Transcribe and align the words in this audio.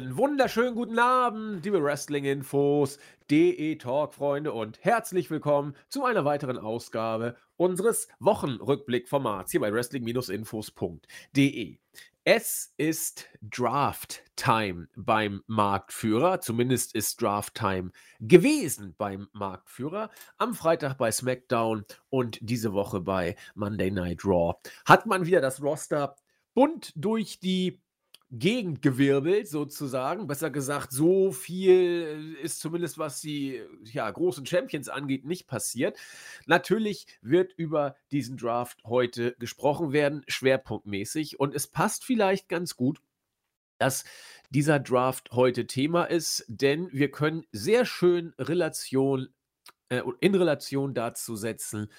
Einen 0.00 0.16
wunderschönen 0.16 0.74
guten 0.74 0.98
Abend, 0.98 1.62
liebe 1.62 1.84
Wrestling-Infos, 1.84 2.98
DE 3.30 3.76
Talk-Freunde 3.76 4.50
und 4.50 4.82
herzlich 4.82 5.30
willkommen 5.30 5.76
zu 5.90 6.06
einer 6.06 6.24
weiteren 6.24 6.56
Ausgabe 6.56 7.36
unseres 7.58 8.08
Wochenrückblick-Formats 8.18 9.50
hier 9.50 9.60
bei 9.60 9.70
Wrestling-Infos.de. 9.70 11.76
Es 12.24 12.72
ist 12.78 13.26
Draft-Time 13.42 14.88
beim 14.96 15.42
Marktführer, 15.46 16.40
zumindest 16.40 16.94
ist 16.94 17.20
Draft-Time 17.20 17.90
gewesen 18.20 18.94
beim 18.96 19.28
Marktführer, 19.34 20.08
am 20.38 20.54
Freitag 20.54 20.96
bei 20.96 21.12
SmackDown 21.12 21.84
und 22.08 22.38
diese 22.40 22.72
Woche 22.72 23.02
bei 23.02 23.36
Monday 23.54 23.90
Night 23.90 24.24
Raw. 24.24 24.54
Hat 24.86 25.04
man 25.04 25.26
wieder 25.26 25.42
das 25.42 25.62
Roster 25.62 26.16
bunt 26.54 26.94
durch 26.96 27.38
die 27.38 27.82
Gegend 28.32 28.80
gewirbelt, 28.80 29.48
sozusagen. 29.48 30.28
Besser 30.28 30.50
gesagt, 30.50 30.92
so 30.92 31.32
viel 31.32 32.36
ist 32.42 32.60
zumindest, 32.60 32.96
was 32.96 33.20
die 33.20 33.60
ja, 33.92 34.08
großen 34.08 34.46
Champions 34.46 34.88
angeht, 34.88 35.24
nicht 35.24 35.48
passiert. 35.48 35.98
Natürlich 36.46 37.06
wird 37.22 37.52
über 37.56 37.96
diesen 38.12 38.36
Draft 38.36 38.84
heute 38.84 39.34
gesprochen 39.40 39.92
werden, 39.92 40.22
schwerpunktmäßig. 40.28 41.40
Und 41.40 41.54
es 41.54 41.66
passt 41.66 42.04
vielleicht 42.04 42.48
ganz 42.48 42.76
gut, 42.76 43.00
dass 43.78 44.04
dieser 44.50 44.78
Draft 44.78 45.30
heute 45.32 45.66
Thema 45.66 46.04
ist, 46.04 46.44
denn 46.46 46.88
wir 46.92 47.10
können 47.10 47.46
sehr 47.50 47.84
schön 47.84 48.34
Relation, 48.38 49.34
äh, 49.88 50.02
in 50.20 50.34
Relation 50.34 50.94
dazu 50.94 51.34
setzen, 51.34 51.90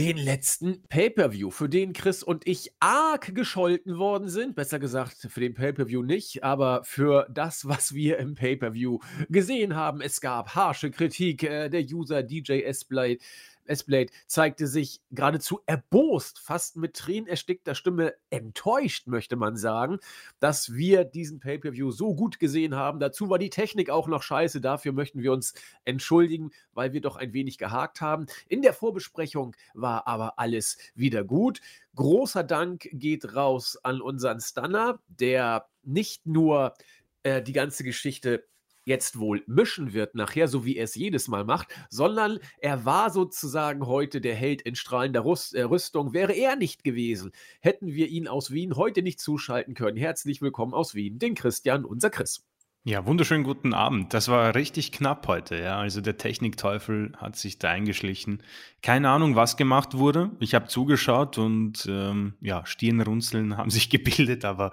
den 0.00 0.16
letzten 0.16 0.82
Pay-per-View, 0.88 1.50
für 1.50 1.68
den 1.68 1.92
Chris 1.92 2.22
und 2.22 2.46
ich 2.46 2.72
arg 2.80 3.34
gescholten 3.34 3.98
worden 3.98 4.28
sind. 4.28 4.54
Besser 4.54 4.78
gesagt, 4.78 5.28
für 5.28 5.40
den 5.40 5.54
Pay-per-View 5.54 6.02
nicht, 6.02 6.42
aber 6.42 6.82
für 6.84 7.26
das, 7.30 7.68
was 7.68 7.94
wir 7.94 8.18
im 8.18 8.34
Pay-per-View 8.34 9.00
gesehen 9.28 9.76
haben. 9.76 10.00
Es 10.00 10.20
gab 10.20 10.54
harsche 10.54 10.90
Kritik. 10.90 11.42
Äh, 11.42 11.68
der 11.68 11.82
User 11.82 12.22
DJ 12.22 12.62
S-Blade 12.62 13.18
S-Blade 13.66 14.10
zeigte 14.26 14.66
sich 14.66 15.00
geradezu 15.10 15.60
erbost, 15.66 16.38
fast 16.38 16.76
mit 16.76 16.94
tränenerstickter 16.94 17.74
Stimme 17.74 18.14
enttäuscht, 18.30 19.06
möchte 19.06 19.36
man 19.36 19.56
sagen, 19.56 19.98
dass 20.40 20.74
wir 20.74 21.04
diesen 21.04 21.40
Pay-Per-View 21.40 21.90
so 21.90 22.14
gut 22.14 22.38
gesehen 22.38 22.74
haben. 22.74 23.00
Dazu 23.00 23.30
war 23.30 23.38
die 23.38 23.50
Technik 23.50 23.90
auch 23.90 24.08
noch 24.08 24.22
scheiße. 24.22 24.60
Dafür 24.60 24.92
möchten 24.92 25.22
wir 25.22 25.32
uns 25.32 25.54
entschuldigen, 25.84 26.50
weil 26.72 26.92
wir 26.92 27.00
doch 27.00 27.16
ein 27.16 27.32
wenig 27.32 27.58
gehakt 27.58 28.00
haben. 28.00 28.26
In 28.48 28.62
der 28.62 28.72
Vorbesprechung 28.72 29.54
war 29.74 30.06
aber 30.06 30.38
alles 30.38 30.78
wieder 30.94 31.24
gut. 31.24 31.60
Großer 31.94 32.44
Dank 32.44 32.88
geht 32.92 33.34
raus 33.34 33.78
an 33.82 34.00
unseren 34.00 34.40
Stunner, 34.40 35.00
der 35.08 35.68
nicht 35.82 36.26
nur 36.26 36.74
äh, 37.22 37.42
die 37.42 37.52
ganze 37.52 37.84
Geschichte 37.84 38.44
jetzt 38.84 39.18
wohl 39.18 39.42
mischen 39.46 39.92
wird 39.92 40.14
nachher, 40.14 40.48
so 40.48 40.64
wie 40.64 40.76
er 40.76 40.84
es 40.84 40.94
jedes 40.94 41.28
Mal 41.28 41.44
macht, 41.44 41.68
sondern 41.90 42.38
er 42.58 42.84
war 42.84 43.10
sozusagen 43.10 43.86
heute 43.86 44.20
der 44.20 44.34
Held 44.34 44.62
in 44.62 44.74
strahlender 44.74 45.24
Rüst, 45.24 45.54
äh, 45.54 45.62
Rüstung. 45.62 46.12
Wäre 46.12 46.32
er 46.32 46.56
nicht 46.56 46.84
gewesen, 46.84 47.32
hätten 47.60 47.88
wir 47.88 48.08
ihn 48.08 48.28
aus 48.28 48.50
Wien 48.50 48.76
heute 48.76 49.02
nicht 49.02 49.20
zuschalten 49.20 49.74
können. 49.74 49.96
Herzlich 49.96 50.42
willkommen 50.42 50.74
aus 50.74 50.94
Wien, 50.94 51.18
den 51.18 51.34
Christian, 51.34 51.84
unser 51.84 52.10
Chris. 52.10 52.44
Ja, 52.84 53.06
wunderschönen 53.06 53.44
guten 53.44 53.74
Abend. 53.74 54.12
Das 54.12 54.26
war 54.26 54.56
richtig 54.56 54.90
knapp 54.90 55.28
heute, 55.28 55.56
ja. 55.56 55.78
Also 55.78 56.00
der 56.00 56.16
Technikteufel 56.16 57.12
hat 57.16 57.36
sich 57.36 57.60
da 57.60 57.70
eingeschlichen. 57.70 58.42
Keine 58.82 59.08
Ahnung, 59.08 59.36
was 59.36 59.56
gemacht 59.56 59.96
wurde. 59.96 60.32
Ich 60.40 60.56
habe 60.56 60.66
zugeschaut 60.66 61.38
und 61.38 61.86
ähm, 61.88 62.34
ja, 62.40 62.66
Stirnrunzeln 62.66 63.56
haben 63.56 63.70
sich 63.70 63.88
gebildet, 63.88 64.44
aber 64.44 64.72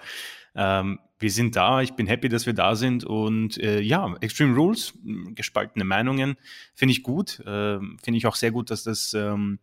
ähm, 0.55 0.99
wir 1.19 1.31
sind 1.31 1.55
da. 1.55 1.81
Ich 1.81 1.93
bin 1.93 2.07
happy, 2.07 2.29
dass 2.29 2.45
wir 2.45 2.53
da 2.53 2.75
sind. 2.75 3.03
Und 3.03 3.57
äh, 3.57 3.81
ja, 3.81 4.15
Extreme 4.21 4.55
Rules, 4.55 4.93
gespaltene 5.35 5.83
Meinungen, 5.83 6.37
finde 6.73 6.93
ich 6.93 7.03
gut. 7.03 7.39
Äh, 7.41 7.79
finde 7.79 8.17
ich 8.17 8.25
auch 8.25 8.35
sehr 8.35 8.51
gut, 8.51 8.71
dass 8.71 8.83
das 8.83 9.13
ähm, 9.13 9.59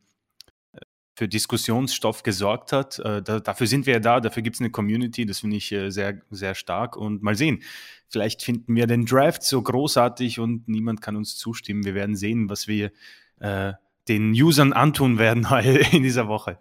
für 1.17 1.29
Diskussionsstoff 1.29 2.23
gesorgt 2.23 2.73
hat. 2.73 2.99
Äh, 2.99 3.23
da, 3.23 3.41
dafür 3.41 3.67
sind 3.67 3.87
wir 3.87 3.95
ja 3.95 4.01
da, 4.01 4.21
dafür 4.21 4.43
gibt 4.43 4.57
es 4.57 4.61
eine 4.61 4.71
Community, 4.71 5.25
das 5.25 5.41
finde 5.41 5.57
ich 5.57 5.73
äh, 5.73 5.91
sehr, 5.91 6.21
sehr 6.31 6.55
stark. 6.55 6.97
Und 6.97 7.23
mal 7.23 7.35
sehen, 7.35 7.63
vielleicht 8.09 8.43
finden 8.43 8.77
wir 8.77 8.87
den 8.87 9.07
Draft 9.07 9.43
so 9.43 9.63
großartig 9.63 10.39
und 10.39 10.69
niemand 10.69 11.01
kann 11.01 11.17
uns 11.17 11.37
zustimmen. 11.37 11.85
Wir 11.85 11.95
werden 11.95 12.17
sehen, 12.17 12.51
was 12.51 12.69
wir 12.69 12.93
äh, 13.41 13.73
den 14.09 14.33
Usern 14.33 14.75
antun 14.75 15.19
werden 15.19 15.47
in 15.93 16.03
dieser 16.03 16.29
Woche. 16.29 16.59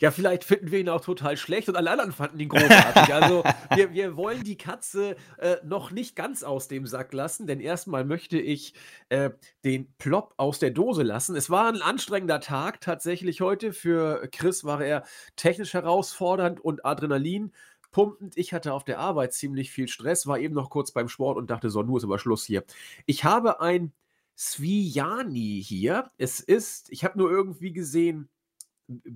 Ja, 0.00 0.10
vielleicht 0.10 0.44
finden 0.44 0.70
wir 0.70 0.80
ihn 0.80 0.88
auch 0.88 1.00
total 1.00 1.36
schlecht 1.36 1.68
und 1.68 1.76
alle 1.76 1.90
anderen 1.90 2.12
fanden 2.12 2.40
ihn 2.40 2.48
großartig. 2.48 3.14
Also 3.14 3.44
wir, 3.74 3.92
wir 3.92 4.16
wollen 4.16 4.42
die 4.42 4.56
Katze 4.56 5.16
äh, 5.38 5.56
noch 5.64 5.90
nicht 5.90 6.16
ganz 6.16 6.42
aus 6.42 6.68
dem 6.68 6.86
Sack 6.86 7.12
lassen, 7.12 7.46
denn 7.46 7.60
erstmal 7.60 8.04
möchte 8.04 8.38
ich 8.38 8.74
äh, 9.08 9.30
den 9.64 9.92
Plop 9.98 10.34
aus 10.36 10.58
der 10.58 10.70
Dose 10.70 11.02
lassen. 11.02 11.36
Es 11.36 11.48
war 11.48 11.68
ein 11.68 11.82
anstrengender 11.82 12.40
Tag 12.40 12.80
tatsächlich 12.80 13.40
heute. 13.40 13.72
Für 13.72 14.28
Chris 14.32 14.64
war 14.64 14.82
er 14.82 15.04
technisch 15.36 15.74
herausfordernd 15.74 16.60
und 16.60 16.84
Adrenalin 16.84 17.52
pumpend. 17.90 18.36
Ich 18.36 18.52
hatte 18.52 18.72
auf 18.72 18.84
der 18.84 18.98
Arbeit 18.98 19.32
ziemlich 19.32 19.70
viel 19.70 19.88
Stress, 19.88 20.26
war 20.26 20.38
eben 20.38 20.54
noch 20.54 20.70
kurz 20.70 20.92
beim 20.92 21.08
Sport 21.08 21.36
und 21.38 21.50
dachte 21.50 21.70
so, 21.70 21.82
nur 21.82 21.98
ist 21.98 22.04
aber 22.04 22.18
Schluss 22.18 22.44
hier. 22.44 22.64
Ich 23.06 23.24
habe 23.24 23.60
ein 23.60 23.92
Sviani 24.36 25.62
hier. 25.64 26.10
Es 26.16 26.40
ist, 26.40 26.90
ich 26.90 27.04
habe 27.04 27.18
nur 27.18 27.30
irgendwie 27.30 27.72
gesehen, 27.72 28.28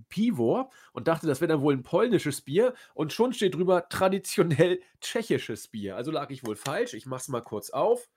Piwor 0.09 0.71
und 0.93 1.09
dachte, 1.09 1.27
das 1.27 1.41
wäre 1.41 1.49
dann 1.49 1.62
wohl 1.62 1.75
ein 1.75 1.83
polnisches 1.83 2.41
Bier 2.41 2.75
und 2.94 3.12
schon 3.12 3.33
steht 3.33 3.55
drüber 3.55 3.88
traditionell 3.88 4.81
tschechisches 5.00 5.69
Bier. 5.69 5.97
Also 5.97 6.10
lag 6.10 6.31
ich 6.31 6.44
wohl 6.44 6.56
falsch. 6.56 6.94
Ich 6.94 7.06
mach's 7.06 7.28
mal 7.28 7.43
kurz 7.43 7.71
auf. 7.71 8.09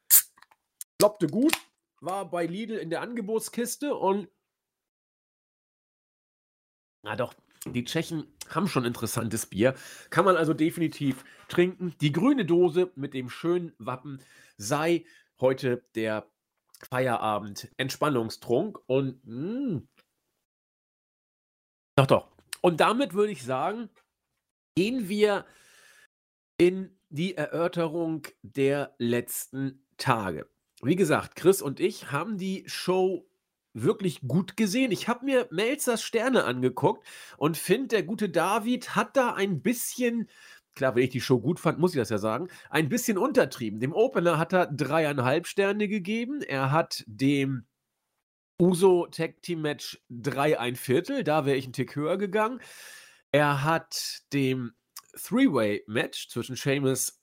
Kloppte 0.99 1.27
gut, 1.27 1.53
war 2.01 2.29
bei 2.29 2.45
Lidl 2.45 2.77
in 2.77 2.89
der 2.89 3.01
Angebotskiste 3.01 3.95
und 3.95 4.29
na 7.03 7.15
doch, 7.15 7.35
die 7.65 7.83
Tschechen 7.83 8.27
haben 8.49 8.67
schon 8.67 8.85
interessantes 8.85 9.45
Bier. 9.45 9.75
Kann 10.09 10.25
man 10.25 10.37
also 10.37 10.53
definitiv 10.53 11.23
trinken. 11.47 11.93
Die 12.01 12.11
grüne 12.11 12.45
Dose 12.45 12.91
mit 12.95 13.13
dem 13.13 13.29
schönen 13.29 13.73
Wappen 13.77 14.21
sei 14.57 15.05
heute 15.39 15.83
der 15.93 16.27
Feierabend 16.89 17.69
Entspannungstrunk 17.77 18.79
und 18.87 19.23
mh, 19.25 19.77
mm, 19.77 19.87
doch, 21.95 22.07
doch. 22.07 22.27
Und 22.61 22.79
damit 22.79 23.13
würde 23.13 23.31
ich 23.31 23.43
sagen, 23.43 23.89
gehen 24.75 25.07
wir 25.07 25.45
in 26.57 26.97
die 27.09 27.35
Erörterung 27.35 28.27
der 28.41 28.95
letzten 28.97 29.85
Tage. 29.97 30.49
Wie 30.81 30.95
gesagt, 30.95 31.35
Chris 31.35 31.61
und 31.61 31.79
ich 31.79 32.11
haben 32.11 32.37
die 32.37 32.63
Show 32.67 33.27
wirklich 33.73 34.21
gut 34.21 34.57
gesehen. 34.57 34.91
Ich 34.91 35.07
habe 35.07 35.25
mir 35.25 35.47
Melzers 35.51 36.01
Sterne 36.01 36.45
angeguckt 36.45 37.05
und 37.37 37.57
finde, 37.57 37.89
der 37.89 38.03
gute 38.03 38.29
David 38.29 38.95
hat 38.95 39.15
da 39.17 39.33
ein 39.33 39.61
bisschen, 39.61 40.29
klar, 40.75 40.95
wenn 40.95 41.03
ich 41.03 41.09
die 41.09 41.21
Show 41.21 41.39
gut 41.39 41.59
fand, 41.59 41.79
muss 41.79 41.93
ich 41.93 41.99
das 41.99 42.09
ja 42.09 42.17
sagen, 42.17 42.47
ein 42.69 42.89
bisschen 42.89 43.17
untertrieben. 43.17 43.79
Dem 43.79 43.93
Opener 43.93 44.37
hat 44.37 44.53
er 44.53 44.67
dreieinhalb 44.67 45.47
Sterne 45.47 45.87
gegeben. 45.87 46.41
Er 46.41 46.71
hat 46.71 47.03
dem 47.07 47.65
Uso 48.61 49.07
Tag 49.07 49.41
Team 49.41 49.61
Match 49.61 49.99
3 50.09 50.59
ein 50.59 50.75
Viertel, 50.75 51.23
da 51.23 51.45
wäre 51.45 51.57
ich 51.57 51.65
einen 51.65 51.73
Tick 51.73 51.95
höher 51.95 52.17
gegangen. 52.17 52.61
Er 53.31 53.63
hat 53.63 54.21
dem 54.31 54.73
Three-Way 55.21 55.83
Match 55.87 56.29
zwischen 56.29 56.55
Seamus, 56.55 57.19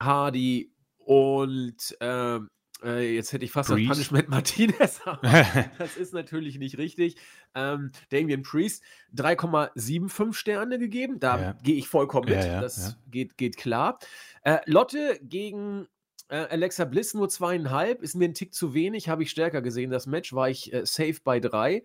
Hardy 0.00 0.72
und 0.98 1.96
ähm, 2.00 2.48
äh, 2.82 3.14
jetzt 3.14 3.32
hätte 3.32 3.44
ich 3.44 3.50
fast 3.50 3.70
das 3.70 3.76
Punishment 3.76 4.28
Martinez, 4.28 5.00
das 5.78 5.96
ist 5.96 6.14
natürlich 6.14 6.58
nicht 6.58 6.78
richtig. 6.78 7.16
Ähm, 7.54 7.90
Damien 8.10 8.42
Priest 8.42 8.84
3,75 9.16 10.32
Sterne 10.32 10.78
gegeben, 10.78 11.18
da 11.18 11.40
ja. 11.40 11.52
gehe 11.62 11.74
ich 11.74 11.88
vollkommen 11.88 12.28
mit, 12.28 12.38
ja, 12.38 12.46
ja, 12.46 12.60
das 12.60 12.96
Geht, 13.10 13.36
geht 13.36 13.56
klar. 13.56 13.98
Äh, 14.42 14.58
Lotte 14.66 15.18
gegen 15.22 15.88
Alexa 16.34 16.84
Bliss 16.84 17.14
nur 17.14 17.28
zweieinhalb, 17.28 18.02
ist 18.02 18.14
mir 18.14 18.28
ein 18.28 18.34
Tick 18.34 18.54
zu 18.54 18.74
wenig, 18.74 19.08
habe 19.08 19.22
ich 19.22 19.30
stärker 19.30 19.62
gesehen. 19.62 19.90
Das 19.90 20.06
Match 20.06 20.32
war 20.32 20.50
ich 20.50 20.72
äh, 20.72 20.84
safe 20.84 21.16
bei 21.24 21.40
drei. 21.40 21.84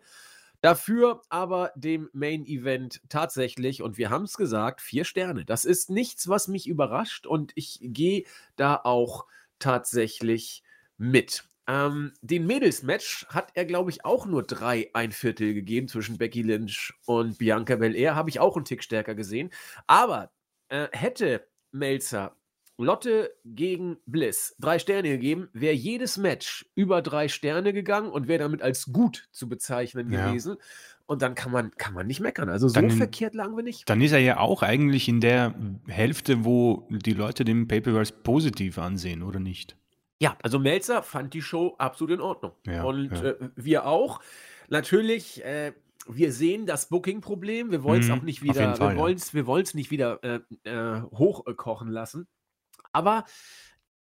Dafür 0.62 1.22
aber 1.28 1.72
dem 1.76 2.10
Main 2.14 2.46
Event 2.46 3.02
tatsächlich, 3.10 3.82
und 3.82 3.98
wir 3.98 4.10
haben 4.10 4.24
es 4.24 4.38
gesagt, 4.38 4.80
vier 4.80 5.04
Sterne. 5.04 5.44
Das 5.44 5.66
ist 5.66 5.90
nichts, 5.90 6.30
was 6.30 6.48
mich 6.48 6.68
überrascht 6.68 7.28
und 7.28 7.52
ich 7.56 7.80
gehe 7.82 8.24
da 8.56 8.80
auch 8.82 9.26
tatsächlich 9.60 10.64
mit. 10.98 11.44
Ähm, 11.68 12.14
den 12.22 12.46
Mädels-Match 12.46 13.28
hat 13.30 13.52
er, 13.56 13.66
glaube 13.66 13.90
ich, 13.90 14.06
auch 14.06 14.26
nur 14.26 14.44
drei 14.44 14.90
ein 14.94 15.12
Viertel 15.12 15.54
gegeben 15.54 15.88
zwischen 15.88 16.18
Becky 16.18 16.42
Lynch 16.42 16.94
und 17.06 17.38
Bianca 17.38 17.76
Belair. 17.76 18.16
Habe 18.16 18.30
ich 18.30 18.40
auch 18.40 18.56
einen 18.56 18.66
Tick 18.66 18.84
stärker 18.84 19.16
gesehen. 19.16 19.50
Aber 19.88 20.32
äh, 20.70 20.88
hätte 20.92 21.48
Melzer 21.72 22.38
Lotte 22.78 23.32
gegen 23.46 23.98
Bliss 24.06 24.56
drei 24.60 24.80
Sterne 24.80 25.10
gegeben, 25.10 25.50
wäre 25.54 25.76
jedes 25.76 26.18
Match 26.18 26.66
über 26.76 27.02
drei 27.02 27.28
Sterne 27.28 27.72
gegangen 27.74 28.10
und 28.10 28.28
wäre 28.28 28.40
damit 28.44 28.62
als 28.62 28.92
gut 28.92 29.28
zu 29.32 29.48
bezeichnen 29.48 30.12
Ja. 30.12 30.28
gewesen. 30.28 30.58
Und 31.06 31.22
dann 31.22 31.36
kann 31.36 31.52
man, 31.52 31.72
kann 31.78 31.94
man 31.94 32.08
nicht 32.08 32.22
meckern. 32.22 32.50
Also 32.50 32.68
so 32.70 32.76
Dann- 32.76 32.90
verkehrt 32.90 33.36
lagen 33.36 33.56
wir 33.58 33.64
nicht. 33.64 33.90
Dann 33.90 34.02
ist 34.02 34.14
er 34.14 34.20
ja 34.20 34.40
auch 34.40 34.64
eigentlich 34.64 35.08
in 35.10 35.20
der 35.20 35.54
Hälfte, 35.88 36.46
wo 36.46 36.88
die 36.90 37.14
Leute 37.14 37.44
den 37.44 37.68
Pay-Per-View 37.68 37.98
als 38.00 38.12
positiv 38.12 38.78
ansehen, 38.80 39.22
oder 39.22 39.40
nicht? 39.40 39.76
Ja, 40.22 40.38
also 40.42 40.58
Melzer 40.60 41.04
fand 41.04 41.34
die 41.34 41.42
Show 41.42 41.76
absolut 41.78 42.14
in 42.16 42.22
Ordnung. 42.22 42.54
Ja, 42.66 42.84
und 42.84 43.12
ja. 43.12 43.24
Äh, 43.32 43.36
wir 43.56 43.86
auch. 43.86 44.22
Natürlich, 44.70 45.44
äh, 45.44 45.74
wir 46.08 46.32
sehen 46.32 46.66
das 46.66 46.88
Booking-Problem. 46.88 47.72
Wir 47.72 47.84
wollen 47.84 48.00
es 48.02 48.08
Mhm, 48.08 48.14
auch 48.14 48.22
nicht 48.24 48.42
wieder, 48.42 48.76
Fall, 48.76 48.80
wir 48.80 48.94
ja. 48.96 48.98
wollen 48.98 49.16
es 49.18 49.34
wir 49.34 49.46
wollen's 49.46 49.74
nicht 49.74 49.92
wieder 49.92 50.24
äh, 50.24 50.40
äh, 50.64 51.02
hochkochen 51.14 51.90
lassen. 51.92 52.28
Aber 52.94 53.26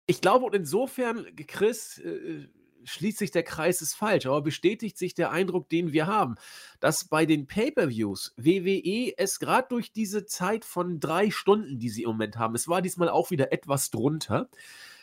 ich 0.07 0.21
glaube, 0.21 0.47
und 0.47 0.55
insofern, 0.55 1.27
Chris, 1.47 1.99
äh, 1.99 2.47
schließt 2.87 3.19
sich 3.19 3.31
der 3.31 3.43
Kreis 3.43 3.83
ist 3.83 3.95
falsch, 3.95 4.27
aber 4.27 4.43
bestätigt 4.43 4.97
sich 4.97 5.15
der 5.15 5.31
Eindruck, 5.31 5.69
den 5.69 5.93
wir 5.93 6.07
haben, 6.07 6.37
dass 6.81 7.09
bei 7.09 7.27
den 7.27 7.47
Pay-per-Views 7.47 8.35
WWE 8.37 9.13
es 9.17 9.41
gerade 9.41 9.69
durch 9.69 9.93
diese 9.93 10.25
Zeit 10.25 10.65
von 10.65 11.01
drei 11.01 11.31
Stunden, 11.31 11.79
die 11.79 11.89
sie 11.89 12.05
im 12.05 12.11
Moment 12.11 12.39
haben, 12.39 12.55
es 12.55 12.69
war 12.69 12.83
diesmal 12.83 13.09
auch 13.09 13.31
wieder 13.31 13.53
etwas 13.53 13.91
drunter, 13.91 14.49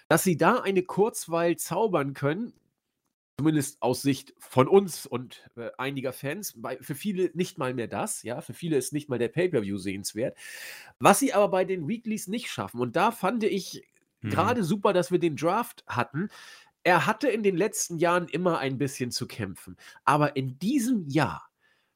dass 0.07 0.23
sie 0.23 0.37
da 0.37 0.61
eine 0.61 0.83
Kurzweil 0.83 1.57
zaubern 1.57 2.13
können, 2.13 2.53
zumindest 3.44 3.81
aus 3.81 4.01
Sicht 4.01 4.34
von 4.40 4.68
uns 4.69 5.06
und 5.06 5.50
äh, 5.57 5.69
einiger 5.78 6.13
Fans, 6.13 6.54
bei, 6.56 6.78
für 6.80 6.95
viele 6.95 7.30
nicht 7.34 7.57
mal 7.57 7.74
mehr 7.74 7.88
das, 7.90 8.24
ja, 8.24 8.40
für 8.42 8.54
viele 8.54 8.78
ist 8.78 8.94
nicht 8.94 9.10
mal 9.10 9.19
der 9.19 9.28
Pay-per-View 9.28 9.78
sehenswert, 9.78 10.38
was 11.00 11.19
sie 11.19 11.34
aber 11.34 11.50
bei 11.50 11.66
den 11.66 11.88
Weeklies 11.88 12.28
nicht 12.28 12.50
schaffen. 12.50 12.80
Und 12.80 12.95
da 12.95 13.12
fand 13.12 13.44
ich 13.44 13.84
Mhm. 14.24 14.30
gerade 14.30 14.63
super, 14.63 14.94
dass 14.94 15.12
wir 15.12 15.19
den 15.19 15.36
Draft 15.36 15.84
hatten. 15.88 16.30
Er 16.84 17.06
hatte 17.07 17.30
in 17.30 17.44
den 17.44 17.57
letzten 17.57 17.98
Jahren 17.98 18.28
immer 18.30 18.60
ein 18.60 18.78
bisschen 18.78 19.12
zu 19.12 19.28
kämpfen, 19.28 19.78
aber 20.06 20.38
in 20.38 20.60
diesem 20.60 21.07
Jahr 21.10 21.50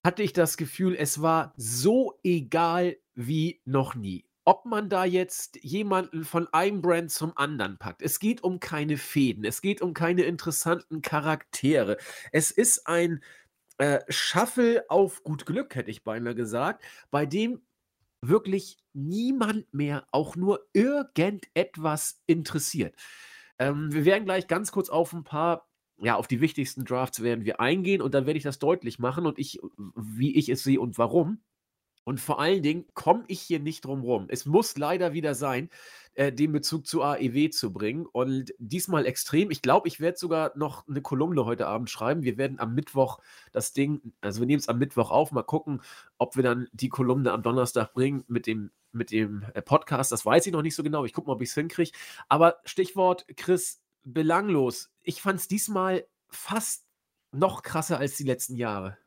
hatte 0.04 0.24
ich 0.24 0.34
das 0.34 0.58
Gefühl, 0.58 0.96
es 0.96 1.22
war 1.22 1.54
so 1.58 2.20
egal 2.24 2.98
wie 3.16 3.62
noch 3.66 3.96
nie. 3.96 4.27
Ob 4.48 4.66
man 4.66 4.88
da 4.88 5.04
jetzt 5.04 5.62
jemanden 5.62 6.24
von 6.24 6.48
einem 6.54 6.82
Brand 6.82 7.12
zum 7.12 7.36
anderen 7.36 7.78
packt. 7.78 8.02
Es 8.02 8.18
geht 8.18 8.42
um 8.46 8.62
keine 8.62 8.96
Fäden, 8.96 9.44
es 9.44 9.62
geht 9.62 9.82
um 9.82 9.94
keine 9.94 10.22
interessanten 10.24 11.02
Charaktere. 11.02 11.98
Es 12.32 12.52
ist 12.52 12.88
ein 12.88 13.22
äh, 13.78 14.00
Shuffle 14.08 14.86
auf 14.88 15.24
gut 15.24 15.46
Glück, 15.46 15.76
hätte 15.76 15.92
ich 15.92 16.06
beinahe 16.06 16.34
gesagt, 16.34 16.82
bei 17.12 17.26
dem 17.26 17.62
wirklich 18.22 18.78
niemand 18.94 19.74
mehr 19.74 20.08
auch 20.12 20.38
nur 20.38 20.66
irgendetwas 20.72 22.22
interessiert. 22.26 22.96
Ähm, 23.60 23.92
wir 23.92 24.06
werden 24.06 24.24
gleich 24.24 24.48
ganz 24.48 24.72
kurz 24.72 24.88
auf 24.90 25.12
ein 25.12 25.26
paar, 25.26 25.68
ja, 25.98 26.16
auf 26.16 26.28
die 26.28 26.40
wichtigsten 26.40 26.86
Drafts 26.86 27.22
werden 27.22 27.44
wir 27.44 27.60
eingehen 27.60 28.02
und 28.02 28.14
dann 28.14 28.26
werde 28.26 28.38
ich 28.38 28.44
das 28.44 28.60
deutlich 28.60 28.98
machen 28.98 29.26
und 29.26 29.40
ich, 29.40 29.60
wie 29.98 30.38
ich 30.38 30.48
es 30.48 30.64
sehe 30.64 30.80
und 30.80 30.98
warum. 30.98 31.42
Und 32.08 32.22
vor 32.22 32.40
allen 32.40 32.64
Dingen 32.64 32.86
komme 32.94 33.26
ich 33.28 33.42
hier 33.42 33.60
nicht 33.60 33.84
drum 33.84 34.00
rum. 34.00 34.28
Es 34.30 34.46
muss 34.46 34.78
leider 34.78 35.12
wieder 35.12 35.36
sein, 35.36 35.70
äh, 36.14 36.32
den 36.32 36.54
Bezug 36.54 36.88
zu 36.88 37.04
AEW 37.04 37.50
zu 37.50 37.74
bringen. 37.74 38.06
Und 38.06 38.54
diesmal 38.60 39.06
extrem. 39.06 39.52
Ich 39.52 39.62
glaube, 39.62 39.90
ich 39.90 40.00
werde 40.00 40.18
sogar 40.18 40.54
noch 40.56 40.88
eine 40.88 41.02
Kolumne 41.02 41.44
heute 41.44 41.68
Abend 41.68 41.90
schreiben. 41.90 42.24
Wir 42.24 42.38
werden 42.38 42.62
am 42.62 42.74
Mittwoch 42.74 43.20
das 43.52 43.74
Ding, 43.74 44.14
also 44.22 44.40
wir 44.40 44.48
nehmen 44.48 44.62
es 44.62 44.70
am 44.70 44.78
Mittwoch 44.78 45.12
auf, 45.12 45.34
mal 45.34 45.44
gucken, 45.44 45.82
ob 46.18 46.38
wir 46.38 46.44
dann 46.44 46.70
die 46.72 46.88
Kolumne 46.88 47.34
am 47.34 47.44
Donnerstag 47.44 47.92
bringen 47.94 48.24
mit 48.30 48.48
dem, 48.48 48.72
mit 48.94 49.12
dem 49.12 49.44
äh, 49.54 49.62
Podcast. 49.62 50.14
Das 50.14 50.26
weiß 50.26 50.46
ich 50.46 50.54
noch 50.54 50.62
nicht 50.62 50.76
so 50.76 50.84
genau. 50.84 51.04
Ich 51.04 51.12
gucke 51.12 51.28
mal, 51.28 51.34
ob 51.34 51.42
ich 51.42 51.50
es 51.50 51.56
hinkriege. 51.56 51.92
Aber 52.30 52.56
Stichwort 52.64 53.26
Chris, 53.36 53.82
belanglos. 54.06 54.94
Ich 55.02 55.22
fand 55.22 55.42
es 55.42 55.50
diesmal 55.50 56.08
fast 56.30 56.86
noch 57.34 57.64
krasser 57.64 57.98
als 57.98 58.16
die 58.16 58.24
letzten 58.24 58.56
Jahre. 58.56 58.98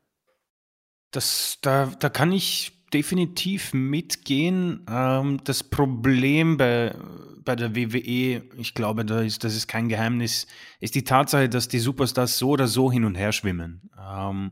Das, 1.09 1.57
da, 1.61 1.87
da 1.87 2.07
kann 2.07 2.31
ich 2.31 2.77
definitiv 2.93 3.73
mitgehen. 3.73 4.85
Ähm, 4.89 5.41
das 5.43 5.63
Problem 5.63 6.57
bei, 6.57 6.95
bei 7.43 7.55
der 7.55 7.75
WWE, 7.75 8.43
ich 8.57 8.73
glaube, 8.73 9.05
da 9.05 9.21
ist, 9.21 9.43
das 9.43 9.55
ist 9.55 9.67
kein 9.67 9.89
Geheimnis, 9.89 10.47
ist 10.79 10.95
die 10.95 11.03
Tatsache, 11.03 11.49
dass 11.49 11.67
die 11.67 11.79
Superstars 11.79 12.37
so 12.37 12.49
oder 12.49 12.67
so 12.67 12.91
hin 12.91 13.05
und 13.05 13.15
her 13.15 13.31
schwimmen. 13.31 13.89
Ähm, 13.99 14.51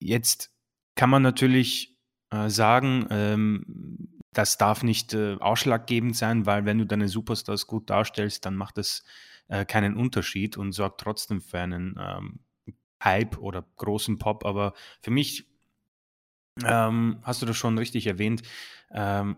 jetzt 0.00 0.52
kann 0.94 1.10
man 1.10 1.22
natürlich 1.22 1.96
äh, 2.30 2.48
sagen, 2.48 3.06
ähm, 3.10 4.20
das 4.32 4.58
darf 4.58 4.82
nicht 4.82 5.14
äh, 5.14 5.36
ausschlaggebend 5.40 6.16
sein, 6.16 6.44
weil 6.44 6.64
wenn 6.64 6.78
du 6.78 6.86
deine 6.86 7.08
Superstars 7.08 7.66
gut 7.66 7.88
darstellst, 7.88 8.44
dann 8.44 8.56
macht 8.56 8.76
das 8.76 9.04
äh, 9.48 9.64
keinen 9.64 9.96
Unterschied 9.96 10.56
und 10.56 10.72
sorgt 10.72 11.00
trotzdem 11.00 11.40
für 11.40 11.60
einen 11.60 11.98
Hype 13.02 13.38
oder 13.38 13.64
großen 13.76 14.18
Pop. 14.18 14.44
Aber 14.44 14.74
für 15.00 15.10
mich 15.10 15.46
ähm, 16.64 17.18
hast 17.22 17.42
du 17.42 17.46
das 17.46 17.56
schon 17.56 17.78
richtig 17.78 18.06
erwähnt, 18.06 18.42
ähm, 18.92 19.36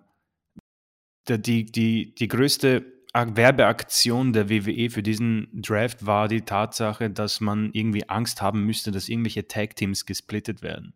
die, 1.29 1.65
die, 1.67 2.15
die 2.15 2.29
größte 2.29 2.85
Ak- 3.13 3.37
Werbeaktion 3.37 4.33
der 4.33 4.49
WWE 4.49 4.91
für 4.91 5.03
diesen 5.03 5.49
Draft 5.63 6.07
war 6.07 6.29
die 6.29 6.43
Tatsache, 6.43 7.11
dass 7.11 7.41
man 7.41 7.71
irgendwie 7.73 8.09
Angst 8.09 8.41
haben 8.43 8.65
müsste, 8.65 8.91
dass 8.91 9.09
irgendwelche 9.09 9.47
Tag-Teams 9.47 10.07
gesplittet 10.07 10.63
werden. 10.63 10.95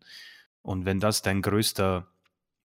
Und 0.62 0.84
wenn 0.84 1.00
das 1.00 1.22
dein 1.22 1.42
größter 1.42 2.08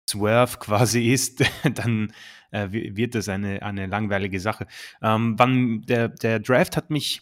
Swerve 0.09 0.57
quasi 0.59 1.11
ist, 1.11 1.43
dann 1.75 2.13
äh, 2.51 2.71
wi- 2.71 2.95
wird 2.95 3.15
das 3.15 3.29
eine, 3.29 3.61
eine 3.63 3.87
langweilige 3.87 4.39
Sache. 4.39 4.67
Ähm, 5.01 5.35
wann, 5.37 5.81
der, 5.83 6.09
der 6.09 6.39
Draft 6.39 6.77
hat 6.77 6.89
mich 6.89 7.21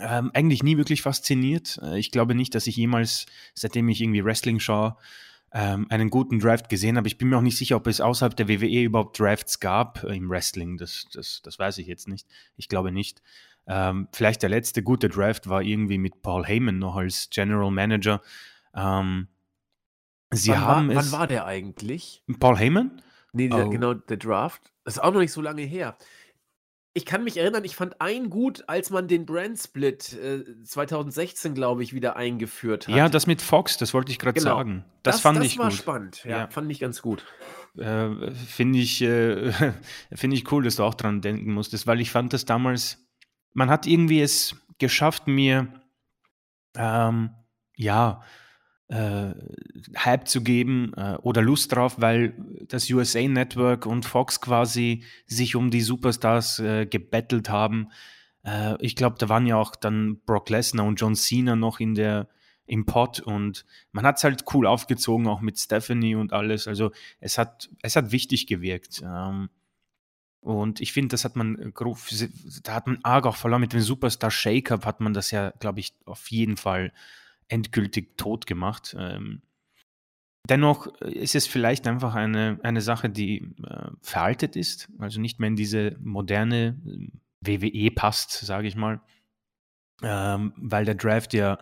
ähm, 0.00 0.30
eigentlich 0.34 0.62
nie 0.62 0.76
wirklich 0.76 1.02
fasziniert. 1.02 1.78
Äh, 1.82 1.98
Ich 1.98 2.10
glaube 2.10 2.34
nicht, 2.34 2.54
dass 2.54 2.66
ich 2.66 2.76
jemals, 2.76 3.26
seitdem 3.54 3.88
ich 3.88 4.00
irgendwie 4.00 4.24
Wrestling 4.24 4.58
schaue, 4.60 4.96
ähm, 5.54 5.86
einen 5.90 6.08
guten 6.08 6.38
Draft 6.38 6.68
gesehen 6.70 6.96
habe. 6.96 7.08
Ich 7.08 7.18
bin 7.18 7.28
mir 7.28 7.36
auch 7.36 7.42
nicht 7.42 7.58
sicher, 7.58 7.76
ob 7.76 7.86
es 7.86 8.00
außerhalb 8.00 8.34
der 8.36 8.48
WWE 8.48 8.82
überhaupt 8.84 9.18
Drafts 9.20 9.60
gab 9.60 10.02
äh, 10.04 10.16
im 10.16 10.30
Wrestling. 10.30 10.78
Das, 10.78 11.06
das, 11.12 11.42
das 11.42 11.58
weiß 11.58 11.76
ich 11.78 11.86
jetzt 11.86 12.08
nicht. 12.08 12.26
Ich 12.56 12.68
glaube 12.68 12.90
nicht. 12.90 13.20
Ähm, 13.66 14.08
vielleicht 14.12 14.42
der 14.42 14.48
letzte 14.50 14.82
gute 14.82 15.08
Draft 15.08 15.48
war 15.48 15.62
irgendwie 15.62 15.98
mit 15.98 16.22
Paul 16.22 16.44
Heyman 16.46 16.78
noch 16.78 16.96
als 16.96 17.28
General 17.30 17.70
Manager. 17.70 18.20
Ähm, 18.74 19.28
sie 20.30 20.50
wann, 20.52 20.60
haben 20.62 20.88
war, 20.88 20.96
es. 21.02 21.12
wann 21.12 21.20
war 21.20 21.26
der 21.26 21.44
eigentlich? 21.46 22.22
Paul 22.40 22.56
Heyman? 22.58 23.02
Nee, 23.34 23.50
Oh. 23.52 23.68
genau, 23.70 23.94
der 23.94 24.16
Draft. 24.16 24.72
Das 24.84 24.94
ist 24.96 25.00
auch 25.02 25.12
noch 25.12 25.20
nicht 25.20 25.32
so 25.32 25.40
lange 25.42 25.62
her. 25.62 25.96
Ich 26.94 27.06
kann 27.06 27.24
mich 27.24 27.38
erinnern, 27.38 27.64
ich 27.64 27.74
fand 27.74 28.00
einen 28.02 28.28
gut, 28.28 28.64
als 28.66 28.90
man 28.90 29.08
den 29.08 29.24
Brand 29.24 29.58
Split 29.58 30.12
äh, 30.12 30.44
2016, 30.64 31.54
glaube 31.54 31.82
ich, 31.82 31.94
wieder 31.94 32.16
eingeführt 32.16 32.86
hat. 32.86 32.94
Ja, 32.94 33.08
das 33.08 33.26
mit 33.26 33.40
Fox, 33.40 33.78
das 33.78 33.94
wollte 33.94 34.12
ich 34.12 34.18
gerade 34.18 34.38
Genau. 34.38 34.56
sagen. 34.56 34.84
Das, 35.02 35.20
fand 35.20 35.42
ich 35.42 35.58
war 35.58 35.70
gut. 35.70 35.78
spannend. 35.78 36.22
Ja, 36.24 36.30
Ja. 36.40 36.48
fand 36.48 36.70
ich 36.70 36.80
ganz 36.80 37.00
gut. 37.00 37.24
äh, 37.78 38.30
finde 38.32 38.78
ich, 38.80 39.00
äh, 39.00 39.52
finde 40.12 40.36
ich 40.36 40.52
cool, 40.52 40.64
dass 40.64 40.76
du 40.76 40.82
auch 40.82 40.94
dran 40.94 41.22
denken 41.22 41.54
musstest, 41.54 41.86
weil 41.86 42.00
ich 42.02 42.10
fand 42.10 42.34
das 42.34 42.44
damals, 42.44 42.98
man 43.54 43.70
hat 43.70 43.86
irgendwie 43.86 44.20
es 44.20 44.54
geschafft, 44.78 45.26
mir 45.26 45.68
ähm, 46.76 47.30
ja, 47.76 48.22
äh, 48.92 49.34
Hype 49.96 50.28
zu 50.28 50.42
geben 50.42 50.92
äh, 50.96 51.16
oder 51.22 51.40
Lust 51.40 51.74
drauf, 51.74 51.96
weil 51.98 52.34
das 52.68 52.90
USA 52.90 53.26
Network 53.26 53.86
und 53.86 54.04
Fox 54.04 54.40
quasi 54.40 55.02
sich 55.26 55.56
um 55.56 55.70
die 55.70 55.80
Superstars 55.80 56.58
äh, 56.58 56.84
gebettelt 56.84 57.48
haben. 57.48 57.88
Äh, 58.44 58.76
ich 58.84 58.94
glaube, 58.94 59.16
da 59.18 59.30
waren 59.30 59.46
ja 59.46 59.56
auch 59.56 59.76
dann 59.76 60.20
Brock 60.26 60.50
Lesnar 60.50 60.86
und 60.86 61.00
John 61.00 61.14
Cena 61.14 61.56
noch 61.56 61.80
in 61.80 61.94
der 61.94 62.28
im 62.66 62.86
Pod 62.86 63.20
und 63.20 63.64
man 63.90 64.04
hat 64.04 64.18
es 64.18 64.24
halt 64.24 64.44
cool 64.54 64.66
aufgezogen, 64.66 65.26
auch 65.26 65.40
mit 65.40 65.58
Stephanie 65.58 66.14
und 66.14 66.32
alles. 66.32 66.68
Also 66.68 66.92
es 67.18 67.36
hat, 67.36 67.70
es 67.82 67.96
hat 67.96 68.12
wichtig 68.12 68.46
gewirkt. 68.46 69.02
Ähm, 69.04 69.48
und 70.40 70.80
ich 70.80 70.92
finde, 70.92 71.08
das 71.08 71.24
hat 71.24 71.34
man, 71.34 71.58
äh, 71.58 72.28
da 72.62 72.74
hat 72.74 72.86
man 72.86 72.98
arg 73.02 73.26
auch 73.26 73.36
verloren. 73.36 73.60
Mit 73.60 73.72
dem 73.72 73.80
Superstar 73.80 74.30
Shake-Up 74.30 74.84
hat 74.84 75.00
man 75.00 75.12
das 75.12 75.30
ja, 75.30 75.50
glaube 75.58 75.80
ich, 75.80 75.94
auf 76.04 76.30
jeden 76.30 76.56
Fall 76.56 76.92
endgültig 77.52 78.16
tot 78.16 78.46
gemacht. 78.46 78.96
Ähm, 78.98 79.42
dennoch 80.48 80.86
ist 81.00 81.34
es 81.34 81.46
vielleicht 81.46 81.86
einfach 81.86 82.14
eine, 82.14 82.58
eine 82.62 82.80
Sache, 82.80 83.10
die 83.10 83.54
äh, 83.64 83.90
veraltet 84.00 84.56
ist, 84.56 84.88
also 84.98 85.20
nicht 85.20 85.38
mehr 85.38 85.48
in 85.48 85.56
diese 85.56 85.96
moderne 86.00 86.80
äh, 86.86 87.08
WWE 87.44 87.90
passt, 87.90 88.30
sage 88.30 88.68
ich 88.68 88.76
mal. 88.76 89.00
Ähm, 90.02 90.52
weil 90.56 90.84
der 90.84 90.94
Draft 90.94 91.34
ja 91.34 91.58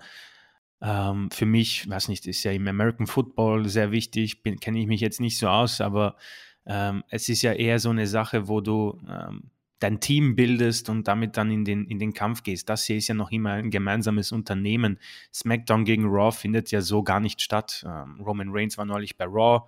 ähm, 0.81 1.31
für 1.31 1.47
mich, 1.47 1.89
weiß 1.91 2.09
nicht, 2.09 2.27
ist 2.27 2.45
ja 2.45 2.53
im 2.53 2.69
American 2.69 3.07
Football 3.07 3.69
sehr 3.69 3.91
wichtig, 3.91 4.43
kenne 4.61 4.81
ich 4.81 4.87
mich 4.87 5.01
jetzt 5.01 5.21
nicht 5.21 5.39
so 5.39 5.49
aus, 5.49 5.81
aber 5.81 6.17
ähm, 6.67 7.03
es 7.09 7.29
ist 7.29 7.43
ja 7.43 7.53
eher 7.53 7.79
so 7.81 7.91
eine 7.91 8.07
Sache, 8.07 8.49
wo 8.49 8.61
du 8.61 8.99
ähm, 9.09 9.51
dein 9.81 9.99
Team 9.99 10.37
bildest 10.37 10.89
und 10.89 11.09
damit 11.09 11.37
dann 11.37 11.51
in 11.51 11.65
den, 11.65 11.87
in 11.87 11.99
den 11.99 12.13
Kampf 12.13 12.43
gehst. 12.43 12.69
Das 12.69 12.85
hier 12.85 12.97
ist 12.97 13.09
ja 13.09 13.15
noch 13.15 13.33
immer 13.33 13.53
ein 13.53 13.71
gemeinsames 13.71 14.31
Unternehmen. 14.31 14.99
SmackDown 15.33 15.85
gegen 15.85 16.05
Raw 16.07 16.31
findet 16.31 16.71
ja 16.71 16.83
so 16.83 17.03
gar 17.03 17.19
nicht 17.19 17.41
statt. 17.41 17.85
Ähm, 17.87 18.21
Roman 18.21 18.51
Reigns 18.51 18.79
war 18.79 18.85
neulich 18.85 19.17
bei 19.17 19.25
Raw. 19.25 19.67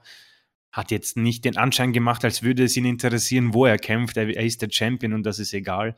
hat 0.71 0.91
jetzt 0.91 1.17
nicht 1.17 1.45
den 1.45 1.57
Anschein 1.57 1.93
gemacht, 1.93 2.25
als 2.25 2.43
würde 2.43 2.65
es 2.65 2.77
ihn 2.77 2.85
interessieren, 2.85 3.53
wo 3.55 3.67
er 3.67 3.79
kämpft. 3.79 4.17
Er, 4.17 4.29
er 4.29 4.45
ist 4.45 4.63
der 4.63 4.71
Champion 4.71 5.15
und 5.15 5.25
das 5.25 5.39
ist 5.39 5.53
egal. 5.55 5.97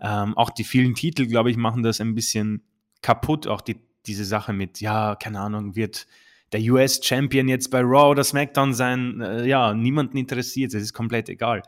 Ähm, 0.00 0.36
auch 0.36 0.50
die 0.50 0.64
vielen 0.64 0.94
Titel, 0.94 1.26
glaube 1.26 1.50
ich, 1.50 1.56
machen 1.56 1.82
das 1.82 2.00
ein 2.00 2.14
bisschen 2.14 2.62
kaputt. 3.02 3.46
Auch 3.46 3.60
die, 3.60 3.76
diese 4.06 4.24
Sache 4.24 4.52
mit, 4.52 4.80
ja, 4.80 5.14
keine 5.14 5.40
Ahnung, 5.40 5.76
wird 5.76 6.06
der 6.52 6.60
US-Champion 6.60 7.48
jetzt 7.48 7.70
bei 7.70 7.80
Raw 7.80 8.10
oder 8.10 8.24
SmackDown 8.24 8.72
sein? 8.74 9.20
Äh, 9.20 9.46
ja, 9.46 9.74
niemanden 9.74 10.16
interessiert. 10.16 10.72
Es 10.74 10.82
ist 10.82 10.92
komplett 10.94 11.28
egal. 11.28 11.62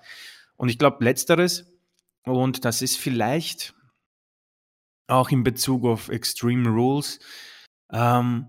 Und 0.57 0.69
ich 0.69 0.79
glaube, 0.79 1.05
letzteres, 1.05 1.74
und 2.25 2.65
das 2.65 2.83
ist 2.83 2.97
vielleicht 2.97 3.75
auch 5.07 5.31
in 5.31 5.45
Bezug 5.45 5.85
auf 5.85 6.09
Extreme 6.09 6.69
Rules, 6.69 7.21
ähm, 7.93 8.47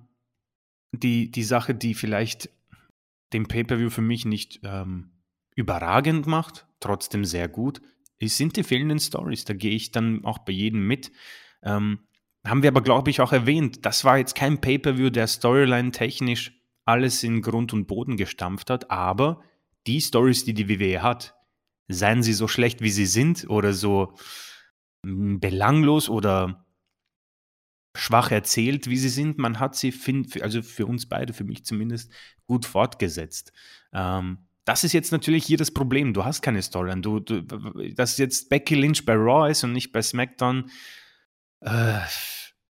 die, 0.93 1.29
die 1.29 1.43
Sache, 1.43 1.75
die 1.75 1.93
vielleicht 1.93 2.49
den 3.33 3.47
Pay-Per-View 3.47 3.89
für 3.89 4.01
mich 4.01 4.25
nicht 4.25 4.61
ähm, 4.63 5.11
überragend 5.55 6.27
macht, 6.27 6.65
trotzdem 6.79 7.25
sehr 7.25 7.47
gut, 7.47 7.81
ist, 8.17 8.37
sind 8.37 8.55
die 8.55 8.63
fehlenden 8.63 8.99
Stories. 8.99 9.45
Da 9.45 9.53
gehe 9.53 9.75
ich 9.75 9.91
dann 9.91 10.23
auch 10.23 10.39
bei 10.39 10.53
jedem 10.53 10.87
mit. 10.87 11.11
Ähm, 11.63 11.99
haben 12.45 12.61
wir 12.61 12.69
aber, 12.69 12.81
glaube 12.81 13.09
ich, 13.09 13.21
auch 13.21 13.33
erwähnt, 13.33 13.85
das 13.85 14.05
war 14.05 14.17
jetzt 14.17 14.35
kein 14.35 14.61
Pay-Per-View, 14.61 15.09
der 15.09 15.27
Storyline 15.27 15.91
technisch 15.91 16.53
alles 16.85 17.23
in 17.23 17.41
Grund 17.41 17.73
und 17.73 17.87
Boden 17.87 18.15
gestampft 18.15 18.69
hat, 18.69 18.91
aber 18.91 19.41
die 19.87 19.99
Stories, 19.99 20.45
die 20.45 20.53
die 20.53 20.69
WWE 20.69 21.01
hat, 21.01 21.34
seien 21.87 22.23
sie 22.23 22.33
so 22.33 22.47
schlecht, 22.47 22.81
wie 22.81 22.89
sie 22.89 23.05
sind 23.05 23.49
oder 23.49 23.73
so 23.73 24.15
hm, 25.05 25.39
belanglos 25.39 26.09
oder 26.09 26.65
schwach 27.95 28.31
erzählt, 28.31 28.89
wie 28.89 28.97
sie 28.97 29.09
sind, 29.09 29.37
man 29.37 29.59
hat 29.59 29.75
sie, 29.75 29.91
find, 29.91 30.41
also 30.41 30.61
für 30.61 30.85
uns 30.85 31.07
beide, 31.07 31.33
für 31.33 31.45
mich 31.45 31.65
zumindest, 31.65 32.11
gut 32.45 32.65
fortgesetzt. 32.65 33.53
Ähm, 33.93 34.39
das 34.65 34.83
ist 34.83 34.93
jetzt 34.93 35.11
natürlich 35.11 35.45
hier 35.45 35.57
das 35.57 35.71
Problem. 35.71 36.13
Du 36.13 36.25
hast 36.25 36.41
keine 36.41 36.61
Storyline. 36.61 37.01
Du, 37.01 37.19
du, 37.19 37.41
dass 37.41 38.17
jetzt 38.17 38.49
Becky 38.49 38.75
Lynch 38.75 39.05
bei 39.05 39.13
Raw 39.13 39.49
ist 39.49 39.63
und 39.63 39.71
nicht 39.71 39.91
bei 39.91 40.01
SmackDown, 40.01 40.69
äh, 41.61 41.99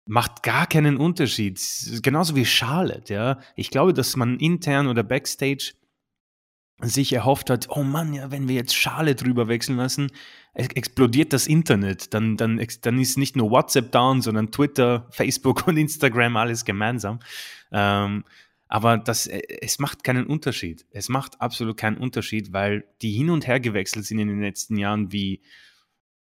macht 0.05 0.43
gar 0.43 0.67
keinen 0.67 0.97
Unterschied. 0.97 1.59
Genauso 2.01 2.35
wie 2.35 2.45
Charlotte, 2.45 3.13
ja. 3.13 3.39
Ich 3.55 3.69
glaube, 3.71 3.93
dass 3.93 4.15
man 4.15 4.39
intern 4.39 4.87
oder 4.87 5.03
backstage 5.03 5.73
sich 6.81 7.13
erhofft 7.13 7.49
hat, 7.49 7.67
oh 7.69 7.83
Mann, 7.83 8.13
ja, 8.13 8.31
wenn 8.31 8.47
wir 8.47 8.55
jetzt 8.55 8.75
Schale 8.75 9.15
drüber 9.15 9.47
wechseln 9.47 9.77
lassen, 9.77 10.11
explodiert 10.53 11.33
das 11.33 11.47
Internet. 11.47 12.13
Dann, 12.13 12.37
dann, 12.37 12.65
dann 12.81 12.99
ist 12.99 13.17
nicht 13.17 13.35
nur 13.35 13.51
WhatsApp 13.51 13.91
down, 13.91 14.21
sondern 14.21 14.51
Twitter, 14.51 15.07
Facebook 15.11 15.67
und 15.67 15.77
Instagram 15.77 16.37
alles 16.37 16.65
gemeinsam. 16.65 17.19
Ähm, 17.71 18.23
aber 18.67 18.97
das, 18.97 19.27
äh, 19.27 19.41
es 19.61 19.79
macht 19.79 20.03
keinen 20.03 20.25
Unterschied. 20.25 20.85
Es 20.91 21.09
macht 21.09 21.41
absolut 21.41 21.77
keinen 21.77 21.97
Unterschied, 21.97 22.53
weil 22.53 22.85
die 23.01 23.11
hin 23.11 23.29
und 23.29 23.47
her 23.47 23.59
gewechselt 23.59 24.05
sind 24.05 24.19
in 24.19 24.27
den 24.27 24.41
letzten 24.41 24.77
Jahren 24.77 25.11
wie 25.11 25.41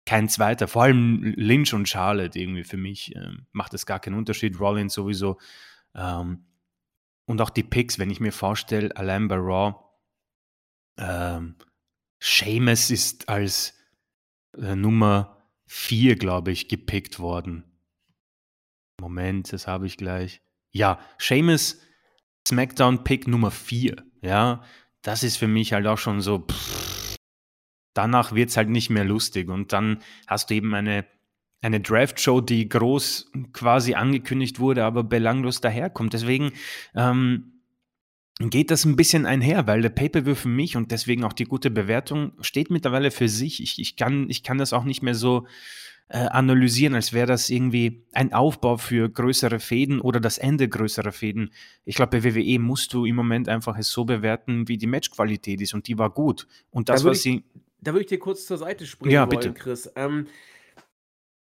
kein 0.06 0.30
zweiter. 0.30 0.68
Vor 0.68 0.84
allem 0.84 1.22
Lynch 1.36 1.74
und 1.74 1.90
Charlotte 1.90 2.40
irgendwie 2.40 2.64
für 2.64 2.78
mich 2.78 3.16
ähm, 3.16 3.46
macht 3.52 3.74
es 3.74 3.86
gar 3.86 4.00
keinen 4.00 4.16
Unterschied. 4.16 4.60
Rollins 4.60 4.94
sowieso. 4.94 5.38
Ähm, 5.96 6.46
und 7.26 7.42
auch 7.42 7.52
die 7.52 7.64
Picks, 7.64 8.00
wenn 8.00 8.10
ich 8.10 8.20
mir 8.20 8.32
vorstelle, 8.32 8.96
allein 8.96 9.28
bei 9.28 9.36
Raw, 9.36 9.76
ähm, 11.00 11.56
Seamus 12.20 12.92
ist 12.92 13.30
als 13.30 13.74
äh, 14.58 14.76
Nummer 14.76 15.38
4, 15.68 16.16
glaube 16.16 16.52
ich, 16.52 16.68
gepickt 16.68 17.20
worden. 17.20 17.64
Moment, 19.00 19.54
das 19.54 19.68
habe 19.68 19.88
ich 19.88 19.98
gleich. 19.98 20.42
Ja, 20.72 21.00
Seamus 21.18 21.82
SmackDown-Pick 22.48 23.28
Nummer 23.28 23.52
4. 23.52 23.96
Ja, 24.22 24.64
das 25.02 25.24
ist 25.24 25.38
für 25.38 25.48
mich 25.48 25.74
halt 25.74 25.88
auch 25.88 25.98
schon 25.98 26.22
so. 26.22 26.40
Pff, 26.40 27.16
danach 27.94 28.34
wird 28.34 28.50
es 28.50 28.58
halt 28.58 28.70
nicht 28.70 28.90
mehr 28.90 29.06
lustig. 29.06 29.50
Und 29.50 29.72
dann 29.72 30.02
hast 30.28 30.50
du 30.50 30.56
eben 30.56 30.74
eine, 30.74 31.06
eine 31.62 31.80
Draft-Show, 31.80 32.42
die 32.42 32.68
groß 32.68 33.32
quasi 33.54 33.94
angekündigt 33.94 34.60
wurde, 34.60 34.84
aber 34.84 35.04
belanglos 35.04 35.62
daherkommt. 35.62 36.14
Deswegen 36.14 36.52
ähm, 36.96 37.59
geht 38.40 38.72
das 38.72 38.86
ein 38.86 38.96
bisschen 38.96 39.26
einher, 39.26 39.68
weil 39.68 39.82
der 39.82 39.90
Pay-Per-View 39.90 40.36
für 40.36 40.48
mich 40.48 40.78
und 40.78 40.92
deswegen 40.92 41.26
auch 41.26 41.34
die 41.34 41.44
gute 41.44 41.70
Bewertung 41.70 42.32
steht 42.40 42.70
mittlerweile 42.70 43.12
für 43.12 43.28
sich. 43.28 43.62
Ich, 43.62 43.80
ich, 43.80 43.98
kann, 43.98 44.30
ich 44.30 44.44
kann 44.44 44.58
das 44.58 44.72
auch 44.72 44.86
nicht 44.86 45.02
mehr 45.02 45.16
so 45.16 45.46
äh, 46.08 46.20
analysieren, 46.20 46.96
als 46.96 47.12
wäre 47.12 47.28
das 47.28 47.50
irgendwie 47.50 48.06
ein 48.14 48.32
Aufbau 48.32 48.78
für 48.78 49.10
größere 49.10 49.60
Fäden 49.60 50.00
oder 50.00 50.22
das 50.22 50.38
Ende 50.38 50.70
größerer 50.70 51.12
Fäden. 51.12 51.52
Ich 51.84 51.96
glaube, 51.96 52.20
bei 52.20 52.24
WWE 52.24 52.60
musst 52.60 52.94
du 52.94 53.06
im 53.06 53.16
Moment 53.16 53.50
einfach 53.50 53.78
es 53.78 53.92
so 53.92 54.06
bewerten, 54.06 54.70
wie 54.70 54.78
die 54.78 54.88
Matchqualität 54.88 55.60
ist 55.60 55.74
und 55.74 55.88
die 55.88 55.98
war 55.98 56.10
gut. 56.10 56.48
Und 56.72 56.88
das, 56.88 57.04
da 57.04 57.10
was 57.10 57.22
sie. 57.22 57.44
Da 57.82 57.92
würde 57.92 58.02
ich 58.02 58.08
dir 58.08 58.20
kurz 58.20 58.46
zur 58.46 58.58
Seite 58.58 58.86
springen 58.86 59.14
ja, 59.14 59.28
wollen, 59.28 59.30
bitte. 59.30 59.54
Chris. 59.54 59.92
Ähm, 59.96 60.28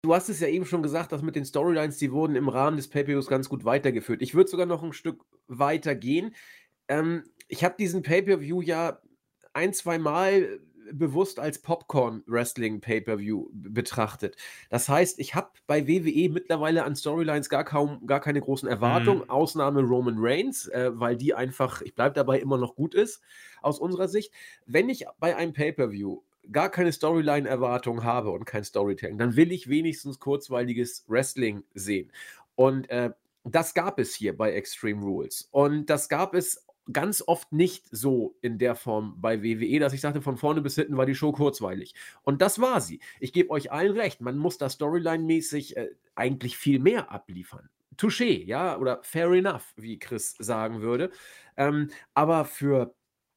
Du 0.04 0.12
hast 0.12 0.28
es 0.28 0.40
ja 0.40 0.48
eben 0.48 0.66
schon 0.66 0.82
gesagt, 0.82 1.12
dass 1.12 1.22
mit 1.22 1.36
den 1.36 1.44
Storylines, 1.44 1.96
die 1.96 2.10
wurden 2.10 2.34
im 2.34 2.48
Rahmen 2.48 2.76
des 2.76 2.88
Pay-Per-Views 2.88 3.28
ganz 3.28 3.48
gut 3.48 3.64
weitergeführt. 3.64 4.20
Ich 4.20 4.34
würde 4.34 4.50
sogar 4.50 4.66
noch 4.66 4.82
ein 4.82 4.92
Stück 4.92 5.24
weiter 5.46 5.94
gehen. 5.94 6.34
Ähm, 6.88 7.24
ich 7.48 7.64
habe 7.64 7.74
diesen 7.78 8.02
Pay-Per-View 8.02 8.62
ja 8.62 8.98
ein, 9.52 9.72
zwei 9.74 9.98
Mal 9.98 10.60
bewusst 10.92 11.38
als 11.38 11.60
Popcorn-Wrestling-Pay-Per-View 11.62 13.48
betrachtet. 13.52 14.36
Das 14.68 14.88
heißt, 14.88 15.18
ich 15.18 15.34
habe 15.34 15.50
bei 15.66 15.86
WWE 15.86 16.28
mittlerweile 16.30 16.84
an 16.84 16.96
Storylines 16.96 17.48
gar 17.48 17.64
kaum, 17.64 18.06
gar 18.06 18.20
keine 18.20 18.40
großen 18.40 18.68
Erwartungen, 18.68 19.22
Mhm. 19.22 19.30
Ausnahme 19.30 19.82
Roman 19.82 20.16
Reigns, 20.18 20.68
äh, 20.68 20.90
weil 20.94 21.16
die 21.16 21.34
einfach, 21.34 21.82
ich 21.82 21.94
bleibe 21.94 22.14
dabei, 22.14 22.40
immer 22.40 22.58
noch 22.58 22.74
gut 22.74 22.94
ist, 22.94 23.22
aus 23.62 23.78
unserer 23.78 24.08
Sicht. 24.08 24.32
Wenn 24.66 24.88
ich 24.88 25.06
bei 25.18 25.36
einem 25.36 25.52
Pay-Per-View 25.52 26.20
gar 26.50 26.70
keine 26.70 26.92
Storyline-Erwartung 26.92 28.02
habe 28.04 28.30
und 28.30 28.44
kein 28.44 28.64
Storytelling, 28.64 29.18
dann 29.18 29.36
will 29.36 29.52
ich 29.52 29.68
wenigstens 29.68 30.18
kurzweiliges 30.18 31.04
Wrestling 31.06 31.62
sehen. 31.74 32.10
Und 32.56 32.90
äh, 32.90 33.10
das 33.44 33.74
gab 33.74 33.98
es 33.98 34.14
hier 34.14 34.36
bei 34.36 34.52
Extreme 34.52 35.02
Rules. 35.02 35.48
Und 35.52 35.86
das 35.86 36.08
gab 36.08 36.34
es 36.34 36.66
ganz 36.90 37.22
oft 37.26 37.52
nicht 37.52 37.86
so 37.90 38.36
in 38.40 38.58
der 38.58 38.74
Form 38.74 39.20
bei 39.20 39.42
WWE, 39.42 39.78
dass 39.78 39.92
ich 39.92 40.00
sagte, 40.00 40.22
von 40.22 40.36
vorne 40.36 40.62
bis 40.62 40.74
hinten 40.74 40.96
war 40.96 41.06
die 41.06 41.14
Show 41.14 41.32
kurzweilig. 41.32 41.94
Und 42.22 42.42
das 42.42 42.60
war 42.60 42.80
sie. 42.80 43.00
Ich 43.20 43.32
gebe 43.32 43.50
euch 43.50 43.70
allen 43.70 43.96
recht, 43.96 44.20
man 44.20 44.38
muss 44.38 44.58
da 44.58 44.66
Storyline-mäßig 44.66 45.76
äh, 45.76 45.90
eigentlich 46.14 46.56
viel 46.56 46.78
mehr 46.78 47.10
abliefern. 47.10 47.68
Touché, 47.96 48.44
ja, 48.44 48.78
oder 48.78 49.00
fair 49.02 49.30
enough, 49.32 49.74
wie 49.76 49.98
Chris 49.98 50.34
sagen 50.38 50.80
würde. 50.80 51.10
Ähm, 51.56 51.90
aber 52.14 52.44
für 52.44 52.94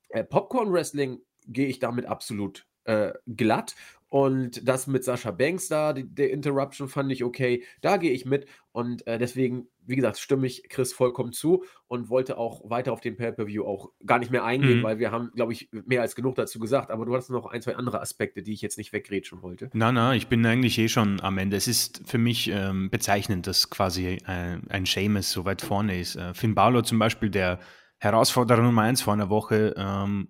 äh, 0.09 0.23
Popcorn-Wrestling 0.23 1.21
gehe 1.47 1.67
ich 1.67 1.79
damit 1.79 2.05
absolut 2.05 2.65
äh, 2.85 3.13
glatt. 3.27 3.75
Und 4.15 4.65
das 4.65 4.87
mit 4.87 5.03
Sascha 5.03 5.31
Banks 5.31 5.67
da, 5.67 5.91
die, 5.91 6.05
der 6.05 6.31
Interruption 6.31 6.87
fand 6.87 7.11
ich 7.11 7.25
okay. 7.25 7.65
Da 7.81 7.97
gehe 7.97 8.13
ich 8.13 8.23
mit. 8.25 8.45
Und 8.71 9.05
äh, 9.07 9.17
deswegen, 9.17 9.67
wie 9.85 9.97
gesagt, 9.97 10.19
stimme 10.19 10.47
ich 10.47 10.69
Chris 10.69 10.93
vollkommen 10.93 11.33
zu 11.33 11.65
und 11.87 12.07
wollte 12.07 12.37
auch 12.37 12.69
weiter 12.69 12.93
auf 12.93 13.01
den 13.01 13.17
Pay-Per-View 13.17 13.65
auch 13.65 13.91
gar 14.05 14.19
nicht 14.19 14.31
mehr 14.31 14.45
eingehen, 14.45 14.79
Mhm. 14.79 14.83
weil 14.83 14.99
wir 14.99 15.11
haben, 15.11 15.31
glaube 15.35 15.51
ich, 15.51 15.67
mehr 15.73 15.99
als 15.99 16.15
genug 16.15 16.35
dazu 16.35 16.59
gesagt. 16.59 16.91
Aber 16.91 17.05
du 17.05 17.13
hattest 17.13 17.29
noch 17.29 17.45
ein, 17.47 17.61
zwei 17.61 17.75
andere 17.75 17.99
Aspekte, 17.99 18.41
die 18.41 18.53
ich 18.53 18.61
jetzt 18.61 18.77
nicht 18.77 18.93
weggrätschen 18.93 19.41
wollte. 19.41 19.69
Na, 19.73 19.91
na, 19.91 20.15
ich 20.15 20.27
bin 20.27 20.45
eigentlich 20.45 20.79
eh 20.79 20.87
schon 20.87 21.19
am 21.19 21.37
Ende. 21.37 21.57
Es 21.57 21.67
ist 21.67 22.03
für 22.05 22.17
mich 22.17 22.49
ähm, 22.49 22.89
bezeichnend, 22.89 23.47
dass 23.47 23.69
quasi 23.69 24.19
äh, 24.25 24.59
ein 24.69 24.85
Seamus 24.85 25.29
so 25.29 25.43
weit 25.43 25.61
vorne 25.61 25.99
ist. 25.99 26.15
Äh, 26.15 26.33
Finn 26.33 26.55
Balor 26.55 26.85
zum 26.85 26.99
Beispiel, 26.99 27.29
der 27.29 27.59
Herausforderer 27.97 28.61
Nummer 28.61 28.83
1 28.83 29.01
vor 29.01 29.11
einer 29.13 29.29
Woche, 29.29 29.73
ähm, 29.77 30.29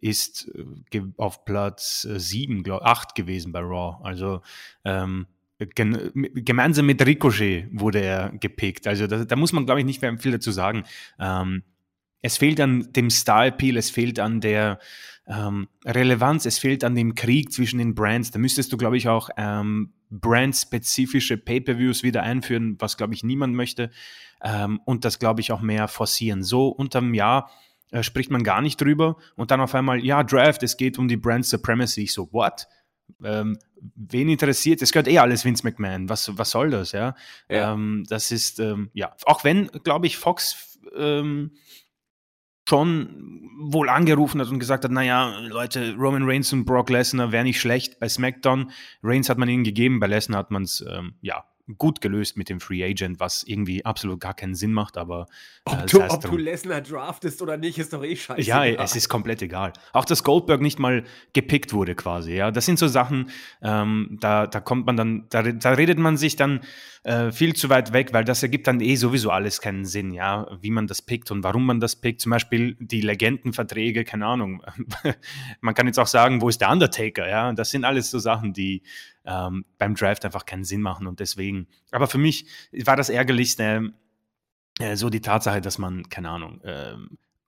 ist 0.00 0.50
äh, 0.92 1.00
auf 1.16 1.44
Platz 1.44 2.02
7, 2.02 2.62
glaube 2.62 2.84
8 2.84 3.14
gewesen 3.14 3.52
bei 3.52 3.60
Raw. 3.60 3.98
Also 4.02 4.40
ähm, 4.84 5.26
gemeinsam 5.58 6.86
mit 6.86 7.04
Ricochet 7.04 7.68
wurde 7.72 8.00
er 8.00 8.30
gepickt. 8.38 8.86
Also 8.86 9.06
da, 9.06 9.24
da 9.24 9.36
muss 9.36 9.52
man, 9.52 9.64
glaube 9.64 9.80
ich, 9.80 9.86
nicht 9.86 10.02
mehr 10.02 10.16
viel 10.18 10.32
dazu 10.32 10.50
sagen. 10.50 10.84
Ähm, 11.18 11.62
es 12.22 12.36
fehlt 12.36 12.60
an 12.60 12.92
dem 12.92 13.10
Star-Appeal, 13.10 13.76
es 13.76 13.90
fehlt 13.90 14.18
an 14.18 14.40
der 14.40 14.78
ähm, 15.26 15.68
Relevanz, 15.84 16.44
es 16.46 16.58
fehlt 16.58 16.84
an 16.84 16.94
dem 16.94 17.14
Krieg 17.14 17.52
zwischen 17.52 17.78
den 17.78 17.94
Brands. 17.94 18.30
Da 18.30 18.38
müsstest 18.38 18.72
du, 18.72 18.76
glaube 18.76 18.96
ich, 18.96 19.08
auch 19.08 19.30
ähm, 19.36 19.92
brandspezifische 20.10 21.36
Pay-per-Views 21.36 22.02
wieder 22.02 22.22
einführen, 22.22 22.76
was, 22.78 22.96
glaube 22.96 23.14
ich, 23.14 23.24
niemand 23.24 23.54
möchte. 23.54 23.90
Ähm, 24.42 24.80
und 24.84 25.04
das, 25.04 25.18
glaube 25.18 25.40
ich, 25.40 25.52
auch 25.52 25.60
mehr 25.60 25.88
forcieren. 25.88 26.42
So 26.42 26.68
unterm 26.68 27.14
Jahr 27.14 27.50
äh, 27.90 28.02
spricht 28.02 28.30
man 28.30 28.42
gar 28.42 28.62
nicht 28.62 28.80
drüber 28.80 29.16
und 29.36 29.50
dann 29.50 29.60
auf 29.60 29.74
einmal, 29.74 30.04
ja, 30.04 30.22
Draft, 30.22 30.62
es 30.62 30.76
geht 30.76 30.98
um 30.98 31.08
die 31.08 31.16
Brand 31.16 31.46
Supremacy. 31.46 32.02
Ich 32.02 32.12
so, 32.12 32.32
what? 32.32 32.66
Ähm, 33.22 33.58
wen 33.94 34.28
interessiert? 34.28 34.82
Es 34.82 34.92
gehört 34.92 35.08
eh 35.08 35.18
alles 35.18 35.44
Vince 35.44 35.64
McMahon. 35.64 36.08
Was, 36.08 36.36
was 36.36 36.50
soll 36.50 36.70
das, 36.70 36.92
ja? 36.92 37.14
Ja. 37.48 37.72
Ähm, 37.72 38.04
das 38.08 38.32
ist, 38.32 38.58
ähm, 38.58 38.90
ja, 38.92 39.14
auch 39.24 39.44
wenn, 39.44 39.68
glaube 39.84 40.06
ich, 40.06 40.16
Fox 40.16 40.78
ähm, 40.96 41.52
schon 42.68 43.48
wohl 43.60 43.88
angerufen 43.88 44.40
hat 44.40 44.48
und 44.48 44.58
gesagt 44.58 44.84
hat, 44.84 44.90
naja, 44.90 45.38
Leute, 45.38 45.94
Roman 45.96 46.28
Reigns 46.28 46.52
und 46.52 46.64
Brock 46.64 46.90
Lesnar 46.90 47.30
wäre 47.30 47.44
nicht 47.44 47.60
schlecht 47.60 48.00
bei 48.00 48.08
SmackDown. 48.08 48.72
Reigns 49.02 49.28
hat 49.28 49.38
man 49.38 49.48
ihnen 49.48 49.64
gegeben, 49.64 50.00
bei 50.00 50.08
Lesnar 50.08 50.40
hat 50.40 50.50
man 50.50 50.64
es, 50.64 50.84
ähm, 50.88 51.14
ja, 51.20 51.44
gut 51.78 52.00
gelöst 52.00 52.36
mit 52.36 52.48
dem 52.48 52.60
Free 52.60 52.84
Agent, 52.84 53.18
was 53.18 53.42
irgendwie 53.42 53.84
absolut 53.84 54.20
gar 54.20 54.34
keinen 54.34 54.54
Sinn 54.54 54.72
macht, 54.72 54.96
aber 54.96 55.26
äh, 55.66 55.70
ob, 55.70 55.86
du, 55.86 56.02
ob 56.02 56.20
du 56.20 56.36
Lesnar 56.36 56.80
draftest 56.80 57.42
oder 57.42 57.56
nicht, 57.56 57.78
ist 57.78 57.92
doch 57.92 58.04
eh 58.04 58.14
scheiße. 58.14 58.42
Ja, 58.42 58.64
es 58.64 58.94
ist 58.94 59.08
komplett 59.08 59.42
egal. 59.42 59.72
Auch 59.92 60.04
dass 60.04 60.22
Goldberg 60.22 60.60
nicht 60.60 60.78
mal 60.78 61.04
gepickt 61.32 61.72
wurde 61.72 61.94
quasi, 61.94 62.34
ja. 62.34 62.50
Das 62.50 62.66
sind 62.66 62.78
so 62.78 62.86
Sachen, 62.86 63.30
ähm, 63.62 64.16
da, 64.20 64.46
da 64.46 64.60
kommt 64.60 64.86
man 64.86 64.96
dann, 64.96 65.26
da, 65.30 65.42
da 65.42 65.70
redet 65.70 65.98
man 65.98 66.16
sich 66.16 66.36
dann 66.36 66.60
äh, 67.02 67.30
viel 67.32 67.54
zu 67.54 67.68
weit 67.68 67.92
weg, 67.92 68.12
weil 68.12 68.24
das 68.24 68.42
ergibt 68.42 68.66
dann 68.66 68.80
eh 68.80 68.96
sowieso 68.96 69.30
alles 69.30 69.60
keinen 69.60 69.84
Sinn, 69.84 70.12
ja, 70.12 70.46
wie 70.60 70.70
man 70.70 70.86
das 70.86 71.02
pickt 71.02 71.30
und 71.30 71.44
warum 71.44 71.66
man 71.66 71.80
das 71.80 71.96
pickt. 71.96 72.20
Zum 72.20 72.30
Beispiel 72.30 72.76
die 72.80 73.00
Legendenverträge, 73.00 74.04
keine 74.04 74.26
Ahnung. 74.26 74.62
man 75.60 75.74
kann 75.74 75.86
jetzt 75.86 75.98
auch 75.98 76.06
sagen, 76.06 76.42
wo 76.42 76.48
ist 76.48 76.60
der 76.60 76.70
Undertaker, 76.70 77.28
ja. 77.28 77.52
Das 77.52 77.70
sind 77.70 77.84
alles 77.84 78.10
so 78.10 78.18
Sachen, 78.18 78.52
die 78.52 78.82
ähm, 79.26 79.64
beim 79.78 79.94
Draft 79.94 80.24
einfach 80.24 80.46
keinen 80.46 80.64
Sinn 80.64 80.80
machen 80.80 81.06
und 81.06 81.20
deswegen. 81.20 81.66
Aber 81.90 82.06
für 82.06 82.18
mich 82.18 82.46
war 82.84 82.96
das 82.96 83.08
Ärgerlichste 83.08 83.92
äh, 84.78 84.96
so 84.96 85.10
die 85.10 85.20
Tatsache, 85.20 85.60
dass 85.60 85.78
man, 85.78 86.08
keine 86.08 86.30
Ahnung, 86.30 86.60
äh, 86.62 86.94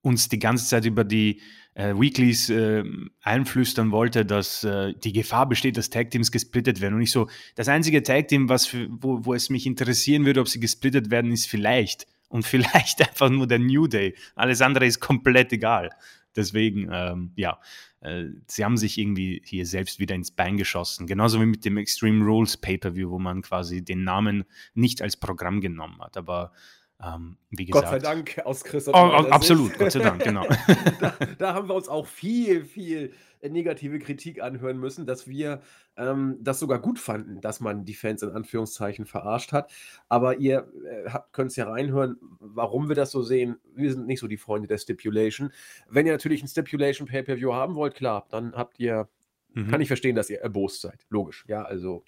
uns 0.03 0.29
die 0.29 0.39
ganze 0.39 0.67
Zeit 0.67 0.85
über 0.85 1.05
die 1.05 1.41
äh, 1.75 1.95
Weeklies 1.95 2.51
äh, 2.51 2.85
einflüstern 3.23 3.91
wollte, 3.91 4.25
dass 4.25 4.65
äh, 4.65 4.95
die 4.95 5.13
Gefahr 5.13 5.49
besteht, 5.49 5.77
dass 5.77 5.91
Tag 5.91 6.11
Teams 6.11 6.33
gesplittet 6.33 6.81
werden. 6.81 6.95
Und 6.95 7.03
ich 7.03 7.11
so, 7.11 7.29
das 7.55 7.69
einzige 7.69 8.03
Tag 8.03 8.29
Team, 8.29 8.49
was 8.49 8.67
für, 8.67 8.89
wo, 8.91 9.25
wo 9.25 9.35
es 9.35 9.51
mich 9.51 9.67
interessieren 9.67 10.25
würde, 10.25 10.41
ob 10.41 10.49
sie 10.49 10.61
gesplittet 10.61 11.11
werden, 11.11 11.31
ist 11.33 11.47
vielleicht. 11.47 12.07
Und 12.29 12.43
vielleicht 12.47 13.07
einfach 13.07 13.31
nur 13.31 13.47
der 13.47 13.59
New 13.59 13.87
Day. 13.87 14.15
Alles 14.35 14.61
andere 14.61 14.87
ist 14.87 15.01
komplett 15.01 15.53
egal. 15.53 15.91
Deswegen, 16.39 16.89
ähm, 16.93 17.33
ja, 17.35 17.59
äh, 18.01 18.27
sie 18.47 18.65
haben 18.65 18.77
sich 18.77 18.97
irgendwie 18.97 19.43
hier 19.45 19.67
selbst 19.67 19.99
wieder 19.99 20.15
ins 20.15 20.31
Bein 20.31 20.57
geschossen. 20.57 21.09
Genauso 21.09 21.41
wie 21.41 21.47
mit 21.47 21.65
dem 21.65 21.77
Extreme 21.79 22.25
Rules 22.25 22.57
Pay-Per-View, 22.57 23.11
wo 23.11 23.19
man 23.19 23.43
quasi 23.43 23.85
den 23.85 24.05
Namen 24.05 24.45
nicht 24.73 25.03
als 25.03 25.17
Programm 25.17 25.61
genommen 25.61 26.01
hat. 26.01 26.17
Aber 26.17 26.53
ähm, 27.01 27.37
wie 27.51 27.65
gesagt. 27.65 27.85
Gott 27.85 27.93
sei 27.93 27.99
Dank 28.01 28.41
aus 28.45 28.65
Chris. 28.65 28.89
Oh, 28.89 28.93
absolut, 28.93 29.79
Gott 29.79 29.93
sei 29.93 30.01
Dank, 30.01 30.23
genau. 30.23 30.45
da, 31.01 31.15
da, 31.39 31.55
haben 31.55 31.69
wir 31.69 31.75
uns 31.77 31.89
auch 31.89 32.07
viel, 32.07 32.65
viel 32.65 33.13
negative 33.41 34.01
Kritik 34.01 34.43
anhören 34.43 34.79
müssen, 34.79 35.07
dass 35.07 35.29
wir 35.29 35.63
ähm, 35.97 36.39
das 36.41 36.59
sogar 36.59 36.81
gut 36.81 36.99
fanden, 36.99 37.41
dass 37.41 37.61
man 37.61 37.85
die 37.85 37.95
Fans 37.95 38.25
in 38.25 38.31
Anführungszeichen 38.31 39.07
verarscht 39.07 39.53
hat. 39.53 39.71
Aber 40.09 40.39
ihr 40.39 40.73
äh, 40.85 41.11
könnt 41.31 41.53
es 41.53 41.57
ja 41.57 41.71
reinhören, 41.71 42.17
warum 42.41 42.89
wir 42.89 42.97
das 42.97 43.13
so 43.13 43.23
sehen. 43.23 43.59
Wir 43.75 43.93
sind 43.93 44.09
nicht 44.09 44.19
so 44.19 44.27
die 44.27 44.37
Freunde 44.37 44.67
der 44.67 44.79
Stipulation. 44.79 45.53
Wenn 45.89 46.07
ihr 46.07 46.13
natürlich 46.13 46.43
ein 46.43 46.49
Stipulation 46.49 47.07
Pay-Per-View 47.07 47.53
haben 47.53 47.77
wollt, 47.77 47.95
klar, 47.95 48.27
dann 48.31 48.55
habt 48.55 48.81
ihr, 48.81 49.09
mhm. 49.55 49.69
kann 49.69 49.81
ich 49.81 49.89
verstehen, 49.89 50.17
dass 50.17 50.31
ihr 50.31 50.41
erbost 50.41 50.81
seid. 50.81 51.07
Logisch, 51.11 51.45
ja, 51.47 51.63
also 51.63 52.03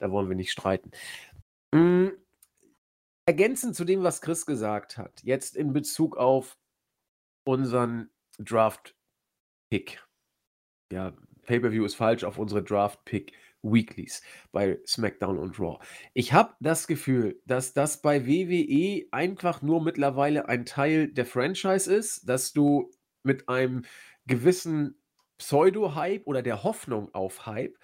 da 0.00 0.10
wollen 0.10 0.28
wir 0.28 0.36
nicht 0.36 0.50
streiten. 0.50 0.90
Mhm 1.70 2.12
Ergänzend 3.26 3.76
zu 3.76 3.84
dem, 3.84 4.02
was 4.02 4.20
Chris 4.20 4.46
gesagt 4.46 4.98
hat, 4.98 5.22
jetzt 5.22 5.56
in 5.56 5.72
Bezug 5.72 6.16
auf 6.16 6.58
unseren 7.44 8.10
Draft-Pick. 8.38 10.04
Ja, 10.92 11.12
Pay-per-view 11.42 11.84
ist 11.84 11.94
falsch, 11.94 12.24
auf 12.24 12.38
unsere 12.38 12.62
Draft-Pick 12.62 13.32
Weeklies 13.62 14.22
bei 14.50 14.80
SmackDown 14.86 15.38
und 15.38 15.58
Raw. 15.60 15.78
Ich 16.14 16.32
habe 16.32 16.54
das 16.60 16.86
Gefühl, 16.86 17.40
dass 17.46 17.72
das 17.72 18.02
bei 18.02 18.26
WWE 18.26 19.06
einfach 19.12 19.62
nur 19.62 19.82
mittlerweile 19.82 20.48
ein 20.48 20.66
Teil 20.66 21.08
der 21.08 21.26
Franchise 21.26 21.92
ist, 21.92 22.28
dass 22.28 22.52
du 22.52 22.90
mit 23.22 23.48
einem 23.48 23.84
gewissen 24.26 25.00
Pseudo-Hype 25.38 26.26
oder 26.26 26.42
der 26.42 26.64
Hoffnung 26.64 27.12
auf 27.14 27.46
Hype 27.46 27.78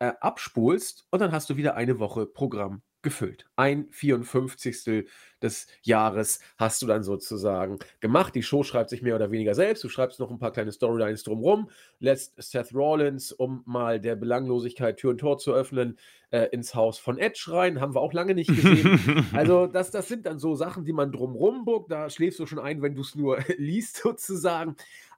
äh, 0.00 0.12
abspulst 0.20 1.06
und 1.10 1.20
dann 1.20 1.32
hast 1.32 1.50
du 1.50 1.56
wieder 1.56 1.74
eine 1.76 1.98
Woche 1.98 2.26
Programm 2.26 2.82
gefüllt. 3.02 3.46
Ein 3.56 3.86
54. 3.90 5.06
des 5.42 5.66
Jahres 5.82 6.40
hast 6.58 6.82
du 6.82 6.86
dann 6.86 7.02
sozusagen 7.02 7.78
gemacht. 8.00 8.34
Die 8.34 8.42
Show 8.42 8.62
schreibt 8.62 8.90
sich 8.90 9.02
mehr 9.02 9.16
oder 9.16 9.30
weniger 9.30 9.54
selbst. 9.54 9.82
Du 9.82 9.88
schreibst 9.88 10.20
noch 10.20 10.30
ein 10.30 10.38
paar 10.38 10.52
kleine 10.52 10.72
Storylines 10.72 11.22
drumherum, 11.22 11.70
lässt 11.98 12.40
Seth 12.42 12.74
Rollins, 12.74 13.32
um 13.32 13.62
mal 13.64 14.00
der 14.00 14.16
Belanglosigkeit 14.16 14.98
Tür 14.98 15.10
und 15.10 15.18
Tor 15.18 15.38
zu 15.38 15.52
öffnen, 15.52 15.98
äh, 16.30 16.46
ins 16.52 16.74
Haus 16.74 16.98
von 16.98 17.18
Edge 17.18 17.46
rein. 17.48 17.80
Haben 17.80 17.94
wir 17.94 18.00
auch 18.00 18.12
lange 18.12 18.34
nicht 18.34 18.54
gesehen. 18.54 19.26
also, 19.32 19.66
das, 19.66 19.90
das 19.90 20.08
sind 20.08 20.26
dann 20.26 20.38
so 20.38 20.54
Sachen, 20.54 20.84
die 20.84 20.92
man 20.92 21.12
drumrum 21.12 21.64
buckt. 21.64 21.90
Da 21.90 22.10
schläfst 22.10 22.38
du 22.38 22.46
schon 22.46 22.58
ein, 22.58 22.82
wenn 22.82 22.94
du 22.94 23.02
es 23.02 23.14
nur 23.14 23.38
liest, 23.56 23.96
sozusagen. 23.96 24.76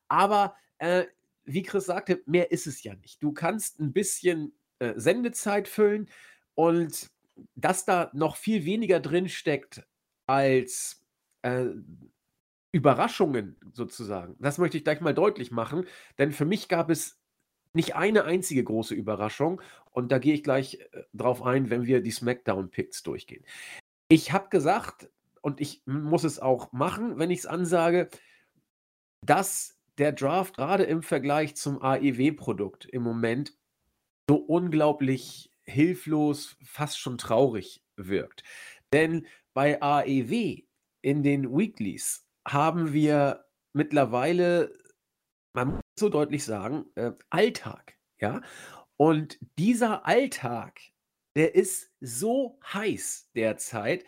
Aber 0.08 0.54
äh, 0.78 1.04
wie 1.44 1.62
Chris 1.62 1.86
sagte, 1.86 2.22
mehr 2.26 2.52
ist 2.52 2.66
es 2.66 2.82
ja 2.82 2.94
nicht. 2.94 3.22
Du 3.22 3.32
kannst 3.32 3.80
ein 3.80 3.92
bisschen 3.92 4.52
äh, 4.78 4.94
Sendezeit 4.96 5.68
füllen 5.68 6.08
und 6.54 7.10
dass 7.54 7.84
da 7.84 8.10
noch 8.12 8.36
viel 8.36 8.64
weniger 8.64 9.00
drin 9.00 9.28
steckt 9.28 9.86
als 10.26 11.04
äh, 11.42 11.66
Überraschungen 12.72 13.56
sozusagen. 13.72 14.36
Das 14.38 14.58
möchte 14.58 14.76
ich 14.76 14.84
gleich 14.84 15.00
mal 15.00 15.14
deutlich 15.14 15.50
machen, 15.50 15.86
denn 16.18 16.32
für 16.32 16.44
mich 16.44 16.68
gab 16.68 16.90
es 16.90 17.20
nicht 17.74 17.94
eine 17.96 18.24
einzige 18.24 18.64
große 18.64 18.94
Überraschung 18.94 19.60
und 19.90 20.12
da 20.12 20.18
gehe 20.18 20.34
ich 20.34 20.42
gleich 20.42 20.80
äh, 20.92 21.04
drauf 21.12 21.42
ein, 21.42 21.70
wenn 21.70 21.86
wir 21.86 22.00
die 22.02 22.10
SmackDown-Picks 22.10 23.02
durchgehen. 23.02 23.44
Ich 24.08 24.32
habe 24.32 24.48
gesagt, 24.48 25.10
und 25.40 25.60
ich 25.60 25.82
muss 25.86 26.24
es 26.24 26.38
auch 26.38 26.72
machen, 26.72 27.18
wenn 27.18 27.30
ich 27.30 27.40
es 27.40 27.46
ansage, 27.46 28.08
dass 29.24 29.78
der 29.98 30.12
Draft 30.12 30.56
gerade 30.56 30.84
im 30.84 31.02
Vergleich 31.02 31.56
zum 31.56 31.82
AEW-Produkt 31.82 32.86
im 32.86 33.02
Moment 33.02 33.54
so 34.28 34.36
unglaublich 34.36 35.51
hilflos, 35.64 36.56
fast 36.64 36.98
schon 36.98 37.18
traurig 37.18 37.84
wirkt. 37.96 38.42
Denn 38.92 39.26
bei 39.54 39.80
AEW 39.80 40.62
in 41.02 41.22
den 41.22 41.56
Weeklies 41.56 42.26
haben 42.46 42.92
wir 42.92 43.44
mittlerweile, 43.72 44.72
man 45.54 45.68
muss 45.68 45.80
so 45.98 46.08
deutlich 46.08 46.44
sagen, 46.44 46.86
äh, 46.94 47.12
Alltag. 47.30 47.98
Ja? 48.20 48.42
Und 48.96 49.38
dieser 49.58 50.06
Alltag, 50.06 50.80
der 51.34 51.54
ist 51.54 51.90
so 52.00 52.58
heiß 52.72 53.30
derzeit, 53.34 54.04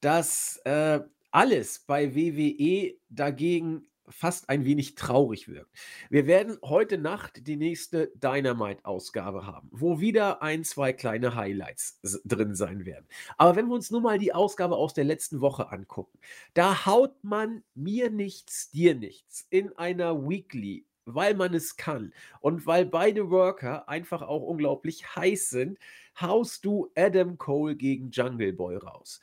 dass 0.00 0.58
äh, 0.64 1.00
alles 1.30 1.80
bei 1.80 2.14
WWE 2.14 2.94
dagegen 3.08 3.90
fast 4.08 4.48
ein 4.48 4.64
wenig 4.64 4.94
traurig 4.94 5.48
wirkt. 5.48 5.70
Wir 6.10 6.26
werden 6.26 6.58
heute 6.62 6.98
Nacht 6.98 7.46
die 7.46 7.56
nächste 7.56 8.12
Dynamite-Ausgabe 8.16 9.46
haben, 9.46 9.68
wo 9.72 10.00
wieder 10.00 10.42
ein, 10.42 10.64
zwei 10.64 10.92
kleine 10.92 11.34
Highlights 11.34 12.00
drin 12.24 12.54
sein 12.54 12.84
werden. 12.84 13.06
Aber 13.36 13.56
wenn 13.56 13.66
wir 13.66 13.74
uns 13.74 13.90
nur 13.90 14.00
mal 14.00 14.18
die 14.18 14.32
Ausgabe 14.32 14.76
aus 14.76 14.94
der 14.94 15.04
letzten 15.04 15.40
Woche 15.40 15.70
angucken, 15.70 16.18
da 16.54 16.86
haut 16.86 17.22
man 17.22 17.62
mir 17.74 18.10
nichts, 18.10 18.70
dir 18.70 18.94
nichts 18.94 19.46
in 19.50 19.76
einer 19.76 20.28
Weekly 20.28 20.86
weil 21.06 21.34
man 21.34 21.54
es 21.54 21.76
kann 21.76 22.12
und 22.40 22.66
weil 22.66 22.86
beide 22.86 23.30
Worker 23.30 23.88
einfach 23.88 24.22
auch 24.22 24.42
unglaublich 24.42 25.14
heiß 25.16 25.50
sind, 25.50 25.78
haust 26.20 26.64
du 26.64 26.90
Adam 26.96 27.38
Cole 27.38 27.76
gegen 27.76 28.10
Jungle 28.10 28.52
Boy 28.52 28.76
raus. 28.76 29.20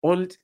Und 0.00 0.38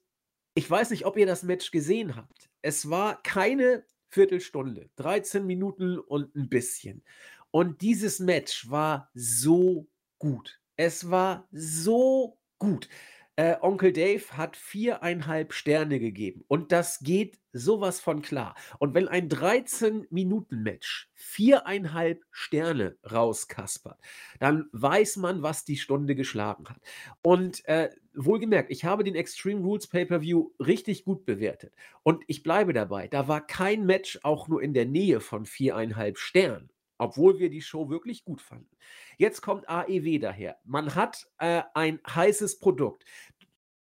ich 0.55 0.69
weiß 0.69 0.91
nicht, 0.91 1.05
ob 1.05 1.17
ihr 1.17 1.27
das 1.27 1.43
Match 1.43 1.71
gesehen 1.71 2.17
habt. 2.17 2.48
Es 2.63 2.91
war 2.91 3.23
keine 3.23 3.85
Viertelstunde, 4.11 4.91
13 4.97 5.47
Minuten 5.47 5.99
und 5.99 6.35
ein 6.35 6.49
bisschen. 6.49 7.05
Und 7.51 7.81
dieses 7.83 8.19
Match 8.21 8.71
war 8.71 9.11
so 9.15 9.89
gut. 10.19 10.61
Es 10.77 11.11
war 11.11 11.49
so 11.53 12.39
gut. 12.59 12.89
Äh, 13.39 13.57
Onkel 13.61 13.93
Dave 13.93 14.25
hat 14.33 14.57
viereinhalb 14.57 15.53
Sterne 15.53 16.01
gegeben. 16.01 16.45
Und 16.49 16.73
das 16.73 16.99
geht 16.99 17.39
sowas 17.53 18.01
von 18.01 18.21
klar. 18.21 18.57
Und 18.81 18.95
wenn 18.95 19.07
ein 19.07 19.29
13-Minuten-Match 19.29 21.09
viereinhalb 21.15 22.25
Sterne 22.33 22.97
rauskaspert, 23.09 24.01
dann 24.41 24.69
weiß 24.73 25.19
man, 25.19 25.45
was 25.45 25.65
die 25.65 25.77
Stunde 25.77 26.17
geschlagen 26.17 26.69
hat. 26.69 26.81
Und 27.23 27.65
äh, 27.67 27.91
wohlgemerkt, 28.13 28.73
ich 28.73 28.85
habe 28.85 29.05
den 29.05 29.15
Extreme 29.15 29.61
Rules 29.61 29.87
Pay-Per-View 29.87 30.51
richtig 30.59 31.05
gut 31.05 31.25
bewertet. 31.25 31.73
Und 32.03 32.25
ich 32.27 32.43
bleibe 32.43 32.73
dabei, 32.73 33.07
da 33.07 33.29
war 33.29 33.47
kein 33.47 33.87
Match 33.87 34.19
auch 34.25 34.49
nur 34.49 34.61
in 34.61 34.75
der 34.75 34.87
Nähe 34.87 35.21
von 35.21 35.47
viereinhalb 35.47 36.19
Sternen 36.19 36.71
obwohl 36.99 37.39
wir 37.39 37.49
die 37.49 37.63
Show 37.63 37.89
wirklich 37.89 38.25
gut 38.25 38.43
fanden. 38.43 38.77
Jetzt 39.17 39.41
kommt 39.41 39.69
AEW 39.69 40.19
daher. 40.19 40.59
Man 40.65 40.95
hat 40.95 41.29
äh, 41.39 41.63
ein 41.75 42.01
heißes 42.07 42.59
Produkt. 42.59 43.05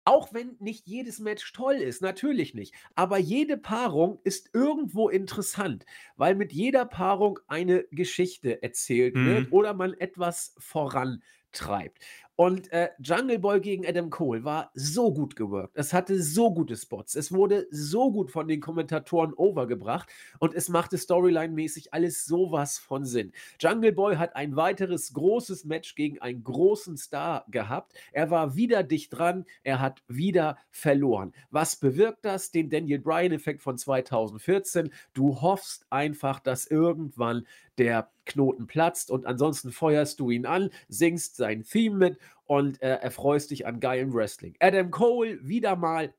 Auch 0.05 0.33
wenn 0.33 0.57
nicht 0.61 0.87
jedes 0.87 1.19
Match 1.19 1.53
toll 1.53 1.75
ist, 1.75 2.01
natürlich 2.01 2.55
nicht. 2.55 2.75
Aber 2.95 3.19
jede 3.19 3.59
Paarung 3.59 4.19
ist 4.25 4.51
irgendwo 4.55 5.09
interessant, 5.09 5.85
weil 6.17 6.35
mit 6.35 6.53
jeder 6.53 6.87
Paarung 6.87 7.39
eine 7.49 7.85
Geschichte 7.91 8.63
erzählt 8.63 9.15
mhm. 9.15 9.27
wird 9.27 9.53
oder 9.53 9.75
man 9.75 9.93
etwas 9.95 10.55
vorantreibt. 10.59 11.99
Und 12.41 12.73
äh, 12.73 12.89
Jungle 13.01 13.39
Boy 13.39 13.61
gegen 13.61 13.87
Adam 13.87 14.09
Cole 14.09 14.45
war 14.45 14.71
so 14.73 15.13
gut 15.13 15.37
geworkt. 15.37 15.77
Es 15.77 15.93
hatte 15.93 16.23
so 16.23 16.51
gute 16.51 16.75
Spots. 16.75 17.15
Es 17.15 17.33
wurde 17.33 17.67
so 17.71 18.11
gut 18.11 18.31
von 18.31 18.49
den 18.49 18.63
Kommentatoren 18.63 19.35
overgebracht 19.35 20.09
und 20.39 20.55
es 20.55 20.71
machte 20.71 20.97
Storyline-mäßig 20.97 21.93
alles 21.93 22.25
sowas 22.25 22.79
von 22.79 23.05
Sinn. 23.05 23.33
Jungle 23.61 23.93
Boy 23.93 24.17
hat 24.17 24.37
ein 24.37 24.57
weiteres 24.57 25.13
großes 25.13 25.67
Match 25.67 25.95
gegen 25.95 26.19
einen 26.23 26.43
großen 26.43 26.97
Star 26.97 27.45
gehabt. 27.51 27.93
Er 28.11 28.31
war 28.31 28.57
wieder 28.57 28.85
dicht 28.85 29.13
dran. 29.13 29.45
Er 29.63 29.81
hat 29.81 30.03
wieder 30.09 30.57
verloren. 30.71 31.35
Was 31.51 31.77
bewirkt 31.77 32.25
das? 32.25 32.51
Den 32.51 32.71
Daniel 32.71 33.01
Bryan-Effekt 33.01 33.61
von 33.61 33.77
2014. 33.77 34.89
Du 35.13 35.43
hoffst 35.43 35.85
einfach, 35.91 36.41
dass 36.41 36.67
irgendwann 36.67 37.47
der 37.77 38.11
Knoten 38.31 38.67
platzt 38.67 39.11
und 39.11 39.27
ansonsten 39.27 39.73
feuerst 39.73 40.21
du 40.21 40.31
ihn 40.31 40.47
an, 40.47 40.71
singst 40.89 41.37
sein 41.37 41.65
Theme 41.65 41.97
mit 41.97 42.19
und 42.47 42.83
äh, 42.83 42.97
erfreust 42.97 43.51
dich 43.51 43.67
an 43.67 43.81
geilem 43.81 44.13
Wrestling. 44.15 44.55
Adam 44.61 44.91
Cole 44.91 45.39
wieder 45.43 45.77
mal 45.77 46.15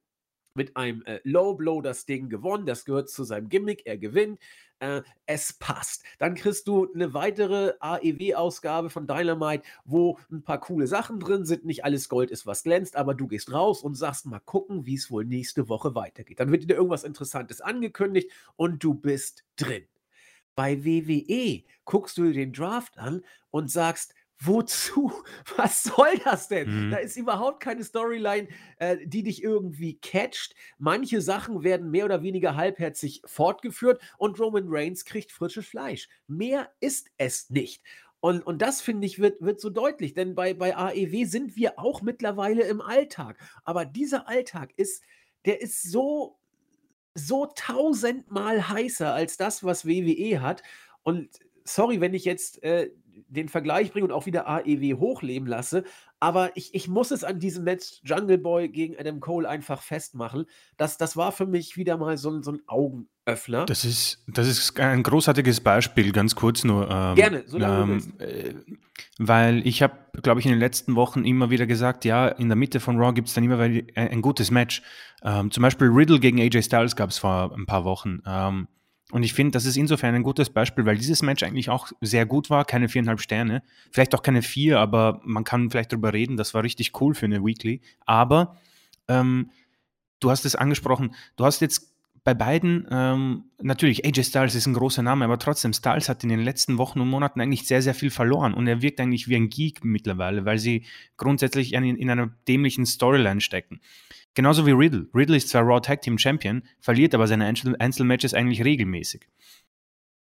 mit 0.54 0.76
einem 0.76 1.04
äh, 1.04 1.20
Low 1.24 1.56
Blow 1.56 1.82
das 1.82 2.06
Ding 2.06 2.30
gewonnen. 2.30 2.66
Das 2.66 2.86
gehört 2.86 3.10
zu 3.10 3.24
seinem 3.24 3.50
Gimmick. 3.50 3.86
Er 3.86 3.98
gewinnt. 3.98 4.40
Äh, 4.80 5.02
es 5.26 5.54
passt. 5.54 6.04
Dann 6.18 6.36
kriegst 6.36 6.68
du 6.68 6.92
eine 6.94 7.14
weitere 7.14 7.74
AEW-Ausgabe 7.80 8.90
von 8.90 9.08
Dynamite, 9.08 9.64
wo 9.86 10.18
ein 10.32 10.44
paar 10.44 10.60
coole 10.60 10.88
Sachen 10.88 11.20
drin 11.20 11.46
sind. 11.46 11.66
Nicht 11.66 11.86
alles 11.86 12.10
Gold 12.10 12.32
ist, 12.32 12.46
was 12.46 12.64
glänzt, 12.64 12.96
aber 12.96 13.14
du 13.14 13.28
gehst 13.28 13.52
raus 13.54 13.84
und 13.84 13.96
sagst 13.96 14.26
mal 14.26 14.40
gucken, 14.40 14.86
wie 14.86 14.96
es 14.96 15.12
wohl 15.12 15.26
nächste 15.26 15.70
Woche 15.70 15.96
weitergeht. 15.96 16.40
Dann 16.40 16.52
wird 16.52 16.70
dir 16.70 16.76
irgendwas 16.76 17.04
Interessantes 17.04 17.62
angekündigt 17.62 18.32
und 18.56 18.84
du 18.84 18.94
bist 18.94 19.44
drin. 19.56 19.86
Bei 20.56 20.84
WWE 20.84 21.64
guckst 21.86 22.18
du 22.18 22.24
dir 22.24 22.34
den 22.34 22.54
Draft 22.54 22.98
an 22.98 23.24
und 23.50 23.72
sagst, 23.72 24.14
wozu? 24.42 25.12
Was 25.56 25.84
soll 25.84 26.18
das 26.24 26.48
denn? 26.48 26.88
Mhm. 26.88 26.92
Da 26.92 26.98
ist 26.98 27.18
überhaupt 27.18 27.62
keine 27.62 27.84
Storyline, 27.84 28.48
äh, 28.78 28.98
die 29.06 29.24
dich 29.24 29.44
irgendwie 29.44 30.00
catcht. 30.00 30.56
Manche 30.78 31.22
Sachen 31.22 31.64
werden 31.64 31.92
mehr 31.92 32.06
oder 32.06 32.24
weniger 32.24 32.56
halbherzig 32.56 33.22
fortgeführt 33.26 34.02
und 34.18 34.40
Roman 34.40 34.66
Reigns 34.68 35.06
kriegt 35.06 35.32
frisches 35.32 35.68
Fleisch. 35.68 36.10
Mehr 36.28 36.72
ist 36.80 37.10
es 37.18 37.50
nicht. 37.50 37.84
Und, 38.20 38.46
und 38.46 38.62
das, 38.62 38.82
finde 38.82 39.08
ich, 39.08 39.18
wird, 39.20 39.42
wird 39.42 39.60
so 39.60 39.72
deutlich, 39.72 40.14
denn 40.14 40.36
bei, 40.36 40.54
bei 40.54 40.78
AEW 40.78 41.26
sind 41.26 41.56
wir 41.56 41.80
auch 41.80 42.04
mittlerweile 42.04 42.64
im 42.64 42.80
Alltag. 42.80 43.38
Aber 43.64 43.84
dieser 43.84 44.28
Alltag 44.28 44.74
ist, 44.78 45.04
der 45.46 45.60
ist 45.60 45.82
so 45.82 46.38
so 47.14 47.48
tausendmal 47.56 48.70
heißer 48.70 49.14
als 49.14 49.38
das, 49.38 49.64
was 49.64 49.86
WWE 49.86 50.42
hat. 50.42 50.64
Und 51.04 51.30
sorry, 51.64 52.02
wenn 52.02 52.14
ich 52.14 52.26
jetzt 52.26 52.64
äh, 52.64 52.92
den 53.28 53.50
Vergleich 53.50 53.92
bringe 53.92 54.06
und 54.06 54.12
auch 54.12 54.26
wieder 54.26 54.48
AEW 54.48 54.98
hochleben 55.00 55.48
lasse, 55.48 55.84
aber 56.22 56.56
ich, 56.56 56.74
ich 56.76 56.88
muss 56.88 57.10
es 57.10 57.24
an 57.24 57.40
diesem 57.40 57.64
Match 57.64 58.00
Jungle 58.04 58.38
Boy 58.38 58.70
gegen 58.70 58.96
Adam 58.96 59.20
Cole 59.20 59.50
einfach 59.50 59.82
festmachen. 59.82 60.46
Das, 60.78 60.98
das 60.98 61.18
war 61.18 61.32
für 61.32 61.48
mich 61.48 61.78
wieder 61.78 61.98
mal 61.98 62.16
so, 62.16 62.30
ein, 62.30 62.44
so 62.44 62.52
ein 62.52 62.62
Augenöffner. 62.68 63.66
Das 63.66 63.84
ist, 63.84 64.24
das 64.28 64.48
ist 64.48 64.80
ein 64.80 65.02
großartiges 65.02 65.62
Beispiel, 65.62 66.12
ganz 66.12 66.36
kurz 66.36 66.64
nur. 66.64 66.88
Ähm, 66.92 67.16
Gerne, 67.16 67.44
so 67.48 67.58
lange 67.58 67.94
ähm, 67.94 68.14
äh, 68.20 68.54
Weil 69.18 69.66
ich 69.66 69.82
habe, 69.82 69.98
glaube 70.22 70.40
ich, 70.40 70.46
in 70.46 70.52
den 70.52 70.60
letzten 70.60 70.94
Wochen 70.94 71.26
immer 71.26 71.50
wieder 71.50 71.66
gesagt, 71.66 72.06
ja, 72.06 72.28
in 72.28 72.50
der 72.50 72.56
Mitte 72.56 72.80
von 72.80 73.00
Raw 73.00 73.14
gibt 73.14 73.28
es 73.28 73.34
dann 73.34 73.44
immer 73.44 73.58
ein, 73.58 73.88
ein 73.96 74.22
gutes 74.22 74.52
Match. 74.52 74.84
Ähm, 75.24 75.50
zum 75.50 75.64
Beispiel 75.64 75.88
Riddle 75.88 76.20
gegen 76.20 76.40
AJ 76.40 76.62
Styles 76.62 76.96
gab 76.96 77.10
es 77.10 77.18
vor 77.18 77.52
ein 77.52 77.66
paar 77.66 77.84
Wochen. 77.84 78.22
Ähm, 78.28 78.68
und 79.12 79.24
ich 79.24 79.34
finde, 79.34 79.52
das 79.52 79.66
ist 79.66 79.78
insofern 79.78 80.16
ein 80.16 80.24
gutes 80.24 80.50
Beispiel, 80.50 80.86
weil 80.86 80.98
dieses 80.98 81.22
Match 81.22 81.44
eigentlich 81.44 81.70
auch 81.70 81.92
sehr 82.02 82.26
gut 82.26 82.50
war. 82.50 82.66
Keine 82.66 82.90
viereinhalb 82.90 83.20
Sterne. 83.20 83.64
Vielleicht 83.92 84.16
auch 84.16 84.24
keine 84.24 84.42
vier, 84.42 84.80
aber 84.80 85.22
man 85.24 85.44
kann 85.44 85.70
vielleicht 85.70 85.92
darüber 85.92 86.14
reden. 86.14 86.38
Das 86.38 86.54
war 86.54 86.64
richtig 86.64 87.00
cool 87.02 87.14
für 87.14 87.26
eine 87.26 87.44
Weekly. 87.44 87.82
Aber 88.06 88.58
ähm, 89.08 89.52
du 90.20 90.32
hast 90.32 90.46
es 90.46 90.56
angesprochen. 90.56 91.14
Du 91.36 91.46
hast 91.46 91.62
jetzt 91.62 91.92
bei 92.24 92.34
beiden, 92.36 92.88
ähm, 92.92 93.46
natürlich, 93.62 94.06
AJ 94.06 94.26
Styles 94.26 94.56
ist 94.56 94.68
ein 94.68 94.76
großer 94.76 95.02
Name, 95.02 95.26
aber 95.26 95.40
trotzdem, 95.40 95.74
Styles 95.74 96.08
hat 96.08 96.24
in 96.24 96.30
den 96.30 96.40
letzten 96.40 96.78
Wochen 96.78 97.00
und 97.00 97.10
Monaten 97.10 97.42
eigentlich 97.42 97.66
sehr, 97.66 97.82
sehr 97.82 97.96
viel 97.96 98.12
verloren 98.12 98.54
und 98.54 98.68
er 98.68 98.84
wirkt 98.84 99.00
eigentlich 99.00 99.28
wie 99.28 99.36
ein 99.36 99.50
Geek 99.50 99.84
mittlerweile, 99.84 100.46
weil 100.46 100.60
sie 100.60 100.86
grundsätzlich 101.18 101.74
in, 101.74 101.84
in 101.84 102.10
einer 102.12 102.28
dämlichen 102.48 102.86
Storyline 102.86 103.42
stecken. 103.42 103.82
Genauso 104.34 104.66
wie 104.66 104.72
Riddle. 104.72 105.08
Riddle 105.14 105.38
ist 105.38 105.50
zwar 105.50 105.64
Raw 105.64 105.82
Tag 105.82 106.02
Team 106.02 106.18
Champion, 106.18 106.64
verliert 106.80 107.14
aber 107.14 107.28
seine 107.28 107.46
Einzel 107.46 107.76
Einzelmatches 107.78 108.34
eigentlich 108.34 108.64
regelmäßig. 108.64 109.28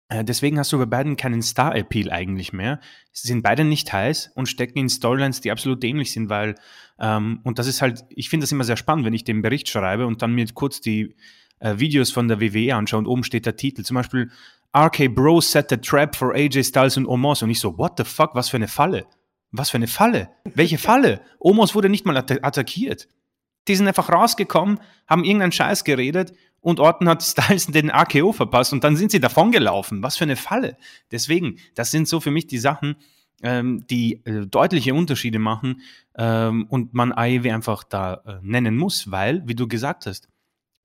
Äh, 0.10 0.24
deswegen 0.24 0.60
hast 0.60 0.72
du 0.72 0.78
bei 0.78 0.86
beiden 0.86 1.18
keinen 1.18 1.42
Star-Appeal 1.42 2.12
eigentlich 2.12 2.54
mehr. 2.54 2.80
Sie 3.12 3.28
sind 3.28 3.42
beide 3.42 3.64
nicht 3.64 3.92
heiß 3.92 4.32
und 4.36 4.48
stecken 4.48 4.78
in 4.78 4.90
Storylines, 4.90 5.42
die 5.42 5.52
absolut 5.52 5.82
dämlich 5.82 6.12
sind, 6.12 6.30
weil, 6.30 6.56
ähm, 7.00 7.40
und 7.44 7.58
das 7.58 7.66
ist 7.68 7.82
halt, 7.82 8.06
ich 8.10 8.30
finde 8.30 8.44
das 8.44 8.52
immer 8.52 8.64
sehr 8.64 8.78
spannend, 8.78 9.06
wenn 9.06 9.14
ich 9.14 9.24
den 9.24 9.42
Bericht 9.42 9.68
schreibe 9.68 10.06
und 10.06 10.22
dann 10.22 10.34
mir 10.34 10.46
kurz 10.54 10.80
die 10.80 11.16
äh, 11.60 11.80
Videos 11.80 12.12
von 12.12 12.28
der 12.28 12.40
WWE 12.40 12.76
anschaue 12.76 13.00
und 13.00 13.08
oben 13.08 13.24
steht 13.24 13.48
der 13.48 13.56
Titel, 13.56 13.84
zum 13.84 13.96
Beispiel 13.96 14.30
RK 14.78 15.08
Bro 15.16 15.42
set 15.42 15.70
the 15.70 15.78
trap 15.78 16.16
for 16.16 16.36
AJ 16.36 16.66
Styles 16.66 16.98
und 16.98 17.08
Omos 17.08 17.42
und 17.42 17.50
ich 17.50 17.60
so, 17.60 17.78
what 17.78 17.94
the 17.98 18.04
fuck, 18.04 18.36
was 18.36 18.50
für 18.50 18.58
eine 18.58 18.68
Falle? 18.68 19.08
Was 19.52 19.70
für 19.70 19.78
eine 19.78 19.88
Falle? 19.88 20.30
Welche 20.54 20.78
Falle? 20.78 21.22
Omos 21.40 21.74
wurde 21.74 21.90
nicht 21.90 22.06
mal 22.06 22.18
attackiert. 22.18 23.08
Die 23.68 23.76
sind 23.76 23.88
einfach 23.88 24.10
rausgekommen, 24.10 24.80
haben 25.08 25.24
irgendeinen 25.24 25.52
Scheiß 25.52 25.84
geredet 25.84 26.34
und 26.62 26.80
Orton 26.80 27.10
hat 27.10 27.24
Styles 27.24 27.68
den 27.68 27.92
AKO 27.92 28.32
verpasst 28.32 28.74
und 28.74 28.84
dann 28.84 28.96
sind 28.96 29.12
sie 29.12 29.20
davongelaufen. 29.20 30.04
Was 30.04 30.18
für 30.18 30.26
eine 30.26 30.36
Falle. 30.36 30.78
Deswegen, 31.12 31.58
das 31.76 31.92
sind 31.92 32.08
so 32.08 32.20
für 32.20 32.32
mich 32.32 32.48
die 32.48 32.58
Sachen, 32.58 32.96
ähm, 33.42 33.86
die 33.88 34.26
äh, 34.26 34.48
deutliche 34.48 34.94
Unterschiede 34.94 35.40
machen 35.40 35.82
ähm, 36.18 36.66
und 36.70 36.94
man 36.94 37.12
AEW 37.12 37.52
einfach 37.52 37.84
da 37.84 38.22
äh, 38.26 38.40
nennen 38.42 38.78
muss, 38.78 39.12
weil, 39.12 39.44
wie 39.46 39.56
du 39.56 39.68
gesagt 39.68 40.06
hast, 40.06 40.30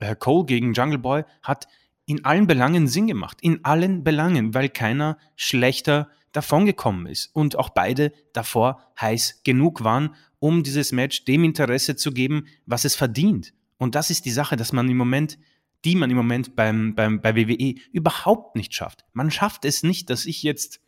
äh, 0.01 0.17
Cole 0.17 0.47
gegen 0.47 0.73
Jungle 0.73 0.99
Boy 0.99 1.25
hat 1.43 1.69
in 2.07 2.25
allen 2.25 2.47
Belangen 2.47 2.89
Sinn 2.89 3.07
gemacht. 3.07 3.39
In 3.41 3.65
allen 3.65 4.03
Belangen, 4.03 4.53
weil 4.53 4.69
keiner 4.69 5.17
schlechter 5.37 6.09
davongekommen 6.33 7.07
ist 7.07 7.35
und 7.35 7.57
auch 7.57 7.71
beide 7.71 8.13
davor 8.33 8.81
heiß 9.01 9.43
genug 9.45 9.85
waren 9.85 10.15
um 10.41 10.65
dieses 10.65 10.91
Match 10.91 11.25
dem 11.25 11.45
Interesse 11.45 11.95
zu 11.95 12.13
geben, 12.13 12.47
was 12.67 12.85
es 12.85 12.97
verdient. 12.97 13.55
Und 13.79 13.95
das 13.95 14.11
ist 14.11 14.25
die 14.25 14.31
Sache, 14.31 14.57
dass 14.57 14.73
man 14.73 14.89
im 14.89 14.97
Moment, 14.97 15.39
die 15.85 15.95
man 15.95 16.11
im 16.11 16.17
Moment 16.17 16.57
beim, 16.57 16.95
beim, 16.95 17.21
bei 17.21 17.37
WWE 17.37 17.77
überhaupt 17.93 18.57
nicht 18.57 18.75
schafft. 18.75 19.05
Man 19.13 19.31
schafft 19.31 19.65
es 19.65 19.83
nicht, 19.83 20.11
dass 20.11 20.27
ich 20.27 20.43
jetzt 20.43 20.81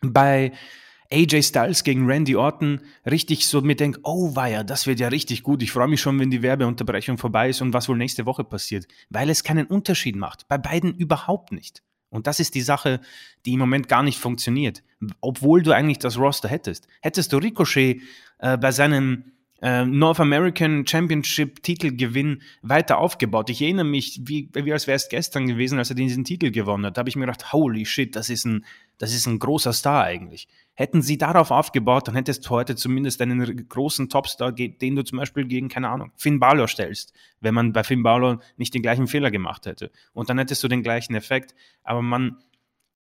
bei 0.00 0.52
AJ 1.10 1.42
Styles 1.42 1.84
gegen 1.84 2.06
Randy 2.06 2.36
Orton 2.36 2.80
richtig 3.08 3.46
so 3.46 3.60
mir 3.60 3.76
denke, 3.76 4.00
oh 4.02 4.34
weia, 4.34 4.64
das 4.64 4.86
wird 4.86 5.00
ja 5.00 5.08
richtig 5.08 5.42
gut. 5.42 5.62
Ich 5.62 5.70
freue 5.70 5.88
mich 5.88 6.00
schon, 6.00 6.18
wenn 6.18 6.30
die 6.30 6.42
Werbeunterbrechung 6.42 7.18
vorbei 7.18 7.50
ist 7.50 7.60
und 7.62 7.72
was 7.72 7.88
wohl 7.88 7.96
nächste 7.96 8.26
Woche 8.26 8.44
passiert. 8.44 8.86
Weil 9.10 9.30
es 9.30 9.44
keinen 9.44 9.66
Unterschied 9.66 10.16
macht. 10.16 10.48
Bei 10.48 10.58
beiden 10.58 10.94
überhaupt 10.94 11.52
nicht. 11.52 11.82
Und 12.08 12.26
das 12.26 12.40
ist 12.40 12.54
die 12.54 12.62
Sache, 12.62 13.00
die 13.44 13.54
im 13.54 13.58
Moment 13.58 13.88
gar 13.88 14.02
nicht 14.02 14.18
funktioniert. 14.18 14.82
Obwohl 15.20 15.62
du 15.62 15.72
eigentlich 15.72 15.98
das 15.98 16.18
Roster 16.18 16.48
hättest. 16.48 16.88
Hättest 17.02 17.32
du 17.32 17.38
Ricochet 17.38 18.00
äh, 18.38 18.56
bei 18.56 18.70
seinem 18.72 19.24
äh, 19.62 19.84
North 19.84 20.20
American 20.20 20.86
Championship 20.86 21.62
Titelgewinn 21.62 22.42
weiter 22.62 22.98
aufgebaut. 22.98 23.48
Ich 23.50 23.62
erinnere 23.62 23.86
mich, 23.86 24.20
wie, 24.24 24.50
wie 24.52 24.72
als 24.72 24.86
wäre 24.86 24.96
es 24.96 25.08
gestern 25.08 25.46
gewesen, 25.46 25.78
als 25.78 25.90
er 25.90 25.96
diesen 25.96 26.24
Titel 26.24 26.50
gewonnen 26.50 26.86
hat. 26.86 26.96
Da 26.96 27.00
habe 27.00 27.08
ich 27.08 27.16
mir 27.16 27.26
gedacht, 27.26 27.52
holy 27.52 27.86
shit, 27.86 28.14
das 28.16 28.28
ist 28.28 28.44
ein, 28.44 28.64
das 28.98 29.14
ist 29.14 29.26
ein 29.26 29.38
großer 29.38 29.72
Star 29.72 30.04
eigentlich. 30.04 30.46
Hätten 30.74 31.00
sie 31.00 31.16
darauf 31.16 31.50
aufgebaut, 31.50 32.06
dann 32.06 32.14
hättest 32.14 32.46
du 32.46 32.50
heute 32.50 32.76
zumindest 32.76 33.22
einen 33.22 33.66
großen 33.68 34.10
Topstar, 34.10 34.52
den 34.52 34.94
du 34.94 35.02
zum 35.02 35.18
Beispiel 35.18 35.46
gegen, 35.46 35.68
keine 35.68 35.88
Ahnung, 35.88 36.12
Finn 36.16 36.38
Balor 36.38 36.68
stellst, 36.68 37.14
wenn 37.40 37.54
man 37.54 37.72
bei 37.72 37.82
Finn 37.82 38.02
Balor 38.02 38.40
nicht 38.58 38.74
den 38.74 38.82
gleichen 38.82 39.06
Fehler 39.06 39.30
gemacht 39.30 39.64
hätte. 39.64 39.90
Und 40.12 40.28
dann 40.28 40.36
hättest 40.36 40.62
du 40.62 40.68
den 40.68 40.82
gleichen 40.82 41.14
Effekt. 41.14 41.54
Aber 41.82 42.02
man, 42.02 42.36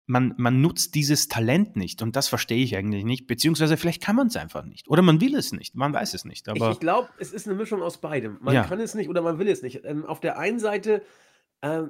man, 0.07 0.35
man 0.37 0.61
nutzt 0.61 0.95
dieses 0.95 1.29
Talent 1.29 1.77
nicht 1.77 2.03
und 2.03 2.17
das 2.17 2.29
verstehe 2.29 2.63
ich 2.63 2.77
eigentlich 2.77 3.05
nicht, 3.05 3.27
beziehungsweise 3.27 3.77
vielleicht 3.77 4.03
kann 4.03 4.17
man 4.17 4.27
es 4.27 4.37
einfach 4.37 4.65
nicht 4.65 4.89
oder 4.89 5.03
man 5.03 5.21
will 5.21 5.35
es 5.35 5.53
nicht, 5.53 5.75
man 5.75 5.93
weiß 5.93 6.15
es 6.15 6.25
nicht. 6.25 6.49
Aber 6.49 6.69
ich, 6.69 6.75
ich 6.75 6.81
glaube, 6.81 7.09
es 7.19 7.33
ist 7.33 7.47
eine 7.47 7.57
Mischung 7.57 7.83
aus 7.83 8.01
beidem. 8.01 8.39
Man 8.41 8.55
ja. 8.55 8.65
kann 8.65 8.81
es 8.81 8.95
nicht 8.95 9.09
oder 9.09 9.23
man 9.23 9.39
will 9.39 9.49
es 9.49 9.63
nicht. 9.63 9.85
Ähm, 9.85 10.05
auf 10.05 10.21
der 10.21 10.39
einen 10.39 10.59
Seite 10.59 11.03
äh, 11.61 11.85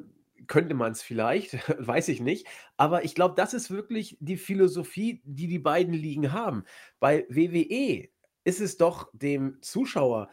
könnte 0.47 0.75
man 0.75 0.93
es 0.93 1.03
vielleicht, 1.03 1.55
weiß 1.79 2.09
ich 2.09 2.21
nicht, 2.21 2.47
aber 2.77 3.05
ich 3.05 3.15
glaube, 3.15 3.35
das 3.37 3.55
ist 3.55 3.71
wirklich 3.71 4.17
die 4.21 4.37
Philosophie, 4.37 5.23
die 5.25 5.47
die 5.47 5.59
beiden 5.59 5.95
Ligen 5.95 6.33
haben. 6.33 6.65
Bei 7.01 7.27
WWE 7.29 8.09
ist 8.45 8.61
es 8.61 8.77
doch 8.77 9.09
dem 9.13 9.59
Zuschauer, 9.63 10.29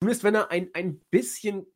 zumindest 0.00 0.24
wenn 0.24 0.34
er 0.34 0.50
ein, 0.50 0.68
ein 0.74 1.00
bisschen 1.10 1.66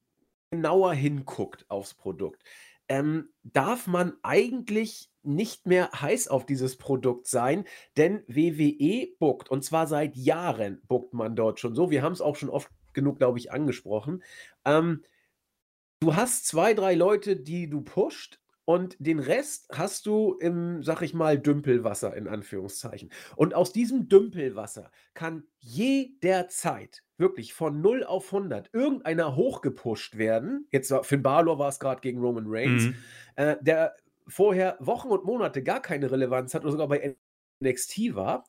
genauer 0.51 0.95
hinguckt 0.95 1.67
aufs 1.69 1.95
Produkt, 1.95 2.43
ähm, 2.89 3.31
darf 3.43 3.87
man 3.87 4.15
eigentlich 4.23 5.11
nicht 5.23 5.67
mehr 5.67 5.91
heiß 5.93 6.29
auf 6.29 6.47
dieses 6.47 6.79
Produkt 6.79 7.27
sein, 7.27 7.65
denn 7.97 8.23
WWE 8.27 9.09
buckt 9.19 9.51
und 9.51 9.63
zwar 9.63 9.87
seit 9.87 10.17
Jahren 10.17 10.81
buckt 10.89 11.13
man 11.13 11.37
dort 11.37 11.61
schon 11.61 11.75
so. 11.75 11.91
Wir 11.91 12.03
haben 12.03 12.13
es 12.13 12.23
auch 12.23 12.37
schon 12.37 12.49
oft 12.49 12.71
genug, 12.95 13.19
glaube 13.19 13.39
ich, 13.39 13.53
angesprochen. 13.53 14.23
Ähm, 14.65 15.05
du 16.01 16.17
hast 16.17 16.47
zwei, 16.47 16.75
drei 16.75 16.95
Leute, 16.95 17.37
die 17.37 17.69
du 17.69 17.83
pusht 17.83 18.41
und 18.65 18.97
den 18.99 19.19
Rest 19.19 19.69
hast 19.73 20.07
du 20.07 20.35
im, 20.35 20.83
sag 20.83 21.03
ich 21.03 21.15
mal, 21.15 21.39
Dümpelwasser 21.39 22.17
in 22.17 22.29
Anführungszeichen. 22.29 23.11
Und 23.37 23.55
aus 23.55 23.73
diesem 23.73 24.09
Dümpelwasser 24.09 24.91
kann 25.15 25.45
jederzeit 25.59 27.03
wirklich 27.19 27.53
von 27.55 27.81
0 27.81 28.05
auf 28.05 28.33
100 28.33 28.71
irgendeiner 28.73 29.37
hochgepusht 29.37 30.17
werden. 30.17 30.67
Jetzt 30.71 30.91
war 30.91 31.05
Finn 31.05 31.23
Balor 31.23 31.59
war 31.59 31.69
es 31.69 31.81
gerade 31.81 32.01
gegen 32.01 32.21
Roman 32.21 32.47
Reigns, 32.47 32.85
mhm. 32.85 32.95
äh, 33.37 33.57
der 33.61 33.95
vorher 34.27 34.77
Wochen 34.81 35.09
und 35.09 35.25
Monate 35.25 35.63
gar 35.63 35.81
keine 35.81 36.11
Relevanz 36.11 36.55
hat 36.55 36.63
oder 36.63 36.73
sogar 36.73 36.89
bei 36.89 37.17
NXT 37.63 38.15
war. 38.15 38.45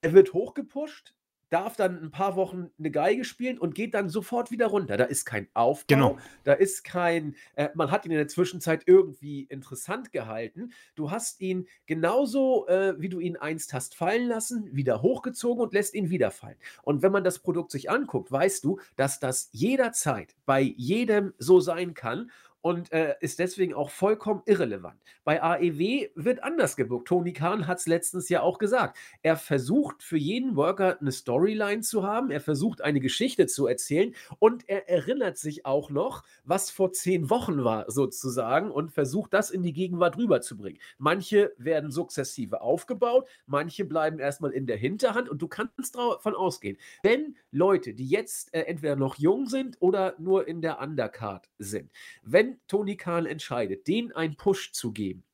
Er 0.00 0.12
wird 0.12 0.32
hochgepusht, 0.32 1.14
darf 1.52 1.76
dann 1.76 2.02
ein 2.02 2.10
paar 2.10 2.34
Wochen 2.36 2.70
eine 2.78 2.90
Geige 2.90 3.24
spielen 3.24 3.58
und 3.58 3.74
geht 3.74 3.92
dann 3.94 4.08
sofort 4.08 4.50
wieder 4.50 4.68
runter. 4.68 4.96
Da 4.96 5.04
ist 5.04 5.26
kein 5.26 5.48
Aufbau, 5.52 5.94
genau. 5.94 6.18
da 6.44 6.54
ist 6.54 6.82
kein, 6.82 7.36
äh, 7.56 7.68
man 7.74 7.90
hat 7.90 8.06
ihn 8.06 8.12
in 8.12 8.16
der 8.16 8.28
Zwischenzeit 8.28 8.84
irgendwie 8.86 9.42
interessant 9.42 10.12
gehalten. 10.12 10.72
Du 10.94 11.10
hast 11.10 11.40
ihn 11.40 11.68
genauso, 11.86 12.66
äh, 12.68 12.94
wie 12.98 13.10
du 13.10 13.20
ihn 13.20 13.36
einst 13.36 13.74
hast 13.74 13.94
fallen 13.94 14.28
lassen, 14.28 14.74
wieder 14.74 15.02
hochgezogen 15.02 15.62
und 15.62 15.74
lässt 15.74 15.94
ihn 15.94 16.08
wieder 16.08 16.30
fallen. 16.30 16.56
Und 16.82 17.02
wenn 17.02 17.12
man 17.12 17.24
das 17.24 17.40
Produkt 17.40 17.70
sich 17.70 17.90
anguckt, 17.90 18.32
weißt 18.32 18.64
du, 18.64 18.80
dass 18.96 19.20
das 19.20 19.50
jederzeit 19.52 20.34
bei 20.46 20.60
jedem 20.60 21.34
so 21.38 21.60
sein 21.60 21.92
kann 21.92 22.30
und 22.62 22.92
äh, 22.92 23.16
ist 23.20 23.38
deswegen 23.38 23.74
auch 23.74 23.90
vollkommen 23.90 24.42
irrelevant. 24.46 24.98
Bei 25.24 25.42
AEW 25.42 26.08
wird 26.14 26.42
anders 26.42 26.76
gebucht. 26.76 27.06
Tony 27.06 27.32
Khan 27.32 27.66
hat 27.66 27.78
es 27.78 27.86
letztens 27.86 28.28
ja 28.28 28.40
auch 28.40 28.58
gesagt. 28.58 28.96
Er 29.22 29.36
versucht 29.36 30.02
für 30.02 30.16
jeden 30.16 30.56
Worker 30.56 30.98
eine 31.00 31.12
Storyline 31.12 31.82
zu 31.82 32.04
haben, 32.04 32.30
er 32.30 32.40
versucht 32.40 32.80
eine 32.80 33.00
Geschichte 33.00 33.46
zu 33.46 33.66
erzählen 33.66 34.14
und 34.38 34.68
er 34.68 34.88
erinnert 34.88 35.36
sich 35.38 35.66
auch 35.66 35.90
noch, 35.90 36.22
was 36.44 36.70
vor 36.70 36.92
zehn 36.92 37.28
Wochen 37.30 37.64
war, 37.64 37.90
sozusagen, 37.90 38.70
und 38.70 38.92
versucht 38.92 39.34
das 39.34 39.50
in 39.50 39.62
die 39.62 39.72
Gegenwart 39.72 40.16
rüberzubringen. 40.16 40.80
Manche 40.98 41.52
werden 41.58 41.90
sukzessive 41.90 42.60
aufgebaut, 42.60 43.28
manche 43.46 43.84
bleiben 43.84 44.18
erstmal 44.18 44.52
in 44.52 44.66
der 44.66 44.76
Hinterhand 44.76 45.28
und 45.28 45.42
du 45.42 45.48
kannst 45.48 45.96
davon 45.96 46.34
ausgehen, 46.34 46.78
wenn 47.02 47.36
Leute, 47.50 47.94
die 47.94 48.06
jetzt 48.06 48.54
äh, 48.54 48.62
entweder 48.62 48.96
noch 48.96 49.16
jung 49.18 49.46
sind 49.46 49.76
oder 49.80 50.14
nur 50.18 50.46
in 50.46 50.62
der 50.62 50.80
Undercard 50.80 51.48
sind, 51.58 51.90
wenn 52.22 52.51
Tony 52.68 52.96
Khan 52.96 53.26
entscheidet, 53.26 53.86
denen 53.86 54.12
einen 54.12 54.36
Push 54.36 54.72
zu 54.72 54.92
geben, 54.92 55.24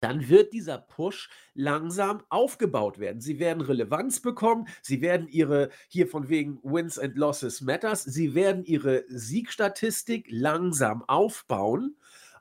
dann 0.00 0.28
wird 0.28 0.52
dieser 0.52 0.78
Push 0.78 1.28
langsam 1.54 2.22
aufgebaut 2.30 2.98
werden. 2.98 3.20
Sie 3.20 3.38
werden 3.38 3.60
Relevanz 3.60 4.20
bekommen, 4.20 4.66
sie 4.82 5.02
werden 5.02 5.28
ihre, 5.28 5.70
hier 5.88 6.08
von 6.08 6.28
wegen 6.28 6.58
Wins 6.62 6.98
and 6.98 7.16
Losses 7.16 7.60
Matters, 7.60 8.04
sie 8.04 8.34
werden 8.34 8.64
ihre 8.64 9.04
Siegstatistik 9.08 10.26
langsam 10.30 11.04
aufbauen 11.06 11.96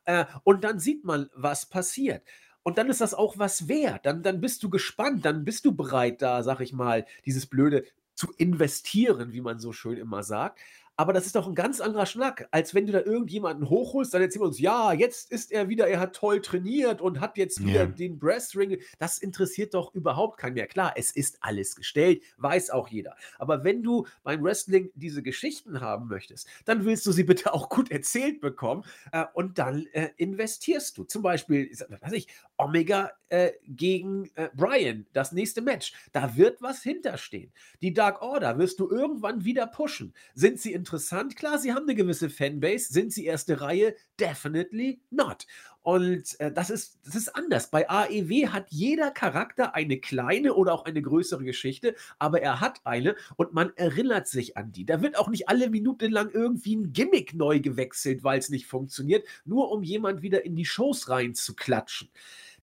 äh, 0.05 0.25
und 0.43 0.63
dann 0.63 0.79
sieht 0.79 1.03
man, 1.03 1.29
was 1.33 1.65
passiert. 1.65 2.23
Und 2.63 2.77
dann 2.77 2.89
ist 2.89 3.01
das 3.01 3.13
auch 3.13 3.37
was 3.37 3.67
wert. 3.67 4.05
Dann, 4.05 4.21
dann 4.23 4.41
bist 4.41 4.63
du 4.63 4.69
gespannt, 4.69 5.25
dann 5.25 5.43
bist 5.43 5.65
du 5.65 5.75
bereit, 5.75 6.21
da, 6.21 6.43
sag 6.43 6.59
ich 6.61 6.73
mal, 6.73 7.05
dieses 7.25 7.45
Blöde 7.45 7.83
zu 8.15 8.31
investieren, 8.37 9.31
wie 9.31 9.41
man 9.41 9.59
so 9.59 9.71
schön 9.71 9.97
immer 9.97 10.23
sagt. 10.23 10.59
Aber 10.99 11.13
das 11.13 11.25
ist 11.25 11.37
doch 11.37 11.47
ein 11.47 11.55
ganz 11.55 11.79
anderer 11.79 12.05
Schnack, 12.05 12.49
als 12.51 12.75
wenn 12.75 12.85
du 12.85 12.91
da 12.91 12.99
irgendjemanden 12.99 13.69
hochholst, 13.69 14.13
dann 14.13 14.21
erzählen 14.21 14.41
wir 14.41 14.47
uns, 14.47 14.59
ja, 14.59 14.91
jetzt 14.91 15.31
ist 15.31 15.49
er 15.49 15.69
wieder, 15.69 15.87
er 15.87 16.01
hat 16.01 16.13
toll 16.13 16.41
trainiert 16.41 16.99
und 16.99 17.21
hat 17.21 17.37
jetzt 17.37 17.63
wieder 17.63 17.83
yeah. 17.83 17.85
den 17.85 18.19
Breastring. 18.19 18.77
Das 18.97 19.17
interessiert 19.17 19.75
doch 19.75 19.95
überhaupt 19.95 20.37
keinen 20.37 20.55
mehr. 20.55 20.67
Klar, 20.67 20.91
es 20.97 21.11
ist 21.11 21.37
alles 21.39 21.77
gestellt, 21.77 22.21
weiß 22.35 22.71
auch 22.71 22.89
jeder. 22.89 23.15
Aber 23.37 23.63
wenn 23.63 23.81
du 23.81 24.07
beim 24.23 24.43
Wrestling 24.43 24.91
diese 24.93 25.23
Geschichten 25.23 25.79
haben 25.79 26.09
möchtest, 26.09 26.49
dann 26.65 26.83
willst 26.83 27.05
du 27.05 27.13
sie 27.13 27.23
bitte 27.23 27.53
auch 27.53 27.69
gut 27.69 27.91
erzählt 27.91 28.41
bekommen 28.41 28.83
äh, 29.13 29.23
und 29.33 29.57
dann 29.57 29.85
äh, 29.93 30.09
investierst 30.17 30.97
du. 30.97 31.05
Zum 31.05 31.21
Beispiel, 31.21 31.71
was 31.87 32.01
weiß 32.01 32.11
ich, 32.11 32.27
Omega 32.57 33.11
äh, 33.29 33.51
gegen 33.67 34.29
äh, 34.35 34.49
Brian, 34.53 35.05
das 35.13 35.31
nächste 35.31 35.61
Match. 35.61 35.93
Da 36.11 36.35
wird 36.35 36.61
was 36.61 36.83
hinterstehen. 36.83 37.53
Die 37.81 37.93
Dark 37.93 38.21
Order 38.21 38.57
wirst 38.57 38.79
du 38.79 38.89
irgendwann 38.89 39.45
wieder 39.45 39.65
pushen. 39.67 40.13
Sind 40.33 40.59
sie 40.59 40.73
interessant? 40.89 41.35
Klar, 41.35 41.59
sie 41.59 41.71
haben 41.71 41.83
eine 41.83 41.93
gewisse 41.93 42.31
Fanbase. 42.31 42.91
Sind 42.91 43.13
sie 43.13 43.25
erste 43.25 43.61
Reihe? 43.61 43.95
Definitely 44.19 45.01
not. 45.11 45.45
Und 45.83 46.39
äh, 46.39 46.51
das, 46.51 46.71
ist, 46.71 46.99
das 47.05 47.15
ist 47.15 47.35
anders. 47.35 47.69
Bei 47.69 47.87
AEW 47.87 48.47
hat 48.47 48.65
jeder 48.69 49.11
Charakter 49.11 49.75
eine 49.75 49.99
kleine 49.99 50.55
oder 50.55 50.73
auch 50.73 50.85
eine 50.85 51.01
größere 51.01 51.43
Geschichte, 51.43 51.95
aber 52.17 52.41
er 52.41 52.59
hat 52.59 52.81
eine 52.85 53.15
und 53.37 53.53
man 53.53 53.71
erinnert 53.75 54.27
sich 54.27 54.57
an 54.57 54.71
die. 54.71 54.85
Da 54.85 55.01
wird 55.03 55.17
auch 55.17 55.29
nicht 55.29 55.47
alle 55.47 55.69
Minuten 55.69 56.11
lang 56.11 56.31
irgendwie 56.31 56.75
ein 56.75 56.91
Gimmick 56.91 57.35
neu 57.35 57.59
gewechselt, 57.59 58.23
weil 58.23 58.39
es 58.39 58.49
nicht 58.49 58.65
funktioniert, 58.65 59.25
nur 59.45 59.71
um 59.71 59.83
jemand 59.83 60.23
wieder 60.23 60.43
in 60.43 60.55
die 60.55 60.65
Shows 60.65 61.07
reinzuklatschen. 61.07 62.09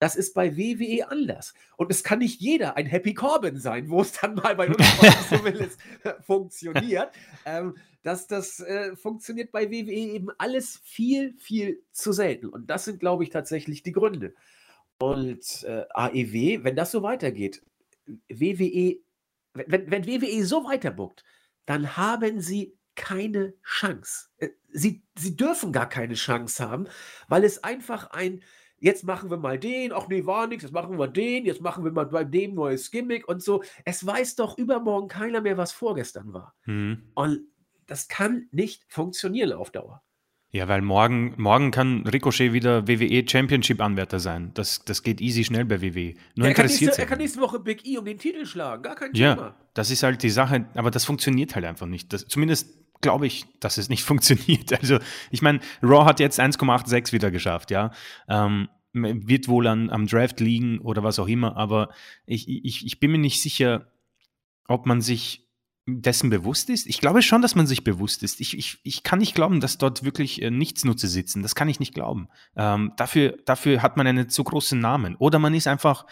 Das 0.06 0.16
ist 0.16 0.36
bei 0.36 0.56
WWE 0.56 1.10
anders. 1.10 1.56
Und 1.78 1.90
es 1.90 2.04
kann 2.04 2.20
nicht 2.20 2.40
jeder 2.40 2.78
ein 2.78 2.86
Happy 2.86 3.16
Corbin 3.16 3.58
sein, 3.58 3.90
wo 3.90 4.02
es 4.02 4.12
dann 4.12 4.36
mal 4.36 4.56
bei 4.56 4.68
uns 4.70 5.30
zumindest 5.30 5.80
funktioniert. 6.22 7.10
Ähm, 7.44 7.76
dass 8.04 8.28
das 8.28 8.60
äh, 8.60 8.96
funktioniert 8.96 9.52
bei 9.52 9.72
WWE 9.72 9.92
eben 9.92 10.28
alles 10.38 10.80
viel, 10.84 11.34
viel 11.40 11.82
zu 11.92 12.12
selten. 12.12 12.50
Und 12.50 12.70
das 12.70 12.86
sind, 12.86 13.00
glaube 13.00 13.24
ich, 13.24 13.32
tatsächlich 13.32 13.82
die 13.82 13.94
Gründe. 13.94 14.36
Und 15.00 15.64
äh, 15.64 15.86
AEW, 15.90 16.64
wenn 16.64 16.76
das 16.76 16.92
so 16.92 17.02
weitergeht, 17.02 17.64
WWE, 18.30 18.98
wenn, 19.56 19.90
wenn 19.90 20.06
WWE 20.06 20.46
so 20.46 20.66
weiterbuckt, 20.66 21.24
dann 21.66 21.98
haben 21.98 22.42
sie 22.42 22.78
keine 22.94 23.56
Chance. 23.64 24.28
Äh, 24.38 24.50
sie, 24.72 25.02
sie 25.18 25.36
dürfen 25.36 25.72
gar 25.72 25.90
keine 25.90 26.14
Chance 26.14 26.64
haben, 26.64 26.88
weil 27.28 27.44
es 27.44 27.64
einfach 27.64 28.12
ein, 28.12 28.44
jetzt 28.86 29.04
machen 29.04 29.32
wir 29.32 29.38
mal 29.38 29.58
den, 29.58 29.92
ach 29.92 30.08
nee, 30.08 30.26
war 30.28 30.46
nichts, 30.46 30.64
jetzt 30.64 30.72
machen 30.72 31.00
wir 31.00 31.08
den, 31.08 31.46
jetzt 31.46 31.60
machen 31.60 31.84
wir 31.84 31.92
mal 31.92 32.06
bei 32.06 32.24
dem 32.24 32.54
neues 32.54 32.92
Gimmick 32.92 33.28
und 33.28 33.42
so. 33.42 33.64
Es 33.84 34.06
weiß 34.06 34.36
doch 34.36 34.60
übermorgen 34.60 35.08
keiner 35.08 35.42
mehr, 35.42 35.58
was 35.58 35.72
vorgestern 35.72 36.34
war. 36.34 36.54
Mhm. 36.66 37.02
Und 37.16 37.48
das 37.88 38.08
kann 38.08 38.48
nicht 38.52 38.84
funktionieren 38.88 39.54
auf 39.54 39.72
Dauer. 39.72 40.04
Ja, 40.52 40.68
weil 40.68 40.84
morgen, 40.84 41.34
morgen 41.38 41.72
kann 41.72 42.06
Ricochet 42.08 42.54
wieder 42.54 42.88
WWE 42.88 43.28
Championship 43.28 43.82
Anwärter 43.82 44.20
sein. 44.20 44.52
Das, 44.54 44.86
das 44.86 45.02
geht 45.02 45.20
easy 45.20 45.44
schnell 45.44 45.66
bei 45.66 45.82
WWE. 45.82 46.14
Nur 46.36 46.48
er, 46.48 46.54
kann 46.54 46.68
nächste, 46.68 46.98
er 46.98 47.08
kann 47.08 47.18
nächste 47.18 47.42
Woche 47.42 47.60
Big 47.60 47.86
E 47.88 47.98
um 47.98 48.06
den 48.06 48.20
Titel 48.20 48.46
schlagen, 48.46 48.84
gar 48.84 48.96
kein 48.96 49.14
Thema. 49.14 49.36
Ja, 49.36 49.56
das 49.74 49.90
ist 49.90 50.04
halt 50.04 50.22
die 50.22 50.30
Sache, 50.30 50.68
aber 50.76 50.92
das 50.92 51.06
funktioniert 51.06 51.56
halt 51.56 51.66
einfach 51.66 51.88
nicht. 51.88 52.14
Das, 52.14 52.28
zumindest 52.28 52.86
glaube 53.02 53.28
ich, 53.28 53.46
dass 53.60 53.78
es 53.78 53.90
nicht 53.90 54.04
funktioniert. 54.06 54.72
Also, 54.74 55.00
ich 55.32 55.42
meine, 55.42 55.60
Raw 55.82 56.06
hat 56.06 56.20
jetzt 56.20 56.40
1,86 56.40 57.14
wieder 57.14 57.32
geschafft, 57.32 57.72
ja. 57.72 57.92
Ähm, 58.30 58.70
wird 58.96 59.48
wohl 59.48 59.68
an, 59.68 59.90
am 59.90 60.08
Draft 60.08 60.40
liegen 60.40 60.80
oder 60.80 61.04
was 61.04 61.20
auch 61.20 61.28
immer, 61.28 61.58
aber 61.58 61.90
ich, 62.26 62.48
ich, 62.48 62.86
ich 62.86 63.00
bin 63.00 63.12
mir 63.12 63.18
nicht 63.18 63.42
sicher, 63.42 63.92
ob 64.68 64.86
man 64.86 65.02
sich 65.02 65.46
dessen 65.88 66.30
bewusst 66.30 66.70
ist? 66.70 66.88
Ich 66.88 67.00
glaube 67.00 67.22
schon, 67.22 67.42
dass 67.42 67.56
man 67.56 67.68
sich 67.68 67.84
bewusst 67.84 68.24
ist. 68.24 68.42
Ich, 68.42 68.58
ich, 68.58 68.80
ich 68.84 69.04
kann 69.04 69.20
nicht 69.20 69.36
glauben, 69.36 69.60
dass 69.60 69.78
dort 69.78 70.04
wirklich 70.04 70.42
äh, 70.42 70.50
Nichtsnutze 70.50 71.08
sitzen. 71.08 71.44
Das 71.44 71.56
kann 71.56 71.70
ich 71.70 71.80
nicht 71.80 71.94
glauben. 71.94 72.28
Ähm, 72.56 72.94
dafür, 72.98 73.38
dafür 73.46 73.82
hat 73.82 73.98
man 73.98 74.08
einen 74.08 74.30
zu 74.30 74.44
großen 74.44 74.80
Namen. 74.80 75.16
Oder 75.18 75.38
man 75.38 75.54
ist 75.54 75.68
einfach 75.68 76.06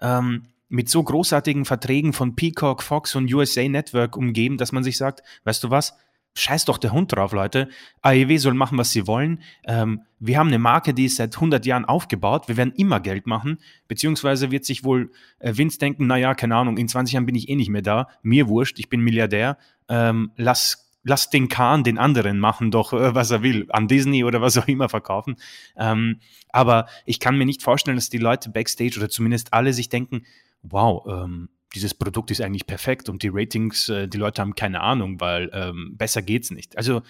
ähm, 0.00 0.44
mit 0.68 0.88
so 0.88 1.02
großartigen 1.02 1.64
Verträgen 1.64 2.12
von 2.12 2.36
Peacock, 2.36 2.82
Fox 2.82 3.14
und 3.14 3.32
USA 3.32 3.68
Network 3.68 4.16
umgeben, 4.16 4.56
dass 4.56 4.72
man 4.72 4.84
sich 4.84 4.96
sagt, 4.96 5.22
weißt 5.44 5.64
du 5.64 5.70
was, 5.70 5.94
scheiß 6.38 6.64
doch 6.64 6.78
der 6.78 6.92
Hund 6.92 7.12
drauf, 7.12 7.32
Leute. 7.32 7.68
AEW 8.02 8.38
soll 8.38 8.54
machen, 8.54 8.78
was 8.78 8.90
sie 8.90 9.06
wollen. 9.06 9.42
Ähm, 9.64 10.02
wir 10.20 10.38
haben 10.38 10.48
eine 10.48 10.58
Marke, 10.58 10.94
die 10.94 11.06
ist 11.06 11.16
seit 11.16 11.34
100 11.34 11.64
Jahren 11.66 11.84
aufgebaut. 11.84 12.48
Wir 12.48 12.56
werden 12.56 12.72
immer 12.76 13.00
Geld 13.00 13.26
machen. 13.26 13.58
Beziehungsweise 13.86 14.50
wird 14.50 14.64
sich 14.64 14.84
wohl 14.84 15.10
äh, 15.38 15.56
Vince 15.56 15.78
denken, 15.78 16.06
naja, 16.06 16.34
keine 16.34 16.56
Ahnung, 16.56 16.76
in 16.76 16.88
20 16.88 17.14
Jahren 17.14 17.26
bin 17.26 17.34
ich 17.34 17.48
eh 17.48 17.56
nicht 17.56 17.70
mehr 17.70 17.82
da. 17.82 18.08
Mir 18.22 18.48
wurscht, 18.48 18.78
ich 18.78 18.88
bin 18.88 19.00
Milliardär. 19.00 19.58
Ähm, 19.88 20.32
lass, 20.36 20.90
lass 21.02 21.30
den 21.30 21.48
Kahn, 21.48 21.84
den 21.84 21.98
anderen 21.98 22.38
machen 22.38 22.70
doch, 22.70 22.92
äh, 22.92 23.14
was 23.14 23.30
er 23.30 23.42
will. 23.42 23.66
An 23.70 23.88
Disney 23.88 24.24
oder 24.24 24.40
was 24.40 24.58
auch 24.58 24.68
immer 24.68 24.88
verkaufen. 24.88 25.36
Ähm, 25.76 26.20
aber 26.50 26.86
ich 27.04 27.20
kann 27.20 27.36
mir 27.36 27.46
nicht 27.46 27.62
vorstellen, 27.62 27.96
dass 27.96 28.10
die 28.10 28.18
Leute 28.18 28.50
backstage 28.50 28.98
oder 28.98 29.08
zumindest 29.08 29.52
alle 29.52 29.72
sich 29.72 29.88
denken, 29.88 30.22
wow, 30.62 31.06
ähm, 31.06 31.48
dieses 31.74 31.94
Produkt 31.94 32.30
ist 32.30 32.40
eigentlich 32.40 32.66
perfekt 32.66 33.08
und 33.08 33.22
die 33.22 33.30
Ratings, 33.32 33.88
äh, 33.88 34.08
die 34.08 34.18
Leute 34.18 34.40
haben 34.40 34.54
keine 34.54 34.80
Ahnung, 34.80 35.20
weil 35.20 35.50
ähm, 35.52 35.94
besser 35.96 36.22
geht's 36.22 36.50
nicht. 36.50 36.76
Also 36.76 37.02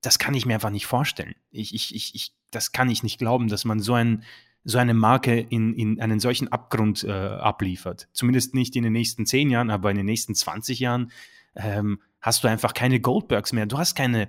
das 0.00 0.18
kann 0.18 0.34
ich 0.34 0.46
mir 0.46 0.54
einfach 0.54 0.70
nicht 0.70 0.86
vorstellen. 0.86 1.34
Ich, 1.50 1.74
ich, 1.74 1.94
ich, 1.94 2.14
ich, 2.14 2.32
das 2.50 2.72
kann 2.72 2.88
ich 2.88 3.02
nicht 3.02 3.18
glauben, 3.18 3.48
dass 3.48 3.64
man 3.64 3.80
so, 3.80 3.94
ein, 3.94 4.22
so 4.64 4.78
eine 4.78 4.94
Marke 4.94 5.38
in, 5.38 5.74
in 5.74 6.00
einen 6.00 6.20
solchen 6.20 6.48
Abgrund 6.48 7.04
äh, 7.04 7.10
abliefert. 7.10 8.08
Zumindest 8.12 8.54
nicht 8.54 8.76
in 8.76 8.84
den 8.84 8.92
nächsten 8.92 9.26
zehn 9.26 9.50
Jahren, 9.50 9.70
aber 9.70 9.90
in 9.90 9.96
den 9.96 10.06
nächsten 10.06 10.34
20 10.34 10.78
Jahren 10.80 11.10
ähm, 11.54 12.00
hast 12.20 12.44
du 12.44 12.48
einfach 12.48 12.74
keine 12.74 13.00
Goldbergs 13.00 13.52
mehr. 13.52 13.66
Du 13.66 13.78
hast 13.78 13.94
keine 13.94 14.28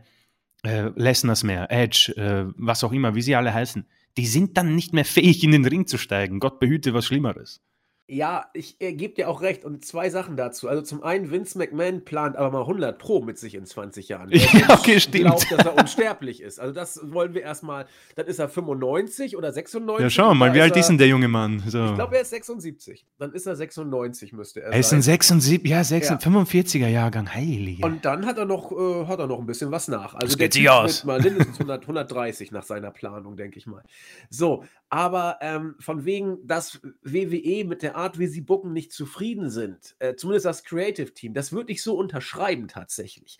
äh, 0.63 0.89
Lesners 0.95 1.43
mehr, 1.43 1.71
Edge, 1.71 2.13
äh, 2.17 2.51
was 2.57 2.83
auch 2.83 2.91
immer, 2.91 3.15
wie 3.15 3.21
sie 3.21 3.35
alle 3.35 3.53
heißen. 3.53 3.85
Die 4.17 4.25
sind 4.25 4.57
dann 4.57 4.75
nicht 4.75 4.93
mehr 4.93 5.05
fähig, 5.05 5.43
in 5.43 5.51
den 5.51 5.65
Ring 5.65 5.85
zu 5.85 5.97
steigen. 5.97 6.39
Gott 6.39 6.59
behüte 6.59 6.93
was 6.93 7.05
Schlimmeres. 7.05 7.61
Ja, 8.09 8.45
ich 8.53 8.79
gebe 8.79 9.09
dir 9.15 9.27
auch 9.29 9.41
recht 9.41 9.65
und 9.65 9.83
zwei 9.83 10.09
Sachen 10.09 10.37
dazu. 10.37 10.69
Also 10.69 10.81
zum 10.81 11.03
einen, 11.03 11.29
Vince 11.29 11.57
McMahon 11.57 12.05
plant 12.05 12.37
aber 12.37 12.51
mal 12.51 12.61
100 12.61 12.97
Pro 12.97 13.19
mit 13.21 13.37
sich 13.37 13.53
in 13.53 13.65
20 13.65 14.07
Jahren. 14.07 14.29
Der 14.29 14.39
Ja, 14.39 14.69
okay, 14.79 14.97
stimmt. 15.01 15.25
glaubt, 15.25 15.51
dass 15.51 15.65
er 15.65 15.75
unsterblich 15.77 16.39
ist. 16.41 16.57
Also 16.57 16.73
das 16.73 17.01
wollen 17.11 17.33
wir 17.33 17.41
erstmal. 17.41 17.85
Dann 18.15 18.27
ist 18.27 18.39
er 18.39 18.47
95 18.47 19.35
oder 19.35 19.51
96. 19.51 20.01
Ja, 20.01 20.09
schauen 20.09 20.27
wir 20.27 20.31
und 20.31 20.37
mal, 20.37 20.53
wie 20.53 20.61
alt 20.61 20.73
er, 20.77 20.79
ist 20.79 20.87
denn 20.87 20.97
der 20.97 21.07
junge 21.07 21.27
Mann? 21.27 21.61
So. 21.67 21.83
Ich 21.83 21.95
glaube, 21.95 22.15
er 22.15 22.21
ist 22.21 22.29
76. 22.29 23.05
Dann 23.19 23.33
ist 23.33 23.45
er 23.45 23.57
96, 23.57 24.31
müsste 24.31 24.61
er 24.61 24.71
Er 24.71 24.79
ist 24.79 24.93
ein 24.93 25.01
sein. 25.01 25.17
76, 25.19 25.65
ja, 25.65 25.77
Ja. 25.79 25.83
76, 25.83 26.33
45er 26.81 26.87
Jahrgang, 26.87 27.33
heilige. 27.33 27.85
Und 27.85 28.05
dann 28.05 28.25
hat 28.25 28.37
er 28.37 28.45
noch, 28.45 28.71
äh, 28.71 29.05
hat 29.07 29.19
er 29.19 29.27
noch 29.27 29.39
ein 29.39 29.45
bisschen 29.45 29.71
was 29.71 29.89
nach. 29.89 30.13
Also 30.13 30.27
Das 30.27 30.37
der 30.37 30.45
geht 30.45 30.53
sich 30.53 30.69
aus. 30.69 31.03
mal 31.03 31.19
mindestens 31.19 31.55
100, 31.59 31.81
130 31.81 32.51
nach 32.53 32.63
seiner 32.63 32.91
Planung, 32.91 33.35
denke 33.35 33.57
ich 33.57 33.67
mal. 33.67 33.83
So, 34.29 34.63
aber 34.89 35.39
ähm, 35.41 35.75
von 35.79 36.05
wegen, 36.05 36.37
dass 36.47 36.79
WWE 37.03 37.65
mit 37.65 37.81
der 37.81 37.96
Art, 37.97 38.19
wie 38.19 38.27
sie 38.27 38.41
bucken, 38.41 38.73
nicht 38.73 38.93
zufrieden 38.93 39.49
sind, 39.49 39.95
äh, 39.99 40.15
zumindest 40.15 40.45
das 40.45 40.63
Creative 40.63 41.13
Team, 41.13 41.33
das 41.33 41.51
würde 41.51 41.71
ich 41.71 41.81
so 41.81 41.97
unterschreiben 41.97 42.67
tatsächlich. 42.67 43.39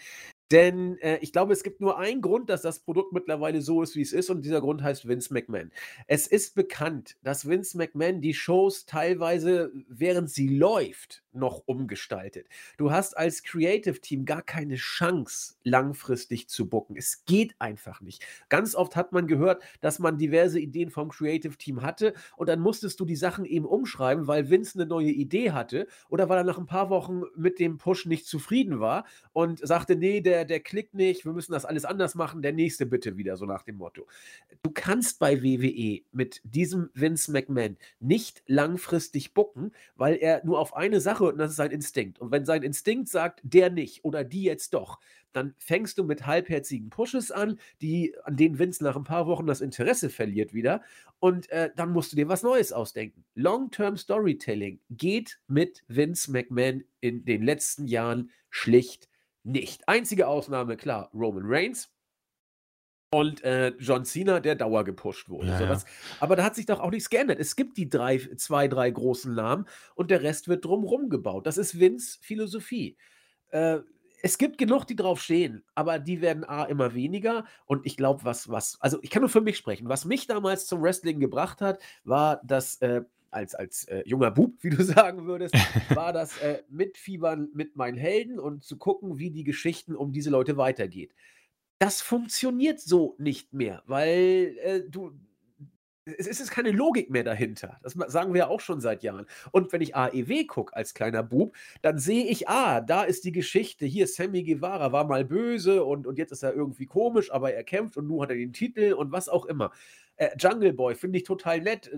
Denn 0.52 0.98
äh, 1.00 1.18
ich 1.22 1.34
glaube, 1.34 1.52
es 1.54 1.64
gibt 1.64 1.82
nur 1.82 2.00
einen 2.00 2.22
Grund, 2.22 2.50
dass 2.50 2.62
das 2.62 2.80
Produkt 2.80 3.12
mittlerweile 3.12 3.62
so 3.62 3.82
ist, 3.82 3.96
wie 3.96 4.02
es 4.02 4.14
ist, 4.14 4.30
und 4.30 4.44
dieser 4.44 4.62
Grund 4.62 4.82
heißt 4.82 5.08
Vince 5.08 5.34
McMahon. 5.34 5.72
Es 6.08 6.26
ist 6.26 6.56
bekannt, 6.56 7.18
dass 7.22 7.48
Vince 7.48 7.78
McMahon 7.78 8.22
die 8.22 8.34
Shows 8.34 8.86
teilweise, 8.86 9.72
während 9.90 10.30
sie 10.30 10.48
läuft, 10.48 11.24
noch 11.38 11.64
umgestaltet. 11.66 12.48
Du 12.78 12.92
hast 12.92 13.18
als 13.18 13.44
Creative 13.44 14.00
Team 14.02 14.26
gar 14.26 14.42
keine 14.42 14.76
Chance, 14.76 15.56
langfristig 15.64 16.50
zu 16.50 16.68
bucken. 16.68 16.96
Es 16.96 17.26
geht 17.26 17.56
einfach 17.60 18.02
nicht. 18.02 18.26
Ganz 18.50 18.76
oft 18.76 18.96
hat 18.96 19.12
man 19.12 19.28
gehört, 19.28 19.64
dass 19.82 20.00
man 20.00 20.18
diverse 20.18 20.60
Ideen 20.60 20.90
vom 20.90 21.10
Creative 21.10 21.58
Team 21.58 21.82
hatte 21.82 22.14
und 22.36 22.50
dann 22.50 22.60
musstest 22.60 23.00
du 23.00 23.06
die 23.06 23.16
Sachen 23.16 23.46
eben 23.46 23.66
umschreiben, 23.66 24.28
weil 24.28 24.50
Vince 24.50 24.80
eine 24.80 24.88
neue 24.88 25.12
Idee 25.12 25.52
hatte 25.52 25.88
oder 26.10 26.30
weil 26.30 26.40
er 26.40 26.44
nach 26.44 26.58
ein 26.58 26.66
paar 26.66 26.90
Wochen 26.90 27.24
mit 27.36 27.60
dem 27.60 27.78
Push 27.78 28.06
nicht 28.06 28.26
zufrieden 28.28 28.80
war 28.80 29.06
und 29.34 29.66
sagte, 29.66 29.96
nee, 29.96 30.22
der, 30.22 30.46
der 30.46 30.60
klickt 30.60 30.94
nicht, 30.94 31.26
wir 31.26 31.34
müssen 31.34 31.52
das 31.52 31.66
alles 31.66 31.86
anders 31.86 32.16
machen, 32.16 32.42
der 32.42 32.54
nächste 32.54 32.86
bitte 32.86 33.18
wieder, 33.18 33.38
so 33.38 33.46
nach 33.46 33.64
dem 33.64 33.78
Motto. 33.78 34.08
Du 34.64 34.72
kannst 34.72 35.20
bei 35.20 35.42
WWE 35.42 36.02
mit 36.12 36.42
diesem 36.44 36.90
Vince 36.94 37.32
McMahon 37.32 37.78
nicht 38.00 38.44
langfristig 38.48 39.34
bucken, 39.34 39.72
weil 39.96 40.16
er 40.16 40.44
nur 40.46 40.60
auf 40.60 40.76
eine 40.76 41.00
Sache 41.02 41.27
und 41.34 41.40
das 41.40 41.52
ist 41.52 41.58
sein 41.58 41.72
Instinkt. 41.72 42.20
Und 42.20 42.32
wenn 42.32 42.46
sein 42.46 42.64
Instinkt 42.64 43.10
sagt, 43.10 43.42
der 43.44 43.70
nicht 43.70 44.04
oder 44.04 44.24
die 44.24 44.44
jetzt 44.44 44.74
doch, 44.74 45.00
dann 45.34 45.54
fängst 45.58 45.98
du 45.98 46.04
mit 46.04 46.26
halbherzigen 46.26 46.90
Pushes 46.90 47.32
an, 47.32 47.60
die, 47.82 48.16
an 48.24 48.36
denen 48.36 48.60
Vince 48.60 48.84
nach 48.84 48.96
ein 48.96 49.04
paar 49.04 49.28
Wochen 49.28 49.46
das 49.46 49.62
Interesse 49.62 50.10
verliert 50.10 50.54
wieder. 50.54 50.82
Und 51.20 51.50
äh, 51.50 51.70
dann 51.76 51.92
musst 51.92 52.12
du 52.12 52.16
dir 52.16 52.28
was 52.28 52.44
Neues 52.44 52.74
ausdenken. 52.74 53.24
Long-Term 53.36 53.98
Storytelling 53.98 54.80
geht 54.90 55.40
mit 55.48 55.84
Vince 55.88 56.32
McMahon 56.32 56.84
in 57.02 57.26
den 57.26 57.44
letzten 57.44 57.88
Jahren 57.88 58.32
schlicht 58.50 59.10
nicht. 59.44 59.88
Einzige 59.88 60.28
Ausnahme, 60.28 60.78
klar, 60.78 61.10
Roman 61.14 61.44
Reigns. 61.46 61.90
Und 63.10 63.42
äh, 63.44 63.70
John 63.80 64.04
Cena, 64.04 64.42
der 64.42 64.56
Dauer 64.56 64.84
gepusht 64.84 65.30
wurde. 65.30 65.48
Ja, 65.48 65.62
ja. 65.62 65.82
aber 66.20 66.36
da 66.36 66.44
hat 66.44 66.56
sich 66.56 66.66
doch 66.66 66.82
auch 66.82 66.92
nichts 66.92 67.10
geändert. 67.10 67.40
Es 67.40 67.56
gibt 67.56 67.78
die 67.78 67.90
drei, 67.90 68.18
zwei, 68.36 68.68
drei 68.68 68.90
großen 68.92 69.34
Namen 69.34 69.66
und 69.96 70.12
der 70.12 70.24
Rest 70.24 70.50
wird 70.50 70.66
drumherum 70.66 71.10
gebaut. 71.10 71.48
Das 71.48 71.58
ist 71.58 71.80
Vince 71.80 72.18
Philosophie. 72.22 72.98
Äh, 73.52 73.80
es 74.22 74.38
gibt 74.38 74.58
genug, 74.58 74.86
die 74.86 74.96
drauf 74.96 75.22
stehen, 75.22 75.64
aber 75.76 76.00
die 76.00 76.22
werden 76.22 76.44
A 76.44 76.66
immer 76.66 76.94
weniger. 76.94 77.46
Und 77.66 77.86
ich 77.86 77.96
glaube, 77.98 78.26
was, 78.26 78.50
was, 78.50 78.78
also 78.82 79.00
ich 79.02 79.10
kann 79.10 79.22
nur 79.22 79.30
für 79.30 79.42
mich 79.42 79.58
sprechen. 79.58 79.88
Was 79.88 80.06
mich 80.06 80.28
damals 80.28 80.66
zum 80.66 80.82
Wrestling 80.82 81.20
gebracht 81.20 81.62
hat, 81.62 81.80
war 82.04 82.42
das, 82.44 82.82
äh, 82.82 83.04
als, 83.30 83.56
als 83.56 83.86
äh, 83.86 84.04
junger 84.06 84.32
Bub, 84.32 84.54
wie 84.62 84.72
du 84.72 84.84
sagen 84.84 85.28
würdest, 85.28 85.56
war 85.94 86.14
das 86.14 86.38
äh, 86.40 86.64
Mitfiebern 86.70 87.50
mit 87.54 87.76
meinen 87.76 87.98
Helden 87.98 88.40
und 88.40 88.64
zu 88.64 88.78
gucken, 88.78 89.18
wie 89.20 89.32
die 89.32 89.44
Geschichten 89.44 89.96
um 89.96 90.12
diese 90.12 90.30
Leute 90.30 90.58
weitergeht. 90.58 91.14
Das 91.80 92.02
funktioniert 92.02 92.80
so 92.80 93.16
nicht 93.20 93.54
mehr, 93.54 93.84
weil 93.86 94.58
äh, 94.62 94.82
du. 94.90 95.12
Es 96.18 96.40
ist 96.40 96.52
keine 96.52 96.72
Logik 96.72 97.10
mehr 97.10 97.26
dahinter. 97.26 97.80
Das 97.84 97.92
sagen 97.92 98.34
wir 98.34 98.40
ja 98.40 98.48
auch 98.48 98.62
schon 98.62 98.80
seit 98.80 99.04
Jahren. 99.04 99.26
Und 99.52 99.74
wenn 99.74 99.82
ich 99.82 99.94
AEW 99.94 100.46
gucke 100.46 100.74
als 100.74 100.94
kleiner 100.94 101.22
Bub, 101.22 101.54
dann 101.82 102.00
sehe 102.00 102.24
ich, 102.28 102.48
ah, 102.48 102.80
da 102.80 103.04
ist 103.04 103.26
die 103.26 103.34
Geschichte. 103.34 103.86
Hier, 103.86 104.08
Sammy 104.08 104.44
Guevara 104.44 104.94
war 104.94 105.04
mal 105.04 105.26
böse 105.26 105.84
und, 105.84 106.08
und 106.08 106.18
jetzt 106.18 106.32
ist 106.32 106.44
er 106.44 106.54
irgendwie 106.54 106.86
komisch, 106.86 107.30
aber 107.30 107.54
er 107.54 107.66
kämpft 107.66 107.98
und 107.98 108.08
nun 108.08 108.22
hat 108.22 108.30
er 108.30 108.38
den 108.38 108.54
Titel 108.54 108.94
und 108.94 109.12
was 109.12 109.28
auch 109.28 109.46
immer. 109.46 109.72
Äh, 110.18 110.30
Jungle 110.38 110.74
Boy 110.74 110.96
finde 110.96 111.18
ich 111.18 111.24
total 111.24 111.62
nett, 111.62 111.92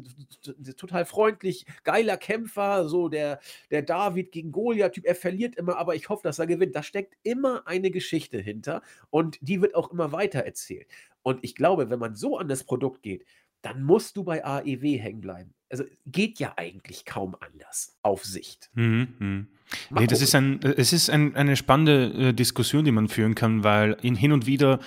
äh, 0.46 0.74
total 0.74 1.06
freundlich, 1.06 1.66
geiler 1.84 2.18
Kämpfer, 2.18 2.88
so 2.88 3.10
der, 3.10 3.40
der 3.72 3.82
David 3.82 4.32
gegen 4.32 4.52
Goliath-Typ. 4.52 5.06
Er 5.06 5.16
verliert 5.16 5.56
immer, 5.56 5.78
aber 5.78 5.96
ich 5.96 6.10
hoffe, 6.10 6.24
dass 6.24 6.40
er 6.40 6.48
gewinnt. 6.48 6.76
Da 6.76 6.84
steckt 6.84 7.16
immer 7.24 7.68
eine 7.68 7.92
Geschichte 7.92 8.40
hinter 8.40 8.82
und 9.10 9.38
die 9.42 9.62
wird 9.62 9.76
auch 9.76 9.92
immer 9.92 10.12
weiter 10.12 10.40
erzählt. 10.40 10.88
Und 11.24 11.44
ich 11.44 11.56
glaube, 11.56 11.90
wenn 11.90 12.00
man 12.00 12.16
so 12.16 12.38
an 12.38 12.48
das 12.48 12.64
Produkt 12.64 13.04
geht, 13.04 13.26
dann 13.62 13.84
musst 13.84 14.16
du 14.16 14.24
bei 14.24 14.44
AEW 14.46 15.00
hängen 15.00 15.22
bleiben. 15.22 15.54
Also 15.70 15.84
geht 16.06 16.40
ja 16.40 16.54
eigentlich 16.58 17.06
kaum 17.06 17.36
anders 17.40 17.98
auf 18.02 18.26
Sicht. 18.26 18.70
Mhm, 18.74 19.08
mhm. 19.20 19.48
Nee, 19.92 20.08
das 20.08 20.22
ist 20.22 20.34
ein, 20.34 20.60
es 20.64 20.94
ist 20.94 21.10
ein, 21.10 21.36
eine 21.36 21.56
spannende 21.56 22.30
äh, 22.30 22.34
Diskussion, 22.34 22.86
die 22.86 22.92
man 22.92 23.08
führen 23.08 23.36
kann, 23.36 23.64
weil 23.64 23.98
in, 24.02 24.16
hin 24.16 24.32
und 24.32 24.48
wieder 24.48 24.80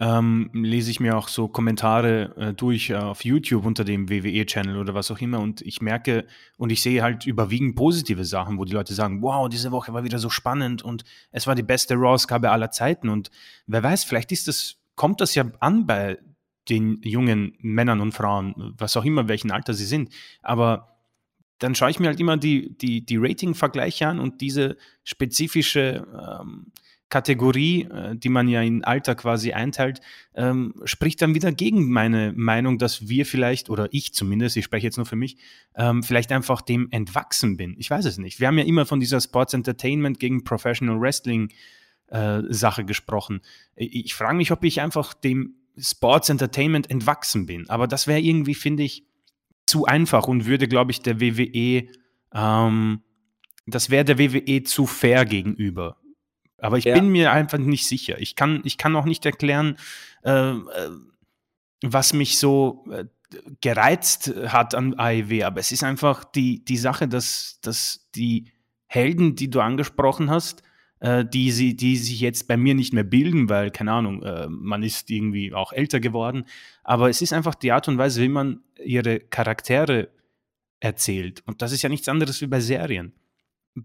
ähm, 0.00 0.50
lese 0.52 0.90
ich 0.90 1.00
mir 1.00 1.16
auch 1.16 1.28
so 1.28 1.48
Kommentare 1.48 2.34
äh, 2.36 2.54
durch 2.54 2.90
äh, 2.90 2.94
auf 2.94 3.24
YouTube 3.24 3.66
unter 3.66 3.84
dem 3.84 4.08
WWE-Channel 4.08 4.76
oder 4.76 4.94
was 4.94 5.10
auch 5.10 5.18
immer. 5.20 5.40
Und 5.40 5.60
ich 5.62 5.80
merke 5.80 6.26
und 6.56 6.70
ich 6.70 6.82
sehe 6.82 7.02
halt 7.02 7.26
überwiegend 7.26 7.74
positive 7.74 8.24
Sachen, 8.24 8.58
wo 8.58 8.64
die 8.64 8.72
Leute 8.72 8.94
sagen, 8.94 9.22
wow, 9.22 9.48
diese 9.48 9.72
Woche 9.72 9.92
war 9.92 10.04
wieder 10.04 10.18
so 10.18 10.30
spannend 10.30 10.82
und 10.82 11.04
es 11.32 11.46
war 11.46 11.54
die 11.54 11.62
beste 11.62 11.94
Raw-Ausgabe 11.94 12.50
aller 12.50 12.70
Zeiten. 12.70 13.08
Und 13.08 13.30
wer 13.66 13.82
weiß, 13.82 14.04
vielleicht 14.04 14.30
ist 14.30 14.46
das, 14.46 14.76
kommt 14.94 15.20
das 15.20 15.34
ja 15.34 15.44
an 15.60 15.86
bei 15.86 16.18
den 16.68 17.00
jungen 17.02 17.56
Männern 17.60 18.00
und 18.00 18.12
Frauen, 18.12 18.74
was 18.76 18.96
auch 18.96 19.04
immer, 19.04 19.26
welchen 19.26 19.50
Alter 19.50 19.74
sie 19.74 19.86
sind, 19.86 20.12
aber 20.42 20.98
dann 21.58 21.74
schaue 21.74 21.90
ich 21.90 21.98
mir 21.98 22.08
halt 22.08 22.20
immer 22.20 22.36
die, 22.36 22.76
die, 22.78 23.04
die 23.04 23.16
Rating-Vergleiche 23.16 24.06
an 24.06 24.20
und 24.20 24.40
diese 24.40 24.76
spezifische 25.02 26.06
ähm, 26.40 26.72
Kategorie, 27.08 27.84
äh, 27.84 28.16
die 28.16 28.28
man 28.28 28.48
ja 28.48 28.62
in 28.62 28.84
Alter 28.84 29.14
quasi 29.14 29.52
einteilt, 29.52 30.00
ähm, 30.34 30.74
spricht 30.84 31.22
dann 31.22 31.34
wieder 31.34 31.52
gegen 31.52 31.90
meine 31.90 32.32
Meinung, 32.36 32.78
dass 32.78 33.08
wir 33.08 33.24
vielleicht, 33.26 33.70
oder 33.70 33.88
ich 33.92 34.12
zumindest, 34.12 34.56
ich 34.56 34.64
spreche 34.64 34.86
jetzt 34.86 34.96
nur 34.96 35.06
für 35.06 35.16
mich, 35.16 35.36
ähm, 35.74 36.02
vielleicht 36.02 36.32
einfach 36.32 36.60
dem 36.60 36.88
entwachsen 36.90 37.56
bin. 37.56 37.74
Ich 37.78 37.90
weiß 37.90 38.04
es 38.04 38.18
nicht. 38.18 38.40
Wir 38.40 38.48
haben 38.48 38.58
ja 38.58 38.64
immer 38.64 38.86
von 38.86 39.00
dieser 39.00 39.20
Sports 39.20 39.54
Entertainment 39.54 40.20
gegen 40.20 40.44
Professional 40.44 41.00
Wrestling 41.00 41.50
äh, 42.08 42.42
Sache 42.48 42.84
gesprochen. 42.84 43.40
Ich, 43.74 43.94
ich 43.94 44.14
frage 44.14 44.36
mich, 44.36 44.52
ob 44.52 44.64
ich 44.64 44.80
einfach 44.80 45.14
dem 45.14 45.54
Sports 45.78 46.28
Entertainment 46.28 46.90
entwachsen 46.90 47.46
bin. 47.46 47.68
Aber 47.70 47.86
das 47.86 48.06
wäre 48.06 48.20
irgendwie, 48.20 48.54
finde 48.54 48.82
ich, 48.82 49.04
zu 49.66 49.84
einfach 49.84 50.26
und 50.26 50.46
würde, 50.46 50.66
glaube 50.66 50.90
ich, 50.90 51.02
der 51.02 51.20
WWE, 51.20 51.88
ähm, 52.34 53.02
das 53.66 53.90
wäre 53.90 54.04
der 54.04 54.18
WWE 54.18 54.62
zu 54.62 54.86
fair 54.86 55.24
gegenüber. 55.26 55.97
Aber 56.58 56.76
ich 56.78 56.84
Ja. 56.84 56.94
bin 56.94 57.08
mir 57.08 57.32
einfach 57.32 57.58
nicht 57.58 57.86
sicher. 57.86 58.18
Ich 58.20 58.34
kann, 58.36 58.60
ich 58.64 58.78
kann 58.78 58.94
auch 58.96 59.04
nicht 59.04 59.24
erklären, 59.26 59.76
äh, 60.24 60.50
äh, 60.50 60.56
was 61.82 62.12
mich 62.12 62.38
so 62.38 62.84
äh, 62.90 63.04
gereizt 63.60 64.32
hat 64.48 64.74
an 64.74 64.94
AEW. 64.98 65.44
Aber 65.44 65.60
es 65.60 65.70
ist 65.72 65.84
einfach 65.84 66.24
die, 66.24 66.64
die 66.64 66.76
Sache, 66.78 67.06
dass, 67.08 67.58
dass 67.62 68.08
die 68.14 68.50
Helden, 68.86 69.34
die 69.36 69.50
du 69.50 69.60
angesprochen 69.60 70.30
hast, 70.30 70.62
äh, 71.00 71.24
die, 71.24 71.52
sie, 71.52 71.76
die 71.76 71.96
sich 71.96 72.20
jetzt 72.20 72.48
bei 72.48 72.56
mir 72.56 72.74
nicht 72.74 72.92
mehr 72.92 73.04
bilden, 73.04 73.48
weil, 73.48 73.70
keine 73.70 73.92
Ahnung, 73.92 74.22
äh, 74.22 74.48
man 74.48 74.82
ist 74.82 75.10
irgendwie 75.10 75.52
auch 75.52 75.72
älter 75.72 76.00
geworden. 76.00 76.44
Aber 76.82 77.08
es 77.08 77.22
ist 77.22 77.32
einfach 77.32 77.54
die 77.54 77.70
Art 77.70 77.86
und 77.86 77.98
Weise, 77.98 78.22
wie 78.22 78.28
man 78.28 78.62
ihre 78.84 79.20
Charaktere 79.20 80.08
erzählt. 80.80 81.42
Und 81.46 81.62
das 81.62 81.72
ist 81.72 81.82
ja 81.82 81.88
nichts 81.88 82.08
anderes 82.08 82.40
wie 82.40 82.46
bei 82.46 82.60
Serien. 82.60 83.12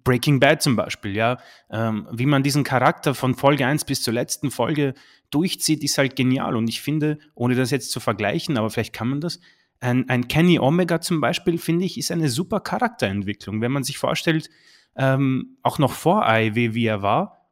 Breaking 0.04 0.40
Bad 0.40 0.62
zum 0.62 0.76
Beispiel, 0.76 1.16
ja, 1.16 1.38
ähm, 1.70 2.08
wie 2.12 2.26
man 2.26 2.44
diesen 2.44 2.64
Charakter 2.64 3.14
von 3.16 3.36
Folge 3.36 3.66
1 3.66 3.86
bis 3.86 4.02
zur 4.02 4.14
letzten 4.14 4.52
Folge 4.52 4.94
durchzieht, 5.30 5.84
ist 5.84 5.98
halt 5.98 6.16
genial. 6.16 6.56
Und 6.56 6.68
ich 6.70 6.82
finde, 6.82 7.20
ohne 7.36 7.56
das 7.56 7.72
jetzt 7.72 7.92
zu 7.92 8.00
vergleichen, 8.00 8.58
aber 8.58 8.70
vielleicht 8.70 8.94
kann 8.94 9.10
man 9.10 9.22
das, 9.22 9.40
ein, 9.80 10.08
ein 10.10 10.28
Kenny 10.30 10.60
Omega 10.60 11.02
zum 11.02 11.20
Beispiel, 11.20 11.58
finde 11.58 11.86
ich, 11.86 11.98
ist 11.98 12.12
eine 12.12 12.30
super 12.30 12.62
Charakterentwicklung. 12.62 13.60
Wenn 13.62 13.72
man 13.72 13.84
sich 13.84 13.98
vorstellt, 13.98 14.50
ähm, 14.96 15.58
auch 15.64 15.78
noch 15.80 15.92
vor 15.92 16.26
AEW, 16.26 16.74
wie 16.74 16.86
er 16.86 17.02
war, 17.02 17.50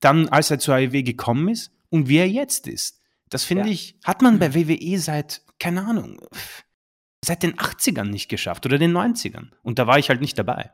dann 0.00 0.28
als 0.28 0.50
er 0.50 0.58
zur 0.58 0.74
AEW 0.74 1.02
gekommen 1.02 1.48
ist 1.48 1.72
und 1.88 2.08
wie 2.08 2.18
er 2.18 2.28
jetzt 2.28 2.66
ist. 2.68 3.00
Das 3.30 3.44
finde 3.44 3.64
Ja. 3.66 3.70
ich, 3.72 3.96
hat 4.04 4.22
man 4.22 4.38
bei 4.38 4.54
WWE 4.54 4.98
seit, 4.98 5.42
keine 5.58 5.86
Ahnung, 5.86 6.20
seit 7.24 7.42
den 7.42 7.54
80ern 7.56 8.04
nicht 8.10 8.28
geschafft 8.28 8.66
oder 8.66 8.76
den 8.78 8.92
90ern. 8.92 9.50
Und 9.62 9.78
da 9.78 9.86
war 9.86 9.98
ich 9.98 10.08
halt 10.08 10.20
nicht 10.20 10.38
dabei. 10.38 10.70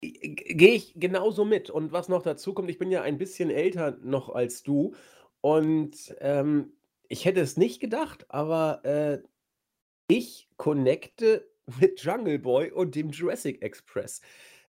Gehe 0.00 0.74
ich 0.74 0.94
genauso 0.96 1.44
mit. 1.44 1.70
Und 1.70 1.92
was 1.92 2.08
noch 2.08 2.22
dazu 2.22 2.54
kommt, 2.54 2.70
ich 2.70 2.78
bin 2.78 2.90
ja 2.90 3.02
ein 3.02 3.18
bisschen 3.18 3.50
älter 3.50 3.98
noch 4.02 4.28
als 4.30 4.62
du. 4.62 4.94
Und 5.40 6.14
ähm, 6.20 6.72
ich 7.08 7.24
hätte 7.24 7.40
es 7.40 7.56
nicht 7.56 7.80
gedacht, 7.80 8.26
aber 8.28 8.84
äh, 8.84 9.22
ich 10.08 10.48
connecte 10.56 11.48
mit 11.80 12.00
Jungle 12.00 12.38
Boy 12.38 12.70
und 12.70 12.94
dem 12.94 13.10
Jurassic 13.10 13.62
Express. 13.62 14.20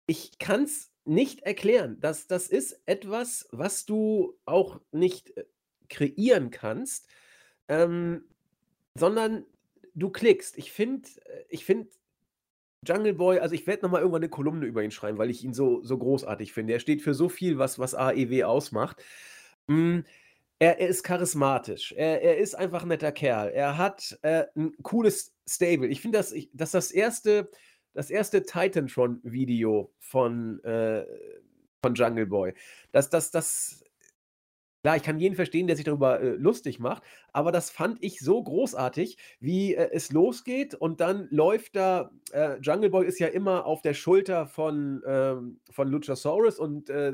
Ich 0.06 0.38
kann 0.40 0.64
es 0.64 0.92
nicht 1.06 1.42
erklären. 1.42 1.98
Das, 2.00 2.28
das 2.28 2.48
ist 2.48 2.82
etwas, 2.86 3.48
was 3.52 3.86
du 3.86 4.38
auch 4.46 4.80
nicht 4.92 5.36
äh, 5.38 5.46
kreieren 5.90 6.50
kannst, 6.50 7.08
ähm, 7.68 8.26
sondern 8.96 9.46
du 9.96 10.10
klickst. 10.10 10.58
Ich 10.58 10.72
finde, 10.72 11.10
äh, 11.26 11.44
ich 11.50 11.66
finde 11.66 11.90
Jungle 12.86 13.14
Boy, 13.14 13.40
also 13.40 13.56
ich 13.56 13.66
werde 13.68 13.84
nochmal 13.84 14.02
irgendwann 14.02 14.22
eine 14.22 14.30
Kolumne 14.30 14.66
über 14.66 14.84
ihn 14.84 14.92
schreiben, 14.92 15.18
weil 15.18 15.30
ich 15.30 15.44
ihn 15.44 15.54
so, 15.54 15.84
so 15.84 15.98
großartig 15.98 16.54
finde. 16.54 16.74
Er 16.74 16.80
steht 16.80 17.02
für 17.02 17.14
so 17.14 17.30
viel, 17.30 17.58
was, 17.58 17.80
was 17.80 17.96
AEW 17.96 18.44
ausmacht. 18.44 19.04
Mm, 19.68 20.00
er, 20.60 20.80
er, 20.80 20.88
ist 20.88 21.04
charismatisch. 21.04 21.94
Er, 21.94 22.22
er, 22.22 22.38
ist 22.38 22.56
einfach 22.56 22.84
ein 22.84 22.90
netter 22.90 23.12
Kerl. 23.12 23.50
Er 23.50 23.78
hat 23.78 24.18
äh, 24.22 24.46
ein 24.56 24.74
cooles 24.82 25.34
Stable. 25.48 25.88
Ich 25.88 26.02
finde, 26.02 26.18
dass, 26.18 26.34
dass 26.54 26.72
das 26.72 26.92
erste, 26.92 27.50
das 27.94 28.10
erste 28.10 28.44
Titantron-Video 28.44 29.94
von, 30.00 30.64
äh, 30.64 31.06
von 31.82 31.96
Jungle 31.96 32.28
Boy, 32.28 32.54
dass 32.92 33.10
das, 33.10 33.32
das, 33.32 33.83
Klar, 34.84 34.98
ich 34.98 35.04
kann 35.04 35.18
jeden 35.18 35.36
verstehen, 35.36 35.66
der 35.68 35.78
sich 35.78 35.86
darüber 35.86 36.20
äh, 36.20 36.32
lustig 36.32 36.78
macht, 36.78 37.04
aber 37.32 37.54
das 37.54 37.70
fand 37.70 38.04
ich 38.04 38.20
so 38.20 38.44
großartig, 38.44 39.18
wie 39.40 39.76
äh, 39.76 39.90
es 39.94 40.12
losgeht 40.12 40.76
und 40.76 41.00
dann 41.00 41.30
läuft 41.32 41.78
da, 41.78 42.12
äh, 42.34 42.58
Jungle 42.60 42.90
Boy 42.90 43.06
ist 43.08 43.18
ja 43.18 43.28
immer 43.28 43.66
auf 43.66 43.82
der 43.82 43.94
Schulter 43.94 44.46
von, 44.46 45.02
ähm, 45.08 45.62
von 45.72 45.88
Luchasaurus 45.88 46.60
und 46.60 46.90
äh, 46.90 47.14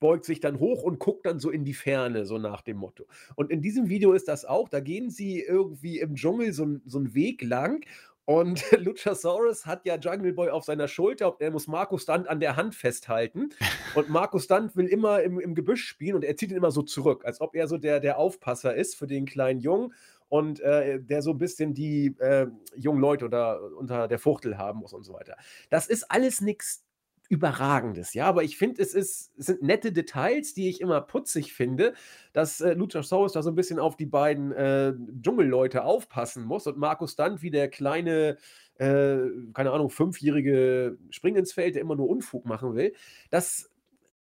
beugt 0.00 0.26
sich 0.26 0.40
dann 0.40 0.60
hoch 0.60 0.82
und 0.82 0.98
guckt 0.98 1.24
dann 1.24 1.40
so 1.40 1.50
in 1.50 1.64
die 1.64 1.72
Ferne, 1.74 2.26
so 2.26 2.36
nach 2.36 2.60
dem 2.60 2.76
Motto. 2.76 3.06
Und 3.36 3.50
in 3.50 3.62
diesem 3.62 3.88
Video 3.88 4.12
ist 4.12 4.28
das 4.28 4.44
auch, 4.44 4.68
da 4.68 4.80
gehen 4.80 5.10
sie 5.10 5.40
irgendwie 5.40 6.00
im 6.00 6.14
Dschungel 6.14 6.52
so, 6.52 6.66
so 6.84 6.98
einen 6.98 7.14
Weg 7.14 7.42
lang 7.42 7.84
und 8.28 8.62
Luchasaurus 8.78 9.64
hat 9.64 9.86
ja 9.86 9.96
Jungle 9.96 10.34
Boy 10.34 10.50
auf 10.50 10.62
seiner 10.62 10.86
Schulter 10.86 11.32
und 11.32 11.40
er 11.40 11.50
muss 11.50 11.66
Markus 11.66 12.02
Stunt 12.02 12.28
an 12.28 12.40
der 12.40 12.56
Hand 12.56 12.74
festhalten. 12.74 13.48
Und 13.94 14.10
Markus 14.10 14.44
Stunt 14.44 14.76
will 14.76 14.86
immer 14.86 15.22
im, 15.22 15.40
im 15.40 15.54
Gebüsch 15.54 15.86
spielen 15.86 16.14
und 16.14 16.24
er 16.24 16.36
zieht 16.36 16.50
ihn 16.50 16.58
immer 16.58 16.70
so 16.70 16.82
zurück, 16.82 17.24
als 17.24 17.40
ob 17.40 17.54
er 17.54 17.66
so 17.66 17.78
der, 17.78 18.00
der 18.00 18.18
Aufpasser 18.18 18.74
ist 18.74 18.96
für 18.96 19.06
den 19.06 19.24
kleinen 19.24 19.60
Jungen 19.60 19.94
und 20.28 20.60
äh, 20.60 21.00
der 21.00 21.22
so 21.22 21.30
ein 21.30 21.38
bisschen 21.38 21.72
die 21.72 22.14
äh, 22.18 22.48
jungen 22.76 23.00
Leute 23.00 23.24
unter, 23.24 23.60
unter 23.76 24.08
der 24.08 24.18
Fuchtel 24.18 24.58
haben 24.58 24.80
muss 24.80 24.92
und 24.92 25.04
so 25.04 25.14
weiter. 25.14 25.36
Das 25.70 25.86
ist 25.86 26.10
alles 26.10 26.42
nichts 26.42 26.84
Überragendes, 27.30 28.14
ja, 28.14 28.26
aber 28.26 28.42
ich 28.42 28.56
finde, 28.56 28.80
es, 28.80 28.94
es 28.94 29.32
sind 29.36 29.62
nette 29.62 29.92
Details, 29.92 30.54
die 30.54 30.70
ich 30.70 30.80
immer 30.80 31.02
putzig 31.02 31.52
finde, 31.52 31.92
dass 32.32 32.62
äh, 32.62 32.72
Luchasaurus 32.72 33.32
da 33.32 33.42
so 33.42 33.50
ein 33.50 33.54
bisschen 33.54 33.78
auf 33.78 33.96
die 33.96 34.06
beiden 34.06 34.50
äh, 34.52 34.94
Dschungelleute 35.20 35.84
aufpassen 35.84 36.44
muss 36.44 36.66
und 36.66 36.78
Markus 36.78 37.12
Stunt 37.12 37.42
wie 37.42 37.50
der 37.50 37.68
kleine, 37.68 38.38
äh, 38.78 39.18
keine 39.52 39.72
Ahnung, 39.72 39.90
fünfjährige 39.90 40.96
Spring 41.10 41.36
ins 41.36 41.52
Feld, 41.52 41.74
der 41.74 41.82
immer 41.82 41.96
nur 41.96 42.08
Unfug 42.08 42.46
machen 42.46 42.74
will. 42.74 42.94
Das, 43.28 43.70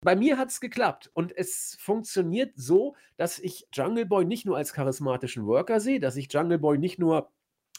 bei 0.02 0.14
mir 0.14 0.36
hat 0.36 0.50
es 0.50 0.60
geklappt 0.60 1.10
und 1.14 1.34
es 1.34 1.78
funktioniert 1.80 2.52
so, 2.56 2.96
dass 3.16 3.38
ich 3.38 3.66
Jungle 3.72 4.04
Boy 4.04 4.26
nicht 4.26 4.44
nur 4.44 4.58
als 4.58 4.74
charismatischen 4.74 5.46
Worker 5.46 5.80
sehe, 5.80 6.00
dass 6.00 6.16
ich 6.16 6.30
Jungle 6.30 6.58
Boy 6.58 6.76
nicht 6.76 6.98
nur 6.98 7.30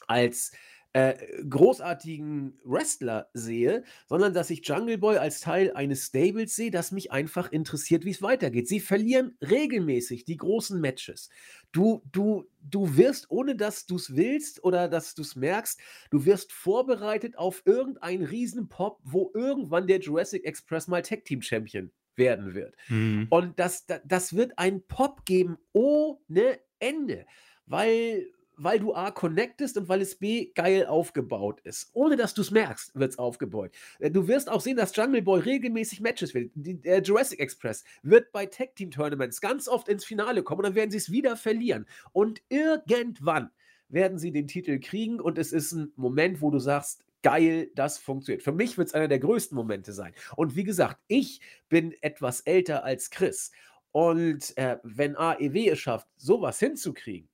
als 0.07 0.51
äh, 0.93 1.15
großartigen 1.49 2.59
Wrestler 2.65 3.29
sehe, 3.33 3.83
sondern 4.07 4.33
dass 4.33 4.49
ich 4.49 4.67
Jungle 4.67 4.97
Boy 4.97 5.17
als 5.17 5.39
Teil 5.39 5.71
eines 5.73 6.07
Stables 6.07 6.55
sehe, 6.55 6.71
das 6.71 6.91
mich 6.91 7.11
einfach 7.11 7.51
interessiert, 7.51 8.03
wie 8.03 8.11
es 8.11 8.21
weitergeht. 8.21 8.67
Sie 8.67 8.79
verlieren 8.79 9.37
regelmäßig 9.41 10.25
die 10.25 10.37
großen 10.37 10.81
Matches. 10.81 11.29
Du, 11.71 12.01
du, 12.11 12.49
du 12.61 12.97
wirst, 12.97 13.31
ohne 13.31 13.55
dass 13.55 13.85
du 13.85 13.95
es 13.95 14.15
willst 14.15 14.63
oder 14.63 14.89
dass 14.89 15.15
du 15.15 15.21
es 15.21 15.35
merkst, 15.35 15.79
du 16.09 16.25
wirst 16.25 16.51
vorbereitet 16.51 17.37
auf 17.37 17.61
irgendeinen 17.65 18.25
Riesenpop, 18.25 18.99
wo 19.03 19.31
irgendwann 19.33 19.87
der 19.87 19.99
Jurassic 19.99 20.45
Express 20.45 20.87
mal 20.87 21.01
Tag 21.01 21.23
Team 21.23 21.41
Champion 21.41 21.91
werden 22.15 22.53
wird. 22.53 22.75
Mhm. 22.89 23.27
Und 23.29 23.59
das, 23.59 23.85
das, 23.85 24.01
das 24.05 24.35
wird 24.35 24.57
einen 24.57 24.85
Pop 24.87 25.25
geben 25.25 25.57
ohne 25.71 26.59
Ende. 26.79 27.25
Weil, 27.65 28.27
weil 28.63 28.79
du 28.79 28.93
A 28.93 29.11
connectest 29.11 29.77
und 29.77 29.89
weil 29.89 30.01
es 30.01 30.15
B 30.15 30.51
geil 30.53 30.85
aufgebaut 30.85 31.61
ist. 31.63 31.89
Ohne 31.93 32.15
dass 32.15 32.33
du 32.33 32.41
es 32.41 32.51
merkst, 32.51 32.97
wird 32.97 33.11
es 33.11 33.19
aufgebaut. 33.19 33.71
Äh, 33.99 34.11
du 34.11 34.27
wirst 34.27 34.49
auch 34.49 34.61
sehen, 34.61 34.77
dass 34.77 34.95
Jungle 34.95 35.21
Boy 35.21 35.41
regelmäßig 35.41 36.01
Matches 36.01 36.33
will. 36.33 36.51
Der 36.55 37.01
Jurassic 37.01 37.39
Express 37.39 37.83
wird 38.03 38.31
bei 38.31 38.45
Tag 38.45 38.75
Team 38.75 38.91
Tournaments 38.91 39.41
ganz 39.41 39.67
oft 39.67 39.87
ins 39.87 40.05
Finale 40.05 40.43
kommen 40.43 40.59
und 40.59 40.65
dann 40.65 40.75
werden 40.75 40.91
sie 40.91 40.97
es 40.97 41.11
wieder 41.11 41.35
verlieren. 41.35 41.87
Und 42.13 42.41
irgendwann 42.49 43.49
werden 43.89 44.19
sie 44.19 44.31
den 44.31 44.47
Titel 44.47 44.79
kriegen 44.79 45.19
und 45.19 45.37
es 45.37 45.51
ist 45.51 45.71
ein 45.71 45.91
Moment, 45.95 46.41
wo 46.41 46.51
du 46.51 46.59
sagst, 46.59 47.03
geil, 47.23 47.71
das 47.75 47.97
funktioniert. 47.97 48.43
Für 48.43 48.51
mich 48.51 48.77
wird 48.77 48.87
es 48.87 48.93
einer 48.93 49.07
der 49.07 49.19
größten 49.19 49.55
Momente 49.55 49.93
sein. 49.93 50.13
Und 50.35 50.55
wie 50.55 50.63
gesagt, 50.63 50.99
ich 51.07 51.41
bin 51.69 51.93
etwas 52.01 52.41
älter 52.41 52.83
als 52.83 53.09
Chris. 53.09 53.51
Und 53.91 54.55
äh, 54.57 54.77
wenn 54.83 55.17
AEW 55.17 55.69
es 55.69 55.79
schafft, 55.79 56.07
sowas 56.15 56.59
hinzukriegen, 56.59 57.30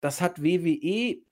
das 0.00 0.20
hat 0.20 0.42
WWE 0.42 1.22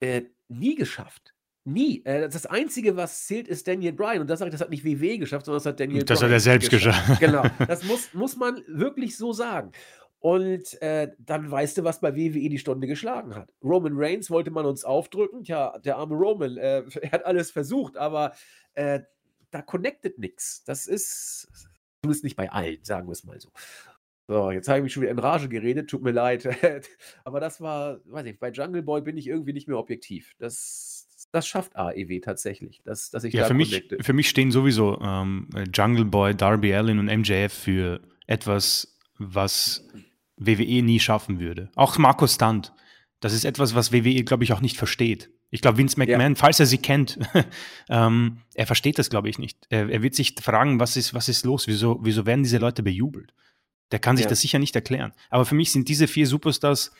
äh, 0.00 0.22
nie 0.48 0.74
geschafft. 0.74 1.34
Nie. 1.64 2.02
Äh, 2.04 2.28
das 2.28 2.46
Einzige, 2.46 2.96
was 2.96 3.26
zählt, 3.26 3.46
ist 3.48 3.68
Daniel 3.68 3.92
Bryan. 3.92 4.20
Und 4.22 4.30
das 4.30 4.38
sage 4.38 4.48
ich, 4.48 4.52
das 4.52 4.60
hat 4.60 4.70
nicht 4.70 4.84
WWE 4.84 5.18
geschafft, 5.18 5.46
sondern 5.46 5.58
das 5.58 5.66
hat 5.66 5.80
Daniel 5.80 6.04
das 6.04 6.18
Bryan. 6.20 6.30
Das 6.30 6.44
hat 6.44 6.48
er 6.48 6.52
selbst 6.52 6.70
geschafft. 6.70 7.20
geschafft. 7.20 7.20
Genau. 7.58 7.66
Das 7.66 7.84
muss, 7.84 8.14
muss 8.14 8.36
man 8.36 8.62
wirklich 8.66 9.16
so 9.16 9.32
sagen. 9.32 9.72
Und 10.20 10.80
äh, 10.82 11.12
dann 11.18 11.50
weißt 11.50 11.78
du, 11.78 11.84
was 11.84 12.00
bei 12.00 12.16
WWE 12.16 12.48
die 12.48 12.58
Stunde 12.58 12.86
geschlagen 12.86 13.34
hat. 13.34 13.52
Roman 13.62 13.92
Reigns 13.94 14.30
wollte 14.30 14.50
man 14.50 14.66
uns 14.66 14.84
aufdrücken. 14.84 15.44
Tja, 15.44 15.78
der 15.78 15.96
arme 15.96 16.14
Roman, 16.14 16.56
äh, 16.56 16.82
er 17.02 17.12
hat 17.12 17.24
alles 17.24 17.50
versucht, 17.50 17.96
aber 17.96 18.32
äh, 18.74 19.00
da 19.50 19.62
connected 19.62 20.18
nichts. 20.18 20.64
Das 20.64 20.86
ist 20.86 21.48
zumindest 22.02 22.24
nicht 22.24 22.36
bei 22.36 22.50
allen, 22.50 22.82
sagen 22.82 23.08
wir 23.08 23.12
es 23.12 23.24
mal 23.24 23.40
so. 23.40 23.50
So, 24.30 24.50
jetzt 24.50 24.68
habe 24.68 24.78
ich 24.78 24.82
mich 24.84 24.92
schon 24.92 25.02
wieder 25.02 25.12
in 25.12 25.18
Rage 25.18 25.48
geredet, 25.48 25.88
tut 25.88 26.02
mir 26.02 26.10
leid. 26.10 26.46
Aber 27.24 27.40
das 27.40 27.62
war, 27.62 27.98
weiß 28.04 28.26
ich, 28.26 28.38
bei 28.38 28.50
Jungle 28.50 28.82
Boy 28.82 29.00
bin 29.00 29.16
ich 29.16 29.26
irgendwie 29.26 29.54
nicht 29.54 29.68
mehr 29.68 29.78
objektiv. 29.78 30.34
Das, 30.38 31.08
das 31.32 31.48
schafft 31.48 31.74
AEW 31.74 32.20
tatsächlich, 32.20 32.82
dass, 32.84 33.10
dass 33.10 33.24
ich 33.24 33.32
ja, 33.32 33.42
da 33.42 33.48
für 33.48 33.54
mich, 33.54 33.88
für 34.00 34.12
mich 34.12 34.28
stehen 34.28 34.50
sowieso 34.50 35.00
ähm, 35.00 35.48
Jungle 35.74 36.04
Boy, 36.04 36.34
Darby 36.34 36.74
Allin 36.74 36.98
und 36.98 37.06
MJF 37.06 37.54
für 37.54 38.02
etwas, 38.26 38.98
was 39.16 39.88
WWE 40.36 40.82
nie 40.82 41.00
schaffen 41.00 41.40
würde. 41.40 41.70
Auch 41.74 41.96
Marco 41.96 42.26
Stunt. 42.26 42.74
Das 43.20 43.32
ist 43.32 43.46
etwas, 43.46 43.74
was 43.74 43.92
WWE, 43.94 44.24
glaube 44.24 44.44
ich, 44.44 44.52
auch 44.52 44.60
nicht 44.60 44.76
versteht. 44.76 45.30
Ich 45.50 45.62
glaube, 45.62 45.78
Vince 45.78 45.98
McMahon, 45.98 46.34
ja. 46.34 46.38
falls 46.38 46.60
er 46.60 46.66
sie 46.66 46.76
kennt, 46.76 47.18
ähm, 47.88 48.42
er 48.54 48.66
versteht 48.66 48.98
das, 48.98 49.08
glaube 49.08 49.30
ich, 49.30 49.38
nicht. 49.38 49.66
Er, 49.70 49.88
er, 49.88 50.02
wird 50.02 50.14
sich 50.14 50.34
fragen, 50.38 50.78
was 50.78 50.98
ist, 50.98 51.14
was 51.14 51.30
ist 51.30 51.46
los? 51.46 51.66
Wieso, 51.66 51.98
wieso 52.02 52.26
werden 52.26 52.42
diese 52.42 52.58
Leute 52.58 52.82
bejubelt? 52.82 53.32
Der 53.92 53.98
kann 53.98 54.16
sich 54.16 54.24
ja. 54.24 54.30
das 54.30 54.40
sicher 54.40 54.58
nicht 54.58 54.74
erklären. 54.74 55.12
Aber 55.30 55.44
für 55.44 55.54
mich 55.54 55.72
sind 55.72 55.88
diese 55.88 56.06
vier 56.08 56.26
Superstars 56.26 56.92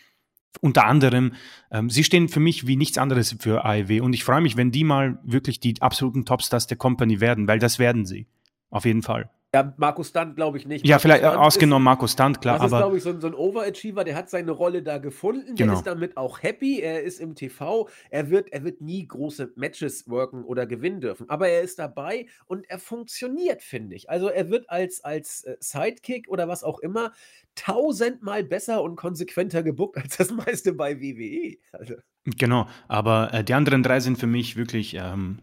unter 0.60 0.86
anderem, 0.86 1.34
ähm, 1.70 1.90
sie 1.90 2.04
stehen 2.04 2.28
für 2.28 2.40
mich 2.40 2.66
wie 2.66 2.76
nichts 2.76 2.98
anderes 2.98 3.36
für 3.38 3.64
AEW. 3.64 4.00
Und 4.02 4.12
ich 4.12 4.24
freue 4.24 4.40
mich, 4.40 4.56
wenn 4.56 4.72
die 4.72 4.84
mal 4.84 5.18
wirklich 5.22 5.60
die 5.60 5.80
absoluten 5.80 6.24
Topstars 6.24 6.66
der 6.66 6.76
Company 6.76 7.20
werden, 7.20 7.46
weil 7.46 7.58
das 7.58 7.78
werden 7.78 8.06
sie. 8.06 8.26
Auf 8.70 8.84
jeden 8.84 9.02
Fall. 9.02 9.30
Ja, 9.54 9.72
Markus 9.78 10.08
Stunt 10.08 10.36
glaube 10.36 10.58
ich 10.58 10.66
nicht. 10.66 10.84
Ja, 10.84 10.96
Markus 10.96 11.02
vielleicht 11.02 11.24
Stunt 11.24 11.36
ausgenommen 11.36 11.82
ist, 11.82 11.84
Markus 11.84 12.12
Stunt, 12.12 12.40
klar. 12.42 12.58
Das 12.58 12.70
ist, 12.70 12.76
glaube 12.76 12.96
ich, 12.98 13.02
so, 13.02 13.18
so, 13.18 13.28
ein 13.28 13.34
Overachiever, 13.34 14.04
der 14.04 14.14
hat 14.14 14.28
seine 14.28 14.50
Rolle 14.50 14.82
da 14.82 14.98
gefunden, 14.98 15.54
genau. 15.54 15.72
der 15.72 15.78
ist 15.78 15.86
damit 15.86 16.16
auch 16.18 16.42
happy, 16.42 16.80
er 16.80 17.02
ist 17.02 17.18
im 17.18 17.34
TV, 17.34 17.88
er 18.10 18.28
wird, 18.28 18.52
er 18.52 18.62
wird 18.64 18.82
nie 18.82 19.06
große 19.06 19.52
Matches 19.56 20.06
worken 20.06 20.44
oder 20.44 20.66
gewinnen 20.66 21.00
dürfen, 21.00 21.30
aber 21.30 21.48
er 21.48 21.62
ist 21.62 21.78
dabei 21.78 22.26
und 22.44 22.68
er 22.68 22.78
funktioniert, 22.78 23.62
finde 23.62 23.96
ich. 23.96 24.10
Also 24.10 24.28
er 24.28 24.50
wird 24.50 24.68
als, 24.68 25.02
als 25.02 25.44
äh, 25.44 25.56
Sidekick 25.60 26.28
oder 26.28 26.46
was 26.46 26.62
auch 26.62 26.80
immer 26.80 27.12
tausendmal 27.54 28.44
besser 28.44 28.82
und 28.82 28.96
konsequenter 28.96 29.62
gebuckt 29.62 29.96
als 29.96 30.18
das 30.18 30.30
meiste 30.30 30.74
bei 30.74 31.00
WWE. 31.00 31.56
Also. 31.72 31.94
Genau, 32.24 32.68
aber 32.86 33.32
äh, 33.32 33.44
die 33.44 33.54
anderen 33.54 33.82
drei 33.82 34.00
sind 34.00 34.18
für 34.18 34.26
mich 34.26 34.56
wirklich 34.56 34.94
ähm, 34.94 35.38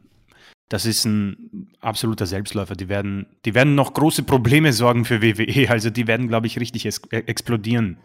das 0.69 0.85
ist 0.85 1.05
ein 1.05 1.69
absoluter 1.79 2.25
Selbstläufer. 2.25 2.75
Die 2.75 2.89
werden, 2.89 3.27
die 3.45 3.53
werden 3.53 3.75
noch 3.75 3.93
große 3.93 4.23
Probleme 4.23 4.73
sorgen 4.73 5.05
für 5.05 5.21
WWE. 5.21 5.69
Also 5.69 5.89
die 5.89 6.07
werden, 6.07 6.27
glaube 6.27 6.47
ich, 6.47 6.59
richtig 6.59 6.85
äh, 6.85 7.17
explodieren. 7.17 7.97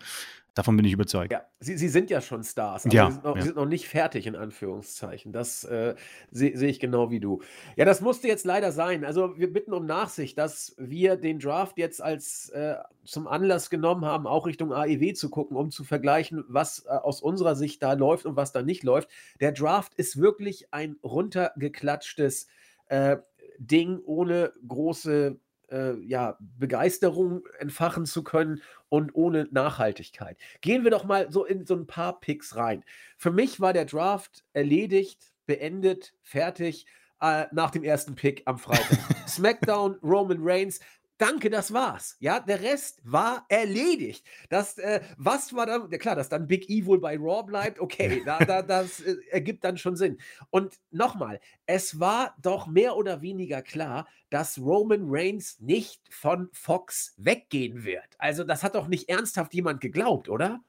Davon 0.55 0.76
bin 0.76 0.84
ich 0.84 0.92
überzeugt. 0.92 1.32
Ja, 1.32 1.42
sie, 1.61 1.76
sie 1.76 1.88
sind 1.88 2.11
ja 2.11 2.20
schon 2.20 2.42
Stars, 2.42 2.84
aber 2.84 2.94
ja, 2.94 3.07
sie, 3.07 3.12
sind 3.12 3.24
noch, 3.24 3.36
ja. 3.36 3.42
sie 3.42 3.46
sind 3.48 3.57
noch 3.57 3.66
nicht 3.66 3.88
fertig, 3.88 4.26
in 4.26 4.34
Anführungszeichen. 4.34 5.32
Das 5.32 5.64
äh, 5.64 5.94
sehe 6.30 6.57
seh 6.57 6.66
ich 6.66 6.80
genau 6.80 7.11
wie 7.11 7.20
du. 7.20 7.40
Ja, 7.76 7.84
das 7.84 8.01
musste 8.01 8.26
jetzt 8.26 8.44
leider 8.44 8.72
sein. 8.72 9.05
Also 9.05 9.38
wir 9.38 9.53
bitten 9.53 9.72
um 9.72 9.86
Nachsicht, 9.86 10.38
dass 10.38 10.74
wir 10.78 11.16
den 11.16 11.38
Draft 11.38 11.78
jetzt 11.78 12.03
als 12.03 12.51
äh, 12.51 12.76
zum 13.05 13.28
Anlass 13.28 13.70
genommen 13.70 14.05
haben, 14.05 14.26
auch 14.26 14.46
Richtung 14.46 14.72
AEW 14.72 15.12
zu 15.14 15.30
gucken, 15.30 15.57
um 15.57 15.70
zu 15.70 15.84
vergleichen, 15.84 16.44
was 16.48 16.84
äh, 16.86 16.90
aus 16.90 17.20
unserer 17.20 17.55
Sicht 17.55 17.82
da 17.82 17.92
läuft 17.92 18.26
und 18.26 18.36
was 18.36 18.53
da 18.53 18.62
nicht 18.62 18.82
läuft. 18.82 19.09
Der 19.40 19.53
Draft 19.53 19.94
ist 19.94 20.20
wirklich 20.20 20.72
ein 20.72 20.96
runtergeklatschtes 21.03 22.48
äh, 22.88 23.18
Ding 23.59 24.01
ohne 24.05 24.53
große 24.66 25.38
äh, 25.70 25.98
ja, 26.05 26.36
Begeisterung 26.59 27.46
entfachen 27.59 28.07
zu 28.07 28.24
können 28.24 28.62
und 28.91 29.14
ohne 29.14 29.49
Nachhaltigkeit. 29.51 30.36
Gehen 30.61 30.84
wir 30.84 30.91
doch 30.91 31.05
mal 31.05 31.32
so 31.32 31.47
in 31.47 31.64
so 31.64 31.74
ein 31.74 31.86
paar 31.86 32.20
Picks 32.20 32.57
rein. 32.57 32.84
Für 33.16 33.30
mich 33.30 33.61
war 33.61 33.72
der 33.72 33.86
Draft 33.86 34.45
erledigt, 34.53 35.32
beendet, 35.47 36.12
fertig, 36.22 36.84
äh, 37.22 37.47
nach 37.53 37.70
dem 37.70 37.84
ersten 37.84 38.14
Pick 38.14 38.43
am 38.45 38.59
Freitag. 38.59 38.99
SmackDown, 39.28 39.97
Roman 40.03 40.38
Reigns, 40.41 40.80
Danke, 41.21 41.51
das 41.51 41.71
war's. 41.75 42.16
Ja, 42.18 42.41
der 42.41 42.62
Rest 42.62 43.03
war 43.05 43.45
erledigt. 43.51 44.25
Das, 44.49 44.79
äh, 44.79 45.03
was 45.18 45.53
war 45.53 45.66
dann, 45.66 45.91
ja 45.91 45.99
klar, 45.99 46.16
dass 46.16 46.31
dann 46.31 46.47
Big 46.47 46.71
E 46.71 46.87
wohl 46.87 46.99
bei 46.99 47.18
Raw 47.18 47.43
bleibt, 47.43 47.79
okay, 47.79 48.23
da, 48.25 48.39
da, 48.39 48.62
das 48.62 49.01
äh, 49.01 49.16
ergibt 49.31 49.62
dann 49.62 49.77
schon 49.77 49.97
Sinn. 49.97 50.16
Und 50.49 50.81
nochmal, 50.91 51.39
es 51.66 52.01
war 52.01 52.35
doch 52.41 52.66
mehr 52.66 52.97
oder 52.97 53.21
weniger 53.21 53.61
klar, 53.61 54.09
dass 54.31 54.59
Roman 54.59 55.03
Reigns 55.05 55.61
nicht 55.61 56.01
von 56.11 56.49
Fox 56.53 57.12
weggehen 57.18 57.85
wird. 57.85 58.09
Also, 58.16 58.43
das 58.43 58.62
hat 58.62 58.75
doch 58.75 58.89
nicht 58.89 59.11
ernsthaft 59.11 59.53
jemand 59.53 59.83
geglaubt, 59.83 60.31
oder? 60.31 60.61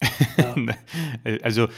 Ja. 0.36 0.56
also, 1.42 1.68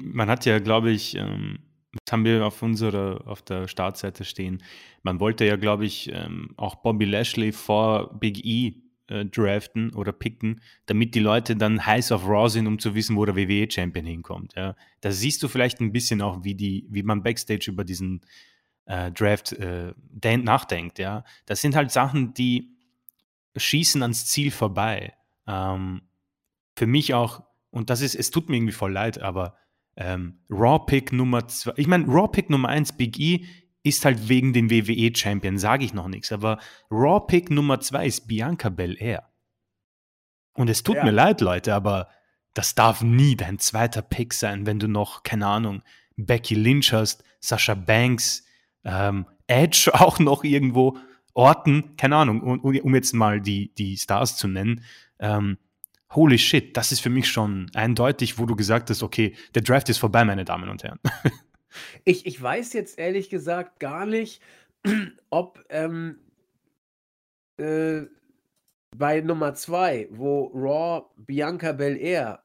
man 0.00 0.30
hat 0.30 0.46
ja, 0.46 0.58
glaube 0.60 0.90
ich, 0.90 1.14
ähm 1.16 1.67
das 1.92 2.12
haben 2.12 2.24
wir 2.24 2.44
auf 2.46 2.62
unserer, 2.62 3.26
auf 3.26 3.42
der 3.42 3.66
Startseite 3.68 4.24
stehen. 4.24 4.62
Man 5.02 5.20
wollte 5.20 5.44
ja, 5.44 5.56
glaube 5.56 5.86
ich, 5.86 6.12
ähm, 6.12 6.50
auch 6.56 6.76
Bobby 6.76 7.04
Lashley 7.04 7.52
vor 7.52 8.18
Big 8.18 8.44
E 8.44 8.74
äh, 9.08 9.24
draften 9.24 9.94
oder 9.94 10.12
picken, 10.12 10.60
damit 10.86 11.14
die 11.14 11.20
Leute 11.20 11.56
dann 11.56 11.84
heiß 11.84 12.12
auf 12.12 12.26
Raw 12.26 12.48
sind, 12.48 12.66
um 12.66 12.78
zu 12.78 12.94
wissen, 12.94 13.16
wo 13.16 13.24
der 13.24 13.36
WWE-Champion 13.36 14.04
hinkommt. 14.04 14.54
Ja. 14.54 14.76
Da 15.00 15.10
siehst 15.10 15.42
du 15.42 15.48
vielleicht 15.48 15.80
ein 15.80 15.92
bisschen 15.92 16.20
auch, 16.20 16.44
wie, 16.44 16.54
die, 16.54 16.86
wie 16.90 17.02
man 17.02 17.22
Backstage 17.22 17.70
über 17.70 17.84
diesen 17.84 18.20
äh, 18.84 19.10
Draft 19.10 19.52
äh, 19.52 19.94
nachdenkt. 20.36 20.98
Ja. 20.98 21.24
Das 21.46 21.62
sind 21.62 21.74
halt 21.74 21.90
Sachen, 21.90 22.34
die 22.34 22.76
schießen 23.56 24.02
ans 24.02 24.26
Ziel 24.26 24.50
vorbei. 24.50 25.14
Ähm, 25.46 26.02
für 26.76 26.86
mich 26.86 27.14
auch, 27.14 27.42
und 27.70 27.90
das 27.90 28.02
ist, 28.02 28.14
es 28.14 28.30
tut 28.30 28.48
mir 28.48 28.56
irgendwie 28.56 28.72
voll 28.72 28.92
leid, 28.92 29.20
aber 29.20 29.56
ähm, 29.98 30.38
Raw-Pick 30.48 31.12
Nummer 31.12 31.46
zwei. 31.48 31.72
Ich 31.76 31.88
meine, 31.88 32.06
Raw-Pick 32.06 32.50
Nummer 32.50 32.68
eins, 32.68 32.96
Big 32.96 33.18
E, 33.18 33.44
ist 33.82 34.04
halt 34.04 34.28
wegen 34.28 34.52
dem 34.52 34.70
WWE-Champion, 34.70 35.58
sage 35.58 35.84
ich 35.84 35.92
noch 35.92 36.08
nichts. 36.08 36.30
Aber 36.32 36.58
Raw-Pick 36.90 37.50
Nummer 37.50 37.80
zwei 37.80 38.06
ist 38.06 38.28
Bianca 38.28 38.68
Belair. 38.68 39.28
Und 40.54 40.70
es 40.70 40.82
tut 40.82 40.96
ja. 40.96 41.04
mir 41.04 41.10
leid, 41.10 41.40
Leute, 41.40 41.74
aber 41.74 42.08
das 42.54 42.74
darf 42.74 43.02
nie 43.02 43.36
dein 43.36 43.58
zweiter 43.58 44.02
Pick 44.02 44.34
sein, 44.34 44.66
wenn 44.66 44.78
du 44.78 44.88
noch, 44.88 45.22
keine 45.22 45.46
Ahnung, 45.46 45.82
Becky 46.16 46.54
Lynch 46.54 46.92
hast, 46.92 47.24
Sasha 47.40 47.74
Banks, 47.74 48.44
ähm, 48.84 49.26
Edge 49.46 49.90
auch 49.94 50.18
noch 50.18 50.44
irgendwo, 50.44 50.96
Orton, 51.34 51.96
keine 51.96 52.16
Ahnung, 52.16 52.40
um, 52.40 52.60
um 52.60 52.94
jetzt 52.94 53.14
mal 53.14 53.40
die, 53.40 53.72
die 53.74 53.96
Stars 53.96 54.36
zu 54.36 54.48
nennen. 54.48 54.82
Ähm, 55.20 55.58
holy 56.10 56.38
shit, 56.38 56.76
das 56.76 56.92
ist 56.92 57.00
für 57.00 57.10
mich 57.10 57.28
schon 57.28 57.70
eindeutig, 57.74 58.38
wo 58.38 58.46
du 58.46 58.56
gesagt 58.56 58.90
hast, 58.90 59.02
okay, 59.02 59.34
der 59.54 59.62
Draft 59.62 59.88
ist 59.88 59.98
vorbei, 59.98 60.24
meine 60.24 60.44
Damen 60.44 60.68
und 60.68 60.82
Herren. 60.82 60.98
ich, 62.04 62.26
ich 62.26 62.40
weiß 62.40 62.72
jetzt 62.72 62.98
ehrlich 62.98 63.30
gesagt 63.30 63.80
gar 63.80 64.06
nicht, 64.06 64.42
ob 65.30 65.64
ähm, 65.68 66.18
äh, 67.58 68.02
bei 68.96 69.20
Nummer 69.20 69.54
2, 69.54 70.08
wo 70.10 70.46
Raw 70.54 71.04
Bianca 71.16 71.72
Belair 71.72 72.42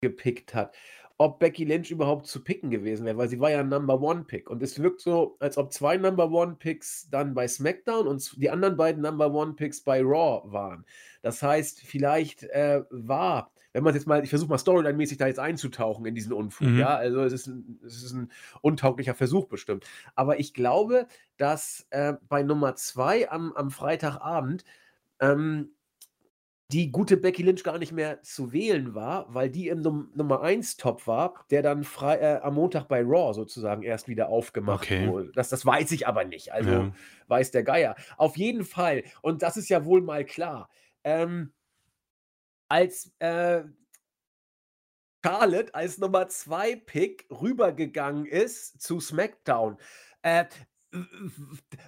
gepickt 0.00 0.54
hat, 0.54 0.76
ob 1.20 1.40
Becky 1.40 1.64
Lynch 1.64 1.90
überhaupt 1.90 2.26
zu 2.26 2.42
picken 2.44 2.70
gewesen 2.70 3.04
wäre, 3.04 3.18
weil 3.18 3.28
sie 3.28 3.40
war 3.40 3.50
ja 3.50 3.58
ein 3.60 3.68
Number 3.68 4.00
One 4.00 4.22
Pick. 4.22 4.48
Und 4.48 4.62
es 4.62 4.80
wirkt 4.80 5.00
so, 5.00 5.36
als 5.40 5.58
ob 5.58 5.72
zwei 5.72 5.96
Number 5.96 6.30
One 6.30 6.54
Picks 6.56 7.10
dann 7.10 7.34
bei 7.34 7.48
SmackDown 7.48 8.06
und 8.06 8.40
die 8.40 8.48
anderen 8.50 8.76
beiden 8.76 9.02
Number 9.02 9.32
One 9.34 9.54
Picks 9.54 9.80
bei 9.80 10.00
Raw 10.00 10.42
waren. 10.52 10.86
Das 11.20 11.42
heißt, 11.42 11.80
vielleicht 11.80 12.44
äh, 12.44 12.84
war, 12.90 13.50
wenn 13.72 13.82
man 13.82 13.94
jetzt 13.94 14.06
mal, 14.06 14.22
ich 14.22 14.30
versuche 14.30 14.48
mal 14.48 14.58
Storyline-mäßig 14.58 15.18
da 15.18 15.26
jetzt 15.26 15.40
einzutauchen 15.40 16.06
in 16.06 16.14
diesen 16.14 16.32
Unfug, 16.32 16.68
mhm. 16.68 16.78
ja, 16.78 16.94
also 16.94 17.22
es 17.22 17.32
ist, 17.32 17.48
ein, 17.48 17.80
es 17.84 18.04
ist 18.04 18.12
ein 18.12 18.30
untauglicher 18.60 19.14
Versuch 19.14 19.48
bestimmt. 19.48 19.86
Aber 20.14 20.38
ich 20.38 20.54
glaube, 20.54 21.08
dass 21.36 21.84
äh, 21.90 22.14
bei 22.28 22.44
Nummer 22.44 22.76
zwei 22.76 23.28
am, 23.28 23.52
am 23.54 23.72
Freitagabend 23.72 24.64
ähm, 25.18 25.70
die 26.70 26.92
gute 26.92 27.16
Becky 27.16 27.42
Lynch 27.42 27.64
gar 27.64 27.78
nicht 27.78 27.92
mehr 27.92 28.22
zu 28.22 28.52
wählen 28.52 28.94
war, 28.94 29.32
weil 29.32 29.48
die 29.48 29.68
im 29.68 29.80
Num 29.80 30.10
Nummer 30.14 30.42
1 30.42 30.76
Top 30.76 31.06
war, 31.06 31.46
der 31.50 31.62
dann 31.62 31.82
frei, 31.82 32.16
äh, 32.16 32.40
am 32.42 32.54
Montag 32.54 32.88
bei 32.88 33.00
Raw 33.02 33.32
sozusagen 33.32 33.82
erst 33.82 34.06
wieder 34.06 34.28
aufgemacht 34.28 34.84
okay. 34.84 35.08
wurde. 35.08 35.32
Das, 35.34 35.48
das 35.48 35.64
weiß 35.64 35.90
ich 35.92 36.06
aber 36.06 36.24
nicht. 36.24 36.52
Also 36.52 36.70
ja. 36.70 36.92
weiß 37.28 37.52
der 37.52 37.62
Geier. 37.62 37.96
Auf 38.18 38.36
jeden 38.36 38.64
Fall, 38.64 39.02
und 39.22 39.42
das 39.42 39.56
ist 39.56 39.70
ja 39.70 39.86
wohl 39.86 40.02
mal 40.02 40.26
klar, 40.26 40.68
ähm, 41.04 41.52
als 42.68 43.12
äh, 43.18 43.62
Charlotte 45.24 45.74
als 45.74 45.96
Nummer 45.96 46.28
2 46.28 46.76
Pick 46.76 47.26
rübergegangen 47.30 48.26
ist 48.26 48.80
zu 48.80 49.00
SmackDown, 49.00 49.78
äh, 50.20 50.44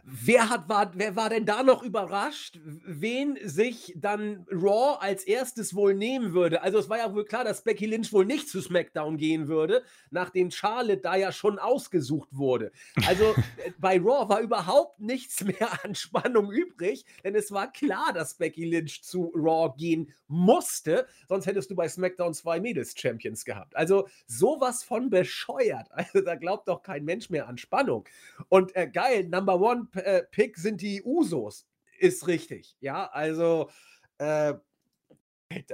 Wer, 0.04 0.50
hat, 0.50 0.68
war, 0.68 0.92
wer 0.94 1.16
war 1.16 1.30
denn 1.30 1.46
da 1.46 1.62
noch 1.62 1.82
überrascht, 1.82 2.58
wen 2.62 3.38
sich 3.42 3.94
dann 3.96 4.46
Raw 4.50 4.98
als 5.00 5.24
erstes 5.24 5.74
wohl 5.74 5.94
nehmen 5.94 6.34
würde? 6.34 6.62
Also 6.62 6.78
es 6.78 6.90
war 6.90 6.98
ja 6.98 7.14
wohl 7.14 7.24
klar, 7.24 7.44
dass 7.44 7.62
Becky 7.62 7.86
Lynch 7.86 8.12
wohl 8.12 8.26
nicht 8.26 8.50
zu 8.50 8.60
SmackDown 8.60 9.16
gehen 9.16 9.48
würde, 9.48 9.82
nachdem 10.10 10.50
Charlotte 10.50 11.00
da 11.00 11.16
ja 11.16 11.32
schon 11.32 11.58
ausgesucht 11.58 12.28
wurde. 12.32 12.72
Also 13.06 13.24
äh, 13.64 13.72
bei 13.78 13.98
Raw 13.98 14.28
war 14.28 14.40
überhaupt 14.40 15.00
nichts 15.00 15.42
mehr 15.44 15.82
an 15.82 15.94
Spannung 15.94 16.52
übrig, 16.52 17.06
denn 17.24 17.34
es 17.34 17.52
war 17.52 17.72
klar, 17.72 18.12
dass 18.12 18.34
Becky 18.34 18.66
Lynch 18.66 19.02
zu 19.02 19.32
Raw 19.34 19.72
gehen 19.78 20.12
musste, 20.28 21.06
sonst 21.26 21.46
hättest 21.46 21.70
du 21.70 21.74
bei 21.74 21.88
SmackDown 21.88 22.34
zwei 22.34 22.60
Mädels-Champions 22.60 23.44
gehabt. 23.46 23.74
Also 23.76 24.08
sowas 24.26 24.84
von 24.84 25.08
bescheuert. 25.10 25.88
Also 25.92 26.22
da 26.22 26.34
glaubt 26.34 26.66
doch 26.68 26.82
kein 26.82 27.04
Mensch 27.04 27.30
mehr 27.30 27.46
an 27.46 27.58
Spannung. 27.58 28.04
Und 28.48 28.74
äh, 28.74 28.88
geil, 29.00 29.28
Number 29.28 29.60
One 29.60 29.88
äh, 29.94 30.22
Pick 30.30 30.56
sind 30.56 30.80
die 30.80 31.02
Usos. 31.02 31.66
Ist 31.98 32.26
richtig. 32.26 32.76
Ja, 32.80 33.06
also, 33.06 33.70
äh, 34.18 34.54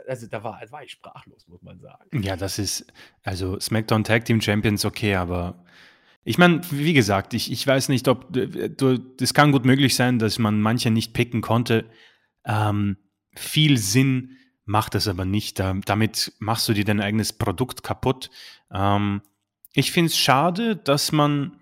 also 0.06 0.26
da 0.26 0.42
war, 0.42 0.60
war 0.70 0.82
ich 0.82 0.92
sprachlos, 0.92 1.46
muss 1.48 1.62
man 1.62 1.78
sagen. 1.80 2.22
Ja, 2.22 2.36
das 2.36 2.58
ist, 2.58 2.86
also 3.22 3.60
SmackDown 3.60 4.04
Tag 4.04 4.24
Team 4.24 4.40
Champions 4.40 4.84
okay, 4.84 5.14
aber 5.14 5.64
ich 6.24 6.38
meine, 6.38 6.60
wie 6.70 6.94
gesagt, 6.94 7.34
ich, 7.34 7.52
ich 7.52 7.66
weiß 7.66 7.88
nicht, 7.88 8.08
ob 8.08 8.26
das 8.32 9.34
kann 9.34 9.52
gut 9.52 9.64
möglich 9.64 9.94
sein, 9.94 10.18
dass 10.18 10.38
man 10.38 10.60
manche 10.60 10.90
nicht 10.90 11.12
picken 11.12 11.40
konnte. 11.40 11.88
Ähm, 12.44 12.96
viel 13.36 13.78
Sinn 13.78 14.36
macht 14.64 14.94
das 14.94 15.06
aber 15.06 15.24
nicht. 15.24 15.60
Da, 15.60 15.74
damit 15.84 16.32
machst 16.38 16.68
du 16.68 16.72
dir 16.72 16.84
dein 16.84 17.00
eigenes 17.00 17.32
Produkt 17.32 17.84
kaputt. 17.84 18.30
Ähm, 18.72 19.22
ich 19.72 19.92
finde 19.92 20.08
es 20.08 20.18
schade, 20.18 20.74
dass 20.74 21.12
man 21.12 21.60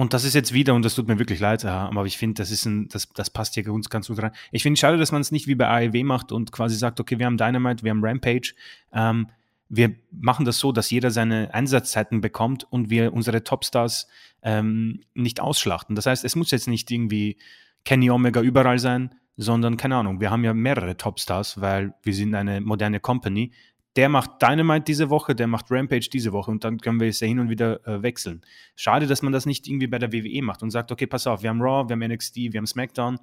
und 0.00 0.14
das 0.14 0.24
ist 0.24 0.32
jetzt 0.32 0.54
wieder, 0.54 0.72
und 0.72 0.82
das 0.82 0.94
tut 0.94 1.08
mir 1.08 1.18
wirklich 1.18 1.40
leid, 1.40 1.62
aber 1.66 2.06
ich 2.06 2.16
finde, 2.16 2.40
das 2.40 2.50
ist 2.50 2.64
ein, 2.64 2.88
das, 2.88 3.10
das 3.10 3.28
passt 3.28 3.52
hier 3.52 3.70
uns 3.70 3.90
ganz 3.90 4.08
gut 4.08 4.22
rein. 4.22 4.30
Ich 4.50 4.62
finde 4.62 4.76
es 4.76 4.80
schade, 4.80 4.96
dass 4.96 5.12
man 5.12 5.20
es 5.20 5.30
nicht 5.30 5.46
wie 5.46 5.54
bei 5.54 5.68
AEW 5.68 6.04
macht 6.04 6.32
und 6.32 6.52
quasi 6.52 6.74
sagt, 6.76 7.00
okay, 7.00 7.18
wir 7.18 7.26
haben 7.26 7.36
Dynamite, 7.36 7.84
wir 7.84 7.90
haben 7.90 8.02
Rampage, 8.02 8.54
ähm, 8.94 9.26
wir 9.68 9.94
machen 10.10 10.46
das 10.46 10.58
so, 10.58 10.72
dass 10.72 10.88
jeder 10.88 11.10
seine 11.10 11.52
Einsatzzeiten 11.52 12.22
bekommt 12.22 12.66
und 12.70 12.88
wir 12.88 13.12
unsere 13.12 13.44
Topstars 13.44 14.08
ähm, 14.42 15.02
nicht 15.12 15.38
ausschlachten. 15.38 15.94
Das 15.96 16.06
heißt, 16.06 16.24
es 16.24 16.34
muss 16.34 16.50
jetzt 16.50 16.66
nicht 16.66 16.90
irgendwie 16.90 17.36
Kenny 17.84 18.10
Omega 18.10 18.40
überall 18.40 18.78
sein, 18.78 19.14
sondern 19.36 19.76
keine 19.76 19.96
Ahnung, 19.96 20.18
wir 20.22 20.30
haben 20.30 20.44
ja 20.44 20.54
mehrere 20.54 20.96
Topstars, 20.96 21.60
weil 21.60 21.92
wir 22.02 22.14
sind 22.14 22.34
eine 22.34 22.62
moderne 22.62 23.00
Company 23.00 23.52
der 23.96 24.08
macht 24.08 24.40
Dynamite 24.40 24.84
diese 24.84 25.10
Woche, 25.10 25.34
der 25.34 25.46
macht 25.46 25.66
Rampage 25.70 26.08
diese 26.12 26.32
Woche 26.32 26.50
und 26.50 26.62
dann 26.64 26.78
können 26.78 27.00
wir 27.00 27.08
es 27.08 27.20
ja 27.20 27.26
hin 27.26 27.40
und 27.40 27.50
wieder 27.50 27.86
äh, 27.86 28.02
wechseln. 28.02 28.42
Schade, 28.76 29.06
dass 29.06 29.22
man 29.22 29.32
das 29.32 29.46
nicht 29.46 29.66
irgendwie 29.66 29.88
bei 29.88 29.98
der 29.98 30.12
WWE 30.12 30.42
macht 30.42 30.62
und 30.62 30.70
sagt, 30.70 30.92
okay, 30.92 31.06
pass 31.06 31.26
auf, 31.26 31.42
wir 31.42 31.50
haben 31.50 31.60
Raw, 31.60 31.88
wir 31.88 31.94
haben 31.94 32.12
NXT, 32.12 32.36
wir 32.36 32.58
haben 32.58 32.66
SmackDown. 32.66 33.18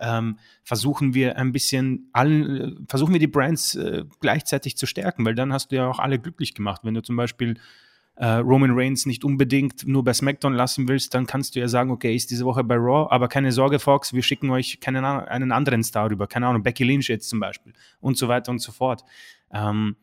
Ähm, 0.00 0.38
versuchen 0.62 1.14
wir 1.14 1.36
ein 1.36 1.52
bisschen 1.52 2.08
allen, 2.12 2.56
äh, 2.56 2.72
versuchen 2.88 3.12
wir 3.12 3.20
die 3.20 3.26
Brands 3.26 3.74
äh, 3.74 4.04
gleichzeitig 4.20 4.76
zu 4.76 4.86
stärken, 4.86 5.24
weil 5.24 5.34
dann 5.34 5.52
hast 5.52 5.72
du 5.72 5.76
ja 5.76 5.88
auch 5.88 5.98
alle 5.98 6.18
glücklich 6.18 6.54
gemacht. 6.54 6.82
Wenn 6.84 6.94
du 6.94 7.02
zum 7.02 7.16
Beispiel 7.16 7.58
äh, 8.18 8.26
Roman 8.26 8.72
Reigns 8.72 9.06
nicht 9.06 9.24
unbedingt 9.24 9.86
nur 9.86 10.04
bei 10.04 10.12
SmackDown 10.12 10.54
lassen 10.54 10.88
willst, 10.88 11.14
dann 11.14 11.26
kannst 11.26 11.54
du 11.54 11.60
ja 11.60 11.68
sagen, 11.68 11.90
okay, 11.90 12.14
ist 12.14 12.30
diese 12.30 12.44
Woche 12.44 12.64
bei 12.64 12.74
Raw, 12.74 13.08
aber 13.10 13.28
keine 13.28 13.52
Sorge, 13.52 13.78
Fox, 13.78 14.12
wir 14.12 14.22
schicken 14.22 14.50
euch 14.50 14.80
keinen, 14.80 15.04
einen 15.04 15.52
anderen 15.52 15.84
Star 15.84 16.10
rüber, 16.10 16.26
keine 16.26 16.48
Ahnung, 16.48 16.62
Becky 16.62 16.84
Lynch 16.84 17.08
jetzt 17.08 17.28
zum 17.28 17.38
Beispiel 17.40 17.72
und 18.00 18.16
so 18.18 18.28
weiter 18.28 18.50
und 18.50 18.58
so 18.58 18.72
fort. 18.72 19.04
Ähm, 19.52 19.96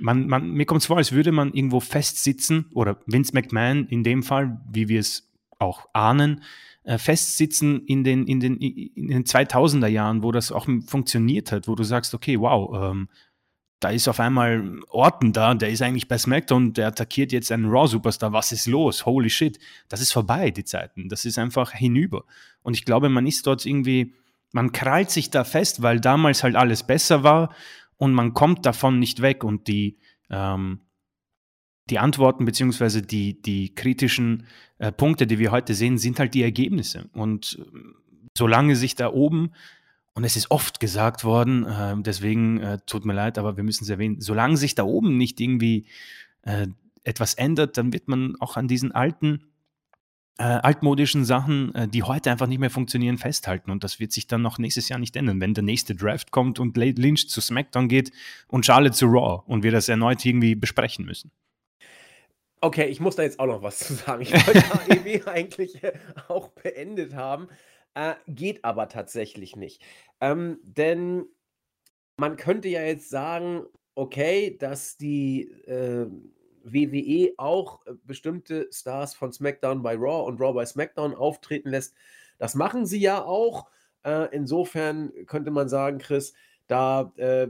man, 0.00 0.26
man, 0.26 0.50
mir 0.52 0.66
kommt 0.66 0.80
es 0.80 0.86
vor, 0.86 0.96
als 0.96 1.12
würde 1.12 1.32
man 1.32 1.52
irgendwo 1.52 1.80
festsitzen 1.80 2.66
oder 2.72 2.98
Vince 3.06 3.32
McMahon 3.34 3.86
in 3.86 4.02
dem 4.02 4.22
Fall, 4.22 4.60
wie 4.70 4.88
wir 4.88 5.00
es 5.00 5.30
auch 5.58 5.88
ahnen, 5.92 6.42
äh, 6.84 6.98
festsitzen 6.98 7.84
in 7.86 8.04
den, 8.04 8.26
in, 8.26 8.40
den, 8.40 8.56
in 8.56 9.08
den 9.08 9.24
2000er 9.24 9.86
Jahren, 9.86 10.22
wo 10.22 10.32
das 10.32 10.50
auch 10.50 10.66
funktioniert 10.86 11.52
hat, 11.52 11.68
wo 11.68 11.74
du 11.74 11.84
sagst, 11.84 12.14
okay, 12.14 12.40
wow, 12.40 12.90
ähm, 12.90 13.08
da 13.80 13.88
ist 13.88 14.08
auf 14.08 14.20
einmal 14.20 14.78
Orton 14.88 15.32
da, 15.32 15.54
der 15.54 15.70
ist 15.70 15.80
eigentlich 15.80 16.06
bei 16.06 16.18
SmackDown, 16.18 16.74
der 16.74 16.88
attackiert 16.88 17.32
jetzt 17.32 17.50
einen 17.50 17.64
Raw-Superstar, 17.64 18.32
was 18.32 18.52
ist 18.52 18.66
los? 18.66 19.06
Holy 19.06 19.30
shit. 19.30 19.58
Das 19.88 20.02
ist 20.02 20.12
vorbei, 20.12 20.50
die 20.50 20.64
Zeiten. 20.64 21.08
Das 21.08 21.24
ist 21.24 21.38
einfach 21.38 21.72
hinüber. 21.72 22.24
Und 22.62 22.74
ich 22.74 22.84
glaube, 22.84 23.08
man 23.08 23.26
ist 23.26 23.46
dort 23.46 23.64
irgendwie, 23.64 24.14
man 24.52 24.72
krallt 24.72 25.10
sich 25.10 25.30
da 25.30 25.44
fest, 25.44 25.80
weil 25.80 25.98
damals 25.98 26.42
halt 26.42 26.56
alles 26.56 26.82
besser 26.82 27.22
war 27.22 27.54
und 28.00 28.14
man 28.14 28.32
kommt 28.32 28.64
davon 28.64 28.98
nicht 28.98 29.20
weg 29.20 29.44
und 29.44 29.68
die, 29.68 29.98
ähm, 30.30 30.80
die 31.90 31.98
Antworten 31.98 32.46
beziehungsweise 32.46 33.02
die, 33.02 33.42
die 33.42 33.74
kritischen 33.74 34.46
äh, 34.78 34.90
Punkte, 34.90 35.26
die 35.26 35.38
wir 35.38 35.50
heute 35.50 35.74
sehen, 35.74 35.98
sind 35.98 36.18
halt 36.18 36.32
die 36.32 36.42
Ergebnisse. 36.42 37.10
Und 37.12 37.58
äh, 37.60 37.78
solange 38.36 38.74
sich 38.74 38.94
da 38.94 39.12
oben, 39.12 39.52
und 40.14 40.24
es 40.24 40.34
ist 40.34 40.50
oft 40.50 40.80
gesagt 40.80 41.24
worden, 41.24 41.66
äh, 41.66 41.94
deswegen 41.98 42.58
äh, 42.60 42.78
tut 42.86 43.04
mir 43.04 43.12
leid, 43.12 43.36
aber 43.36 43.58
wir 43.58 43.64
müssen 43.64 43.84
es 43.84 43.90
erwähnen, 43.90 44.18
solange 44.18 44.56
sich 44.56 44.74
da 44.74 44.84
oben 44.84 45.18
nicht 45.18 45.38
irgendwie 45.38 45.84
äh, 46.40 46.68
etwas 47.04 47.34
ändert, 47.34 47.76
dann 47.76 47.92
wird 47.92 48.08
man 48.08 48.34
auch 48.40 48.56
an 48.56 48.66
diesen 48.66 48.92
alten 48.92 49.49
äh, 50.40 50.58
altmodischen 50.62 51.26
Sachen, 51.26 51.74
äh, 51.74 51.86
die 51.86 52.02
heute 52.02 52.30
einfach 52.30 52.46
nicht 52.46 52.60
mehr 52.60 52.70
funktionieren, 52.70 53.18
festhalten. 53.18 53.70
Und 53.70 53.84
das 53.84 54.00
wird 54.00 54.10
sich 54.10 54.26
dann 54.26 54.40
noch 54.40 54.58
nächstes 54.58 54.88
Jahr 54.88 54.98
nicht 54.98 55.14
ändern, 55.14 55.38
wenn 55.38 55.52
der 55.52 55.62
nächste 55.62 55.94
Draft 55.94 56.30
kommt 56.30 56.58
und 56.58 56.74
Lynch 56.78 57.28
zu 57.28 57.42
SmackDown 57.42 57.88
geht 57.88 58.10
und 58.48 58.64
Charlotte 58.64 58.94
zu 58.94 59.06
Raw 59.06 59.42
und 59.46 59.62
wir 59.62 59.70
das 59.70 59.90
erneut 59.90 60.24
irgendwie 60.24 60.54
besprechen 60.54 61.04
müssen. 61.04 61.30
Okay, 62.62 62.86
ich 62.86 63.00
muss 63.00 63.16
da 63.16 63.22
jetzt 63.22 63.38
auch 63.38 63.46
noch 63.46 63.62
was 63.62 63.78
zu 63.80 63.92
sagen. 63.92 64.22
Ich 64.22 64.32
wollte 64.32 64.64
AEW 64.72 65.26
eigentlich 65.26 65.84
äh, 65.84 65.92
auch 66.28 66.48
beendet 66.48 67.14
haben, 67.14 67.48
äh, 67.92 68.14
geht 68.26 68.64
aber 68.64 68.88
tatsächlich 68.88 69.56
nicht. 69.56 69.82
Ähm, 70.22 70.58
denn 70.62 71.26
man 72.16 72.36
könnte 72.36 72.68
ja 72.68 72.82
jetzt 72.82 73.10
sagen, 73.10 73.64
okay, 73.94 74.56
dass 74.58 74.96
die 74.96 75.50
äh, 75.66 76.06
WWE 76.64 77.32
auch 77.36 77.84
äh, 77.86 77.92
bestimmte 78.04 78.68
Stars 78.72 79.14
von 79.14 79.32
SmackDown 79.32 79.82
bei 79.82 79.94
Raw 79.94 80.26
und 80.26 80.40
Raw 80.40 80.52
bei 80.52 80.66
SmackDown 80.66 81.14
auftreten 81.14 81.70
lässt. 81.70 81.94
Das 82.38 82.54
machen 82.54 82.86
sie 82.86 83.00
ja 83.00 83.22
auch. 83.22 83.66
Äh, 84.02 84.34
insofern 84.34 85.12
könnte 85.26 85.50
man 85.50 85.68
sagen, 85.68 85.98
Chris, 85.98 86.32
da 86.66 87.12
äh, 87.16 87.48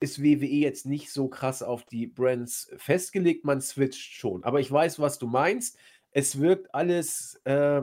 ist 0.00 0.22
WWE 0.22 0.46
jetzt 0.46 0.86
nicht 0.86 1.10
so 1.10 1.28
krass 1.28 1.62
auf 1.62 1.84
die 1.84 2.06
Brands 2.06 2.70
festgelegt, 2.76 3.44
man 3.44 3.60
switcht 3.60 4.14
schon. 4.14 4.44
Aber 4.44 4.60
ich 4.60 4.70
weiß, 4.70 4.98
was 5.00 5.18
du 5.18 5.26
meinst. 5.26 5.78
Es 6.12 6.40
wirkt 6.40 6.74
alles 6.74 7.40
äh, 7.44 7.82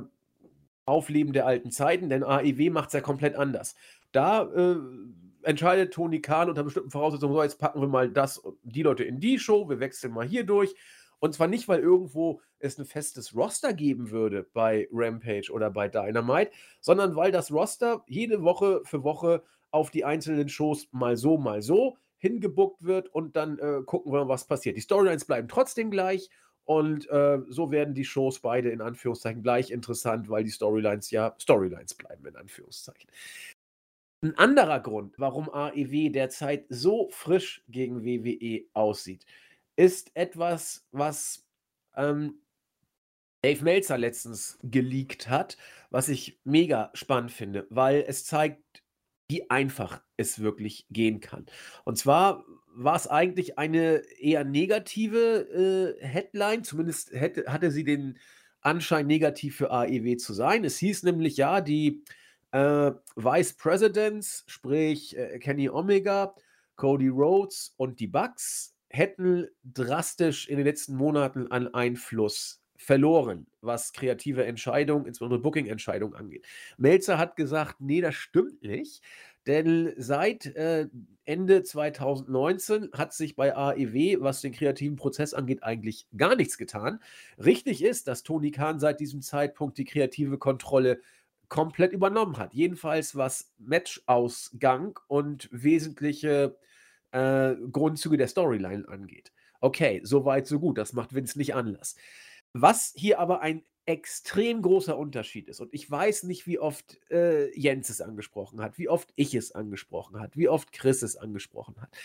Aufleben 0.86 1.34
der 1.34 1.46
alten 1.46 1.72
Zeiten, 1.72 2.10
denn 2.10 2.24
AEW 2.24 2.70
macht 2.70 2.88
es 2.88 2.94
ja 2.94 3.02
komplett 3.02 3.36
anders. 3.36 3.76
Da 4.12 4.44
äh, 4.44 4.78
entscheidet 5.44 5.94
Tony 5.94 6.22
Khan 6.22 6.50
unter 6.50 6.64
bestimmten 6.64 6.92
Voraussetzungen, 6.92 7.34
so 7.34 7.44
jetzt 7.44 7.60
packen 7.60 7.82
wir 7.82 7.88
mal 7.88 8.10
das, 8.10 8.42
die 8.64 8.84
Leute 8.84 9.04
in 9.04 9.20
die 9.20 9.40
Show, 9.40 9.70
wir 9.70 9.80
wechseln 9.80 10.14
mal 10.14 10.28
hier 10.28 10.46
durch. 10.46 10.76
Und 11.20 11.34
zwar 11.34 11.48
nicht, 11.48 11.70
weil 11.70 11.80
irgendwo 11.80 12.42
es 12.60 12.78
ein 12.78 12.86
festes 12.86 13.36
Roster 13.36 13.74
geben 13.74 14.12
würde 14.12 14.46
bei 14.54 14.90
Rampage 14.92 15.52
oder 15.52 15.70
bei 15.70 15.88
Dynamite, 15.88 16.52
sondern 16.82 17.16
weil 17.16 17.32
das 17.32 17.52
Roster 17.52 18.04
jede 18.08 18.44
Woche 18.44 18.82
für 18.84 19.04
Woche 19.04 19.44
auf 19.72 19.90
die 19.90 20.06
einzelnen 20.06 20.50
Shows 20.50 20.88
mal 20.92 21.16
so, 21.16 21.38
mal 21.38 21.62
so 21.62 21.98
hingebuckt 22.18 22.84
wird 22.84 23.10
und 23.10 23.36
dann 23.36 23.58
äh, 23.60 23.82
gucken 23.86 24.12
wir, 24.12 24.28
was 24.28 24.46
passiert. 24.46 24.78
Die 24.78 24.82
Storylines 24.82 25.26
bleiben 25.26 25.48
trotzdem 25.48 25.92
gleich 25.92 26.30
und 26.66 27.10
äh, 27.10 27.40
so 27.50 27.72
werden 27.72 27.94
die 27.94 28.06
Shows 28.06 28.40
beide 28.40 28.70
in 28.70 28.82
Anführungszeichen 28.82 29.44
gleich 29.44 29.72
interessant, 29.72 30.30
weil 30.30 30.44
die 30.44 30.52
Storylines 30.52 31.12
ja 31.12 31.36
Storylines 31.40 31.96
bleiben 31.96 32.26
in 32.26 32.36
Anführungszeichen. 32.36 33.10
Ein 34.24 34.38
anderer 34.38 34.80
Grund, 34.80 35.20
warum 35.20 35.50
AEW 35.50 36.10
derzeit 36.10 36.66
so 36.70 37.10
frisch 37.12 37.62
gegen 37.68 38.06
WWE 38.06 38.64
aussieht, 38.72 39.26
ist 39.76 40.16
etwas, 40.16 40.88
was 40.92 41.46
ähm, 41.98 42.40
Dave 43.42 43.62
Meltzer 43.66 43.98
letztens 43.98 44.60
geleakt 44.64 45.28
hat, 45.30 45.58
was 45.90 46.08
ich 46.08 46.40
mega 46.46 46.90
spannend 46.94 47.34
finde, 47.34 47.68
weil 47.70 48.06
es 48.08 48.24
zeigt, 48.24 48.64
wie 49.28 49.50
einfach 49.50 50.02
es 50.16 50.40
wirklich 50.40 50.88
gehen 50.90 51.20
kann. 51.20 51.46
Und 51.84 51.98
zwar 51.98 52.46
war 52.68 52.96
es 52.96 53.08
eigentlich 53.08 53.60
eine 53.60 54.04
eher 54.22 54.46
negative 54.46 55.98
äh, 56.00 56.06
Headline, 56.06 56.64
zumindest 56.64 57.12
hätte, 57.12 57.52
hatte 57.52 57.72
sie 57.72 57.84
den 57.84 58.18
Anschein, 58.62 59.06
negativ 59.06 59.58
für 59.58 59.70
AEW 59.70 60.16
zu 60.16 60.34
sein. 60.34 60.64
Es 60.64 60.78
hieß 60.78 61.04
nämlich, 61.04 61.36
ja, 61.36 61.60
die 61.60 62.06
äh, 62.54 62.92
Vice 63.16 63.54
Presidents, 63.54 64.46
sprich 64.48 65.18
äh, 65.18 65.40
Kenny 65.40 65.70
Omega, 65.70 66.36
Cody 66.76 67.10
Rhodes 67.10 67.74
und 67.78 68.00
die 68.00 68.08
Bucks, 68.08 68.76
hätten 68.90 69.48
drastisch 69.64 70.48
in 70.48 70.58
den 70.58 70.66
letzten 70.68 70.96
Monaten 70.96 71.52
an 71.52 71.74
Einfluss 71.74 72.62
verloren, 72.78 73.48
was 73.62 73.92
kreative 73.92 74.46
Entscheidungen, 74.46 75.06
insbesondere 75.08 75.42
Booking-Entscheidungen 75.42 76.16
angeht. 76.16 76.46
Melzer 76.78 77.18
hat 77.18 77.36
gesagt, 77.36 77.78
nee, 77.80 78.02
das 78.02 78.16
stimmt 78.16 78.62
nicht. 78.62 79.02
Denn 79.48 79.94
seit 79.98 80.46
äh, 80.56 80.88
Ende 81.26 81.64
2019 81.64 82.92
hat 82.94 83.14
sich 83.14 83.36
bei 83.36 83.56
AEW, 83.56 84.22
was 84.22 84.42
den 84.42 84.54
kreativen 84.54 84.96
Prozess 84.96 85.34
angeht, 85.34 85.64
eigentlich 85.64 86.08
gar 86.16 86.36
nichts 86.36 86.58
getan. 86.58 87.00
Richtig 87.44 87.84
ist, 87.84 88.08
dass 88.08 88.24
Tony 88.24 88.52
Khan 88.52 88.80
seit 88.80 89.00
diesem 89.00 89.22
Zeitpunkt 89.22 89.78
die 89.78 89.86
kreative 89.86 90.38
Kontrolle 90.38 91.00
komplett 91.50 91.94
übernommen 91.94 92.38
hat. 92.38 92.54
Jedenfalls 92.54 93.16
was 93.16 93.54
Matchausgang 93.58 95.00
und 95.08 95.50
wesentliche 95.52 96.58
äh, 97.12 97.56
Grundzüge 97.72 98.18
der 98.18 98.28
Storyline 98.28 98.88
angeht. 98.88 99.32
Okay, 99.62 100.02
so 100.04 100.26
weit, 100.26 100.48
so 100.48 100.60
gut. 100.60 100.78
Das 100.78 100.94
macht 100.94 101.14
Vince 101.14 101.38
nicht 101.38 101.56
anders. 101.56 101.96
Was 102.54 102.94
hier 102.96 103.20
aber 103.20 103.42
ein 103.42 103.64
extrem 103.86 104.62
großer 104.62 104.98
Unterschied 104.98 105.48
ist, 105.48 105.60
und 105.60 105.74
ich 105.74 105.90
weiß 105.90 106.24
nicht, 106.24 106.48
wie 106.48 106.60
oft 106.60 107.00
äh, 107.12 107.58
Jens 107.58 107.90
es 107.90 108.02
angesprochen 108.02 108.62
hat, 108.62 108.78
wie 108.78 108.90
oft 108.90 109.12
ich 109.16 109.36
es 109.36 109.52
angesprochen 109.52 110.20
hat, 110.20 110.38
wie 110.38 110.48
oft 110.48 110.72
Chris 110.72 111.02
es 111.02 111.18
angesprochen 111.18 111.76
hat. 111.82 111.96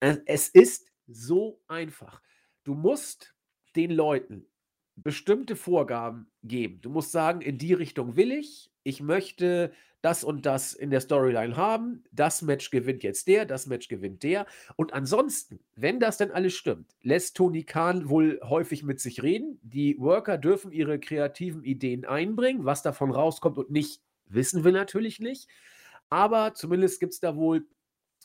Äh, 0.00 0.16
es 0.26 0.48
ist 0.48 0.88
so 1.06 1.60
einfach. 1.66 2.20
Du 2.64 2.74
musst 2.74 3.34
den 3.76 3.90
Leuten 3.90 4.46
bestimmte 4.96 5.56
Vorgaben 5.56 6.30
geben. 6.42 6.80
Du 6.80 6.90
musst 6.90 7.12
sagen, 7.12 7.40
in 7.40 7.58
die 7.58 7.72
Richtung 7.72 8.16
will 8.16 8.32
ich. 8.32 8.70
Ich 8.84 9.02
möchte 9.02 9.72
das 10.04 10.22
und 10.22 10.44
das 10.44 10.74
in 10.74 10.90
der 10.90 11.00
Storyline 11.00 11.56
haben. 11.56 12.04
Das 12.12 12.42
Match 12.42 12.70
gewinnt 12.70 13.02
jetzt 13.02 13.26
der, 13.26 13.46
das 13.46 13.66
Match 13.66 13.88
gewinnt 13.88 14.22
der. 14.22 14.46
Und 14.76 14.92
ansonsten, 14.92 15.60
wenn 15.76 15.98
das 15.98 16.18
denn 16.18 16.30
alles 16.30 16.52
stimmt, 16.52 16.94
lässt 17.00 17.36
Tony 17.36 17.64
Khan 17.64 18.10
wohl 18.10 18.38
häufig 18.44 18.82
mit 18.82 19.00
sich 19.00 19.22
reden. 19.22 19.58
Die 19.62 19.98
Worker 19.98 20.36
dürfen 20.36 20.72
ihre 20.72 21.00
kreativen 21.00 21.64
Ideen 21.64 22.04
einbringen. 22.04 22.66
Was 22.66 22.82
davon 22.82 23.10
rauskommt 23.10 23.56
und 23.56 23.70
nicht, 23.70 24.02
wissen 24.26 24.62
wir 24.62 24.72
natürlich 24.72 25.20
nicht. 25.20 25.48
Aber 26.10 26.52
zumindest 26.52 27.00
gibt 27.00 27.14
es 27.14 27.20
da 27.20 27.34
wohl 27.34 27.66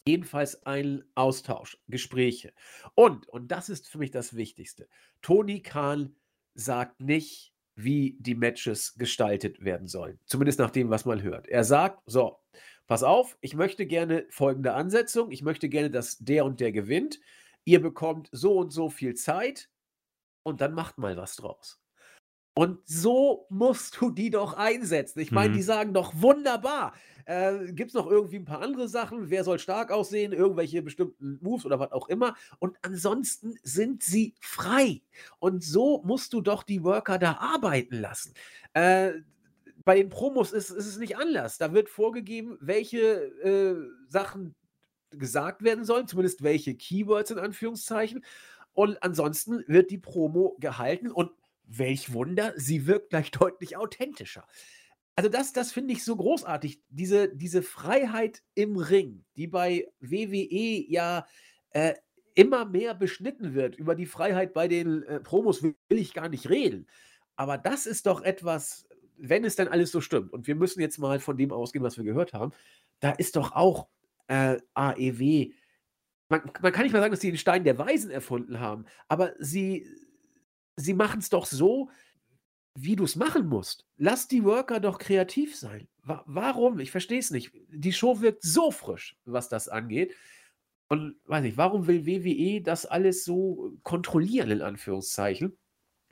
jedenfalls 0.05 0.66
einen 0.66 1.05
Austausch, 1.16 1.78
Gespräche. 1.88 2.51
Und, 2.93 3.28
und 3.30 3.51
das 3.51 3.70
ist 3.70 3.88
für 3.88 3.99
mich 3.99 4.12
das 4.12 4.36
Wichtigste, 4.36 4.89
Tony 5.22 5.62
Khan 5.62 6.14
sagt 6.55 6.99
nicht, 6.99 7.53
wie 7.84 8.18
die 8.20 8.36
Matches 8.36 8.96
gestaltet 8.98 9.64
werden 9.64 9.88
sollen. 9.88 10.20
Zumindest 10.26 10.60
nach 10.60 10.72
dem, 10.72 10.90
was 10.90 11.06
man 11.06 11.22
hört. 11.22 11.48
Er 11.48 11.64
sagt, 11.64 12.02
so, 12.06 12.40
pass 12.88 13.04
auf, 13.04 13.38
ich 13.42 13.56
möchte 13.56 13.86
gerne 13.86 14.26
folgende 14.30 14.74
Ansetzung. 14.74 15.32
Ich 15.32 15.42
möchte 15.42 15.70
gerne, 15.70 15.90
dass 15.90 16.18
der 16.18 16.46
und 16.46 16.60
der 16.60 16.72
gewinnt. 16.72 17.20
Ihr 17.66 17.82
bekommt 17.82 18.30
so 18.32 18.58
und 18.58 18.72
so 18.72 18.90
viel 18.90 19.16
Zeit 19.16 19.70
und 20.44 20.62
dann 20.62 20.74
macht 20.74 20.98
mal 20.98 21.16
was 21.18 21.36
draus. 21.36 21.79
Und 22.60 22.86
so 22.86 23.45
musst 23.47 24.01
du 24.01 24.12
die 24.12 24.32
doch 24.32 24.53
einsetzen. 24.53 25.22
Ich 25.22 25.32
meine, 25.32 25.51
mhm. 25.51 25.53
die 25.53 25.62
sagen 25.62 25.93
doch 25.93 26.12
wunderbar. 26.16 26.91
Äh, 27.24 27.72
Gibt 27.72 27.91
es 27.91 27.93
noch 27.93 28.05
irgendwie 28.05 28.36
ein 28.36 28.43
paar 28.43 28.62
andere 28.62 28.89
Sachen? 28.89 29.30
Wer 29.30 29.45
soll 29.45 29.60
stark 29.60 29.91
aussehen? 29.91 30.34
Irgendwelche 30.34 30.82
bestimmten 30.82 31.39
Moves 31.41 31.66
oder 31.66 31.80
was 31.80 31.93
auch 31.93 32.10
immer. 32.10 32.36
Und 32.60 32.76
ansonsten 32.82 33.57
sind 33.64 34.03
sie 34.03 34.36
frei. 34.41 35.01
Und 35.39 35.64
so 35.64 36.03
musst 36.03 36.34
du 36.34 36.41
doch 36.41 36.64
die 36.64 36.84
Worker 36.84 37.18
da 37.18 37.38
arbeiten 37.38 37.95
lassen. 37.95 38.34
Äh, 38.74 39.12
bei 39.86 39.95
den 39.95 40.10
Promos 40.10 40.51
ist, 40.51 40.70
ist, 40.70 40.86
es 40.86 40.97
nicht 40.97 41.16
anders. 41.16 41.60
Da 41.60 41.72
wird 41.72 41.88
vorgegeben, 41.88 42.57
welche 42.60 42.99
äh, 42.99 43.78
Sachen 44.10 44.53
gesagt 45.12 45.64
werden 45.64 45.86
sollen, 45.86 46.10
zumindest 46.10 46.43
welche 46.43 46.76
Keywords 46.76 47.32
in 47.32 47.39
Anführungszeichen. 47.39 48.26
Und 48.74 49.01
ansonsten 49.01 49.64
wird 49.68 49.91
die 49.91 49.97
Promo 49.97 50.57
gehalten 50.60 51.10
und 51.10 51.32
welch 51.70 52.14
Wunder, 52.14 52.54
sie 52.56 52.88
wirkt 52.88 53.12
gleich 53.12 53.32
deutlich 53.32 53.78
authentischer. 53.78 54.48
Also 55.16 55.30
das, 55.30 55.52
das 55.52 55.72
finde 55.72 55.94
ich 55.94 56.04
so 56.04 56.16
großartig, 56.16 56.82
diese, 56.90 57.36
diese 57.36 57.62
Freiheit 57.62 58.42
im 58.56 58.78
Ring, 58.78 59.26
die 59.36 59.48
bei 59.48 59.88
WWE 60.00 60.86
ja 60.88 61.26
äh, 61.72 61.94
immer 62.36 62.66
mehr 62.66 62.94
beschnitten 62.94 63.54
wird. 63.54 63.76
Über 63.76 63.96
die 63.96 64.06
Freiheit 64.06 64.54
bei 64.54 64.70
den 64.70 65.04
äh, 65.04 65.20
Promos 65.20 65.62
will 65.62 65.76
ich 65.90 66.14
gar 66.14 66.30
nicht 66.30 66.50
reden. 66.50 66.88
Aber 67.36 67.58
das 67.58 67.86
ist 67.86 68.06
doch 68.06 68.22
etwas, 68.22 68.88
wenn 69.18 69.44
es 69.44 69.58
dann 69.58 69.68
alles 69.68 69.92
so 69.92 70.00
stimmt, 70.00 70.32
und 70.32 70.48
wir 70.48 70.56
müssen 70.56 70.80
jetzt 70.80 71.00
mal 71.00 71.20
von 71.20 71.38
dem 71.38 71.52
ausgehen, 71.52 71.84
was 71.84 71.98
wir 71.98 72.06
gehört 72.06 72.34
haben, 72.34 72.54
da 73.02 73.12
ist 73.12 73.36
doch 73.36 73.52
auch 73.52 73.90
äh, 74.28 74.58
AEW, 74.74 75.52
man, 76.30 76.42
man 76.62 76.72
kann 76.72 76.84
nicht 76.84 76.94
mal 76.94 77.00
sagen, 77.00 77.12
dass 77.12 77.22
sie 77.22 77.32
den 77.32 77.38
Stein 77.38 77.64
der 77.64 77.78
Weisen 77.78 78.12
erfunden 78.12 78.60
haben, 78.60 78.86
aber 79.08 79.34
sie, 79.40 79.86
sie 80.80 80.94
machen 80.94 81.20
es 81.20 81.30
doch 81.30 81.46
so, 81.46 81.90
wie 82.76 82.96
du 82.96 83.04
es 83.04 83.16
machen 83.16 83.48
musst. 83.48 83.86
Lass 83.98 84.28
die 84.28 84.44
Worker 84.44 84.80
doch 84.80 84.98
kreativ 85.00 85.56
sein. 85.56 85.88
Wa 86.04 86.24
warum? 86.26 86.80
Ich 86.80 86.92
verstehe 86.92 87.20
es 87.20 87.32
nicht. 87.32 87.52
Die 87.70 87.94
Show 87.94 88.22
wirkt 88.22 88.44
so 88.44 88.72
frisch, 88.72 89.18
was 89.26 89.50
das 89.50 89.68
angeht. 89.68 90.14
Und 90.88 91.16
weiß 91.26 91.46
ich, 91.46 91.58
warum 91.58 91.88
will 91.88 92.06
WWE 92.06 92.62
das 92.62 92.86
alles 92.86 93.24
so 93.26 93.74
kontrollieren, 93.84 94.50
in 94.50 94.62
Anführungszeichen? 94.62 95.58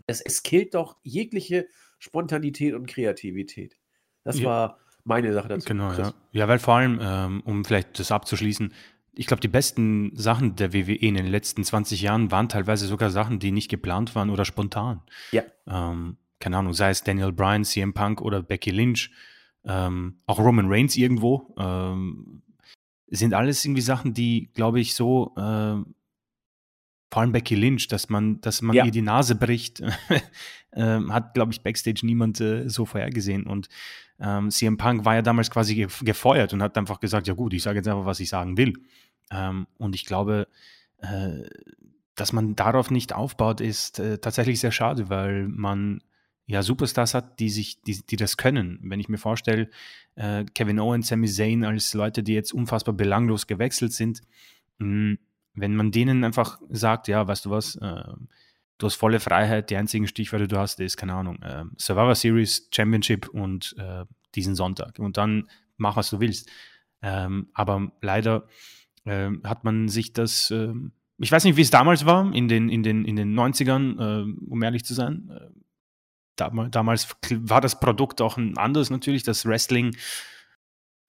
Es, 0.05 0.22
es 0.22 0.43
killt 0.43 0.76
doch 0.76 0.97
jegliche 1.03 1.68
Spontanität 1.99 2.74
und 2.74 2.86
Kreativität. 2.88 3.78
Das 4.24 4.39
Ja. 4.39 4.45
war 4.45 4.80
meine 5.03 5.34
Sache 5.34 5.47
dazu. 5.47 5.68
Genau, 5.68 5.89
Chris. 5.89 6.09
ja. 6.09 6.13
Ja, 6.32 6.47
weil 6.47 6.59
vor 6.59 6.76
allem, 6.76 6.99
ähm, 7.01 7.41
um 7.45 7.65
vielleicht 7.65 7.97
das 7.97 8.11
abzuschließen, 8.11 8.74
ich 9.18 9.26
glaube, 9.28 9.41
die 9.41 9.47
besten 9.47 10.11
Sachen 10.15 10.55
der 10.55 10.74
WWE 10.74 10.93
in 10.95 11.15
den 11.15 11.26
letzten 11.28 11.63
20 11.63 12.01
Jahren 12.01 12.32
waren 12.32 12.49
teilweise 12.49 12.86
sogar 12.88 13.09
Sachen, 13.09 13.39
die 13.39 13.51
nicht 13.51 13.70
geplant 13.70 14.15
waren 14.15 14.30
oder 14.30 14.45
spontan. 14.45 15.01
Ja. 15.32 15.43
Ähm, 15.68 16.18
keine 16.39 16.57
Ahnung, 16.57 16.74
sei 16.74 16.91
es 16.91 17.03
Daniel 17.03 17.32
Bryan, 17.32 17.63
CM 17.65 17.93
Punk 17.93 18.22
oder 18.22 18.43
Becky 18.43 18.70
Lynch, 18.72 19.09
ähm, 19.65 20.20
auch 20.28 20.39
Roman 20.39 20.68
Reigns 20.70 20.95
irgendwo, 20.95 21.53
ähm, 21.57 22.43
sind 23.07 23.34
alles 23.34 23.63
irgendwie 23.65 23.82
Sachen, 23.82 24.13
die, 24.13 24.49
glaube 24.53 24.80
ich, 24.80 24.93
so, 24.93 25.34
ähm, 25.38 25.95
vor 27.11 27.22
allem 27.22 27.32
Becky 27.32 27.55
Lynch, 27.55 27.88
dass 27.88 28.09
man, 28.09 28.39
dass 28.41 28.61
man 28.61 28.76
Ja. 28.76 28.86
ihr 28.86 28.91
die 28.91 29.01
Nase 29.01 29.36
bricht, 29.36 29.82
ähm, 30.74 31.13
hat, 31.13 31.34
glaube 31.34 31.53
ich, 31.53 31.61
Backstage 31.61 32.05
niemand 32.05 32.39
äh, 32.41 32.70
so 32.70 32.86
vorhergesehen. 32.86 33.47
Und 33.47 33.70
ähm, 34.20 34.51
CM 34.51 34.78
Punk 34.78 35.05
war 35.05 35.15
ja 35.15 35.22
damals 35.22 35.49
quasi 35.49 35.74
ge 35.76 35.88
gefeuert 36.01 36.53
und 36.53 36.61
hat 36.61 36.78
einfach 36.78 36.99
gesagt, 36.99 37.28
ja 37.28 37.34
gut, 37.34 37.53
ich 37.53 37.63
sage 37.63 37.78
jetzt 37.78 37.88
einfach, 37.88 38.05
was 38.05 38.20
ich 38.20 38.30
sagen 38.30 38.57
will. 38.57 38.74
Ähm, 39.32 39.67
und 39.78 39.95
ich 39.95 40.05
glaube, 40.05 40.47
äh, 40.99 41.43
dass 42.15 42.34
man 42.34 42.55
darauf 42.55 42.91
nicht 42.91 43.13
aufbaut, 43.13 43.61
ist 43.61 43.99
äh, 43.99 44.17
tatsächlich 44.17 44.59
sehr 44.59 44.71
schade, 44.71 45.09
weil 45.09 45.47
man 45.47 46.01
ja 46.47 46.63
Superstars 46.63 47.13
hat, 47.13 47.39
die 47.39 47.49
sich, 47.49 47.82
die, 47.82 48.05
die 48.05 48.15
das 48.15 48.38
können. 48.38 48.80
Wenn 48.82 48.99
ich 48.99 49.09
mir 49.09 49.17
vorstelle, 49.17 49.69
äh, 50.15 50.45
Kevin 50.55 50.80
Owens, 50.80 51.07
Sami 51.07 51.28
Zayn 51.28 51.63
als 51.63 51.93
Leute, 51.93 52.23
die 52.23 52.34
jetzt 52.34 52.53
unfassbar 52.53 52.95
belanglos 52.95 53.47
gewechselt 53.47 53.93
sind, 53.93 54.21
mh, 54.80 55.17
wenn 55.53 55.75
man 55.75 55.91
denen 55.91 56.23
einfach 56.23 56.59
sagt, 56.69 57.07
ja, 57.07 57.28
weißt 57.28 57.45
du 57.45 57.49
was, 57.49 57.75
äh, 57.75 58.03
du 58.78 58.86
hast 58.86 58.95
volle 58.95 59.19
Freiheit, 59.19 59.69
die 59.69 59.75
einzigen 59.75 60.07
Stichwörter, 60.07 60.47
die 60.47 60.53
du 60.53 60.59
hast, 60.59 60.80
ist, 60.80 60.97
keine 60.97 61.13
Ahnung, 61.13 61.41
äh, 61.41 61.65
Survivor 61.78 62.15
Series, 62.15 62.69
Championship 62.71 63.28
und 63.30 63.75
äh, 63.78 64.05
diesen 64.36 64.55
Sonntag. 64.55 64.99
Und 64.99 65.17
dann 65.17 65.49
mach, 65.78 65.95
was 65.95 66.09
du 66.09 66.19
willst. 66.19 66.49
Ähm, 67.01 67.49
aber 67.53 67.91
leider 68.01 68.47
ähm, 69.08 69.41
hat 69.43 69.64
man 69.64 69.89
sich 69.89 70.14
das, 70.14 70.51
ähm, 70.51 70.91
ich 71.18 71.32
weiß 71.32 71.43
nicht, 71.43 71.58
wie 71.58 71.62
es 71.62 71.70
damals 71.70 72.05
war, 72.05 72.34
in 72.34 72.47
den, 72.47 72.70
in 72.70 72.84
den, 72.84 73.05
in 73.05 73.16
den 73.16 73.38
90ern, 73.38 73.99
äh, 73.99 74.45
um 74.49 74.62
ehrlich 74.64 74.86
zu 74.86 74.93
sein. 74.93 75.32
Äh, 75.32 75.49
damals, 76.36 76.72
damals 76.72 77.08
war 77.32 77.62
das 77.62 77.80
Produkt 77.80 78.22
auch 78.22 78.38
ein 78.38 78.58
anderes 78.58 78.89
natürlich, 78.89 79.24
das 79.24 79.45
Wrestling 79.45 79.95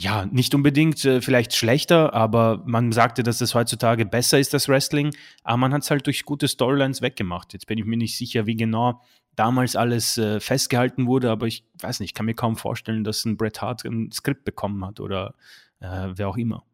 ja, 0.00 0.26
nicht 0.26 0.54
unbedingt 0.54 1.04
äh, 1.04 1.20
vielleicht 1.20 1.56
schlechter, 1.56 2.14
aber 2.14 2.62
man 2.66 2.92
sagte, 2.92 3.24
dass 3.24 3.40
es 3.40 3.54
heutzutage 3.54 4.06
besser 4.06 4.38
ist, 4.38 4.54
das 4.54 4.68
Wrestling. 4.68 5.12
Aber 5.42 5.56
man 5.56 5.72
hat 5.72 5.82
es 5.82 5.90
halt 5.90 6.06
durch 6.06 6.24
gute 6.24 6.46
Storylines 6.46 7.02
weggemacht. 7.02 7.52
Jetzt 7.52 7.66
bin 7.66 7.78
ich 7.78 7.84
mir 7.84 7.96
nicht 7.96 8.16
sicher, 8.16 8.46
wie 8.46 8.56
genau 8.56 9.02
damals 9.34 9.74
alles 9.74 10.16
äh, 10.16 10.38
festgehalten 10.40 11.06
wurde, 11.06 11.30
aber 11.30 11.46
ich 11.46 11.64
weiß 11.80 12.00
nicht, 12.00 12.14
kann 12.14 12.26
mir 12.26 12.34
kaum 12.34 12.56
vorstellen, 12.56 13.02
dass 13.02 13.24
ein 13.24 13.36
Bret 13.36 13.60
Hart 13.60 13.84
ein 13.84 14.12
Skript 14.12 14.44
bekommen 14.44 14.84
hat 14.84 15.00
oder 15.00 15.34
äh, 15.80 16.08
wer 16.14 16.28
auch 16.28 16.36
immer. 16.36 16.64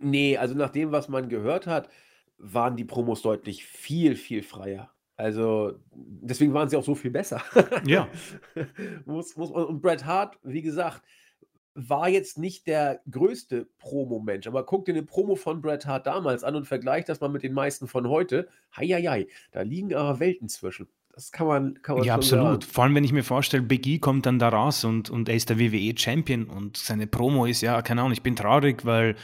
Nee, 0.00 0.36
also 0.36 0.54
nach 0.54 0.70
dem, 0.70 0.92
was 0.92 1.08
man 1.08 1.28
gehört 1.28 1.66
hat, 1.66 1.88
waren 2.38 2.76
die 2.76 2.84
Promos 2.84 3.22
deutlich 3.22 3.64
viel, 3.64 4.16
viel 4.16 4.42
freier. 4.42 4.90
Also 5.16 5.78
deswegen 5.92 6.52
waren 6.52 6.68
sie 6.68 6.76
auch 6.76 6.84
so 6.84 6.94
viel 6.94 7.10
besser. 7.10 7.42
Ja. 7.86 8.08
muss, 9.06 9.36
muss, 9.36 9.50
und 9.50 9.80
Bret 9.80 10.04
Hart, 10.04 10.38
wie 10.42 10.62
gesagt, 10.62 11.02
war 11.74 12.08
jetzt 12.08 12.38
nicht 12.38 12.66
der 12.66 13.00
größte 13.10 13.68
Promo-Mensch, 13.78 14.46
aber 14.46 14.64
guck 14.64 14.86
dir 14.86 14.92
eine 14.92 15.02
Promo 15.02 15.36
von 15.36 15.60
Bret 15.60 15.86
Hart 15.86 16.06
damals 16.06 16.42
an 16.42 16.54
und 16.54 16.66
vergleich 16.66 17.04
das 17.04 17.20
mal 17.20 17.28
mit 17.28 17.42
den 17.42 17.52
meisten 17.52 17.86
von 17.86 18.08
heute. 18.08 18.48
Heieiei, 18.76 19.26
da 19.52 19.62
liegen 19.62 19.94
aber 19.94 20.18
Welten 20.20 20.48
zwischen. 20.48 20.88
Das 21.14 21.32
kann 21.32 21.46
man, 21.46 21.82
kann 21.82 21.96
man 21.96 22.04
Ja, 22.04 22.14
absolut. 22.14 22.62
sagen. 22.64 22.72
Vor 22.72 22.84
allem, 22.84 22.94
wenn 22.94 23.04
ich 23.04 23.12
mir 23.12 23.24
vorstelle, 23.24 23.62
Big 23.62 23.86
E 23.86 23.98
kommt 23.98 24.26
dann 24.26 24.38
da 24.38 24.50
raus 24.50 24.84
und, 24.84 25.08
und 25.08 25.28
er 25.30 25.34
ist 25.34 25.48
der 25.48 25.58
WWE-Champion 25.58 26.44
und 26.44 26.76
seine 26.76 27.06
Promo 27.06 27.46
ist, 27.46 27.62
ja, 27.62 27.80
keine 27.80 28.02
Ahnung, 28.02 28.12
ich 28.12 28.22
bin 28.22 28.36
traurig, 28.36 28.84
weil 28.84 29.16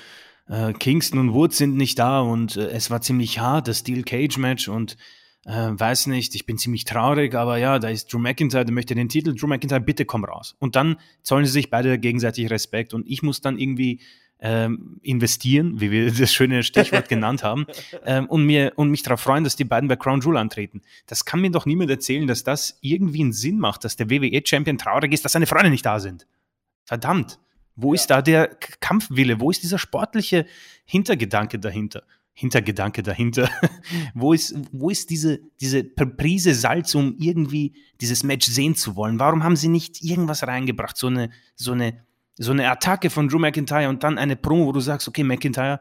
äh, 0.49 0.73
Kingston 0.73 1.19
und 1.19 1.33
Woods 1.35 1.59
sind 1.59 1.77
nicht 1.77 1.99
da 1.99 2.21
und 2.21 2.57
äh, 2.57 2.69
es 2.69 2.91
war 2.91 3.01
ziemlich 3.01 3.39
hart, 3.39 3.69
das 3.69 3.81
Steel 3.81 4.03
Cage 4.03 4.39
Match 4.39 4.69
und 4.69 4.97
äh, 5.45 5.71
weiß 5.73 6.07
nicht, 6.07 6.35
ich 6.35 6.47
bin 6.47 6.59
ziemlich 6.59 6.85
traurig, 6.85 7.35
aber 7.35 7.57
ja, 7.59 7.79
da 7.79 7.89
ist 7.89 8.13
Drew 8.13 8.19
McIntyre, 8.19 8.65
der 8.65 8.75
möchte 8.75 8.95
den 8.95 9.09
Titel, 9.09 9.35
Drew 9.35 9.47
McIntyre, 9.47 9.81
bitte 9.81 10.05
komm 10.05 10.25
raus. 10.25 10.55
Und 10.59 10.77
dann 10.77 10.97
zollen 11.23 11.47
sie 11.47 11.53
sich 11.53 11.71
beide 11.71 11.99
gegenseitig 11.99 12.51
Respekt 12.51 12.95
und 12.95 13.07
ich 13.09 13.23
muss 13.23 13.41
dann 13.41 13.59
irgendwie 13.59 14.01
ähm, 14.43 14.99
investieren, 15.03 15.81
wie 15.81 15.91
wir 15.91 16.13
das 16.19 16.33
schöne 16.33 16.63
Stichwort 16.63 17.09
genannt 17.09 17.43
haben, 17.43 17.67
ähm, 18.05 18.27
und, 18.27 18.45
mir, 18.45 18.73
und 18.77 18.91
mich 18.91 19.03
darauf 19.03 19.21
freuen, 19.21 19.45
dass 19.45 19.57
die 19.57 19.65
beiden 19.65 19.89
bei 19.89 19.97
Crown 19.97 20.21
Jewel 20.21 20.37
antreten. 20.37 20.83
Das 21.07 21.25
kann 21.25 21.41
mir 21.41 21.51
doch 21.51 21.65
niemand 21.65 21.91
erzählen, 21.91 22.27
dass 22.27 22.45
das 22.45 22.79
irgendwie 22.81 23.23
einen 23.23 23.33
Sinn 23.33 23.59
macht, 23.59 23.85
dass 23.85 23.97
der 23.97 24.11
WWE-Champion 24.11 24.79
traurig 24.79 25.13
ist, 25.13 25.25
dass 25.25 25.33
seine 25.33 25.47
Freunde 25.47 25.71
nicht 25.71 25.87
da 25.87 26.01
sind. 26.01 26.27
Verdammt. 26.85 27.39
Wo 27.77 27.93
Ja. 27.93 27.95
ist 27.95 28.07
da 28.09 28.23
der 28.23 28.49
Kampfwille? 28.81 29.41
Wo 29.41 29.51
ist 29.51 29.63
dieser 29.63 29.79
sportliche 29.79 30.47
Hintergedanke 30.85 31.59
dahinter? 31.59 32.03
Hintergedanke 32.35 33.03
dahinter. 33.03 33.49
wo 34.15 34.33
ist, 34.33 34.55
wo 34.73 34.91
ist 34.91 35.11
diese, 35.11 35.41
diese 35.61 35.85
Prise 35.85 36.55
Salz, 36.55 36.95
um 36.95 37.15
irgendwie 37.19 37.75
dieses 38.01 38.25
Match 38.25 38.47
sehen 38.47 38.75
zu 38.75 38.97
wollen? 38.97 39.19
Warum 39.19 39.45
haben 39.45 39.57
sie 39.57 39.69
nicht 39.69 40.03
irgendwas 40.03 40.47
reingebracht? 40.47 40.97
So 40.97 41.09
eine, 41.09 41.31
so 41.55 41.73
eine, 41.73 42.05
so 42.39 42.53
eine 42.53 42.71
Attacke 42.71 43.11
von 43.11 43.29
Drew 43.29 43.39
McIntyre 43.39 43.89
und 43.89 44.03
dann 44.03 44.17
eine 44.19 44.37
Promo, 44.37 44.67
wo 44.67 44.73
du 44.73 44.81
sagst, 44.81 45.07
okay, 45.09 45.23
McIntyre, 45.25 45.81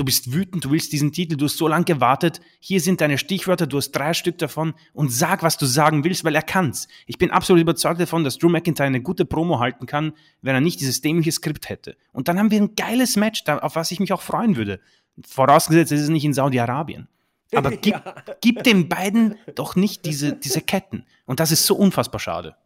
du 0.00 0.04
bist 0.04 0.32
wütend, 0.32 0.64
du 0.64 0.70
willst 0.70 0.92
diesen 0.92 1.12
Titel, 1.12 1.36
du 1.36 1.44
hast 1.44 1.58
so 1.58 1.68
lange 1.68 1.84
gewartet, 1.84 2.40
hier 2.58 2.80
sind 2.80 3.02
deine 3.02 3.18
Stichwörter, 3.18 3.66
du 3.66 3.76
hast 3.76 3.92
drei 3.92 4.14
Stück 4.14 4.38
davon 4.38 4.72
und 4.94 5.12
sag, 5.12 5.42
was 5.42 5.58
du 5.58 5.66
sagen 5.66 6.04
willst, 6.04 6.24
weil 6.24 6.34
er 6.34 6.42
kann's. 6.42 6.88
Ich 7.06 7.18
bin 7.18 7.30
absolut 7.30 7.60
überzeugt 7.60 8.00
davon, 8.00 8.24
dass 8.24 8.38
Drew 8.38 8.48
McIntyre 8.48 8.86
eine 8.86 9.02
gute 9.02 9.26
Promo 9.26 9.60
halten 9.60 9.84
kann, 9.86 10.12
wenn 10.40 10.54
er 10.54 10.62
nicht 10.62 10.80
dieses 10.80 11.02
dämliche 11.02 11.32
Skript 11.32 11.68
hätte. 11.68 11.96
Und 12.12 12.28
dann 12.28 12.38
haben 12.38 12.50
wir 12.50 12.60
ein 12.60 12.74
geiles 12.74 13.16
Match, 13.16 13.44
auf 13.46 13.76
was 13.76 13.90
ich 13.90 14.00
mich 14.00 14.12
auch 14.12 14.22
freuen 14.22 14.56
würde. 14.56 14.80
Vorausgesetzt, 15.28 15.92
es 15.92 16.00
ist 16.00 16.08
nicht 16.08 16.24
in 16.24 16.32
Saudi-Arabien. 16.32 17.06
Aber 17.54 17.70
gib, 17.76 17.92
Ja. 17.94 18.14
gib 18.40 18.62
den 18.62 18.88
beiden 18.88 19.36
doch 19.54 19.76
nicht 19.76 20.06
diese, 20.06 20.32
diese 20.34 20.62
Ketten. 20.62 21.04
Und 21.26 21.40
das 21.40 21.52
ist 21.52 21.66
so 21.66 21.74
unfassbar 21.76 22.20
schade. 22.20 22.56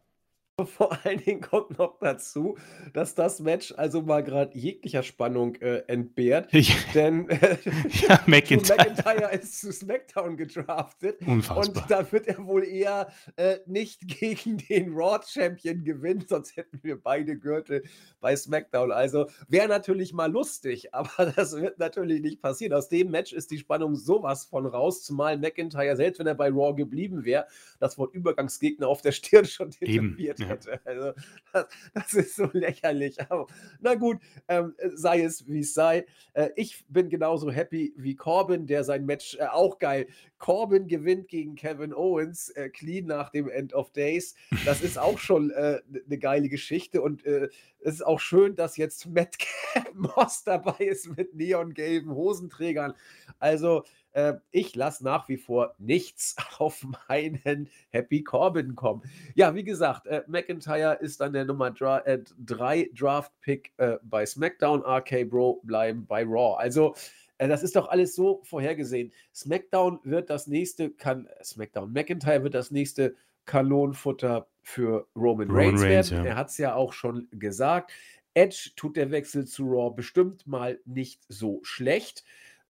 Vor 0.65 0.97
allen 1.03 1.21
Dingen 1.21 1.41
kommt 1.41 1.77
noch 1.77 1.99
dazu, 1.99 2.57
dass 2.93 3.13
das 3.13 3.41
Match 3.41 3.73
also 3.75 4.01
mal 4.01 4.23
gerade 4.23 4.57
jeglicher 4.57 5.03
Spannung 5.03 5.55
äh, 5.55 5.83
entbehrt. 5.87 6.49
Denn 6.93 7.29
äh, 7.29 7.57
ja, 8.07 8.21
McIntyre. 8.25 8.77
McIntyre 8.77 9.33
ist 9.33 9.59
zu 9.59 9.73
SmackDown 9.73 10.37
gedraftet. 10.37 11.19
Unfassbar. 11.27 11.83
Und 11.83 11.91
da 11.91 12.09
wird 12.09 12.27
er 12.27 12.45
wohl 12.45 12.63
eher 12.63 13.11
äh, 13.35 13.57
nicht 13.65 14.07
gegen 14.07 14.57
den 14.57 14.93
Raw 14.93 15.19
Champion 15.27 15.83
gewinnen, 15.83 16.23
sonst 16.25 16.55
hätten 16.55 16.79
wir 16.83 17.01
beide 17.01 17.37
Gürtel 17.37 17.83
bei 18.21 18.33
SmackDown. 18.33 18.93
Also 18.93 19.27
wäre 19.49 19.67
natürlich 19.67 20.13
mal 20.13 20.31
lustig, 20.31 20.93
aber 20.93 21.33
das 21.35 21.53
wird 21.59 21.79
natürlich 21.79 22.21
nicht 22.21 22.41
passieren. 22.41 22.71
Aus 22.71 22.87
dem 22.87 23.11
Match 23.11 23.33
ist 23.33 23.51
die 23.51 23.57
Spannung 23.57 23.97
sowas 23.97 24.45
von 24.45 24.65
raus, 24.65 25.03
zumal 25.03 25.37
McIntyre, 25.37 25.97
selbst 25.97 26.19
wenn 26.19 26.27
er 26.27 26.35
bei 26.35 26.47
Raw 26.47 26.73
geblieben 26.73 27.25
wäre, 27.25 27.45
das 27.79 27.97
Wort 27.97 28.13
Übergangsgegner 28.13 28.87
auf 28.87 29.01
der 29.01 29.11
Stirn 29.11 29.43
schon 29.43 29.71
tätowiert 29.71 30.39
ja. 30.39 30.44
Hätte. 30.45 30.79
Also 30.85 31.13
das, 31.51 31.67
das 31.93 32.13
ist 32.13 32.35
so 32.35 32.49
lächerlich. 32.53 33.19
Aber 33.29 33.47
na 33.79 33.95
gut, 33.95 34.17
ähm, 34.47 34.75
sei 34.93 35.21
es 35.21 35.47
wie 35.47 35.59
es 35.59 35.73
sei. 35.73 36.05
Äh, 36.33 36.49
ich 36.55 36.85
bin 36.87 37.09
genauso 37.09 37.51
happy 37.51 37.93
wie 37.97 38.15
Corbin, 38.15 38.67
der 38.67 38.83
sein 38.83 39.05
Match 39.05 39.35
äh, 39.35 39.45
auch 39.45 39.79
geil. 39.79 40.07
Corbin 40.37 40.87
gewinnt 40.87 41.27
gegen 41.27 41.55
Kevin 41.55 41.93
Owens, 41.93 42.49
äh, 42.49 42.69
clean 42.69 43.05
nach 43.05 43.29
dem 43.29 43.49
End 43.49 43.73
of 43.73 43.91
Days. 43.91 44.35
Das 44.65 44.81
ist 44.81 44.97
auch 44.97 45.17
schon 45.17 45.51
eine 45.51 45.77
äh, 45.77 46.01
ne 46.07 46.17
geile 46.17 46.49
Geschichte 46.49 47.01
und 47.01 47.25
äh, 47.25 47.49
es 47.79 47.95
ist 47.95 48.05
auch 48.05 48.19
schön, 48.19 48.55
dass 48.55 48.77
jetzt 48.77 49.05
Matt 49.07 49.37
Moss 49.93 50.43
dabei 50.43 50.85
ist 50.85 51.15
mit 51.15 51.35
neongelben 51.35 52.11
Hosenträgern. 52.11 52.93
Also 53.39 53.83
äh, 54.15 54.35
ich 54.51 54.75
lasse 54.75 55.03
nach 55.03 55.27
wie 55.27 55.37
vor 55.37 55.75
nichts 55.77 56.35
auf 56.57 56.85
meinen 57.07 57.69
Happy 57.89 58.23
Corbin 58.23 58.75
kommen. 58.75 59.03
Ja, 59.35 59.53
wie 59.55 59.63
gesagt, 59.63 60.07
äh, 60.07 60.23
McIntyre 60.27 60.95
ist 61.01 61.19
dann 61.19 61.33
der 61.33 61.45
Nummer 61.45 61.71
3 61.71 61.99
äh, 61.99 62.23
drei 62.37 62.89
Draft-Pick 62.97 63.73
äh, 63.77 63.97
bei 64.03 64.25
SmackDown. 64.25 64.83
RK 64.83 65.25
Bro 65.25 65.61
bleiben 65.63 66.05
bei 66.07 66.23
Raw. 66.23 66.57
Also, 66.57 66.95
äh, 67.37 67.47
das 67.47 67.61
ist 67.61 67.75
doch 67.75 67.89
alles 67.89 68.15
so 68.15 68.41
vorhergesehen. 68.43 69.11
SmackDown 69.33 69.99
wird 70.03 70.29
das 70.29 70.47
nächste, 70.47 70.91
kann 70.91 71.27
SmackDown 71.43 71.91
McIntyre 71.91 72.43
wird 72.43 72.53
das 72.53 72.71
nächste 72.71 73.15
Kanonenfutter 73.45 74.47
für 74.61 75.07
Roman, 75.15 75.49
Roman 75.49 75.49
Reigns, 75.49 75.81
Reigns, 75.83 76.11
werden. 76.11 76.25
ja. 76.25 76.31
Er 76.31 76.35
hat 76.37 76.49
es 76.49 76.57
ja 76.57 76.73
auch 76.75 76.93
schon 76.93 77.27
gesagt. 77.31 77.91
Edge 78.33 78.71
tut 78.75 78.97
der 78.97 79.11
Wechsel 79.11 79.45
zu 79.45 79.65
Raw 79.65 79.93
bestimmt 79.93 80.47
mal 80.47 80.79
nicht 80.85 81.21
so 81.27 81.59
schlecht. 81.63 82.23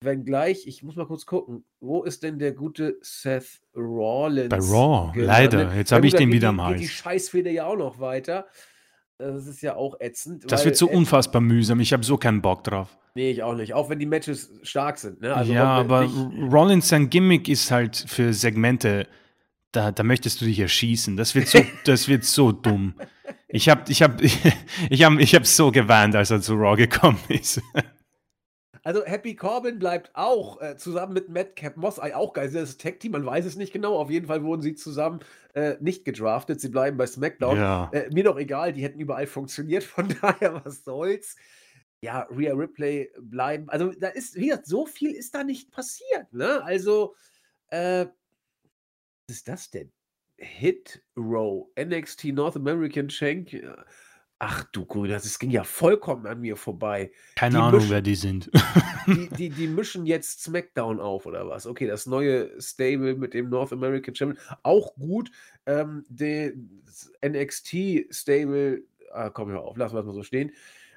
Wenngleich, 0.04 0.66
ich 0.66 0.82
muss 0.82 0.96
mal 0.96 1.06
kurz 1.06 1.26
gucken, 1.26 1.64
wo 1.80 2.02
ist 2.02 2.22
denn 2.22 2.38
der 2.38 2.52
gute 2.52 2.98
Seth 3.00 3.60
Rollins? 3.76 4.48
Bei 4.48 4.58
Raw, 4.58 5.12
gelandet? 5.12 5.52
leider. 5.52 5.74
Jetzt 5.74 5.92
habe 5.92 6.06
ich 6.06 6.14
den 6.14 6.32
wieder 6.32 6.50
Geht 6.50 6.58
die 6.58 6.62
Hals. 6.62 6.90
Scheißfehde 6.90 7.50
ja 7.50 7.66
auch 7.66 7.76
noch 7.76 8.00
weiter. 8.00 8.46
Das 9.18 9.46
ist 9.46 9.62
ja 9.62 9.76
auch 9.76 10.00
ätzend. 10.00 10.50
Das 10.50 10.64
wird 10.64 10.76
so 10.76 10.88
unfassbar 10.88 11.40
mühsam. 11.40 11.80
Ich 11.80 11.92
habe 11.92 12.02
so 12.04 12.16
keinen 12.16 12.42
Bock 12.42 12.64
drauf. 12.64 12.96
Nee, 13.14 13.30
ich 13.30 13.42
auch 13.42 13.54
nicht. 13.54 13.74
Auch 13.74 13.90
wenn 13.90 13.98
die 13.98 14.06
Matches 14.06 14.50
stark 14.62 14.98
sind. 14.98 15.20
Ne? 15.20 15.34
Also 15.34 15.52
ja, 15.52 15.64
aber 15.64 16.04
Rollins 16.50 16.88
sein 16.88 17.10
Gimmick 17.10 17.48
ist 17.48 17.70
halt 17.70 18.04
für 18.08 18.32
Segmente, 18.32 19.06
da, 19.70 19.92
da 19.92 20.02
möchtest 20.02 20.40
du 20.40 20.44
dich 20.46 20.58
erschießen. 20.58 21.16
Das 21.16 21.34
wird 21.34 21.48
so, 21.48 21.60
das 21.84 22.08
wird 22.08 22.24
so 22.24 22.52
dumm. 22.52 22.94
Ich 23.48 23.68
habe 23.68 23.82
ich 23.88 24.02
hab, 24.02 24.20
ich 24.90 25.04
hab, 25.04 25.18
ich 25.18 25.34
hab 25.34 25.46
so 25.46 25.70
geweint, 25.70 26.16
als 26.16 26.30
er 26.30 26.40
zu 26.40 26.54
Raw 26.54 26.76
gekommen 26.76 27.20
ist. 27.28 27.60
Also 28.84 29.04
Happy 29.04 29.36
Corbin 29.36 29.78
bleibt 29.78 30.10
auch 30.14 30.60
äh, 30.60 30.76
zusammen 30.76 31.12
mit 31.12 31.28
Madcap 31.28 31.76
Moss 31.76 31.98
äh, 31.98 32.12
auch 32.14 32.32
geil. 32.32 32.50
Das 32.50 32.78
Tag-Team, 32.78 33.12
man 33.12 33.24
weiß 33.24 33.44
es 33.44 33.56
nicht 33.56 33.72
genau. 33.72 33.96
Auf 33.96 34.10
jeden 34.10 34.26
Fall 34.26 34.42
wurden 34.42 34.60
sie 34.60 34.74
zusammen 34.74 35.20
äh, 35.54 35.76
nicht 35.80 36.04
gedraftet. 36.04 36.60
Sie 36.60 36.68
bleiben 36.68 36.96
bei 36.96 37.06
SmackDown. 37.06 37.56
Ja. 37.56 37.90
Äh, 37.92 38.10
mir 38.12 38.24
doch 38.24 38.38
egal, 38.38 38.72
die 38.72 38.82
hätten 38.82 38.98
überall 38.98 39.26
funktioniert. 39.26 39.84
Von 39.84 40.08
daher, 40.20 40.64
was 40.64 40.82
soll's. 40.84 41.36
Ja, 42.00 42.26
Rhea 42.30 42.54
Ripley 42.54 43.12
bleiben. 43.20 43.68
Also 43.70 43.92
da 43.92 44.08
ist, 44.08 44.34
wie 44.34 44.48
gesagt, 44.48 44.66
so 44.66 44.86
viel 44.86 45.12
ist 45.12 45.34
da 45.36 45.44
nicht 45.44 45.70
passiert. 45.70 46.32
Ne? 46.32 46.60
Also, 46.64 47.14
äh, 47.68 48.06
was 49.28 49.36
ist 49.36 49.46
das 49.46 49.70
denn? 49.70 49.92
Hit 50.36 51.00
Row, 51.16 51.68
NXT 51.78 52.24
North 52.32 52.56
American 52.56 53.08
Shank. 53.08 53.54
Ach 54.44 54.64
du 54.72 54.84
Grüner, 54.84 55.14
das 55.14 55.38
ging 55.38 55.52
ja 55.52 55.62
vollkommen 55.62 56.26
an 56.26 56.40
mir 56.40 56.56
vorbei. 56.56 57.12
Keine 57.36 57.58
Die 57.58 57.62
Ahnung, 57.62 57.78
mischen- 57.80 57.90
wer 57.90 58.02
die 58.02 58.16
sind. 58.16 58.50
Die, 59.06 59.28
die, 59.36 59.50
die 59.50 59.68
mischen 59.68 60.04
jetzt 60.04 60.42
SmackDown 60.42 60.98
auf, 60.98 61.26
oder 61.26 61.48
was? 61.48 61.64
Okay, 61.64 61.86
das 61.86 62.06
neue 62.06 62.50
Stable 62.60 63.14
mit 63.14 63.34
dem 63.34 63.50
North 63.50 63.72
American 63.72 64.16
Champion, 64.16 64.44
auch 64.64 64.96
gut. 64.96 65.30
Ähm, 65.66 66.04
der 66.08 66.54
NXT-Stable, 67.24 68.82
ah, 69.12 69.30
komm 69.30 69.50
hör 69.50 69.62
auf, 69.62 69.76
lassen 69.76 69.94
wir 69.94 70.00
es 70.00 70.06
mal 70.06 70.12
so 70.14 70.22
stehen. 70.24 70.50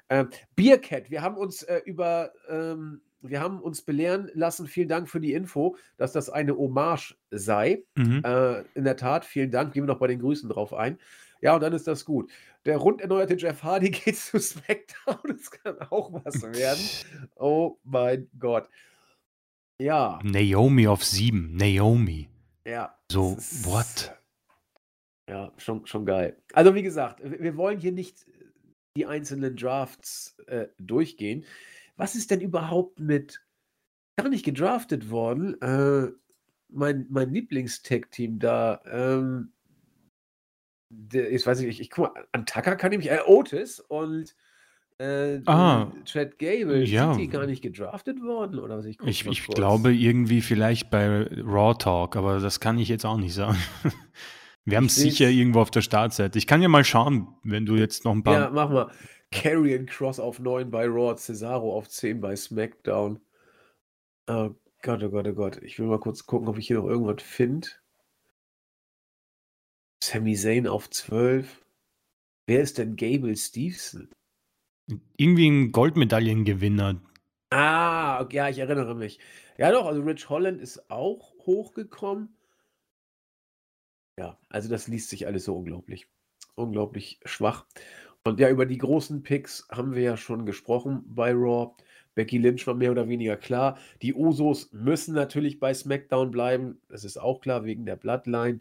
Ähm, 0.08 0.28
Beercat, 0.56 1.10
wir 1.10 1.22
haben 1.22 1.36
uns 1.36 1.62
äh, 1.62 1.80
über, 1.84 2.32
ähm, 2.48 3.00
wir 3.28 3.40
haben 3.40 3.60
uns 3.60 3.82
belehren 3.82 4.30
lassen, 4.34 4.66
vielen 4.66 4.88
Dank 4.88 5.08
für 5.08 5.20
die 5.20 5.32
Info, 5.32 5.76
dass 5.96 6.12
das 6.12 6.30
eine 6.30 6.56
Hommage 6.56 7.16
sei. 7.30 7.84
Mhm. 7.96 8.22
Äh, 8.24 8.60
in 8.74 8.84
der 8.84 8.96
Tat, 8.96 9.24
vielen 9.24 9.50
Dank. 9.50 9.72
Gehen 9.72 9.84
wir 9.84 9.92
noch 9.92 9.98
bei 9.98 10.06
den 10.06 10.20
Grüßen 10.20 10.48
drauf 10.48 10.72
ein. 10.72 10.98
Ja, 11.40 11.54
und 11.54 11.62
dann 11.62 11.72
ist 11.72 11.86
das 11.86 12.04
gut. 12.04 12.30
Der 12.64 12.78
rund 12.78 13.00
erneuerte 13.00 13.34
Jeff 13.36 13.62
Hardy 13.62 13.90
geht 14.04 14.16
zu 14.16 14.38
SmackDown. 14.38 15.18
Das 15.28 15.50
kann 15.50 15.78
auch 15.90 16.12
was 16.24 16.42
werden. 16.54 16.82
Oh 17.36 17.76
mein 17.84 18.28
Gott. 18.38 18.68
Ja, 19.80 20.18
Naomi 20.22 20.86
auf 20.86 21.04
sieben. 21.04 21.54
Naomi. 21.54 22.28
ja. 22.64 22.96
So, 23.12 23.36
what? 23.62 24.12
Ja, 25.28 25.52
schon, 25.58 25.86
schon 25.86 26.06
geil. 26.06 26.36
Also, 26.54 26.74
wie 26.74 26.82
gesagt, 26.82 27.20
wir 27.22 27.40
wir 27.40 27.56
wollen 27.56 27.78
hier 27.78 27.92
nicht 27.92 28.26
die 28.96 29.06
einzelnen 29.06 29.56
Drafts 29.56 30.36
äh, 30.46 30.68
durchgehen. 30.78 31.44
Was 31.96 32.14
ist 32.14 32.30
denn 32.30 32.40
überhaupt 32.40 33.00
mit 33.00 33.42
gar 34.16 34.28
nicht 34.28 34.44
gedraftet 34.44 35.10
worden? 35.10 35.60
Äh, 35.62 36.12
mein 36.68 37.06
mein 37.10 37.30
Lieblings-Tech-Team 37.32 38.38
da, 38.38 38.80
ähm, 38.90 39.52
der, 40.92 41.30
ich 41.32 41.46
weiß 41.46 41.60
nicht, 41.60 41.68
ich, 41.68 41.80
ich 41.80 41.90
guck 41.90 42.14
mal, 42.14 42.26
an 42.32 42.46
Tucker 42.46 42.76
kann 42.76 42.92
ich 42.92 42.98
mich, 42.98 43.10
äh, 43.10 43.20
Otis 43.26 43.80
und 43.80 44.34
äh, 44.98 45.40
Ah. 45.46 45.92
Chad 46.04 46.38
Gable, 46.38 46.84
Ja. 46.84 47.12
sind 47.12 47.20
die 47.22 47.28
gar 47.28 47.46
nicht 47.46 47.62
gedraftet 47.62 48.22
worden? 48.22 48.58
Oder 48.58 48.78
was? 48.78 48.86
guck 48.96 49.06
Ich, 49.08 49.26
ich 49.26 49.44
kurz. 49.44 49.56
glaube 49.56 49.92
irgendwie 49.94 50.40
vielleicht 50.40 50.90
bei 50.90 51.26
Raw 51.44 51.74
Talk, 51.78 52.16
aber 52.16 52.40
das 52.40 52.60
kann 52.60 52.78
ich 52.78 52.88
jetzt 52.88 53.04
auch 53.04 53.18
nicht 53.18 53.34
sagen. 53.34 53.58
Wir 54.64 54.78
haben 54.78 54.86
Ich 54.86 54.92
es 54.92 54.96
sicher 54.96 55.28
irgendwo 55.28 55.60
auf 55.60 55.70
der 55.70 55.82
Startseite. 55.82 56.38
Ich 56.38 56.46
kann 56.48 56.60
ja 56.62 56.68
mal 56.68 56.82
schauen, 56.84 57.28
wenn 57.44 57.66
du 57.66 57.76
jetzt 57.76 58.04
noch 58.04 58.12
ein 58.12 58.24
paar. 58.24 58.34
Ja, 58.34 58.50
mach 58.50 58.68
mal. 58.70 58.90
Carrion 59.32 59.86
Cross 59.86 60.20
auf 60.20 60.38
9 60.38 60.70
bei 60.70 60.86
Raw, 60.86 61.14
Cesaro 61.16 61.76
auf 61.76 61.88
10 61.88 62.20
bei 62.20 62.36
SmackDown. 62.36 63.20
Oh 64.28 64.50
Gott, 64.82 65.02
oh 65.02 65.10
Gott, 65.10 65.26
oh 65.28 65.34
Gott. 65.34 65.62
Ich 65.62 65.78
will 65.78 65.86
mal 65.86 66.00
kurz 66.00 66.26
gucken, 66.26 66.48
ob 66.48 66.58
ich 66.58 66.66
hier 66.66 66.78
noch 66.78 66.88
irgendwas 66.88 67.22
finde. 67.22 67.68
Sami 70.02 70.34
Zayn 70.36 70.66
auf 70.66 70.90
12. 70.90 71.64
Wer 72.46 72.60
ist 72.60 72.78
denn 72.78 72.96
Gable 72.96 73.36
Stevenson? 73.36 74.08
Irgendwie 75.16 75.48
ein 75.48 75.72
Goldmedaillengewinner. 75.72 77.00
Ah, 77.50 78.20
okay, 78.20 78.36
ja, 78.36 78.48
ich 78.48 78.58
erinnere 78.58 78.94
mich. 78.94 79.18
Ja, 79.58 79.72
doch, 79.72 79.86
also 79.86 80.02
Rich 80.02 80.28
Holland 80.28 80.60
ist 80.60 80.90
auch 80.90 81.34
hochgekommen. 81.46 82.36
Ja, 84.18 84.38
also 84.48 84.68
das 84.68 84.88
liest 84.88 85.10
sich 85.10 85.26
alles 85.26 85.44
so 85.44 85.56
unglaublich. 85.56 86.06
Unglaublich 86.54 87.20
schwach. 87.24 87.66
Und 88.26 88.40
ja, 88.40 88.50
über 88.50 88.66
die 88.66 88.78
großen 88.78 89.22
Picks 89.22 89.66
haben 89.70 89.94
wir 89.94 90.02
ja 90.02 90.16
schon 90.16 90.46
gesprochen 90.46 91.04
bei 91.06 91.32
Raw. 91.32 91.70
Becky 92.14 92.38
Lynch 92.38 92.66
war 92.66 92.74
mehr 92.74 92.90
oder 92.90 93.08
weniger 93.08 93.36
klar. 93.36 93.78
Die 94.02 94.14
Usos 94.14 94.72
müssen 94.72 95.14
natürlich 95.14 95.60
bei 95.60 95.72
SmackDown 95.72 96.30
bleiben. 96.30 96.80
Das 96.88 97.04
ist 97.04 97.18
auch 97.18 97.40
klar 97.40 97.64
wegen 97.64 97.86
der 97.86 97.96
Bloodline. 97.96 98.60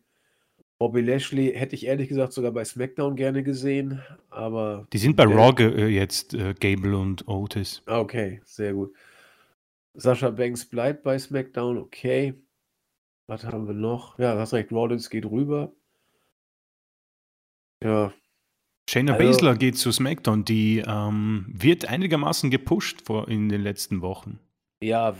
Bobby 0.78 1.02
Lashley 1.02 1.54
hätte 1.56 1.74
ich 1.74 1.86
ehrlich 1.86 2.10
gesagt 2.10 2.34
sogar 2.34 2.52
bei 2.52 2.66
SmackDown 2.66 3.16
gerne 3.16 3.44
gesehen, 3.44 4.02
aber 4.30 4.88
Die 4.92 4.98
sind 4.98 5.16
bei 5.16 5.24
Raw 5.24 5.54
äh, 5.64 5.88
jetzt, 5.88 6.34
äh, 6.34 6.54
Gable 6.54 6.98
und 6.98 7.28
Otis. 7.28 7.82
Ah, 7.86 8.00
Okay, 8.00 8.42
sehr 8.44 8.74
gut. 8.74 8.94
Sascha 9.94 10.30
Banks 10.32 10.66
bleibt 10.66 11.04
bei 11.04 11.18
SmackDown, 11.18 11.78
okay. 11.78 12.34
Was 13.28 13.46
haben 13.46 13.68
wir 13.68 13.74
noch? 13.74 14.20
Ja, 14.20 14.38
hast 14.38 14.54
recht, 14.54 14.72
Rollins 14.72 15.10
geht 15.10 15.26
rüber. 15.26 15.72
Ja, 17.82 18.14
Shayna 18.96 19.14
Also- 19.14 19.28
Baszler 19.28 19.56
geht 19.56 19.78
zu 19.78 19.92
SmackDown. 19.92 20.46
Die 20.46 20.84
ähm, 20.86 21.46
wird 21.48 21.86
einigermaßen 21.86 22.50
gepusht 22.50 23.02
vor, 23.06 23.28
in 23.28 23.50
den 23.50 23.62
letzten 23.62 24.02
Wochen. 24.02 24.40
ja, 24.82 25.16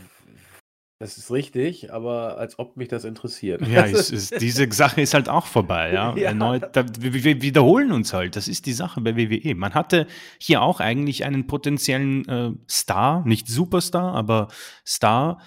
das 0.98 1.18
ist 1.18 1.30
richtig, 1.30 1.92
aber 1.92 2.38
als 2.38 2.58
ob 2.58 2.78
mich 2.78 2.88
das 2.88 3.04
interessiert. 3.04 3.60
Ja, 3.68 3.84
es 3.84 4.10
ist, 4.10 4.40
diese 4.40 4.66
Sache 4.72 5.02
ist 5.02 5.12
halt 5.12 5.28
auch 5.28 5.44
vorbei. 5.44 5.92
Ja? 5.92 6.16
Ja. 6.16 6.28
Erneut, 6.28 6.74
da, 6.74 6.86
wir, 6.98 7.12
wir 7.12 7.42
wiederholen 7.42 7.92
uns 7.92 8.14
halt. 8.14 8.34
Das 8.34 8.48
ist 8.48 8.64
die 8.64 8.72
Sache 8.72 9.02
bei 9.02 9.14
WWE. 9.14 9.54
Man 9.54 9.74
hatte 9.74 10.06
hier 10.40 10.62
auch 10.62 10.80
eigentlich 10.80 11.26
einen 11.26 11.46
potenziellen 11.46 12.26
äh, 12.26 12.52
Star, 12.66 13.26
nicht 13.26 13.46
Superstar, 13.46 14.14
aber 14.14 14.48
Star. 14.86 15.38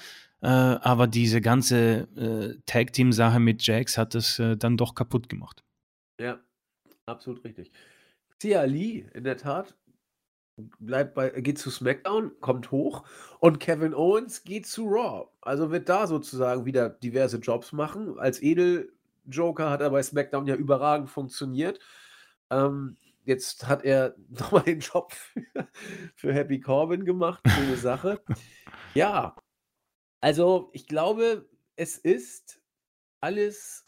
Äh, 0.42 0.48
aber 0.50 1.08
diese 1.08 1.42
ganze 1.42 2.08
äh, 2.16 2.62
Tag-Team-Sache 2.68 3.40
mit 3.40 3.66
Jax 3.66 3.98
hat 3.98 4.14
es 4.14 4.38
äh, 4.38 4.56
dann 4.56 4.78
doch 4.78 4.94
kaputt 4.94 5.30
gemacht. 5.30 5.64
Ja, 6.22 6.40
absolut 7.08 7.44
richtig. 7.44 7.72
Cia 8.42 8.64
Lee, 8.64 9.06
in 9.14 9.24
der 9.24 9.38
Tat, 9.38 9.76
bleibt 10.80 11.14
bei, 11.14 11.30
geht 11.30 11.58
zu 11.58 11.70
SmackDown, 11.70 12.32
kommt 12.42 12.72
hoch 12.72 13.04
und 13.40 13.60
Kevin 13.60 13.94
Owens 13.94 14.44
geht 14.44 14.66
zu 14.66 14.88
Raw. 14.88 15.30
Also 15.42 15.72
wird 15.72 15.90
da 15.90 16.08
sozusagen 16.08 16.66
wieder 16.66 16.90
diverse 16.90 17.38
Jobs 17.38 17.72
machen. 17.72 18.20
Als 18.20 18.42
Edel-Joker 18.42 19.70
hat 19.70 19.82
er 19.82 19.90
bei 19.90 20.04
SmackDown 20.04 20.48
ja 20.48 20.56
überragend 20.56 21.10
funktioniert. 21.10 21.80
Ähm, 22.50 22.98
jetzt 23.26 23.68
hat 23.68 23.84
er 23.84 24.16
nochmal 24.30 24.64
den 24.64 24.80
Job 24.80 25.14
für, 25.14 25.68
für 26.16 26.34
Happy 26.34 26.60
Corbin 26.60 27.06
gemacht. 27.06 27.42
Schöne 27.48 27.78
Sache. 27.78 28.22
Ja, 28.94 29.36
also 30.22 30.70
ich 30.74 30.88
glaube, 30.88 31.48
es 31.76 31.98
ist 31.98 32.62
alles 33.22 33.86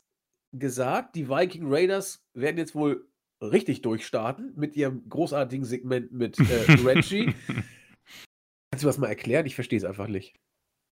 gesagt. 0.53 1.15
Die 1.15 1.29
Viking 1.29 1.65
Raiders 1.67 2.25
werden 2.33 2.57
jetzt 2.57 2.75
wohl 2.75 3.10
richtig 3.41 3.81
durchstarten 3.81 4.53
mit 4.55 4.75
ihrem 4.75 5.07
großartigen 5.09 5.65
Segment 5.65 6.11
mit 6.11 6.39
äh, 6.39 6.71
Reggie. 6.85 7.33
Kannst 8.71 8.83
du 8.83 8.87
das 8.87 8.97
mal 8.97 9.07
erklären? 9.07 9.45
Ich 9.45 9.55
verstehe 9.55 9.77
es 9.77 9.83
einfach 9.83 10.07
nicht. 10.07 10.35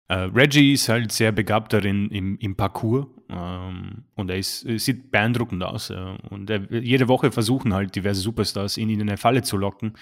Äh, 0.09 0.14
Reggie 0.14 0.72
ist 0.72 0.88
halt 0.88 1.12
sehr 1.12 1.32
begabt 1.32 1.72
darin 1.72 2.11
im, 2.11 2.38
im 2.38 2.57
Parcours 2.57 3.07
ähm, 3.28 4.05
und 4.14 4.30
er 4.30 4.38
ist, 4.38 4.64
äh, 4.64 4.78
sieht 4.78 5.11
beeindruckend 5.11 5.62
aus. 5.62 5.90
Äh, 5.90 6.16
und 6.30 6.49
er, 6.49 6.62
jede 6.70 7.09
Woche 7.09 7.30
versuchen 7.30 7.74
halt 7.74 7.94
diverse 7.94 8.22
Superstars, 8.22 8.78
ihn 8.78 8.88
in 8.88 9.03
eine 9.03 9.18
Falle 9.18 9.42
zu 9.42 9.59
locken, 9.59 9.92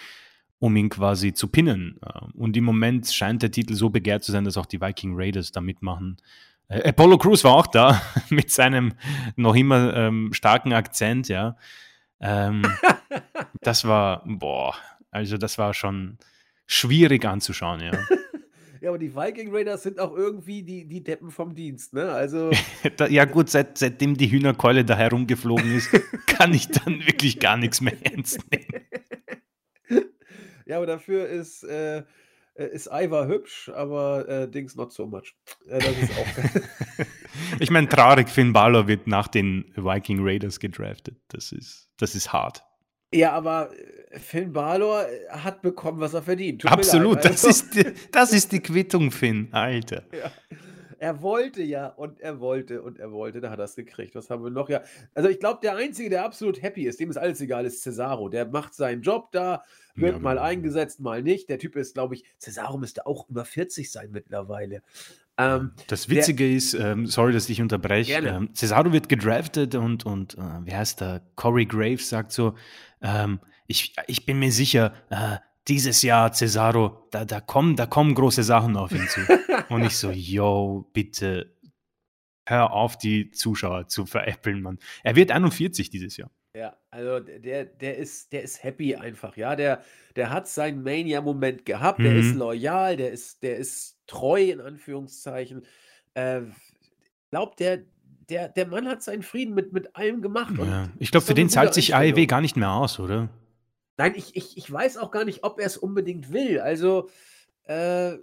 um 0.61 0.76
ihn 0.76 0.88
quasi 0.88 1.34
zu 1.34 1.49
pinnen. 1.49 1.99
Äh, 2.03 2.20
und 2.34 2.57
im 2.57 2.64
Moment 2.64 3.09
scheint 3.09 3.42
der 3.42 3.51
Titel 3.51 3.74
so 3.74 3.90
begehrt 3.90 4.22
zu 4.22 4.30
sein, 4.30 4.44
dass 4.44 4.57
auch 4.57 4.66
die 4.66 4.80
Viking 4.80 5.14
Raiders 5.16 5.51
da 5.51 5.61
mitmachen. 5.61 6.18
Äh, 6.68 6.88
Apollo 6.88 7.18
Crews 7.18 7.42
war 7.42 7.55
auch 7.55 7.66
da 7.66 8.01
mit 8.30 8.53
seinem 8.53 8.92
noch 9.34 9.57
immer 9.57 9.92
ähm, 9.97 10.32
starken 10.32 10.72
Akzent, 10.72 11.28
ja. 11.28 11.57
Ähm, 12.20 12.62
das 13.60 13.84
war, 13.84 14.22
boah, 14.26 14.74
also 15.10 15.36
das 15.36 15.58
war 15.58 15.74
schon 15.74 16.18
schwierig 16.66 17.24
anzuschauen, 17.24 17.80
ja. 17.80 17.92
Ja, 18.82 18.90
aber 18.90 18.98
die 18.98 19.16
Viking 19.16 19.52
Raiders 19.52 19.82
sind 19.82 19.98
auch 19.98 20.14
irgendwie 20.14 20.62
die, 20.62 20.86
die 20.86 21.02
Deppen 21.02 21.30
vom 21.30 21.54
Dienst, 21.54 21.94
ne? 21.94 22.12
Also, 22.12 22.50
ja 23.08 23.24
gut, 23.24 23.48
seit, 23.48 23.78
seitdem 23.78 24.16
die 24.16 24.30
Hühnerkeule 24.30 24.84
da 24.84 24.94
herumgeflogen 24.94 25.74
ist, 25.74 25.90
kann 26.26 26.52
ich 26.52 26.68
dann 26.68 27.00
wirklich 27.06 27.40
gar 27.40 27.56
nichts 27.56 27.80
mehr 27.80 27.96
ernst 28.02 28.40
nehmen. 28.50 30.04
ja, 30.66 30.76
aber 30.76 30.86
dafür 30.86 31.26
ist, 31.26 31.64
äh, 31.64 32.04
äh, 32.57 32.66
ist 32.66 32.88
Ivar 32.92 33.26
hübsch, 33.26 33.70
aber 33.74 34.28
äh, 34.28 34.48
Dings 34.48 34.76
not 34.76 34.92
so 34.92 35.07
much. 35.07 35.34
Äh, 35.68 35.78
das 35.78 35.98
ist 35.98 36.12
auch. 36.12 37.07
Ich 37.61 37.70
meine, 37.70 37.88
traurig, 37.88 38.28
Finn 38.28 38.52
Balor 38.52 38.88
wird 38.88 39.07
nach 39.07 39.28
den 39.28 39.72
Viking 39.76 40.18
Raiders 40.22 40.59
gedraftet. 40.59 41.16
Das 41.28 41.52
ist, 41.52 41.88
das 41.98 42.14
ist 42.14 42.32
hart. 42.32 42.64
Ja, 43.14 43.32
aber 43.32 43.70
äh, 44.11 44.18
Finn 44.18 44.52
Balor 44.52 45.07
äh, 45.07 45.28
hat 45.30 45.62
bekommen, 45.62 46.00
was 46.00 46.14
er 46.14 46.22
verdient. 46.22 46.62
Tut 46.62 46.70
Absolut, 46.70 47.18
das, 47.18 47.44
also, 47.44 47.48
ist 47.48 47.74
die, 47.74 47.84
das 48.11 48.32
ist 48.32 48.52
die 48.52 48.61
Quittung, 48.61 49.11
Finn, 49.11 49.48
Alter. 49.52 50.04
Ja. 50.12 50.30
Er 50.99 51.22
wollte 51.22 51.62
ja 51.62 51.88
und 51.88 52.20
er 52.20 52.40
wollte 52.40 52.82
und 52.82 52.99
er 52.99 53.12
wollte, 53.12 53.40
da 53.40 53.51
hat 53.51 53.59
er 53.59 53.64
es 53.64 53.76
gekriegt. 53.76 54.14
Was 54.14 54.30
haben 54.30 54.42
wir 54.42 54.51
noch? 54.51 54.68
Ja, 54.68 54.82
also 55.14 55.28
ich 55.28 55.38
glaube, 55.40 55.61
der 55.62 55.76
Einzige, 55.76 56.11
der 56.11 56.24
absolut 56.24 56.62
happy 56.62 56.86
ist, 56.86 57.01
dem 57.01 57.11
ist 57.11 57.16
alles 57.16 57.40
egal, 57.40 57.66
ist 57.66 57.82
Cesaro. 57.82 58.28
Der 58.28 58.47
macht 58.47 58.74
seinen 58.74 59.03
Job 59.03 59.30
da, 59.32 59.62
wird 59.94 60.14
ja, 60.14 60.18
mal 60.18 60.34
genau. 60.34 60.47
eingesetzt, 60.47 61.01
mal 61.01 61.22
nicht. 61.22 61.49
Der 61.49 61.59
Typ 61.59 61.76
ist, 61.76 61.94
glaube 61.94 62.14
ich, 62.14 62.24
Cesaro 62.38 62.78
müsste 62.78 63.07
auch 63.07 63.28
über 63.28 63.44
40 63.44 63.90
sein 63.90 64.11
mittlerweile. 64.11 64.82
Ähm, 65.38 65.72
das 65.88 66.09
Witzige 66.09 66.44
der, 66.44 66.57
ist, 66.57 66.74
ähm, 66.74 67.07
sorry, 67.07 67.32
dass 67.32 67.49
ich 67.49 67.61
unterbreche, 67.61 68.12
ähm, 68.14 68.51
Cesaro 68.55 68.92
wird 68.92 69.09
gedraftet 69.09 69.74
und, 69.74 70.07
und 70.07 70.34
äh, 70.38 70.64
wie 70.64 70.74
heißt 70.74 71.01
der? 71.01 71.22
Corey 71.34 71.66
Graves 71.66 72.09
sagt 72.09 72.32
so, 72.32 72.55
ähm, 73.03 73.40
ich, 73.66 73.94
ich 74.07 74.24
bin 74.24 74.38
mir 74.38 74.53
sicher, 74.53 74.94
äh, 75.11 75.36
dieses 75.68 76.02
Jahr 76.02 76.32
Cesaro, 76.32 77.08
da, 77.10 77.24
da, 77.24 77.40
kommen, 77.40 77.76
da 77.76 77.86
kommen 77.86 78.14
große 78.14 78.42
Sachen 78.42 78.76
auf 78.76 78.92
ihn 78.92 79.06
zu. 79.08 79.20
und 79.68 79.84
ich 79.84 79.96
so, 79.96 80.10
yo, 80.10 80.88
bitte 80.92 81.56
hör 82.48 82.72
auf, 82.72 82.96
die 82.96 83.30
Zuschauer 83.30 83.88
zu 83.88 84.06
veräppeln, 84.06 84.62
Mann. 84.62 84.78
Er 85.02 85.16
wird 85.16 85.32
41 85.32 85.90
dieses 85.90 86.16
Jahr. 86.16 86.30
Ja, 86.54 86.74
also 86.90 87.20
der, 87.20 87.66
der, 87.66 87.98
ist, 87.98 88.32
der 88.32 88.42
ist 88.42 88.62
happy 88.62 88.94
einfach, 88.94 89.36
ja. 89.36 89.56
Der, 89.56 89.82
der 90.14 90.30
hat 90.30 90.48
seinen 90.48 90.82
Mania-Moment 90.82 91.66
gehabt, 91.66 91.98
mhm. 91.98 92.04
der 92.04 92.16
ist 92.16 92.32
mhm. 92.32 92.38
loyal, 92.38 92.96
der 92.96 93.10
ist, 93.10 93.42
der 93.42 93.56
ist 93.56 93.98
treu 94.06 94.42
in 94.42 94.60
Anführungszeichen. 94.60 95.66
Äh, 96.14 96.42
glaubt, 97.30 97.60
der, 97.60 97.82
der, 98.30 98.48
der 98.48 98.66
Mann 98.68 98.88
hat 98.88 99.02
seinen 99.02 99.22
Frieden 99.22 99.54
mit, 99.54 99.72
mit 99.72 99.96
allem 99.96 100.22
gemacht. 100.22 100.54
Ja. 100.56 100.88
Ich 100.98 101.10
glaube, 101.10 101.26
für 101.26 101.34
den 101.34 101.50
zahlt 101.50 101.74
sich 101.74 101.94
AEW 101.94 102.26
gar 102.26 102.40
nicht 102.40 102.56
mehr 102.56 102.72
aus, 102.72 102.98
oder? 103.00 103.28
Nein, 103.97 104.14
ich, 104.16 104.36
ich, 104.36 104.57
ich 104.57 104.70
weiß 104.70 104.99
auch 104.99 105.11
gar 105.11 105.24
nicht, 105.24 105.42
ob 105.44 105.59
er 105.59 105.66
es 105.66 105.76
unbedingt 105.76 106.32
will. 106.32 106.61
Also, 106.61 107.09
äh, 107.64 108.16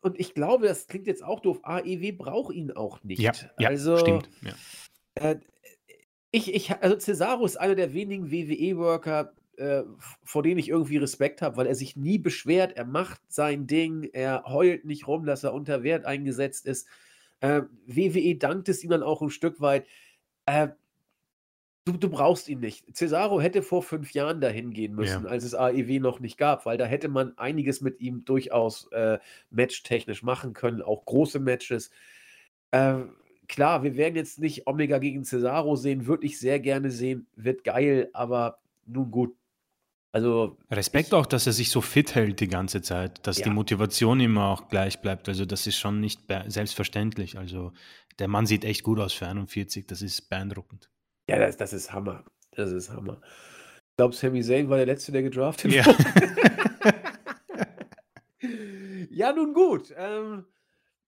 und 0.00 0.18
ich 0.18 0.34
glaube, 0.34 0.68
das 0.68 0.86
klingt 0.86 1.06
jetzt 1.06 1.22
auch 1.22 1.40
doof, 1.40 1.60
AEW 1.62 2.12
braucht 2.12 2.54
ihn 2.54 2.70
auch 2.72 3.02
nicht. 3.02 3.20
Ja, 3.20 3.32
ja 3.58 3.68
also, 3.68 3.98
stimmt. 3.98 4.30
Ja. 4.42 4.52
Äh, 5.16 5.40
ich, 6.30 6.54
ich, 6.54 6.70
also 6.82 6.96
Cesaro 6.98 7.44
ist 7.44 7.56
einer 7.56 7.74
der 7.74 7.94
wenigen 7.94 8.30
WWE-Worker, 8.30 9.32
äh, 9.56 9.82
vor 10.22 10.42
denen 10.42 10.58
ich 10.58 10.68
irgendwie 10.68 10.98
Respekt 10.98 11.42
habe, 11.42 11.56
weil 11.56 11.66
er 11.66 11.74
sich 11.74 11.96
nie 11.96 12.18
beschwert, 12.18 12.76
er 12.76 12.84
macht 12.84 13.20
sein 13.28 13.66
Ding, 13.66 14.08
er 14.12 14.44
heult 14.46 14.84
nicht 14.84 15.06
rum, 15.06 15.26
dass 15.26 15.42
er 15.42 15.54
unter 15.54 15.82
Wert 15.82 16.04
eingesetzt 16.04 16.66
ist. 16.66 16.86
Äh, 17.40 17.62
WWE 17.86 18.36
dankt 18.36 18.68
es 18.68 18.84
ihm 18.84 18.90
dann 18.90 19.02
auch 19.02 19.22
ein 19.22 19.30
Stück 19.30 19.60
weit. 19.60 19.86
Du, 21.88 21.96
du 21.96 22.10
brauchst 22.10 22.50
ihn 22.50 22.60
nicht. 22.60 22.84
Cesaro 22.94 23.40
hätte 23.40 23.62
vor 23.62 23.82
fünf 23.82 24.12
Jahren 24.12 24.42
dahin 24.42 24.74
gehen 24.74 24.94
müssen, 24.94 25.24
ja. 25.24 25.30
als 25.30 25.42
es 25.42 25.54
AEW 25.54 26.00
noch 26.00 26.20
nicht 26.20 26.36
gab, 26.36 26.66
weil 26.66 26.76
da 26.76 26.84
hätte 26.84 27.08
man 27.08 27.32
einiges 27.38 27.80
mit 27.80 27.98
ihm 27.98 28.26
durchaus 28.26 28.92
äh, 28.92 29.18
matchtechnisch 29.48 30.22
machen 30.22 30.52
können, 30.52 30.82
auch 30.82 31.06
große 31.06 31.38
Matches. 31.40 31.90
Äh, 32.72 32.96
klar, 33.48 33.84
wir 33.84 33.96
werden 33.96 34.16
jetzt 34.16 34.38
nicht 34.38 34.66
Omega 34.66 34.98
gegen 34.98 35.24
Cesaro 35.24 35.76
sehen, 35.76 36.06
würde 36.06 36.26
ich 36.26 36.38
sehr 36.38 36.60
gerne 36.60 36.90
sehen, 36.90 37.26
wird 37.36 37.64
geil, 37.64 38.10
aber 38.12 38.58
nun 38.84 39.10
gut. 39.10 39.34
Also 40.12 40.58
Respekt 40.70 41.08
ich, 41.08 41.14
auch, 41.14 41.24
dass 41.24 41.46
er 41.46 41.54
sich 41.54 41.70
so 41.70 41.80
fit 41.80 42.14
hält 42.14 42.40
die 42.40 42.48
ganze 42.48 42.82
Zeit, 42.82 43.26
dass 43.26 43.38
ja. 43.38 43.44
die 43.44 43.50
Motivation 43.50 44.20
immer 44.20 44.48
auch 44.48 44.68
gleich 44.68 45.00
bleibt. 45.00 45.26
Also 45.30 45.46
das 45.46 45.66
ist 45.66 45.78
schon 45.78 46.00
nicht 46.00 46.20
selbstverständlich. 46.48 47.38
Also 47.38 47.72
der 48.18 48.28
Mann 48.28 48.44
sieht 48.44 48.66
echt 48.66 48.82
gut 48.82 49.00
aus 49.00 49.14
für 49.14 49.26
41, 49.26 49.86
das 49.86 50.02
ist 50.02 50.28
beeindruckend. 50.28 50.90
Ja, 51.28 51.38
das, 51.38 51.56
das 51.56 51.72
ist 51.72 51.92
Hammer. 51.92 52.24
Das 52.52 52.72
ist 52.72 52.90
Hammer. 52.90 53.20
Ich 53.22 53.96
glaube, 53.96 54.14
Sami 54.14 54.42
Zayn 54.42 54.68
war 54.68 54.78
der 54.78 54.86
Letzte, 54.86 55.12
der 55.12 55.22
gedraftet 55.22 55.72
ja. 55.72 55.84
wurde. 55.86 56.04
ja, 59.10 59.32
nun 59.32 59.52
gut. 59.52 59.92
Ähm, 59.96 60.44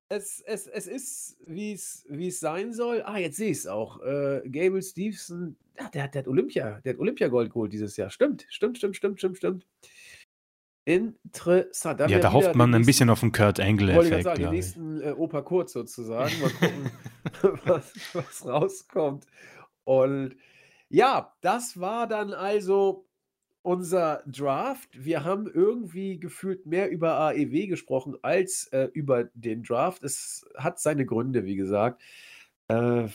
es, 0.09 0.43
es, 0.45 0.67
es 0.67 0.87
ist, 0.87 1.39
wie 1.47 1.73
es 1.73 2.41
sein 2.41 2.73
soll. 2.73 3.03
Ah, 3.03 3.19
jetzt 3.19 3.37
sehe 3.37 3.51
ich 3.51 3.59
es 3.59 3.67
auch. 3.67 4.03
Äh, 4.03 4.43
Gable 4.45 4.83
Stevenson, 4.83 5.57
ja, 5.79 5.89
der, 5.89 6.03
hat, 6.03 6.15
der 6.15 6.23
hat 6.23 6.29
Olympia, 6.29 6.81
der 6.85 6.95
hat 6.95 7.01
Olympiagold 7.01 7.51
geholt 7.51 7.73
dieses 7.73 7.97
Jahr. 7.97 8.11
Stimmt, 8.11 8.47
stimmt, 8.51 8.77
stimmt, 8.77 8.97
stimmt, 8.97 9.19
stimmt, 9.19 9.37
stimmt. 9.39 9.67
Interessant. 10.85 12.01
Da 12.01 12.07
ja, 12.07 12.19
da 12.19 12.33
hofft 12.33 12.55
man 12.55 12.75
ein 12.75 12.85
bisschen 12.85 13.11
auf 13.11 13.21
den 13.21 13.33
Kurt 13.33 13.61
Angle-Effekt. 13.61 14.27
Ich 14.27 14.35
den 14.35 14.51
nächsten 14.51 15.01
äh, 15.01 15.13
Opa 15.13 15.43
Kurz 15.43 15.73
sozusagen. 15.73 16.33
Mal 16.41 16.51
gucken, 16.51 16.91
was, 17.65 17.93
was 18.13 18.47
rauskommt. 18.47 19.27
Und 19.91 20.37
ja, 20.89 21.35
das 21.41 21.81
war 21.81 22.07
dann 22.07 22.33
also 22.33 23.09
unser 23.63 24.23
Draft. 24.25 24.89
Wir 25.05 25.25
haben 25.25 25.49
irgendwie 25.53 26.21
gefühlt 26.21 26.65
mehr 26.65 26.91
über 26.93 27.19
AEW 27.19 27.67
gesprochen 27.67 28.17
als 28.23 28.69
äh, 28.69 28.89
über 28.93 29.25
den 29.35 29.65
Draft. 29.65 30.05
Es 30.05 30.49
hat 30.57 30.79
seine 30.79 31.07
Gründe, 31.07 31.45
wie 31.45 31.57
gesagt. 31.57 32.01
Äh, 32.69 33.09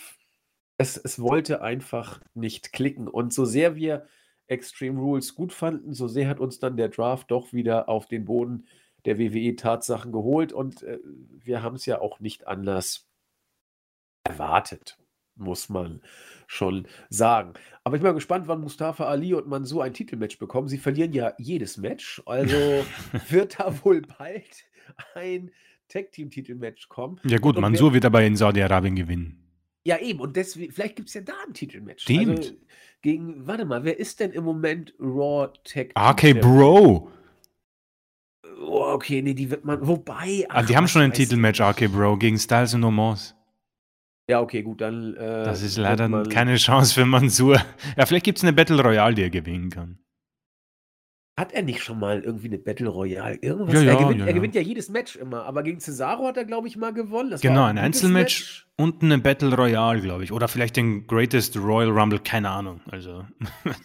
es, 0.78 0.98
es 0.98 1.18
wollte 1.22 1.62
einfach 1.62 2.20
nicht 2.34 2.74
klicken. 2.74 3.08
Und 3.08 3.34
so 3.34 3.46
sehr 3.46 3.78
wir 3.78 4.06
Extreme 4.48 5.00
Rules 5.00 5.34
gut 5.34 5.54
fanden, 5.54 5.94
so 5.94 6.10
sehr 6.10 6.28
hat 6.28 6.42
uns 6.42 6.60
dann 6.60 6.76
der 6.76 6.90
Draft 6.90 7.32
doch 7.32 7.54
wieder 7.54 7.88
auf 7.88 8.06
den 8.06 8.26
Boden 8.26 8.68
der 9.06 9.18
WWE-Tatsachen 9.18 10.12
geholt. 10.12 10.52
Und 10.52 10.84
äh, 10.84 11.00
wir 11.06 11.64
haben 11.64 11.78
es 11.78 11.86
ja 11.86 12.02
auch 12.02 12.20
nicht 12.20 12.48
anders 12.48 13.08
erwartet 14.26 14.98
muss 15.36 15.70
man 15.70 16.02
schon 16.48 16.88
sagen. 17.10 17.54
Aber 17.84 17.96
ich 17.96 18.02
bin 18.02 18.10
mal 18.10 18.16
gespannt, 18.16 18.48
wann 18.48 18.62
Mustafa 18.62 19.06
Ali 19.06 19.34
und 19.34 19.48
Mansur 19.48 19.84
ein 19.84 19.94
Titelmatch 19.94 20.40
bekommen. 20.40 20.68
Sie 20.68 20.78
verlieren 20.78 21.14
ja 21.14 21.34
jedes 21.38 21.78
Match, 21.78 22.22
also 22.26 22.56
wird 23.30 23.60
da 23.60 23.74
wohl 23.84 24.02
bald 24.02 24.66
ein 25.14 25.52
Tag-Team-Titelmatch 25.90 26.90
kommen. 26.90 27.20
Ja 27.24 27.38
gut, 27.38 27.60
Mansur 27.60 27.94
wird 27.94 28.06
aber 28.06 28.24
in 28.24 28.36
Saudi-Arabien 28.36 28.96
gewinnen. 28.96 29.42
Ja, 29.86 30.00
eben. 30.00 30.20
Und 30.20 30.36
deswegen, 30.36 30.74
vielleicht 30.74 30.96
gibt 30.96 31.10
es 31.10 31.14
ja 31.14 31.22
da 31.22 31.34
ein 31.48 31.54
Titelmatch. 31.54 32.04
Stimmt. 32.04 32.40
Also 32.40 32.54
gegen, 33.02 33.46
warte 33.46 33.66
mal, 33.66 33.84
wer 33.84 34.00
ist 34.00 34.20
denn 34.20 34.32
im 34.32 34.44
Moment 34.44 34.94
Raw 35.00 35.52
Tag 35.64 35.94
Team? 35.94 36.38
RK 36.38 36.42
Bro. 36.42 37.12
Oh, 38.62 38.94
okay, 38.94 39.22
nee, 39.22 39.36
die 39.36 39.52
wird 39.52 39.64
man, 39.64 39.86
wobei. 39.86 40.46
Ach, 40.50 40.56
ah, 40.56 40.64
die 40.64 40.76
haben 40.76 40.88
schon 40.88 41.04
ein 41.04 41.14
Titelmatch, 41.14 41.62
RK 41.62 41.88
Bro, 41.90 42.18
gegen 42.18 42.40
Styles 42.40 42.74
und 42.74 42.84
Omos. 42.84 43.36
Ja, 44.28 44.42
okay, 44.42 44.64
gut, 44.64 44.82
dann. 44.82 45.16
Äh, 45.16 45.44
das 45.44 45.62
ist 45.62 45.78
leider 45.78 46.24
keine 46.24 46.56
Chance 46.56 46.94
für 46.94 47.06
Mansur. 47.06 47.62
Ja, 47.96 48.06
vielleicht 48.06 48.26
gibt 48.26 48.40
es 48.40 48.44
eine 48.44 48.54
Battle 48.54 48.82
Royale, 48.82 49.14
die 49.14 49.22
er 49.22 49.30
gewinnen 49.30 49.70
kann. 49.70 50.00
Hat 51.38 51.52
er 51.52 51.64
nicht 51.64 51.84
schon 51.84 52.00
mal 52.00 52.22
irgendwie 52.22 52.48
eine 52.48 52.58
Battle 52.58 52.88
Royale? 52.88 53.36
Irgendwas? 53.36 53.74
Ja, 53.74 53.82
ja, 53.82 53.92
er, 53.92 53.98
gewinnt, 53.98 54.20
ja, 54.22 54.26
er 54.26 54.34
gewinnt 54.34 54.56
ja 54.56 54.62
jedes 54.62 54.88
Match 54.90 55.18
immer, 55.18 55.44
aber 55.44 55.64
gegen 55.64 55.82
Cesaro 55.82 56.28
hat 56.28 56.38
er, 56.38 56.46
glaube 56.46 56.70
ich, 56.70 56.78
mal 56.78 56.94
gewonnen. 56.94 57.30
Das 57.30 57.42
genau, 57.42 57.66
ein, 57.66 57.78
ein 57.78 57.86
Einzelmatch 57.86 58.40
Match. 58.40 58.68
und 58.78 59.04
eine 59.04 59.18
Battle 59.18 59.54
Royale, 59.54 60.00
glaube 60.00 60.24
ich. 60.24 60.32
Oder 60.32 60.48
vielleicht 60.48 60.78
den 60.78 61.08
Greatest 61.08 61.58
Royal 61.58 61.92
Rumble, 61.92 62.20
keine 62.20 62.50
Ahnung. 62.50 62.80
Also. 62.90 63.26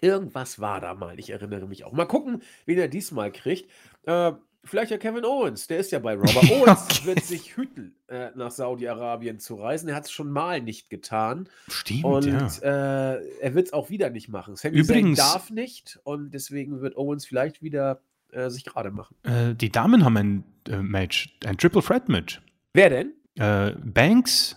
Irgendwas 0.00 0.58
war 0.58 0.80
da 0.80 0.94
mal, 0.94 1.18
ich 1.18 1.28
erinnere 1.28 1.66
mich 1.66 1.84
auch. 1.84 1.92
Mal 1.92 2.06
gucken, 2.06 2.42
wen 2.64 2.78
er 2.78 2.88
diesmal 2.88 3.30
kriegt. 3.30 3.70
Äh, 4.04 4.32
Vielleicht 4.64 4.90
ja 4.90 4.98
Kevin 4.98 5.24
Owens, 5.24 5.66
der 5.66 5.78
ist 5.78 5.92
ja 5.92 5.98
bei 5.98 6.14
Robert 6.14 6.50
Owens, 6.50 6.84
okay. 6.90 7.06
wird 7.06 7.24
sich 7.24 7.56
hüten, 7.56 7.94
äh, 8.08 8.30
nach 8.34 8.50
Saudi-Arabien 8.50 9.38
zu 9.38 9.54
reisen. 9.54 9.88
Er 9.88 9.94
hat 9.94 10.04
es 10.04 10.10
schon 10.10 10.30
mal 10.30 10.60
nicht 10.60 10.90
getan. 10.90 11.48
Stimmt, 11.68 12.04
und 12.04 12.26
ja. 12.26 13.14
äh, 13.14 13.22
er 13.40 13.54
wird 13.54 13.68
es 13.68 13.72
auch 13.72 13.88
wieder 13.88 14.10
nicht 14.10 14.28
machen. 14.28 14.56
Sami 14.56 14.76
Übrigens 14.76 15.18
Zayn 15.18 15.32
darf 15.32 15.50
nicht 15.50 16.00
und 16.04 16.32
deswegen 16.34 16.80
wird 16.80 16.96
Owens 16.96 17.24
vielleicht 17.24 17.62
wieder 17.62 18.02
äh, 18.32 18.50
sich 18.50 18.64
gerade 18.64 18.90
machen. 18.90 19.16
Äh, 19.22 19.54
die 19.54 19.70
Damen 19.70 20.04
haben 20.04 20.16
ein 20.16 20.44
äh, 20.68 20.76
Match, 20.82 21.36
ein 21.44 21.56
Triple 21.56 21.82
Threat 21.82 22.08
Match. 22.08 22.42
Wer 22.74 22.90
denn? 22.90 23.12
Äh, 23.36 23.72
Banks, 23.82 24.56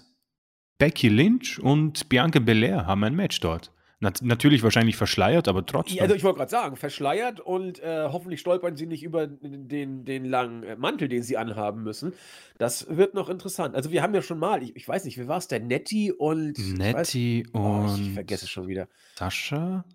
Becky 0.78 1.10
Lynch 1.10 1.60
und 1.60 2.10
Bianca 2.10 2.40
Belair 2.40 2.86
haben 2.86 3.04
ein 3.04 3.16
Match 3.16 3.40
dort. 3.40 3.72
Nat 4.02 4.22
natürlich 4.24 4.64
wahrscheinlich 4.64 4.98
verschleiert, 4.98 5.48
aber 5.48 5.64
trotzdem. 5.64 5.98
Ja, 5.98 6.04
also 6.04 6.16
ich 6.16 6.24
wollte 6.24 6.40
gerade 6.40 6.50
sagen, 6.50 6.76
verschleiert 6.76 7.40
und 7.40 7.80
äh, 7.84 8.08
hoffentlich 8.12 8.40
stolpern 8.40 8.76
sie 8.76 8.88
nicht 8.88 9.04
über 9.04 9.28
den, 9.28 10.06
den 10.06 10.26
langen 10.26 10.64
äh, 10.64 10.76
Mantel, 10.76 11.08
den 11.08 11.22
sie 11.22 11.38
anhaben 11.38 11.84
müssen. 11.84 12.14
Das 12.58 12.88
wird 12.90 13.14
noch 13.14 13.30
interessant. 13.30 13.76
Also 13.76 13.92
wir 13.92 14.02
haben 14.02 14.16
ja 14.16 14.24
schon 14.24 14.40
mal, 14.40 14.64
ich, 14.64 14.76
ich 14.76 14.88
weiß 14.88 15.06
nicht, 15.06 15.20
wie 15.20 15.28
war 15.28 15.38
es 15.38 15.48
denn? 15.48 15.68
Nettie 15.68 16.12
und. 16.12 16.58
Nettie 16.78 17.42
ich 17.42 17.54
weiß, 17.54 17.62
und. 17.62 17.62
Oh, 17.62 17.96
ich 17.96 18.14
vergesse 18.14 18.46
es 18.46 18.50
schon 18.50 18.68
wieder. 18.68 18.88
Sascha? 19.16 19.86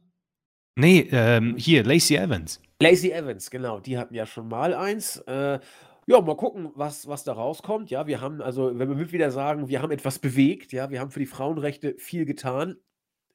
Nee, 0.76 1.08
ähm, 1.10 1.56
hier, 1.56 1.82
Lacey 1.82 2.16
Evans. 2.16 2.60
Lacey 2.80 3.10
Evans, 3.10 3.50
genau. 3.50 3.80
Die 3.80 3.98
hatten 3.98 4.14
ja 4.14 4.24
schon 4.24 4.46
mal 4.46 4.72
eins. 4.72 5.16
Äh, 5.26 5.58
ja, 6.06 6.20
mal 6.20 6.36
gucken, 6.36 6.70
was, 6.76 7.08
was 7.08 7.24
da 7.24 7.32
rauskommt. 7.32 7.90
Ja, 7.90 8.06
wir 8.06 8.20
haben, 8.20 8.40
also, 8.40 8.78
wenn 8.78 8.96
wir 8.96 9.10
wieder 9.10 9.32
sagen, 9.32 9.68
wir 9.68 9.82
haben 9.82 9.90
etwas 9.90 10.20
bewegt, 10.20 10.72
ja, 10.72 10.90
wir 10.90 11.00
haben 11.00 11.10
für 11.10 11.18
die 11.18 11.26
Frauenrechte 11.26 11.96
viel 11.98 12.24
getan 12.24 12.76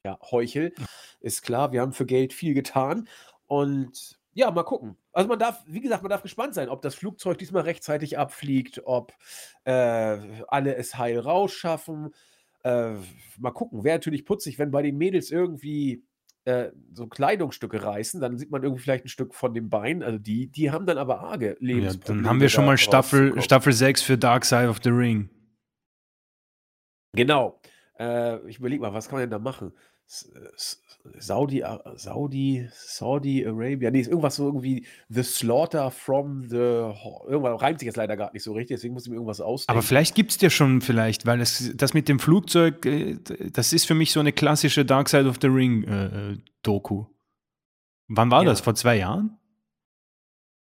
ja, 0.04 0.18
Heuchel. 0.30 0.74
Ist 1.20 1.42
klar, 1.42 1.72
wir 1.72 1.80
haben 1.80 1.92
für 1.92 2.06
Geld 2.06 2.32
viel 2.32 2.54
getan. 2.54 3.08
Und 3.46 4.18
ja, 4.34 4.50
mal 4.50 4.64
gucken. 4.64 4.96
Also 5.12 5.28
man 5.28 5.38
darf, 5.38 5.62
wie 5.66 5.80
gesagt, 5.80 6.02
man 6.02 6.10
darf 6.10 6.22
gespannt 6.22 6.54
sein, 6.54 6.68
ob 6.68 6.82
das 6.82 6.94
Flugzeug 6.94 7.38
diesmal 7.38 7.62
rechtzeitig 7.62 8.18
abfliegt, 8.18 8.82
ob 8.84 9.12
äh, 9.64 10.18
alle 10.48 10.74
es 10.76 10.96
heil 10.96 11.18
rausschaffen. 11.18 12.14
Äh, 12.64 12.94
mal 13.38 13.50
gucken. 13.52 13.84
Wäre 13.84 13.96
natürlich 13.96 14.24
putzig, 14.24 14.58
wenn 14.58 14.70
bei 14.70 14.82
den 14.82 14.96
Mädels 14.96 15.30
irgendwie 15.30 16.04
äh, 16.44 16.70
so 16.92 17.06
Kleidungsstücke 17.06 17.84
reißen, 17.84 18.20
dann 18.20 18.38
sieht 18.38 18.50
man 18.50 18.62
irgendwie 18.62 18.82
vielleicht 18.82 19.04
ein 19.04 19.08
Stück 19.08 19.34
von 19.34 19.54
dem 19.54 19.68
Bein. 19.68 20.02
Also 20.02 20.18
die, 20.18 20.48
die 20.48 20.70
haben 20.70 20.86
dann 20.86 20.98
aber 20.98 21.20
arge 21.20 21.56
Ja, 21.60 21.92
dann 22.06 22.26
haben 22.26 22.40
wir 22.40 22.48
schon 22.48 22.64
mal 22.64 22.78
Staffel, 22.78 23.40
Staffel 23.42 23.72
6 23.72 24.02
für 24.02 24.18
Dark 24.18 24.44
Side 24.44 24.68
of 24.68 24.80
the 24.82 24.90
Ring. 24.90 25.28
Genau. 27.14 27.60
Äh, 27.98 28.44
ich 28.48 28.58
überlege 28.58 28.80
mal, 28.80 28.94
was 28.94 29.08
kann 29.08 29.18
man 29.18 29.22
denn 29.22 29.30
da 29.30 29.38
machen? 29.38 29.72
Saudi, 31.18 31.64
Saudi, 31.96 32.68
Saudi 32.70 33.46
Arabia, 33.46 33.90
nee, 33.90 34.00
ist 34.00 34.08
irgendwas 34.08 34.36
so 34.36 34.46
irgendwie 34.46 34.86
The 35.08 35.22
Slaughter 35.22 35.90
from 35.90 36.48
the, 36.48 36.56
irgendwas 36.56 37.60
reimt 37.60 37.80
sich 37.80 37.86
jetzt 37.86 37.96
leider 37.96 38.16
gar 38.16 38.32
nicht 38.32 38.42
so 38.42 38.52
richtig, 38.52 38.76
deswegen 38.76 38.94
muss 38.94 39.04
ich 39.04 39.10
mir 39.10 39.16
irgendwas 39.16 39.40
ausdenken. 39.40 39.78
Aber 39.78 39.86
vielleicht 39.86 40.14
gibt 40.14 40.30
es 40.30 40.38
dir 40.38 40.50
schon 40.50 40.80
vielleicht, 40.80 41.26
weil 41.26 41.38
das, 41.38 41.72
das 41.74 41.94
mit 41.94 42.08
dem 42.08 42.18
Flugzeug, 42.18 42.84
äh, 42.86 43.18
das 43.52 43.72
ist 43.72 43.86
für 43.86 43.94
mich 43.94 44.12
so 44.12 44.20
eine 44.20 44.32
klassische 44.32 44.84
Dark 44.84 45.08
Side 45.08 45.28
of 45.28 45.38
the 45.40 45.48
Ring 45.48 45.84
äh, 45.84 46.32
äh 46.32 46.38
Doku. 46.62 47.06
Wann 48.08 48.30
war 48.30 48.42
ja. 48.42 48.50
das? 48.50 48.60
Vor 48.60 48.74
zwei 48.74 48.98
Jahren? 48.98 49.38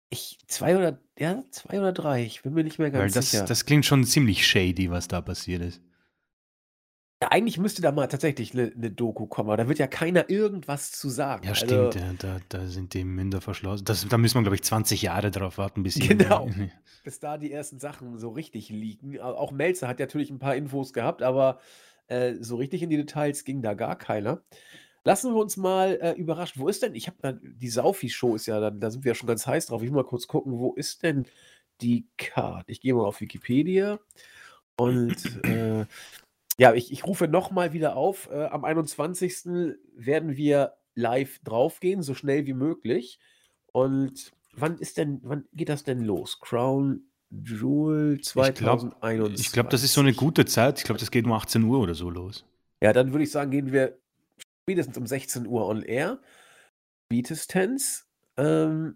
Ich, 0.10 0.38
zwei 0.48 0.78
oder, 0.78 1.00
ja, 1.18 1.44
zwei 1.52 1.80
oder 1.80 1.94
drei, 1.94 2.24
ich 2.24 2.42
bin 2.44 2.54
mir 2.54 2.64
nicht 2.64 2.78
mehr 2.78 2.92
ganz 2.92 3.02
weil 3.02 3.12
das, 3.12 3.32
sicher. 3.32 3.46
Das 3.46 3.66
klingt 3.66 3.86
schon 3.86 4.04
ziemlich 4.04 4.46
shady, 4.46 4.92
was 4.92 5.08
da 5.08 5.22
passiert 5.22 5.64
ist. 5.64 5.82
Ja, 7.22 7.32
eigentlich 7.32 7.58
müsste 7.58 7.82
da 7.82 7.92
mal 7.92 8.08
tatsächlich 8.08 8.54
eine 8.54 8.68
'ne 8.76 8.92
Doku 8.92 9.28
kommen, 9.28 9.50
aber 9.50 9.58
da 9.58 9.68
wird 9.68 9.78
ja 9.80 9.88
keiner 9.88 10.30
irgendwas 10.30 10.92
zu 10.94 11.10
sagen. 11.10 11.44
Ja, 11.44 11.56
stimmt, 11.56 11.96
Also 11.96 11.96
ja, 11.96 12.12
da 12.14 12.40
da 12.50 12.68
sind 12.68 12.94
die 12.94 13.06
Münder 13.06 13.40
verschlossen. 13.40 13.86
Das 13.86 14.06
da 14.08 14.18
müssen 14.18 14.36
wir, 14.36 14.42
glaube 14.42 14.56
ich, 14.56 14.64
20 14.64 15.02
Jahre 15.04 15.32
drauf 15.32 15.58
warten, 15.58 15.84
bis 15.84 15.96
Genau, 15.96 16.52
bis 17.04 17.20
da 17.20 17.38
die 17.38 17.52
ersten 17.52 17.80
Sachen 17.80 18.18
so 18.18 18.30
richtig 18.30 18.70
liegen. 18.70 19.20
auch 19.20 19.52
Melzer 19.52 19.88
hat 19.88 20.00
natürlich 20.00 20.30
ein 20.30 20.40
paar 20.40 20.56
Infos 20.56 20.94
gehabt, 20.94 21.22
aber, 21.24 21.60
äh, 22.08 22.36
so 22.40 22.58
richtig 22.58 22.82
in 22.84 22.90
die 22.90 22.98
Details 22.98 23.44
ging 23.46 23.62
da 23.62 23.74
gar 23.74 23.98
keiner. 23.98 24.44
Lassen 25.06 25.34
wir 25.34 25.42
uns 25.42 25.58
mal, 25.58 26.00
äh, 26.02 26.14
überraschen. 26.14 26.62
Wo 26.62 26.68
ist 26.68 26.84
denn 26.84 26.96
ich 26.96 27.08
habe 27.08 27.18
da 27.22 27.34
die 27.34 27.70
Saufi-Show 27.70 28.36
ist 28.36 28.48
ja 28.48 28.60
dann 28.60 28.80
da 28.82 28.92
sind 28.92 29.04
wir 29.06 29.12
ja 29.12 29.16
schon 29.16 29.28
ganz 29.28 29.48
heiß 29.48 29.68
drauf. 29.68 29.82
Ich 29.84 29.90
will 29.90 29.96
mal 29.96 30.04
kurz 30.06 30.28
gucken, 30.28 30.60
wo 30.60 30.74
ist 30.76 31.04
denn 31.04 31.26
die 31.82 32.08
Card? 32.18 32.66
Ich 32.70 32.82
gehe 32.82 32.94
mal 32.96 33.06
auf 33.06 33.22
Wikipedia 33.22 34.00
und, 34.78 35.44
äh 35.46 35.86
ja, 36.60 36.74
ich, 36.74 36.92
ich 36.92 37.06
rufe 37.06 37.28
nochmal 37.28 37.74
wieder 37.74 37.96
auf. 37.96 38.30
Äh, 38.32 38.46
am 38.46 38.66
21. 38.66 39.74
werden 39.96 40.36
wir 40.36 40.74
live 40.94 41.40
draufgehen, 41.40 42.04
so 42.04 42.14
schnell 42.14 42.46
wie 42.46 42.54
möglich. 42.54 43.20
Und 43.72 44.32
wann 44.54 44.78
ist 44.78 44.98
denn, 44.98 45.22
wann 45.24 45.46
geht 45.54 45.70
das 45.70 45.84
denn 45.84 46.02
los? 46.02 46.40
Crown 46.42 47.04
Jewel 47.30 48.20
2021. 48.22 49.46
Ich 49.46 49.54
glaube, 49.54 49.70
das 49.70 49.84
ist 49.84 49.94
so 49.94 50.02
eine 50.02 50.14
gute 50.14 50.46
Zeit. 50.46 50.80
Ich 50.80 50.84
glaube, 50.84 51.00
das 51.00 51.12
geht 51.12 51.26
um 51.26 51.32
18 51.32 51.64
Uhr 51.64 51.80
oder 51.80 51.96
so 51.96 52.10
los. 52.10 52.46
Ja, 52.82 52.92
dann 52.92 53.14
würde 53.14 53.24
ich 53.24 53.32
sagen, 53.32 53.52
gehen 53.52 53.72
wir 53.72 53.98
spätestens 54.64 54.98
um 54.98 55.08
16 55.08 55.48
Uhr 55.48 55.66
on 55.66 55.84
air. 55.84 56.20
Spätestens. 57.06 58.08
Ähm, 58.38 58.96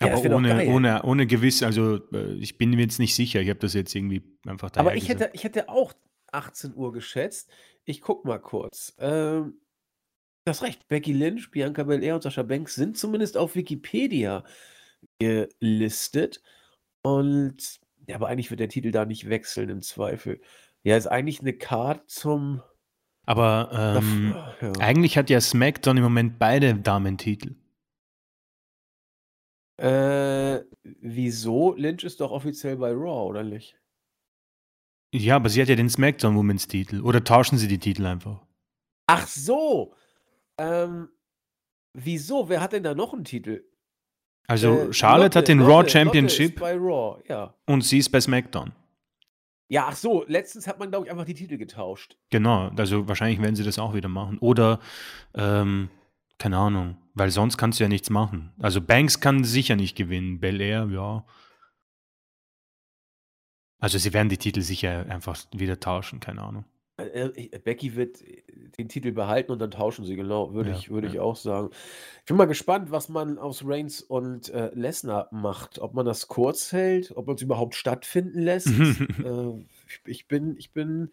ja, 0.00 0.14
aber 0.14 0.36
ohne, 0.36 0.66
ohne, 0.68 1.02
ohne 1.02 1.26
gewiss, 1.26 1.62
also 1.62 1.96
äh, 2.12 2.34
ich 2.34 2.58
bin 2.58 2.70
mir 2.70 2.80
jetzt 2.80 2.98
nicht 2.98 3.14
sicher, 3.14 3.40
ich 3.40 3.48
habe 3.48 3.60
das 3.60 3.74
jetzt 3.74 3.94
irgendwie 3.94 4.22
einfach 4.46 4.70
da. 4.70 4.80
Aber 4.80 4.94
ich 4.94 5.08
hätte, 5.08 5.30
ich 5.32 5.44
hätte 5.44 5.68
auch 5.68 5.92
18 6.32 6.74
Uhr 6.74 6.92
geschätzt. 6.92 7.50
Ich 7.84 8.00
guck 8.00 8.24
mal 8.24 8.38
kurz. 8.38 8.94
Ähm, 8.98 9.60
du 10.44 10.50
hast 10.50 10.62
recht, 10.62 10.88
Becky 10.88 11.12
Lynch, 11.12 11.50
Bianca 11.50 11.84
Belair 11.84 12.14
und 12.14 12.22
Sascha 12.22 12.42
Banks 12.42 12.74
sind 12.74 12.98
zumindest 12.98 13.36
auf 13.36 13.54
Wikipedia 13.54 14.44
gelistet. 15.18 16.42
Und 17.02 17.80
ja, 18.06 18.16
aber 18.16 18.28
eigentlich 18.28 18.50
wird 18.50 18.60
der 18.60 18.68
Titel 18.68 18.90
da 18.90 19.04
nicht 19.04 19.28
wechseln 19.28 19.68
im 19.68 19.82
Zweifel. 19.82 20.40
Ja, 20.82 20.96
ist 20.96 21.06
eigentlich 21.06 21.40
eine 21.40 21.52
Card 21.52 22.10
zum. 22.10 22.62
Aber 23.24 23.70
ähm, 23.72 24.34
ja. 24.60 24.72
eigentlich 24.80 25.16
hat 25.16 25.30
ja 25.30 25.40
SmackDown 25.40 25.96
im 25.96 26.02
Moment 26.02 26.38
beide 26.38 26.74
Damentitel. 26.74 27.56
Äh, 29.76 30.64
wieso? 31.00 31.74
Lynch 31.74 32.04
ist 32.04 32.20
doch 32.20 32.30
offiziell 32.30 32.76
bei 32.76 32.90
Raw, 32.90 33.28
oder 33.28 33.42
nicht? 33.42 33.81
Ja, 35.14 35.36
aber 35.36 35.48
sie 35.48 35.60
hat 35.60 35.68
ja 35.68 35.76
den 35.76 35.90
SmackDown 35.90 36.36
Women's 36.36 36.68
Titel. 36.68 37.02
Oder 37.02 37.22
tauschen 37.22 37.58
sie 37.58 37.68
die 37.68 37.78
Titel 37.78 38.06
einfach? 38.06 38.40
Ach 39.06 39.26
so. 39.26 39.94
Ähm, 40.58 41.08
wieso? 41.92 42.48
Wer 42.48 42.60
hat 42.60 42.72
denn 42.72 42.82
da 42.82 42.94
noch 42.94 43.12
einen 43.12 43.24
Titel? 43.24 43.64
Also 44.46 44.88
äh, 44.88 44.92
Charlotte 44.92 45.24
Lotte, 45.24 45.38
hat 45.38 45.48
den 45.48 45.58
Lotte, 45.58 45.72
Raw 45.72 45.88
Championship. 45.88 46.58
bei 46.58 46.74
Raw, 46.74 47.22
ja. 47.28 47.54
Und 47.66 47.82
sie 47.84 47.98
ist 47.98 48.10
bei 48.10 48.20
SmackDown. 48.20 48.72
Ja, 49.68 49.86
ach 49.88 49.96
so, 49.96 50.24
letztens 50.26 50.66
hat 50.66 50.78
man, 50.78 50.90
glaube 50.90 51.06
ich, 51.06 51.10
einfach 51.10 51.24
die 51.24 51.34
Titel 51.34 51.56
getauscht. 51.56 52.18
Genau, 52.30 52.70
also 52.76 53.08
wahrscheinlich 53.08 53.40
werden 53.40 53.56
sie 53.56 53.64
das 53.64 53.78
auch 53.78 53.94
wieder 53.94 54.08
machen. 54.08 54.38
Oder, 54.38 54.80
ähm, 55.34 55.88
keine 56.38 56.58
Ahnung, 56.58 56.98
weil 57.14 57.30
sonst 57.30 57.56
kannst 57.56 57.80
du 57.80 57.84
ja 57.84 57.88
nichts 57.88 58.10
machen. 58.10 58.52
Also 58.58 58.80
Banks 58.80 59.20
kann 59.20 59.44
sicher 59.44 59.76
nicht 59.76 59.96
gewinnen. 59.96 60.40
Bel 60.40 60.60
Air, 60.60 60.88
ja. 60.92 61.24
Also 63.82 63.98
sie 63.98 64.12
werden 64.12 64.28
die 64.28 64.38
Titel 64.38 64.60
sicher 64.60 65.06
einfach 65.08 65.36
wieder 65.52 65.80
tauschen, 65.80 66.20
keine 66.20 66.42
Ahnung. 66.42 66.64
Äh, 66.98 67.26
äh, 67.34 67.58
Becky 67.58 67.96
wird 67.96 68.22
äh, 68.22 68.44
den 68.78 68.88
Titel 68.88 69.10
behalten 69.10 69.50
und 69.50 69.58
dann 69.58 69.72
tauschen 69.72 70.04
sie, 70.04 70.14
genau, 70.14 70.54
würde 70.54 70.70
ja, 70.70 70.76
ich, 70.76 70.88
würd 70.88 71.04
ja. 71.06 71.10
ich 71.10 71.18
auch 71.18 71.34
sagen. 71.34 71.70
Ich 72.20 72.26
bin 72.26 72.36
mal 72.36 72.44
gespannt, 72.44 72.92
was 72.92 73.08
man 73.08 73.38
aus 73.38 73.64
Reigns 73.66 74.00
und 74.00 74.50
äh, 74.50 74.70
Lesnar 74.72 75.26
macht. 75.32 75.80
Ob 75.80 75.94
man 75.94 76.06
das 76.06 76.28
kurz 76.28 76.70
hält, 76.70 77.10
ob 77.16 77.26
man 77.26 77.34
es 77.34 77.42
überhaupt 77.42 77.74
stattfinden 77.74 78.38
lässt. 78.38 78.68
äh, 79.24 79.66
ich, 80.06 80.28
bin, 80.28 80.56
ich 80.58 80.72
bin 80.72 81.10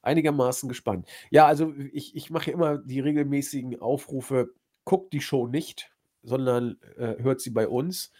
einigermaßen 0.00 0.68
gespannt. 0.68 1.08
Ja, 1.30 1.46
also 1.46 1.74
ich, 1.92 2.14
ich 2.14 2.30
mache 2.30 2.52
immer 2.52 2.78
die 2.78 3.00
regelmäßigen 3.00 3.80
Aufrufe, 3.80 4.50
guckt 4.84 5.12
die 5.12 5.20
Show 5.20 5.48
nicht, 5.48 5.90
sondern 6.22 6.76
äh, 6.96 7.20
hört 7.20 7.40
sie 7.40 7.50
bei 7.50 7.66
uns. 7.66 8.12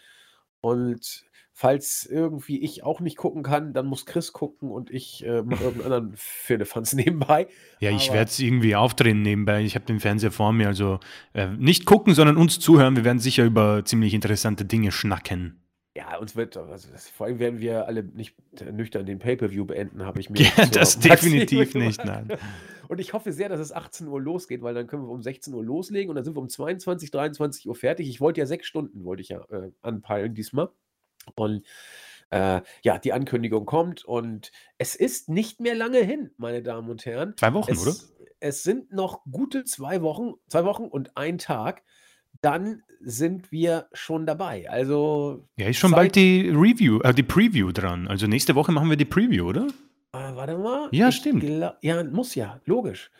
Und 0.59 1.23
Falls 1.57 2.05
irgendwie 2.05 2.59
ich 2.59 2.83
auch 2.83 2.99
nicht 2.99 3.15
gucken 3.15 3.41
kann, 3.41 3.71
dann 3.71 3.85
muss 3.85 4.05
Chris 4.05 4.33
gucken 4.33 4.69
und 4.69 4.91
ich 4.91 5.25
äh, 5.25 5.41
mache 5.41 5.63
irgendeinen 5.63 5.93
anderen 5.93 6.13
Firlefanz 6.17 6.91
nebenbei. 6.91 7.47
Ja, 7.79 7.91
ich 7.91 8.11
werde 8.11 8.29
es 8.29 8.39
irgendwie 8.39 8.75
aufdrehen 8.75 9.21
nebenbei. 9.21 9.63
Ich 9.63 9.75
habe 9.75 9.85
den 9.85 10.01
Fernseher 10.01 10.31
vor 10.31 10.51
mir, 10.51 10.67
also 10.67 10.99
äh, 11.33 11.47
nicht 11.47 11.85
gucken, 11.85 12.13
sondern 12.13 12.35
uns 12.35 12.59
zuhören. 12.59 12.97
Wir 12.97 13.05
werden 13.05 13.19
sicher 13.19 13.45
über 13.45 13.85
ziemlich 13.85 14.13
interessante 14.13 14.65
Dinge 14.65 14.91
schnacken. 14.91 15.61
Ja, 15.95 16.17
uns 16.17 16.35
wird, 16.35 16.57
also 16.57 16.89
das, 16.91 17.07
vor 17.07 17.27
allem 17.27 17.39
werden 17.39 17.61
wir 17.61 17.87
alle 17.87 18.03
nicht 18.03 18.35
nüchtern 18.69 19.05
den 19.05 19.19
Pay-Per-View 19.19 19.63
beenden, 19.63 20.03
habe 20.03 20.19
ich 20.19 20.29
mir. 20.29 20.41
Ja, 20.57 20.65
das 20.65 20.99
definitiv 20.99 21.73
nicht, 21.73 22.03
nein. 22.03 22.33
Und 22.89 22.99
ich 22.99 23.13
hoffe 23.13 23.31
sehr, 23.31 23.47
dass 23.47 23.61
es 23.61 23.71
18 23.71 24.09
Uhr 24.09 24.21
losgeht, 24.21 24.61
weil 24.61 24.73
dann 24.73 24.87
können 24.87 25.03
wir 25.03 25.09
um 25.09 25.21
16 25.21 25.53
Uhr 25.53 25.63
loslegen 25.63 26.09
und 26.09 26.15
dann 26.17 26.23
sind 26.23 26.35
wir 26.35 26.41
um 26.41 26.49
22, 26.49 27.09
23 27.09 27.67
Uhr 27.67 27.73
fertig. 27.73 28.07
Ich 28.07 28.21
wollte 28.21 28.41
ja 28.41 28.45
sechs 28.45 28.67
Stunden, 28.67 29.05
wollte 29.05 29.23
ich 29.23 29.29
ja 29.29 29.41
äh, 29.49 29.71
anpeilen 29.81 30.35
diesmal. 30.35 30.69
Und 31.35 31.63
äh, 32.29 32.61
ja, 32.83 32.97
die 32.97 33.13
Ankündigung 33.13 33.65
kommt 33.65 34.03
und 34.03 34.51
es 34.77 34.95
ist 34.95 35.29
nicht 35.29 35.59
mehr 35.59 35.75
lange 35.75 35.99
hin, 35.99 36.31
meine 36.37 36.61
Damen 36.61 36.89
und 36.89 37.05
Herren. 37.05 37.35
Zwei 37.37 37.53
Wochen, 37.53 37.71
es, 37.71 37.81
oder? 37.81 37.95
Es 38.39 38.63
sind 38.63 38.91
noch 38.91 39.23
gute 39.31 39.63
zwei 39.63 40.01
Wochen, 40.01 40.33
zwei 40.47 40.65
Wochen 40.65 40.83
und 40.85 41.15
ein 41.17 41.37
Tag. 41.37 41.83
Dann 42.41 42.83
sind 42.99 43.51
wir 43.51 43.87
schon 43.93 44.25
dabei. 44.25 44.69
Also. 44.69 45.47
Ja, 45.57 45.67
ist 45.67 45.77
schon 45.77 45.91
bald 45.91 46.15
die 46.15 46.49
Review, 46.49 46.99
äh, 47.01 47.13
die 47.13 47.23
Preview 47.23 47.71
dran. 47.71 48.07
Also 48.07 48.27
nächste 48.27 48.55
Woche 48.55 48.71
machen 48.71 48.89
wir 48.89 48.97
die 48.97 49.05
Preview, 49.05 49.47
oder? 49.47 49.67
Äh, 50.11 50.35
warte 50.35 50.57
mal. 50.57 50.89
Ja, 50.91 51.09
ich 51.09 51.15
stimmt. 51.15 51.43
Ja, 51.81 52.03
muss 52.03 52.35
ja, 52.35 52.59
logisch. 52.65 53.11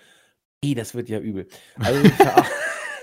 Ey, 0.61 0.73
das 0.73 0.95
wird 0.95 1.09
ja 1.09 1.19
übel. 1.19 1.47
Also, 1.77 2.01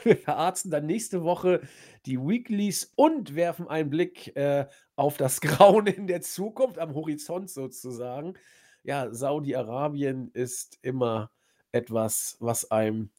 wir 0.04 0.16
verarzten 0.16 0.70
dann 0.70 0.86
nächste 0.86 1.22
Woche 1.22 1.60
die 2.06 2.18
Weeklies 2.18 2.92
und 2.96 3.34
werfen 3.34 3.68
einen 3.68 3.90
Blick 3.90 4.36
äh, 4.36 4.66
auf 4.96 5.16
das 5.16 5.40
Grauen 5.40 5.86
in 5.86 6.06
der 6.06 6.20
Zukunft, 6.20 6.78
am 6.78 6.94
Horizont 6.94 7.50
sozusagen. 7.50 8.34
Ja, 8.82 9.12
Saudi-Arabien 9.12 10.30
ist 10.32 10.78
immer 10.82 11.30
etwas, 11.70 12.36
was 12.40 12.70
einem 12.70 13.10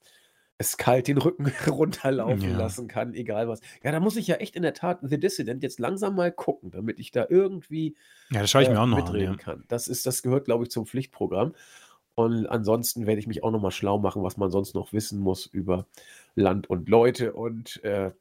es 0.57 0.77
kalt 0.77 1.07
den 1.07 1.17
Rücken 1.17 1.51
runterlaufen 1.67 2.51
ja. 2.51 2.57
lassen 2.57 2.87
kann, 2.87 3.13
egal 3.13 3.47
was. 3.47 3.59
Ja, 3.83 3.91
da 3.91 3.99
muss 3.99 4.15
ich 4.15 4.27
ja 4.27 4.35
echt 4.35 4.55
in 4.55 4.63
der 4.63 4.73
Tat 4.73 4.99
The 5.01 5.19
Dissident 5.19 5.63
jetzt 5.63 5.79
langsam 5.79 6.15
mal 6.15 6.31
gucken, 6.31 6.71
damit 6.71 6.99
ich 6.99 7.11
da 7.11 7.25
irgendwie 7.29 7.95
ja, 8.29 8.41
das 8.41 8.51
schaue 8.51 8.63
ich 8.63 8.69
äh, 8.69 8.71
mir 8.71 8.81
auch 8.81 8.85
noch 8.85 8.97
mitreden 8.97 9.33
an, 9.33 9.37
ja. 9.37 9.43
kann. 9.43 9.63
Das 9.67 9.87
ist, 9.87 10.05
das 10.05 10.21
gehört, 10.21 10.45
glaube 10.45 10.63
ich, 10.63 10.71
zum 10.71 10.85
Pflichtprogramm. 10.85 11.53
Und 12.15 12.45
ansonsten 12.45 13.07
werde 13.07 13.19
ich 13.19 13.27
mich 13.27 13.43
auch 13.43 13.51
noch 13.51 13.61
mal 13.61 13.71
schlau 13.71 13.97
machen, 13.97 14.21
was 14.21 14.37
man 14.37 14.51
sonst 14.51 14.75
noch 14.75 14.93
wissen 14.93 15.19
muss 15.19 15.47
über 15.47 15.87
Land 16.35 16.69
und 16.69 16.89
Leute 16.89 17.33
und 17.33 17.83
äh, 17.83 18.11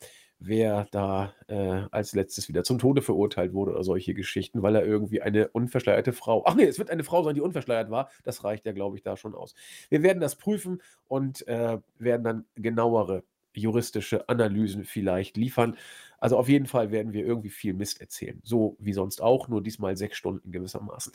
wer 0.46 0.86
da 0.90 1.32
äh, 1.48 1.82
als 1.90 2.14
letztes 2.14 2.48
wieder 2.48 2.64
zum 2.64 2.78
Tode 2.78 3.02
verurteilt 3.02 3.52
wurde 3.52 3.72
oder 3.72 3.84
solche 3.84 4.14
Geschichten, 4.14 4.62
weil 4.62 4.76
er 4.76 4.84
irgendwie 4.84 5.22
eine 5.22 5.48
unverschleierte 5.48 6.12
Frau. 6.12 6.42
Ach 6.46 6.54
nee, 6.54 6.64
es 6.64 6.78
wird 6.78 6.90
eine 6.90 7.04
Frau 7.04 7.22
sein, 7.22 7.34
die 7.34 7.40
unverschleiert 7.40 7.90
war. 7.90 8.10
Das 8.24 8.44
reicht 8.44 8.66
ja, 8.66 8.72
glaube 8.72 8.96
ich, 8.96 9.02
da 9.02 9.16
schon 9.16 9.34
aus. 9.34 9.54
Wir 9.88 10.02
werden 10.02 10.20
das 10.20 10.36
prüfen 10.36 10.82
und 11.08 11.46
äh, 11.48 11.78
werden 11.98 12.24
dann 12.24 12.44
genauere 12.54 13.24
juristische 13.54 14.28
Analysen 14.28 14.84
vielleicht 14.84 15.36
liefern. 15.36 15.76
Also 16.18 16.38
auf 16.38 16.48
jeden 16.48 16.66
Fall 16.66 16.90
werden 16.90 17.12
wir 17.12 17.24
irgendwie 17.26 17.50
viel 17.50 17.74
Mist 17.74 18.00
erzählen. 18.00 18.40
So 18.44 18.76
wie 18.78 18.92
sonst 18.92 19.20
auch, 19.20 19.48
nur 19.48 19.62
diesmal 19.62 19.96
sechs 19.96 20.16
Stunden 20.16 20.52
gewissermaßen. 20.52 21.12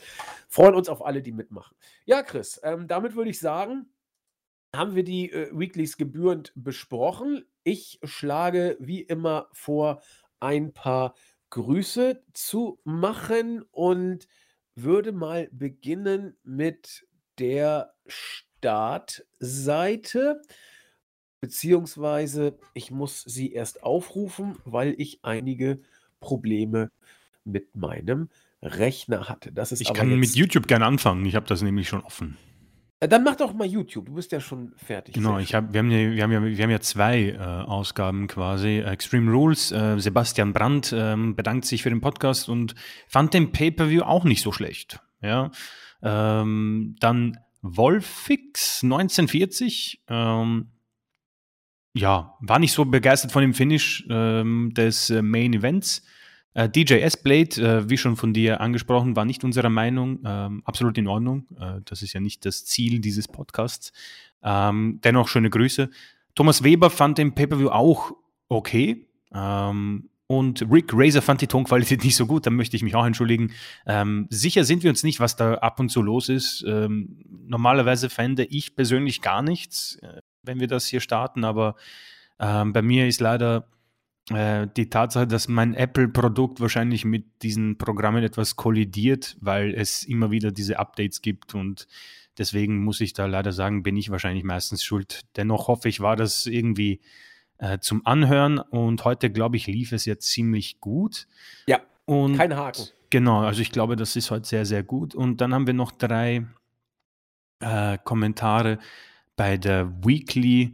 Freuen 0.48 0.74
uns 0.74 0.88
auf 0.88 1.04
alle, 1.04 1.22
die 1.22 1.32
mitmachen. 1.32 1.76
Ja, 2.04 2.22
Chris, 2.22 2.60
ähm, 2.62 2.86
damit 2.86 3.16
würde 3.16 3.30
ich 3.30 3.40
sagen, 3.40 3.86
haben 4.74 4.94
wir 4.94 5.04
die 5.04 5.32
äh, 5.32 5.50
Weeklies 5.52 5.96
gebührend 5.96 6.52
besprochen. 6.54 7.44
Ich 7.64 7.98
schlage 8.02 8.76
wie 8.80 9.02
immer 9.02 9.48
vor, 9.52 10.02
ein 10.40 10.72
paar 10.72 11.14
Grüße 11.50 12.22
zu 12.32 12.80
machen 12.84 13.62
und 13.70 14.28
würde 14.74 15.12
mal 15.12 15.48
beginnen 15.50 16.36
mit 16.44 17.06
der 17.38 17.94
Startseite, 18.06 20.42
beziehungsweise 21.40 22.58
ich 22.74 22.90
muss 22.90 23.22
sie 23.22 23.52
erst 23.52 23.82
aufrufen, 23.82 24.56
weil 24.64 24.94
ich 24.98 25.20
einige 25.22 25.80
Probleme 26.20 26.90
mit 27.44 27.74
meinem 27.74 28.28
Rechner 28.62 29.28
hatte. 29.28 29.52
Das 29.52 29.72
ist 29.72 29.80
ich 29.80 29.94
kann 29.94 30.18
mit 30.18 30.34
YouTube 30.34 30.66
gerne 30.66 30.86
anfangen. 30.86 31.24
Ich 31.26 31.36
habe 31.36 31.46
das 31.46 31.62
nämlich 31.62 31.88
schon 31.88 32.02
offen. 32.02 32.36
Äh, 33.00 33.08
dann 33.08 33.22
mach 33.22 33.36
doch 33.36 33.54
mal 33.54 33.66
YouTube. 33.66 34.06
Du 34.06 34.14
bist 34.14 34.32
ja 34.32 34.40
schon 34.40 34.72
fertig. 34.76 35.14
Genau, 35.14 35.38
ich 35.38 35.54
hab, 35.54 35.72
wir, 35.72 35.78
haben 35.78 35.90
ja, 35.90 36.10
wir, 36.10 36.22
haben 36.22 36.32
ja, 36.32 36.42
wir 36.44 36.62
haben 36.62 36.70
ja 36.70 36.80
zwei 36.80 37.30
äh, 37.30 37.38
Ausgaben 37.38 38.26
quasi. 38.26 38.78
Extreme 38.78 39.30
Rules. 39.30 39.70
Äh, 39.70 39.98
Sebastian 39.98 40.52
Brandt 40.52 40.92
äh, 40.92 41.14
bedankt 41.16 41.64
sich 41.64 41.82
für 41.82 41.90
den 41.90 42.00
Podcast 42.00 42.48
und 42.48 42.74
fand 43.06 43.34
den 43.34 43.52
Pay-Per-View 43.52 44.02
auch 44.02 44.24
nicht 44.24 44.42
so 44.42 44.52
schlecht. 44.52 45.00
Ja. 45.22 45.50
Ähm, 46.02 46.96
dann 47.00 47.38
Wolfix 47.62 48.82
1940. 48.82 50.04
Ähm, 50.08 50.70
ja, 51.94 52.36
war 52.40 52.58
nicht 52.58 52.72
so 52.72 52.84
begeistert 52.84 53.32
von 53.32 53.42
dem 53.42 53.54
Finish 53.54 54.06
ähm, 54.10 54.72
des 54.74 55.10
äh, 55.10 55.22
Main 55.22 55.54
Events. 55.54 56.04
Äh, 56.58 56.68
DJ 56.68 56.94
S-Blade, 56.94 57.84
äh, 57.84 57.88
wie 57.88 57.96
schon 57.96 58.16
von 58.16 58.32
dir 58.32 58.60
angesprochen, 58.60 59.14
war 59.14 59.24
nicht 59.24 59.44
unserer 59.44 59.68
Meinung. 59.68 60.18
Ähm, 60.24 60.62
absolut 60.64 60.98
in 60.98 61.06
Ordnung. 61.06 61.46
Äh, 61.56 61.82
das 61.84 62.02
ist 62.02 62.14
ja 62.14 62.20
nicht 62.20 62.44
das 62.44 62.64
Ziel 62.64 62.98
dieses 62.98 63.28
Podcasts. 63.28 63.92
Ähm, 64.42 64.98
dennoch 65.04 65.28
schöne 65.28 65.50
Grüße. 65.50 65.88
Thomas 66.34 66.64
Weber 66.64 66.90
fand 66.90 67.18
den 67.18 67.32
Pay-Per-View 67.32 67.68
auch 67.68 68.10
okay. 68.48 69.06
Ähm, 69.32 70.10
und 70.26 70.66
Rick 70.68 70.90
Razor 70.92 71.22
fand 71.22 71.42
die 71.42 71.46
Tonqualität 71.46 72.02
nicht 72.04 72.16
so 72.16 72.26
gut, 72.26 72.44
da 72.44 72.50
möchte 72.50 72.76
ich 72.76 72.82
mich 72.82 72.96
auch 72.96 73.06
entschuldigen. 73.06 73.52
Ähm, 73.86 74.26
sicher 74.28 74.64
sind 74.64 74.82
wir 74.82 74.90
uns 74.90 75.04
nicht, 75.04 75.20
was 75.20 75.36
da 75.36 75.54
ab 75.54 75.78
und 75.78 75.90
zu 75.90 76.02
los 76.02 76.28
ist. 76.28 76.64
Ähm, 76.66 77.24
normalerweise 77.46 78.10
fände 78.10 78.44
ich 78.44 78.74
persönlich 78.74 79.22
gar 79.22 79.42
nichts, 79.42 79.94
äh, 80.02 80.22
wenn 80.42 80.58
wir 80.58 80.66
das 80.66 80.88
hier 80.88 81.00
starten, 81.00 81.44
aber 81.44 81.76
ähm, 82.40 82.72
bei 82.72 82.82
mir 82.82 83.06
ist 83.06 83.20
leider 83.20 83.68
die 84.30 84.90
Tatsache, 84.90 85.26
dass 85.26 85.48
mein 85.48 85.74
Apple-Produkt 85.74 86.60
wahrscheinlich 86.60 87.04
mit 87.04 87.42
diesen 87.42 87.78
Programmen 87.78 88.22
etwas 88.22 88.56
kollidiert, 88.56 89.36
weil 89.40 89.74
es 89.74 90.04
immer 90.04 90.30
wieder 90.30 90.50
diese 90.52 90.78
Updates 90.78 91.22
gibt 91.22 91.54
und 91.54 91.88
deswegen 92.36 92.84
muss 92.84 93.00
ich 93.00 93.14
da 93.14 93.26
leider 93.26 93.52
sagen, 93.52 93.82
bin 93.82 93.96
ich 93.96 94.10
wahrscheinlich 94.10 94.44
meistens 94.44 94.84
schuld. 94.84 95.22
Dennoch 95.36 95.68
hoffe 95.68 95.88
ich, 95.88 96.00
war 96.00 96.14
das 96.14 96.46
irgendwie 96.46 97.00
äh, 97.58 97.78
zum 97.78 98.06
Anhören 98.06 98.58
und 98.58 99.04
heute, 99.04 99.30
glaube 99.30 99.56
ich, 99.56 99.66
lief 99.66 99.92
es 99.92 100.04
jetzt 100.04 100.28
ziemlich 100.30 100.80
gut. 100.80 101.26
Ja, 101.66 101.80
und 102.04 102.36
kein 102.36 102.54
Haken. 102.54 102.84
Genau, 103.10 103.40
also 103.40 103.62
ich 103.62 103.72
glaube, 103.72 103.96
das 103.96 104.16
ist 104.16 104.30
heute 104.30 104.46
sehr, 104.46 104.66
sehr 104.66 104.82
gut. 104.82 105.14
Und 105.14 105.40
dann 105.40 105.54
haben 105.54 105.66
wir 105.66 105.74
noch 105.74 105.92
drei 105.92 106.46
äh, 107.60 107.98
Kommentare 108.04 108.78
bei 109.36 109.56
der 109.56 110.04
Weekly 110.04 110.62
äh, 110.62 110.70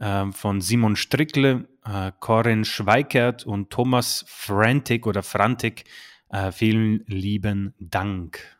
von 0.00 0.60
Simon 0.60 0.96
Strickle 0.96 1.68
äh, 1.88 2.12
Corinne 2.20 2.64
Schweikert 2.64 3.44
und 3.46 3.70
Thomas 3.70 4.24
Frantic 4.28 5.06
oder 5.06 5.22
Frantic. 5.22 5.84
Äh, 6.28 6.52
vielen 6.52 7.04
lieben 7.06 7.74
Dank. 7.78 8.58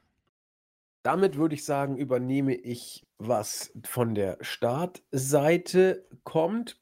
Damit 1.02 1.36
würde 1.36 1.55
ich 1.55 1.65
sagen, 1.65 1.97
übernehme 1.97 2.55
ich, 2.55 3.06
was 3.19 3.73
von 3.85 4.15
der 4.15 4.39
Startseite 4.40 6.06
kommt. 6.24 6.81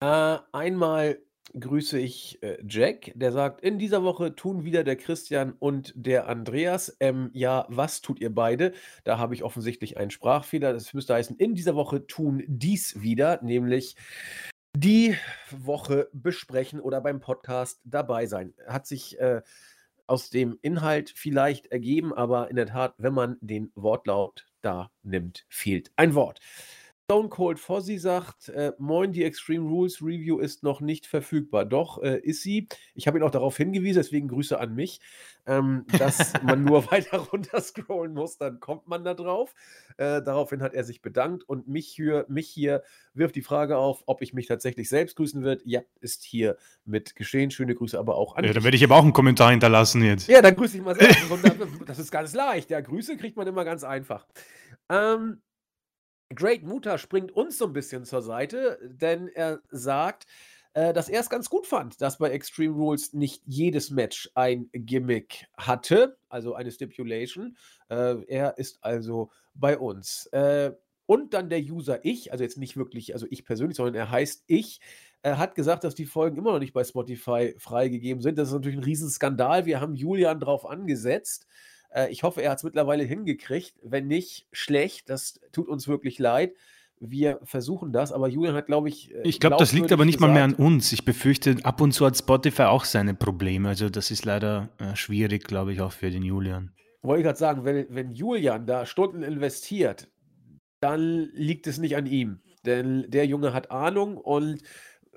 Äh, 0.00 0.38
einmal 0.52 1.20
grüße 1.58 1.98
ich 1.98 2.42
äh, 2.42 2.58
Jack, 2.66 3.12
der 3.14 3.32
sagt, 3.32 3.60
in 3.60 3.78
dieser 3.78 4.02
Woche 4.02 4.34
tun 4.34 4.64
wieder 4.64 4.84
der 4.84 4.96
Christian 4.96 5.52
und 5.58 5.92
der 5.96 6.28
Andreas. 6.28 6.96
Ähm, 7.00 7.30
ja, 7.32 7.66
was 7.68 8.00
tut 8.00 8.20
ihr 8.20 8.34
beide? 8.34 8.72
Da 9.04 9.18
habe 9.18 9.34
ich 9.34 9.42
offensichtlich 9.42 9.96
einen 9.96 10.10
Sprachfehler. 10.10 10.72
Das 10.72 10.92
müsste 10.94 11.14
heißen, 11.14 11.36
in 11.36 11.54
dieser 11.54 11.74
Woche 11.74 12.06
tun 12.06 12.42
dies 12.46 13.02
wieder, 13.02 13.40
nämlich 13.42 13.96
die 14.74 15.16
Woche 15.50 16.08
besprechen 16.12 16.80
oder 16.80 17.00
beim 17.00 17.20
Podcast 17.20 17.80
dabei 17.84 18.26
sein. 18.26 18.54
Hat 18.66 18.86
sich 18.86 19.18
äh, 19.20 19.42
aus 20.06 20.30
dem 20.30 20.58
Inhalt 20.62 21.12
vielleicht 21.14 21.66
ergeben, 21.66 22.12
aber 22.12 22.50
in 22.50 22.56
der 22.56 22.66
Tat, 22.66 22.94
wenn 22.98 23.14
man 23.14 23.36
den 23.40 23.70
Wortlaut 23.74 24.46
da 24.62 24.90
nimmt, 25.02 25.44
fehlt 25.48 25.92
ein 25.96 26.14
Wort. 26.14 26.40
Stone 27.12 27.28
Cold 27.28 27.60
Fozzy 27.60 27.98
sagt, 27.98 28.48
äh, 28.48 28.72
moin, 28.78 29.12
die 29.12 29.22
Extreme 29.22 29.68
Rules 29.68 30.00
Review 30.00 30.38
ist 30.38 30.62
noch 30.62 30.80
nicht 30.80 31.06
verfügbar. 31.06 31.66
Doch, 31.66 32.02
äh, 32.02 32.18
ist 32.20 32.40
sie. 32.40 32.68
Ich 32.94 33.06
habe 33.06 33.18
ihn 33.18 33.22
auch 33.22 33.30
darauf 33.30 33.54
hingewiesen, 33.54 33.98
deswegen 33.98 34.28
Grüße 34.28 34.58
an 34.58 34.74
mich, 34.74 34.98
ähm, 35.44 35.84
dass 35.98 36.32
man 36.42 36.64
nur 36.64 36.86
weiter 36.90 37.18
runter 37.32 37.60
scrollen 37.60 38.14
muss, 38.14 38.38
dann 38.38 38.60
kommt 38.60 38.88
man 38.88 39.04
da 39.04 39.12
drauf. 39.12 39.52
Äh, 39.98 40.22
daraufhin 40.22 40.62
hat 40.62 40.72
er 40.72 40.84
sich 40.84 41.02
bedankt 41.02 41.46
und 41.46 41.68
mich 41.68 41.86
hier, 41.86 42.24
mich 42.30 42.48
hier 42.48 42.82
wirft 43.12 43.36
die 43.36 43.42
Frage 43.42 43.76
auf, 43.76 44.04
ob 44.06 44.22
ich 44.22 44.32
mich 44.32 44.46
tatsächlich 44.46 44.88
selbst 44.88 45.16
grüßen 45.16 45.42
wird. 45.42 45.60
Ja, 45.66 45.82
ist 46.00 46.24
hier 46.24 46.56
mit 46.86 47.14
geschehen. 47.14 47.50
Schöne 47.50 47.74
Grüße 47.74 47.98
aber 47.98 48.14
auch 48.14 48.36
an 48.36 48.44
Ja, 48.44 48.54
dann 48.54 48.64
werde 48.64 48.78
ich 48.78 48.84
aber 48.84 48.96
auch 48.96 49.02
einen 49.02 49.12
Kommentar 49.12 49.50
hinterlassen 49.50 50.02
jetzt. 50.02 50.28
Ja, 50.28 50.40
dann 50.40 50.56
grüße 50.56 50.78
ich 50.78 50.82
mal 50.82 50.94
selbst. 50.94 51.18
das 51.84 51.98
ist 51.98 52.10
ganz 52.10 52.32
leicht. 52.32 52.70
Ja, 52.70 52.80
Grüße 52.80 53.18
kriegt 53.18 53.36
man 53.36 53.46
immer 53.46 53.66
ganz 53.66 53.84
einfach. 53.84 54.26
Ähm, 54.88 55.42
Great 56.34 56.62
Muta 56.62 56.98
springt 56.98 57.32
uns 57.32 57.58
so 57.58 57.66
ein 57.66 57.72
bisschen 57.72 58.04
zur 58.04 58.22
Seite, 58.22 58.78
denn 58.82 59.28
er 59.28 59.60
sagt, 59.70 60.26
äh, 60.74 60.92
dass 60.92 61.08
er 61.08 61.20
es 61.20 61.30
ganz 61.30 61.50
gut 61.50 61.66
fand, 61.66 62.00
dass 62.00 62.18
bei 62.18 62.30
Extreme 62.30 62.74
Rules 62.74 63.12
nicht 63.12 63.42
jedes 63.46 63.90
Match 63.90 64.30
ein 64.34 64.70
Gimmick 64.72 65.46
hatte, 65.56 66.16
also 66.28 66.54
eine 66.54 66.70
Stipulation. 66.70 67.56
Äh, 67.88 68.24
er 68.26 68.58
ist 68.58 68.78
also 68.82 69.30
bei 69.54 69.78
uns. 69.78 70.26
Äh, 70.26 70.72
und 71.06 71.34
dann 71.34 71.50
der 71.50 71.60
User 71.60 72.04
Ich, 72.04 72.32
also 72.32 72.44
jetzt 72.44 72.56
nicht 72.56 72.76
wirklich, 72.76 73.12
also 73.12 73.26
ich 73.28 73.44
persönlich, 73.44 73.76
sondern 73.76 73.94
er 73.94 74.10
heißt 74.10 74.44
Ich, 74.46 74.80
er 75.20 75.38
hat 75.38 75.54
gesagt, 75.54 75.84
dass 75.84 75.94
die 75.94 76.06
Folgen 76.06 76.36
immer 76.38 76.52
noch 76.52 76.58
nicht 76.58 76.72
bei 76.72 76.84
Spotify 76.84 77.54
freigegeben 77.58 78.22
sind. 78.22 78.38
Das 78.38 78.48
ist 78.48 78.54
natürlich 78.54 78.78
ein 78.78 78.84
Riesenskandal. 78.84 79.66
Wir 79.66 79.80
haben 79.80 79.94
Julian 79.94 80.40
drauf 80.40 80.66
angesetzt. 80.66 81.46
Äh, 81.94 82.10
ich 82.10 82.22
hoffe, 82.22 82.42
er 82.42 82.50
hat 82.50 82.58
es 82.58 82.64
mittlerweile 82.64 83.04
hingekriegt. 83.04 83.74
Wenn 83.82 84.06
nicht, 84.06 84.46
schlecht. 84.52 85.08
Das 85.08 85.40
tut 85.52 85.68
uns 85.68 85.88
wirklich 85.88 86.18
leid. 86.18 86.54
Wir 87.04 87.40
versuchen 87.42 87.92
das, 87.92 88.12
aber 88.12 88.28
Julian 88.28 88.54
hat, 88.54 88.66
glaube 88.66 88.88
ich. 88.88 89.12
Äh, 89.12 89.22
ich 89.24 89.40
glaube, 89.40 89.56
das 89.58 89.72
liegt 89.72 89.90
aber 89.92 90.04
nicht 90.04 90.18
gesagt, 90.18 90.32
mal 90.32 90.34
mehr 90.34 90.44
an 90.44 90.54
uns. 90.54 90.92
Ich 90.92 91.04
befürchte, 91.04 91.56
ab 91.64 91.80
und 91.80 91.92
zu 91.92 92.06
hat 92.06 92.16
Spotify 92.16 92.62
auch 92.62 92.84
seine 92.84 93.14
Probleme. 93.14 93.68
Also, 93.68 93.90
das 93.90 94.10
ist 94.10 94.24
leider 94.24 94.68
äh, 94.78 94.94
schwierig, 94.94 95.44
glaube 95.44 95.72
ich, 95.72 95.80
auch 95.80 95.92
für 95.92 96.10
den 96.10 96.22
Julian. 96.22 96.72
Wollte 97.02 97.20
ich 97.20 97.24
gerade 97.24 97.38
sagen, 97.38 97.64
wenn, 97.64 97.86
wenn 97.88 98.12
Julian 98.12 98.66
da 98.66 98.86
Stunden 98.86 99.24
investiert, 99.24 100.08
dann 100.78 101.30
liegt 101.34 101.66
es 101.66 101.78
nicht 101.78 101.96
an 101.96 102.06
ihm. 102.06 102.40
Denn 102.64 103.04
der 103.08 103.26
Junge 103.26 103.52
hat 103.52 103.72
Ahnung 103.72 104.16
und 104.16 104.62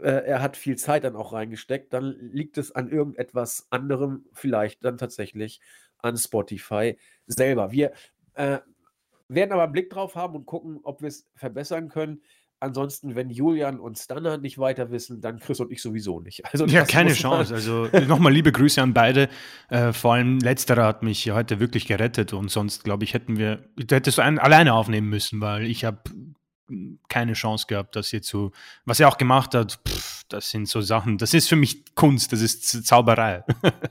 äh, 0.02 0.10
er 0.10 0.42
hat 0.42 0.58
viel 0.58 0.78
Zeit 0.78 1.04
dann 1.04 1.16
auch 1.16 1.34
reingesteckt. 1.34 1.94
Dann 1.94 2.16
liegt 2.20 2.58
es 2.58 2.72
an 2.72 2.90
irgendetwas 2.90 3.68
anderem, 3.70 4.26
vielleicht 4.34 4.84
dann 4.84 4.98
tatsächlich 4.98 5.62
an 6.00 6.18
Spotify 6.18 6.98
selber. 7.28 7.72
Wir 7.72 7.92
äh, 8.34 8.60
werden 9.28 9.52
aber 9.52 9.64
einen 9.64 9.72
Blick 9.72 9.90
drauf 9.90 10.16
haben 10.16 10.36
und 10.36 10.46
gucken, 10.46 10.80
ob 10.84 11.02
wir 11.02 11.08
es 11.08 11.28
verbessern 11.36 11.90
können. 11.90 12.22
Ansonsten, 12.60 13.16
wenn 13.16 13.30
Julian 13.30 13.80
und 13.80 13.98
Stanner 13.98 14.38
nicht 14.38 14.58
weiter 14.58 14.90
wissen, 14.90 15.20
dann 15.20 15.40
Chris 15.40 15.60
und 15.60 15.72
ich 15.72 15.82
sowieso 15.82 16.22
nicht. 16.22 16.44
Also 16.52 16.66
ja, 16.66 16.86
keine 16.86 17.14
Chance. 17.14 17.54
Also 17.54 17.90
nochmal 18.08 18.32
liebe 18.32 18.52
Grüße 18.52 18.82
an 18.82 18.94
beide. 18.94 19.30
Äh, 19.70 19.92
vor 19.92 20.14
allem 20.14 20.40
letzterer 20.40 20.86
hat 20.86 21.04
mich 21.04 21.30
heute 21.32 21.60
wirklich 21.60 21.86
gerettet 21.86 22.34
und 22.34 22.50
sonst, 22.50 22.84
glaube 22.84 23.04
ich, 23.04 23.14
hätten 23.14 23.38
wir, 23.38 23.66
hättest 23.90 24.18
du 24.18 24.22
einen 24.22 24.40
alleine 24.40 24.74
aufnehmen 24.74 25.10
müssen, 25.10 25.42
weil 25.42 25.66
ich 25.66 25.84
habe 25.84 26.00
keine 27.10 27.34
Chance 27.34 27.68
gehabt, 27.68 27.96
das 27.96 28.10
hier 28.10 28.22
zu, 28.22 28.52
was 28.86 29.00
er 29.00 29.10
auch 29.10 29.18
gemacht 29.18 29.54
hat, 29.54 29.80
pff, 29.88 30.24
das 30.30 30.50
sind 30.50 30.68
so 30.68 30.82
Sachen, 30.82 31.18
das 31.18 31.34
ist 31.34 31.48
für 31.48 31.56
mich 31.56 31.94
Kunst, 31.94 32.32
das 32.32 32.42
ist 32.42 32.86
Zauberei. 32.86 33.44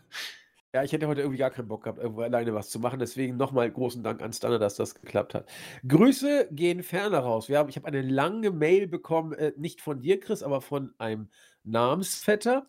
Ja, 0.74 0.82
ich 0.82 0.92
hätte 0.92 1.06
heute 1.06 1.20
irgendwie 1.20 1.38
gar 1.38 1.52
keinen 1.52 1.68
Bock 1.68 1.84
gehabt, 1.84 2.00
irgendwo 2.00 2.22
alleine 2.22 2.52
was 2.52 2.68
zu 2.68 2.80
machen. 2.80 2.98
Deswegen 2.98 3.36
nochmal 3.36 3.70
großen 3.70 4.02
Dank 4.02 4.20
an 4.20 4.32
Stanner, 4.32 4.58
dass 4.58 4.74
das 4.74 4.96
geklappt 4.96 5.32
hat. 5.32 5.48
Grüße 5.86 6.48
gehen 6.50 6.82
ferner 6.82 7.20
raus. 7.20 7.48
Wir 7.48 7.58
haben, 7.58 7.68
ich 7.68 7.76
habe 7.76 7.86
eine 7.86 8.02
lange 8.02 8.50
Mail 8.50 8.88
bekommen, 8.88 9.34
äh, 9.34 9.52
nicht 9.56 9.80
von 9.80 10.00
dir, 10.00 10.18
Chris, 10.18 10.42
aber 10.42 10.60
von 10.60 10.92
einem 10.98 11.28
Namensvetter. 11.62 12.66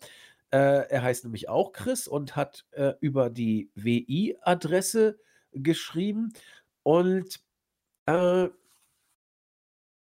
Äh, 0.52 0.88
er 0.88 1.02
heißt 1.02 1.24
nämlich 1.24 1.48
auch 1.48 1.72
Chris 1.72 2.06
und 2.06 2.36
hat 2.36 2.64
äh, 2.70 2.92
über 3.00 3.28
die 3.28 3.70
WI-Adresse 3.74 5.18
geschrieben. 5.50 6.32
Und 6.84 7.40
äh, 8.06 8.50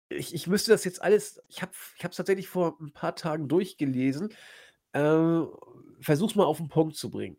ich, 0.10 0.36
ich 0.36 0.48
müsste 0.48 0.72
das 0.72 0.84
jetzt 0.84 1.02
alles, 1.02 1.42
ich 1.48 1.62
habe 1.62 1.72
es 1.72 2.18
tatsächlich 2.18 2.50
vor 2.50 2.76
ein 2.82 2.92
paar 2.92 3.16
Tagen 3.16 3.48
durchgelesen. 3.48 4.34
Äh, 4.92 5.44
versuch's 6.02 6.36
mal 6.36 6.44
auf 6.44 6.58
den 6.58 6.68
Punkt 6.68 6.98
zu 6.98 7.10
bringen. 7.10 7.38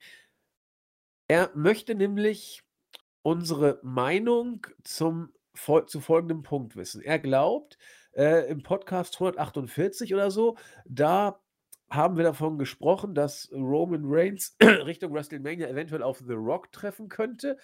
Er 1.28 1.51
möchte 1.55 1.94
nämlich 1.94 2.62
unsere 3.23 3.81
Meinung 3.82 4.66
zum 4.85 5.32
zu 5.86 6.01
folgendem 6.01 6.43
Punkt 6.43 6.77
wissen. 6.77 7.01
Er 7.01 7.19
glaubt, 7.19 7.78
äh, 8.12 8.48
im 8.51 8.62
Podcast 8.62 9.15
148 9.15 10.15
oder 10.15 10.31
so, 10.31 10.57
da 10.85 11.40
haben 11.90 12.16
wir 12.16 12.24
davon 12.24 12.59
gesprochen, 12.59 13.15
dass 13.15 13.51
Roman 13.53 14.03
Reigns 14.05 14.57
Richtung 14.62 15.15
WrestleMania 15.15 15.69
eventuell 15.69 16.03
auf 16.03 16.19
The 16.19 16.35
Rock 16.35 16.73
treffen 16.73 17.09
könnte. 17.09 17.57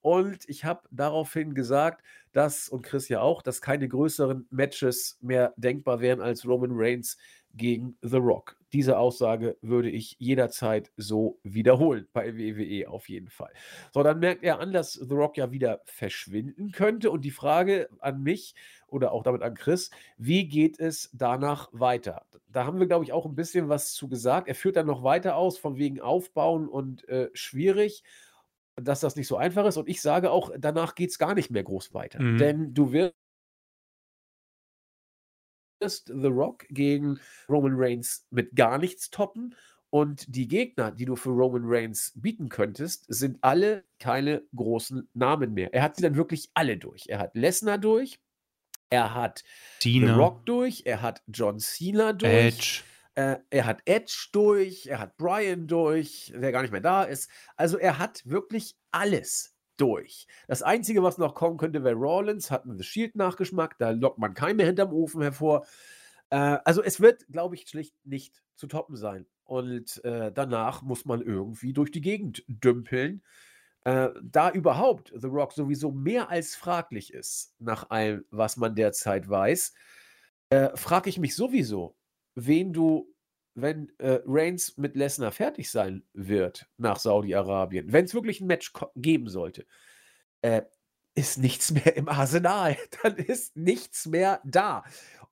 Und 0.00 0.48
ich 0.48 0.64
habe 0.64 0.82
daraufhin 0.90 1.54
gesagt, 1.54 2.04
dass, 2.32 2.68
und 2.68 2.82
Chris 2.82 3.08
ja 3.08 3.20
auch, 3.20 3.42
dass 3.42 3.60
keine 3.60 3.88
größeren 3.88 4.46
Matches 4.50 5.18
mehr 5.20 5.52
denkbar 5.56 6.00
wären 6.00 6.20
als 6.20 6.46
Roman 6.46 6.72
Reigns 6.72 7.16
gegen 7.56 7.96
The 8.02 8.18
Rock. 8.18 8.56
Diese 8.72 8.98
Aussage 8.98 9.56
würde 9.62 9.90
ich 9.90 10.16
jederzeit 10.18 10.92
so 10.96 11.38
wiederholen, 11.42 12.06
bei 12.12 12.36
WWE 12.36 12.88
auf 12.88 13.08
jeden 13.08 13.28
Fall. 13.28 13.52
So, 13.92 14.02
dann 14.02 14.18
merkt 14.18 14.42
er 14.42 14.60
an, 14.60 14.72
dass 14.72 14.92
The 14.92 15.14
Rock 15.14 15.36
ja 15.36 15.50
wieder 15.50 15.80
verschwinden 15.84 16.72
könnte. 16.72 17.10
Und 17.10 17.24
die 17.24 17.30
Frage 17.30 17.88
an 18.00 18.22
mich 18.22 18.54
oder 18.88 19.12
auch 19.12 19.22
damit 19.22 19.42
an 19.42 19.54
Chris, 19.54 19.90
wie 20.18 20.46
geht 20.46 20.78
es 20.78 21.10
danach 21.12 21.68
weiter? 21.72 22.26
Da 22.48 22.64
haben 22.64 22.78
wir, 22.78 22.86
glaube 22.86 23.04
ich, 23.04 23.12
auch 23.12 23.26
ein 23.26 23.34
bisschen 23.34 23.68
was 23.68 23.92
zu 23.92 24.08
gesagt. 24.08 24.48
Er 24.48 24.54
führt 24.54 24.76
dann 24.76 24.86
noch 24.86 25.02
weiter 25.02 25.36
aus, 25.36 25.58
von 25.58 25.78
wegen 25.78 26.00
Aufbauen 26.00 26.68
und 26.68 27.08
äh, 27.08 27.30
schwierig 27.32 28.02
dass 28.76 29.00
das 29.00 29.16
nicht 29.16 29.26
so 29.26 29.38
einfach 29.38 29.64
ist. 29.64 29.78
Und 29.78 29.88
ich 29.88 30.02
sage 30.02 30.30
auch, 30.30 30.50
danach 30.58 30.94
geht 30.94 31.10
es 31.10 31.18
gar 31.18 31.34
nicht 31.34 31.50
mehr 31.50 31.62
groß 31.62 31.94
weiter. 31.94 32.20
Mhm. 32.20 32.36
Denn 32.36 32.74
du 32.74 32.92
wirst 32.92 33.14
The 35.80 36.28
Rock 36.28 36.66
gegen 36.70 37.20
Roman 37.48 37.74
Reigns 37.74 38.26
mit 38.30 38.54
gar 38.56 38.78
nichts 38.78 39.10
toppen. 39.10 39.54
Und 39.90 40.34
die 40.34 40.48
Gegner, 40.48 40.90
die 40.90 41.04
du 41.04 41.16
für 41.16 41.30
Roman 41.30 41.62
Reigns 41.64 42.12
bieten 42.16 42.48
könntest, 42.48 43.06
sind 43.08 43.38
alle 43.40 43.84
keine 43.98 44.42
großen 44.54 45.08
Namen 45.14 45.54
mehr. 45.54 45.72
Er 45.72 45.82
hat 45.82 45.96
sie 45.96 46.02
dann 46.02 46.16
wirklich 46.16 46.50
alle 46.54 46.76
durch. 46.76 47.04
Er 47.08 47.18
hat 47.18 47.34
Lesnar 47.34 47.78
durch, 47.78 48.20
er 48.90 49.14
hat 49.14 49.42
Cena. 49.80 50.06
The 50.06 50.12
Rock 50.12 50.46
durch, 50.46 50.82
er 50.84 51.02
hat 51.02 51.22
John 51.28 51.58
Cena 51.60 52.12
durch. 52.12 52.32
Edge. 52.32 52.82
Äh, 53.14 53.38
er 53.48 53.64
hat 53.64 53.80
Edge 53.86 54.28
durch, 54.32 54.86
er 54.86 54.98
hat 54.98 55.16
Brian 55.16 55.66
durch, 55.66 56.32
der 56.36 56.52
gar 56.52 56.62
nicht 56.62 56.72
mehr 56.72 56.82
da 56.82 57.04
ist. 57.04 57.30
Also 57.56 57.78
er 57.78 57.98
hat 57.98 58.22
wirklich 58.26 58.76
alles 58.90 59.55
durch. 59.76 60.26
Das 60.48 60.62
Einzige, 60.62 61.02
was 61.02 61.18
noch 61.18 61.34
kommen 61.34 61.56
könnte, 61.56 61.84
wäre 61.84 61.94
Rollins, 61.94 62.50
hat 62.50 62.64
einen 62.64 62.78
The 62.78 62.84
Shield-Nachgeschmack, 62.84 63.78
da 63.78 63.90
lockt 63.90 64.18
man 64.18 64.34
keinen 64.34 64.56
mehr 64.56 64.66
hinterm 64.66 64.92
Ofen 64.92 65.22
hervor. 65.22 65.66
Äh, 66.30 66.58
also 66.64 66.82
es 66.82 67.00
wird, 67.00 67.26
glaube 67.28 67.54
ich, 67.54 67.68
schlicht 67.68 67.94
nicht 68.04 68.42
zu 68.56 68.66
toppen 68.66 68.96
sein. 68.96 69.26
Und 69.44 70.04
äh, 70.04 70.32
danach 70.32 70.82
muss 70.82 71.04
man 71.04 71.22
irgendwie 71.22 71.72
durch 71.72 71.90
die 71.90 72.00
Gegend 72.00 72.44
dümpeln. 72.48 73.22
Äh, 73.84 74.08
da 74.20 74.50
überhaupt 74.50 75.12
The 75.14 75.28
Rock 75.28 75.52
sowieso 75.52 75.92
mehr 75.92 76.28
als 76.28 76.56
fraglich 76.56 77.14
ist, 77.14 77.54
nach 77.60 77.90
allem, 77.90 78.24
was 78.30 78.56
man 78.56 78.74
derzeit 78.74 79.28
weiß, 79.28 79.74
äh, 80.50 80.76
frage 80.76 81.08
ich 81.08 81.18
mich 81.18 81.36
sowieso, 81.36 81.96
wen 82.34 82.72
du 82.72 83.14
wenn 83.56 83.90
äh, 83.98 84.20
Reigns 84.26 84.76
mit 84.76 84.96
Lesnar 84.96 85.32
fertig 85.32 85.70
sein 85.70 86.04
wird 86.12 86.66
nach 86.76 86.98
Saudi-Arabien, 86.98 87.92
wenn 87.92 88.04
es 88.04 88.14
wirklich 88.14 88.40
ein 88.40 88.46
Match 88.46 88.72
geben 88.94 89.28
sollte, 89.28 89.66
äh, 90.42 90.62
ist 91.14 91.38
nichts 91.38 91.72
mehr 91.72 91.96
im 91.96 92.08
Arsenal. 92.08 92.76
Dann 93.02 93.16
ist 93.16 93.56
nichts 93.56 94.06
mehr 94.06 94.40
da. 94.44 94.84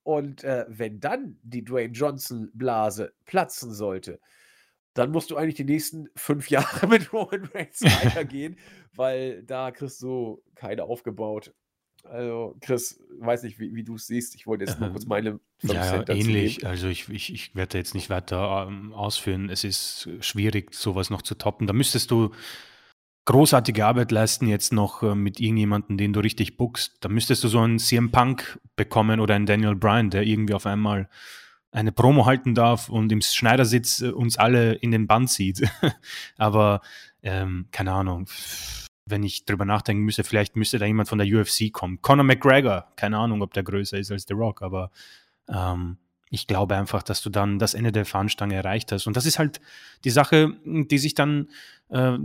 Und 0.02 0.42
äh, 0.44 0.66
wenn 0.68 1.00
dann 1.00 1.38
die 1.42 1.64
Dwayne 1.64 1.92
Johnson-Blase 1.92 3.14
platzen 3.24 3.72
sollte, 3.72 4.20
dann 4.92 5.10
musst 5.10 5.30
du 5.30 5.36
eigentlich 5.36 5.54
die 5.54 5.64
nächsten 5.64 6.08
fünf 6.14 6.50
Jahre 6.50 6.86
mit 6.86 7.12
Roman 7.12 7.44
Reigns 7.54 7.82
weitergehen, 8.04 8.58
weil 8.94 9.42
da 9.42 9.70
kriegst 9.70 10.02
du 10.02 10.42
keine 10.54 10.84
aufgebaut. 10.84 11.54
Also, 12.04 12.56
Chris, 12.60 13.00
weiß 13.18 13.42
nicht, 13.44 13.58
wie, 13.58 13.74
wie 13.74 13.82
du 13.82 13.94
es 13.94 14.06
siehst. 14.06 14.34
Ich 14.34 14.46
wollte 14.46 14.64
jetzt 14.64 14.78
nur 14.78 14.90
kurz 14.90 15.06
meine 15.06 15.40
Ja, 15.62 16.06
ähnlich. 16.08 16.56
Geben. 16.58 16.68
Also 16.68 16.88
ich, 16.88 17.08
ich, 17.08 17.32
ich 17.32 17.54
werde 17.54 17.78
jetzt 17.78 17.94
nicht 17.94 18.10
weiter 18.10 18.66
ähm, 18.68 18.92
ausführen. 18.92 19.48
Es 19.48 19.64
ist 19.64 20.08
schwierig, 20.20 20.74
sowas 20.74 21.10
noch 21.10 21.22
zu 21.22 21.34
toppen. 21.34 21.66
Da 21.66 21.72
müsstest 21.72 22.10
du 22.10 22.30
großartige 23.24 23.86
Arbeit 23.86 24.10
leisten, 24.10 24.46
jetzt 24.46 24.72
noch 24.72 25.02
äh, 25.02 25.14
mit 25.14 25.40
irgendjemandem, 25.40 25.96
den 25.96 26.12
du 26.12 26.20
richtig 26.20 26.56
bookst. 26.56 26.98
Da 27.00 27.08
müsstest 27.08 27.42
du 27.42 27.48
so 27.48 27.60
einen 27.60 27.78
CM 27.78 28.10
Punk 28.10 28.60
bekommen 28.76 29.20
oder 29.20 29.34
einen 29.34 29.46
Daniel 29.46 29.74
Bryan, 29.74 30.10
der 30.10 30.24
irgendwie 30.24 30.54
auf 30.54 30.66
einmal 30.66 31.08
eine 31.72 31.90
Promo 31.90 32.26
halten 32.26 32.54
darf 32.54 32.88
und 32.88 33.10
im 33.10 33.22
Schneidersitz 33.22 34.02
äh, 34.02 34.10
uns 34.10 34.36
alle 34.36 34.74
in 34.74 34.90
den 34.90 35.06
Band 35.06 35.30
sieht. 35.30 35.62
Aber 36.36 36.82
ähm, 37.22 37.68
keine 37.70 37.92
Ahnung 37.92 38.26
wenn 39.06 39.22
ich 39.22 39.44
drüber 39.44 39.64
nachdenken 39.64 40.04
müsste, 40.04 40.24
vielleicht 40.24 40.56
müsste 40.56 40.78
da 40.78 40.86
jemand 40.86 41.08
von 41.08 41.18
der 41.18 41.26
UFC 41.26 41.72
kommen. 41.72 42.00
Conor 42.00 42.24
McGregor, 42.24 42.92
keine 42.96 43.18
Ahnung, 43.18 43.42
ob 43.42 43.52
der 43.52 43.62
größer 43.62 43.98
ist 43.98 44.10
als 44.10 44.24
The 44.26 44.34
Rock, 44.34 44.62
aber 44.62 44.90
ähm, 45.48 45.98
ich 46.30 46.46
glaube 46.46 46.76
einfach, 46.76 47.02
dass 47.02 47.22
du 47.22 47.30
dann 47.30 47.58
das 47.58 47.74
Ende 47.74 47.92
der 47.92 48.04
Fahnenstange 48.04 48.54
erreicht 48.54 48.90
hast. 48.92 49.06
Und 49.06 49.16
das 49.16 49.26
ist 49.26 49.38
halt 49.38 49.60
die 50.04 50.10
Sache, 50.10 50.54
die 50.64 50.98
sich 50.98 51.14
dann 51.14 51.48
äh, 51.90 52.18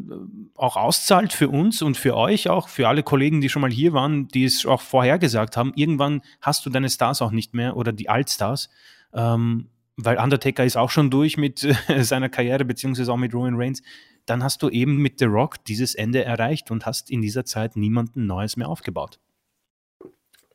auch 0.55 0.77
auszahlt 0.77 1.31
für 1.31 1.49
uns 1.49 1.81
und 1.81 1.95
für 1.95 2.15
euch 2.15 2.49
auch, 2.49 2.69
für 2.69 2.87
alle 2.87 3.03
Kollegen, 3.03 3.39
die 3.41 3.49
schon 3.49 3.61
mal 3.61 3.71
hier 3.71 3.93
waren, 3.93 4.27
die 4.29 4.45
es 4.45 4.65
auch 4.65 4.81
vorhergesagt 4.81 5.57
haben. 5.57 5.73
Irgendwann 5.75 6.21
hast 6.41 6.65
du 6.65 6.69
deine 6.69 6.89
Stars 6.89 7.21
auch 7.21 7.31
nicht 7.31 7.53
mehr 7.53 7.77
oder 7.77 7.91
die 7.91 8.09
Altstars. 8.09 8.69
Ähm, 9.13 9.67
weil 10.01 10.17
Undertaker 10.17 10.63
ist 10.63 10.77
auch 10.77 10.89
schon 10.89 11.11
durch 11.11 11.37
mit 11.37 11.63
äh, 11.63 12.03
seiner 12.03 12.29
Karriere, 12.29 12.65
beziehungsweise 12.65 13.11
auch 13.11 13.17
mit 13.17 13.33
Roman 13.33 13.55
Reigns 13.55 13.83
dann 14.29 14.43
hast 14.43 14.61
du 14.61 14.69
eben 14.69 14.97
mit 14.97 15.19
The 15.19 15.25
Rock 15.25 15.63
dieses 15.65 15.95
Ende 15.95 16.23
erreicht 16.23 16.71
und 16.71 16.85
hast 16.85 17.09
in 17.09 17.21
dieser 17.21 17.45
Zeit 17.45 17.75
niemanden 17.75 18.27
Neues 18.27 18.57
mehr 18.57 18.69
aufgebaut. 18.69 19.19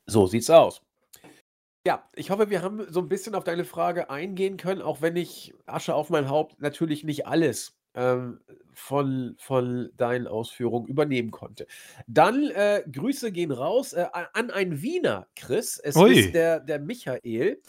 So 0.06 0.26
sieht's 0.26 0.50
aus. 0.50 0.82
Ja, 1.86 2.08
ich 2.14 2.30
hoffe, 2.30 2.48
wir 2.50 2.62
haben 2.62 2.86
so 2.88 3.00
ein 3.00 3.08
bisschen 3.08 3.34
auf 3.34 3.44
deine 3.44 3.64
Frage 3.64 4.08
eingehen 4.08 4.56
können, 4.56 4.80
auch 4.80 5.02
wenn 5.02 5.16
ich 5.16 5.54
Asche 5.66 5.94
auf 5.94 6.08
mein 6.08 6.28
Haupt 6.28 6.60
natürlich 6.60 7.04
nicht 7.04 7.26
alles 7.26 7.76
ähm, 7.94 8.40
von, 8.72 9.34
von 9.38 9.90
deinen 9.96 10.26
Ausführungen 10.26 10.86
übernehmen 10.86 11.30
konnte. 11.30 11.66
Dann 12.06 12.44
äh, 12.50 12.82
Grüße 12.90 13.32
gehen 13.32 13.50
raus 13.50 13.92
äh, 13.92 14.06
an 14.12 14.50
einen 14.50 14.82
Wiener, 14.82 15.26
Chris. 15.36 15.78
Es 15.78 15.96
Ui. 15.96 16.18
ist 16.18 16.34
der, 16.34 16.60
der 16.60 16.78
Michael. 16.78 17.60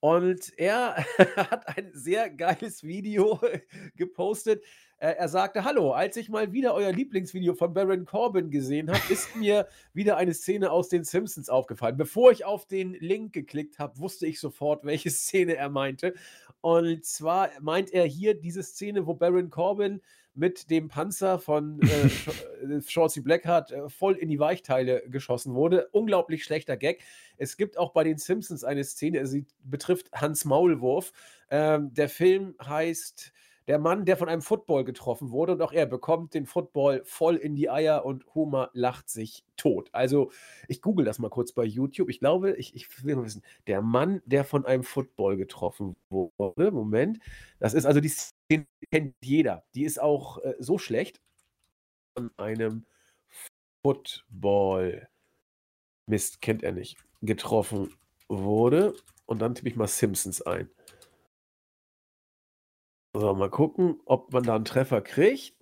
Und 0.00 0.52
er 0.56 0.96
hat 1.36 1.68
ein 1.76 1.90
sehr 1.92 2.30
geiles 2.30 2.84
Video 2.84 3.40
gepostet. 3.96 4.64
Er 5.00 5.28
sagte: 5.28 5.62
Hallo, 5.62 5.92
als 5.92 6.16
ich 6.16 6.28
mal 6.28 6.52
wieder 6.52 6.74
euer 6.74 6.90
Lieblingsvideo 6.90 7.54
von 7.54 7.72
Baron 7.72 8.04
Corbin 8.04 8.50
gesehen 8.50 8.90
habe, 8.90 9.12
ist 9.12 9.36
mir 9.36 9.68
wieder 9.92 10.16
eine 10.16 10.34
Szene 10.34 10.72
aus 10.72 10.88
den 10.88 11.04
Simpsons 11.04 11.48
aufgefallen. 11.48 11.96
Bevor 11.96 12.32
ich 12.32 12.44
auf 12.44 12.66
den 12.66 12.94
Link 12.94 13.32
geklickt 13.32 13.78
habe, 13.78 13.98
wusste 13.98 14.26
ich 14.26 14.40
sofort, 14.40 14.84
welche 14.84 15.10
Szene 15.10 15.54
er 15.54 15.68
meinte. 15.68 16.14
Und 16.60 17.04
zwar 17.04 17.50
meint 17.60 17.92
er 17.92 18.06
hier 18.06 18.34
diese 18.34 18.64
Szene, 18.64 19.06
wo 19.06 19.14
Baron 19.14 19.50
Corbin 19.50 20.00
mit 20.34 20.68
dem 20.68 20.88
Panzer 20.88 21.38
von 21.38 21.80
äh, 21.82 22.66
äh 22.76 22.82
Shorty 22.82 23.20
Blackheart 23.20 23.70
äh, 23.70 23.88
voll 23.88 24.16
in 24.16 24.28
die 24.28 24.40
Weichteile 24.40 25.02
geschossen 25.08 25.54
wurde. 25.54 25.88
Unglaublich 25.92 26.42
schlechter 26.42 26.76
Gag. 26.76 27.02
Es 27.36 27.56
gibt 27.56 27.78
auch 27.78 27.92
bei 27.92 28.02
den 28.02 28.18
Simpsons 28.18 28.64
eine 28.64 28.82
Szene, 28.82 29.26
sie 29.26 29.46
betrifft 29.62 30.10
Hans 30.12 30.44
Maulwurf. 30.44 31.12
Ähm, 31.50 31.94
der 31.94 32.08
Film 32.08 32.56
heißt 32.64 33.32
der 33.68 33.78
Mann, 33.78 34.06
der 34.06 34.16
von 34.16 34.30
einem 34.30 34.40
Football 34.40 34.84
getroffen 34.84 35.30
wurde 35.30 35.52
und 35.52 35.60
auch 35.60 35.72
er 35.72 35.84
bekommt 35.84 36.32
den 36.32 36.46
Football 36.46 37.02
voll 37.04 37.36
in 37.36 37.54
die 37.54 37.68
Eier 37.68 38.04
und 38.04 38.24
Homer 38.34 38.70
lacht 38.72 39.10
sich 39.10 39.44
tot. 39.58 39.90
Also, 39.92 40.32
ich 40.68 40.80
google 40.80 41.04
das 41.04 41.18
mal 41.18 41.28
kurz 41.28 41.52
bei 41.52 41.64
YouTube. 41.64 42.08
Ich 42.08 42.18
glaube, 42.18 42.56
ich, 42.56 42.74
ich 42.74 43.04
will 43.04 43.14
mal 43.14 43.26
wissen, 43.26 43.42
der 43.66 43.82
Mann, 43.82 44.22
der 44.24 44.44
von 44.44 44.64
einem 44.64 44.84
Football 44.84 45.36
getroffen 45.36 45.96
wurde, 46.08 46.70
Moment, 46.72 47.18
das 47.60 47.74
ist 47.74 47.84
also 47.84 48.00
die 48.00 48.08
Szene, 48.08 48.66
kennt 48.90 49.14
jeder. 49.22 49.64
Die 49.74 49.84
ist 49.84 50.00
auch 50.00 50.38
äh, 50.38 50.54
so 50.58 50.78
schlecht. 50.78 51.20
Von 52.16 52.30
einem 52.38 52.86
Football, 53.82 55.08
Mist, 56.06 56.40
kennt 56.40 56.62
er 56.62 56.72
nicht, 56.72 56.96
getroffen 57.20 57.92
wurde. 58.28 58.94
Und 59.26 59.40
dann 59.42 59.54
tippe 59.54 59.68
ich 59.68 59.76
mal 59.76 59.86
Simpsons 59.86 60.40
ein. 60.40 60.70
So, 63.14 63.34
mal 63.34 63.50
gucken, 63.50 64.00
ob 64.04 64.32
man 64.32 64.42
da 64.42 64.54
einen 64.54 64.64
Treffer 64.64 65.00
kriegt. 65.00 65.56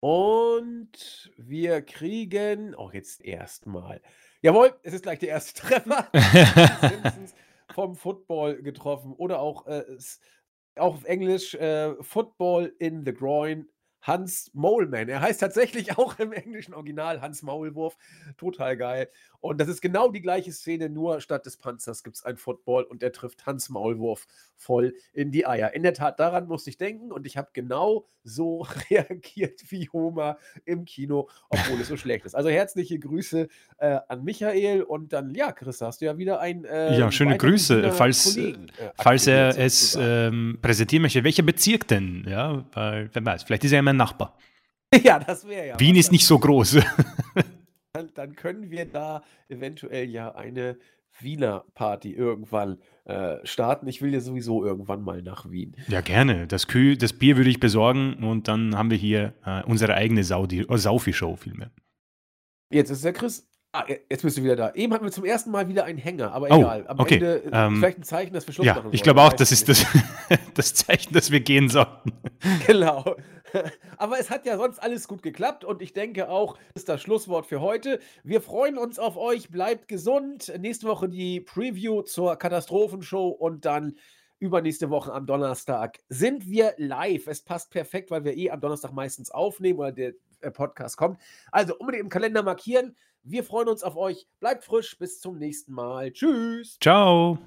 Und 0.00 1.32
wir 1.36 1.82
kriegen 1.82 2.74
auch 2.74 2.90
oh, 2.90 2.92
jetzt 2.92 3.20
erstmal. 3.22 4.02
Jawohl, 4.42 4.78
es 4.82 4.92
ist 4.92 5.02
gleich 5.02 5.18
der 5.18 5.30
erste 5.30 5.60
Treffer. 5.60 6.10
vom 7.74 7.96
Football 7.96 8.62
getroffen 8.62 9.12
oder 9.14 9.40
auch, 9.40 9.66
äh, 9.66 9.84
auch 10.76 10.94
auf 10.94 11.04
Englisch 11.04 11.54
äh, 11.54 11.94
Football 12.02 12.72
in 12.78 13.04
the 13.04 13.12
Groin 13.12 13.68
Hans 14.00 14.50
Moleman. 14.54 15.08
Er 15.08 15.20
heißt 15.20 15.40
tatsächlich 15.40 15.98
auch 15.98 16.18
im 16.18 16.32
englischen 16.32 16.74
Original 16.74 17.20
Hans 17.20 17.42
Maulwurf. 17.42 17.96
Total 18.36 18.76
geil. 18.76 19.10
Und 19.46 19.58
das 19.58 19.68
ist 19.68 19.80
genau 19.80 20.10
die 20.10 20.20
gleiche 20.20 20.52
Szene, 20.52 20.88
nur 20.88 21.20
statt 21.20 21.46
des 21.46 21.56
Panzers 21.56 22.02
gibt 22.02 22.16
es 22.16 22.24
ein 22.24 22.36
Football 22.36 22.84
und 22.84 23.02
der 23.02 23.12
trifft 23.12 23.46
Hans 23.46 23.68
Maulwurf 23.68 24.26
voll 24.56 24.94
in 25.12 25.30
die 25.30 25.46
Eier. 25.46 25.74
In 25.74 25.82
der 25.82 25.94
Tat, 25.94 26.20
daran 26.20 26.46
musste 26.46 26.70
ich 26.70 26.78
denken 26.78 27.12
und 27.12 27.26
ich 27.26 27.36
habe 27.36 27.48
genau 27.52 28.06
so 28.24 28.66
reagiert 28.90 29.62
wie 29.68 29.88
Homer 29.92 30.38
im 30.64 30.84
Kino, 30.84 31.28
obwohl 31.48 31.80
es 31.80 31.88
so 31.88 31.96
schlecht 31.96 32.26
ist. 32.26 32.34
Also 32.34 32.48
herzliche 32.48 32.98
Grüße 32.98 33.48
äh, 33.78 33.98
an 34.08 34.24
Michael 34.24 34.82
und 34.82 35.12
dann, 35.12 35.34
ja, 35.34 35.52
Chris, 35.52 35.80
hast 35.80 36.00
du 36.00 36.06
ja 36.06 36.18
wieder 36.18 36.40
ein. 36.40 36.64
Äh, 36.64 36.98
ja, 36.98 37.10
schöne 37.10 37.36
Grüße, 37.36 37.92
falls, 37.92 38.34
Kollegen, 38.34 38.68
äh, 38.78 38.90
falls 38.96 39.26
er 39.26 39.58
es 39.58 39.96
ähm, 40.00 40.58
präsentieren 40.60 41.02
möchte. 41.02 41.24
Welcher 41.24 41.42
Bezirk 41.42 41.88
denn? 41.88 42.26
Ja, 42.28 42.64
weil, 42.72 43.10
wer 43.12 43.24
weiß, 43.24 43.44
vielleicht 43.44 43.64
ist 43.64 43.72
er 43.72 43.76
ja 43.76 43.82
mein 43.82 43.96
Nachbar. 43.96 44.36
Ja, 45.02 45.18
das 45.18 45.46
wäre 45.46 45.66
ja. 45.66 45.80
Wien 45.80 45.96
ist 45.96 46.12
nicht 46.12 46.26
so 46.26 46.38
groß. 46.38 46.78
dann, 47.96 48.10
dann 48.14 48.36
können 48.36 48.70
wir 48.70 48.84
da 48.84 49.22
eventuell 49.48 50.08
ja 50.08 50.34
eine 50.34 50.76
Wiener 51.20 51.64
Party 51.74 52.12
irgendwann 52.12 52.78
äh, 53.04 53.36
starten. 53.44 53.86
Ich 53.86 54.02
will 54.02 54.12
ja 54.12 54.20
sowieso 54.20 54.64
irgendwann 54.64 55.02
mal 55.02 55.22
nach 55.22 55.50
Wien. 55.50 55.74
Ja, 55.88 56.00
gerne. 56.02 56.46
Das, 56.46 56.66
Kühl, 56.66 56.96
das 56.96 57.14
Bier 57.14 57.36
würde 57.36 57.50
ich 57.50 57.60
besorgen 57.60 58.22
und 58.22 58.48
dann 58.48 58.76
haben 58.76 58.90
wir 58.90 58.98
hier 58.98 59.34
äh, 59.44 59.62
unsere 59.64 59.94
eigene 59.94 60.24
Saudi 60.24 60.60
äh, 60.60 60.76
Saufi-Show 60.76 61.36
vielmehr. 61.36 61.70
Jetzt 62.70 62.90
ist 62.90 63.04
der 63.04 63.12
Chris. 63.12 63.48
Ah, 63.72 63.84
jetzt 63.88 64.22
bist 64.22 64.38
du 64.38 64.42
wieder 64.42 64.56
da. 64.56 64.72
Eben 64.74 64.92
hatten 64.92 65.04
wir 65.04 65.12
zum 65.12 65.24
ersten 65.24 65.50
Mal 65.50 65.68
wieder 65.68 65.84
einen 65.84 65.98
Hänger, 65.98 66.32
aber 66.32 66.48
oh, 66.50 66.60
egal. 66.60 66.86
Am 66.88 66.98
okay. 66.98 67.14
Ende 67.14 67.44
äh, 67.44 67.50
ähm, 67.52 67.76
vielleicht 67.76 67.98
ein 67.98 68.02
Zeichen, 68.04 68.32
dass 68.32 68.46
wir 68.46 68.54
Schluss 68.54 68.66
ja, 68.66 68.74
machen 68.74 68.90
Ich 68.92 69.02
glaube 69.02 69.22
auch, 69.22 69.32
das 69.32 69.52
ist 69.52 69.68
das, 69.68 69.84
das 70.54 70.74
Zeichen, 70.74 71.12
dass 71.12 71.30
wir 71.30 71.40
gehen 71.40 71.68
sollten. 71.68 72.12
Genau. 72.66 73.16
Aber 73.96 74.18
es 74.18 74.30
hat 74.30 74.46
ja 74.46 74.56
sonst 74.56 74.78
alles 74.78 75.08
gut 75.08 75.22
geklappt 75.22 75.64
und 75.64 75.82
ich 75.82 75.92
denke 75.92 76.28
auch, 76.28 76.56
das 76.74 76.82
ist 76.82 76.88
das 76.88 77.02
Schlusswort 77.02 77.46
für 77.46 77.60
heute. 77.60 78.00
Wir 78.24 78.40
freuen 78.40 78.78
uns 78.78 78.98
auf 78.98 79.16
euch, 79.16 79.50
bleibt 79.50 79.88
gesund. 79.88 80.52
Nächste 80.58 80.86
Woche 80.86 81.08
die 81.08 81.40
Preview 81.40 82.02
zur 82.02 82.36
Katastrophenshow 82.36 83.28
und 83.28 83.64
dann 83.64 83.96
übernächste 84.38 84.90
Woche 84.90 85.12
am 85.12 85.26
Donnerstag 85.26 85.98
sind 86.08 86.48
wir 86.48 86.74
live. 86.76 87.26
Es 87.26 87.42
passt 87.42 87.70
perfekt, 87.70 88.10
weil 88.10 88.24
wir 88.24 88.36
eh 88.36 88.50
am 88.50 88.60
Donnerstag 88.60 88.92
meistens 88.92 89.30
aufnehmen 89.30 89.78
oder 89.78 89.92
der 89.92 90.14
Podcast 90.52 90.96
kommt. 90.96 91.20
Also 91.50 91.76
unbedingt 91.76 92.04
im 92.04 92.10
Kalender 92.10 92.42
markieren. 92.42 92.96
Wir 93.22 93.42
freuen 93.42 93.68
uns 93.68 93.82
auf 93.82 93.96
euch. 93.96 94.28
Bleibt 94.38 94.64
frisch. 94.64 94.96
Bis 94.98 95.20
zum 95.20 95.38
nächsten 95.38 95.72
Mal. 95.72 96.12
Tschüss. 96.12 96.78
Ciao. 96.80 97.38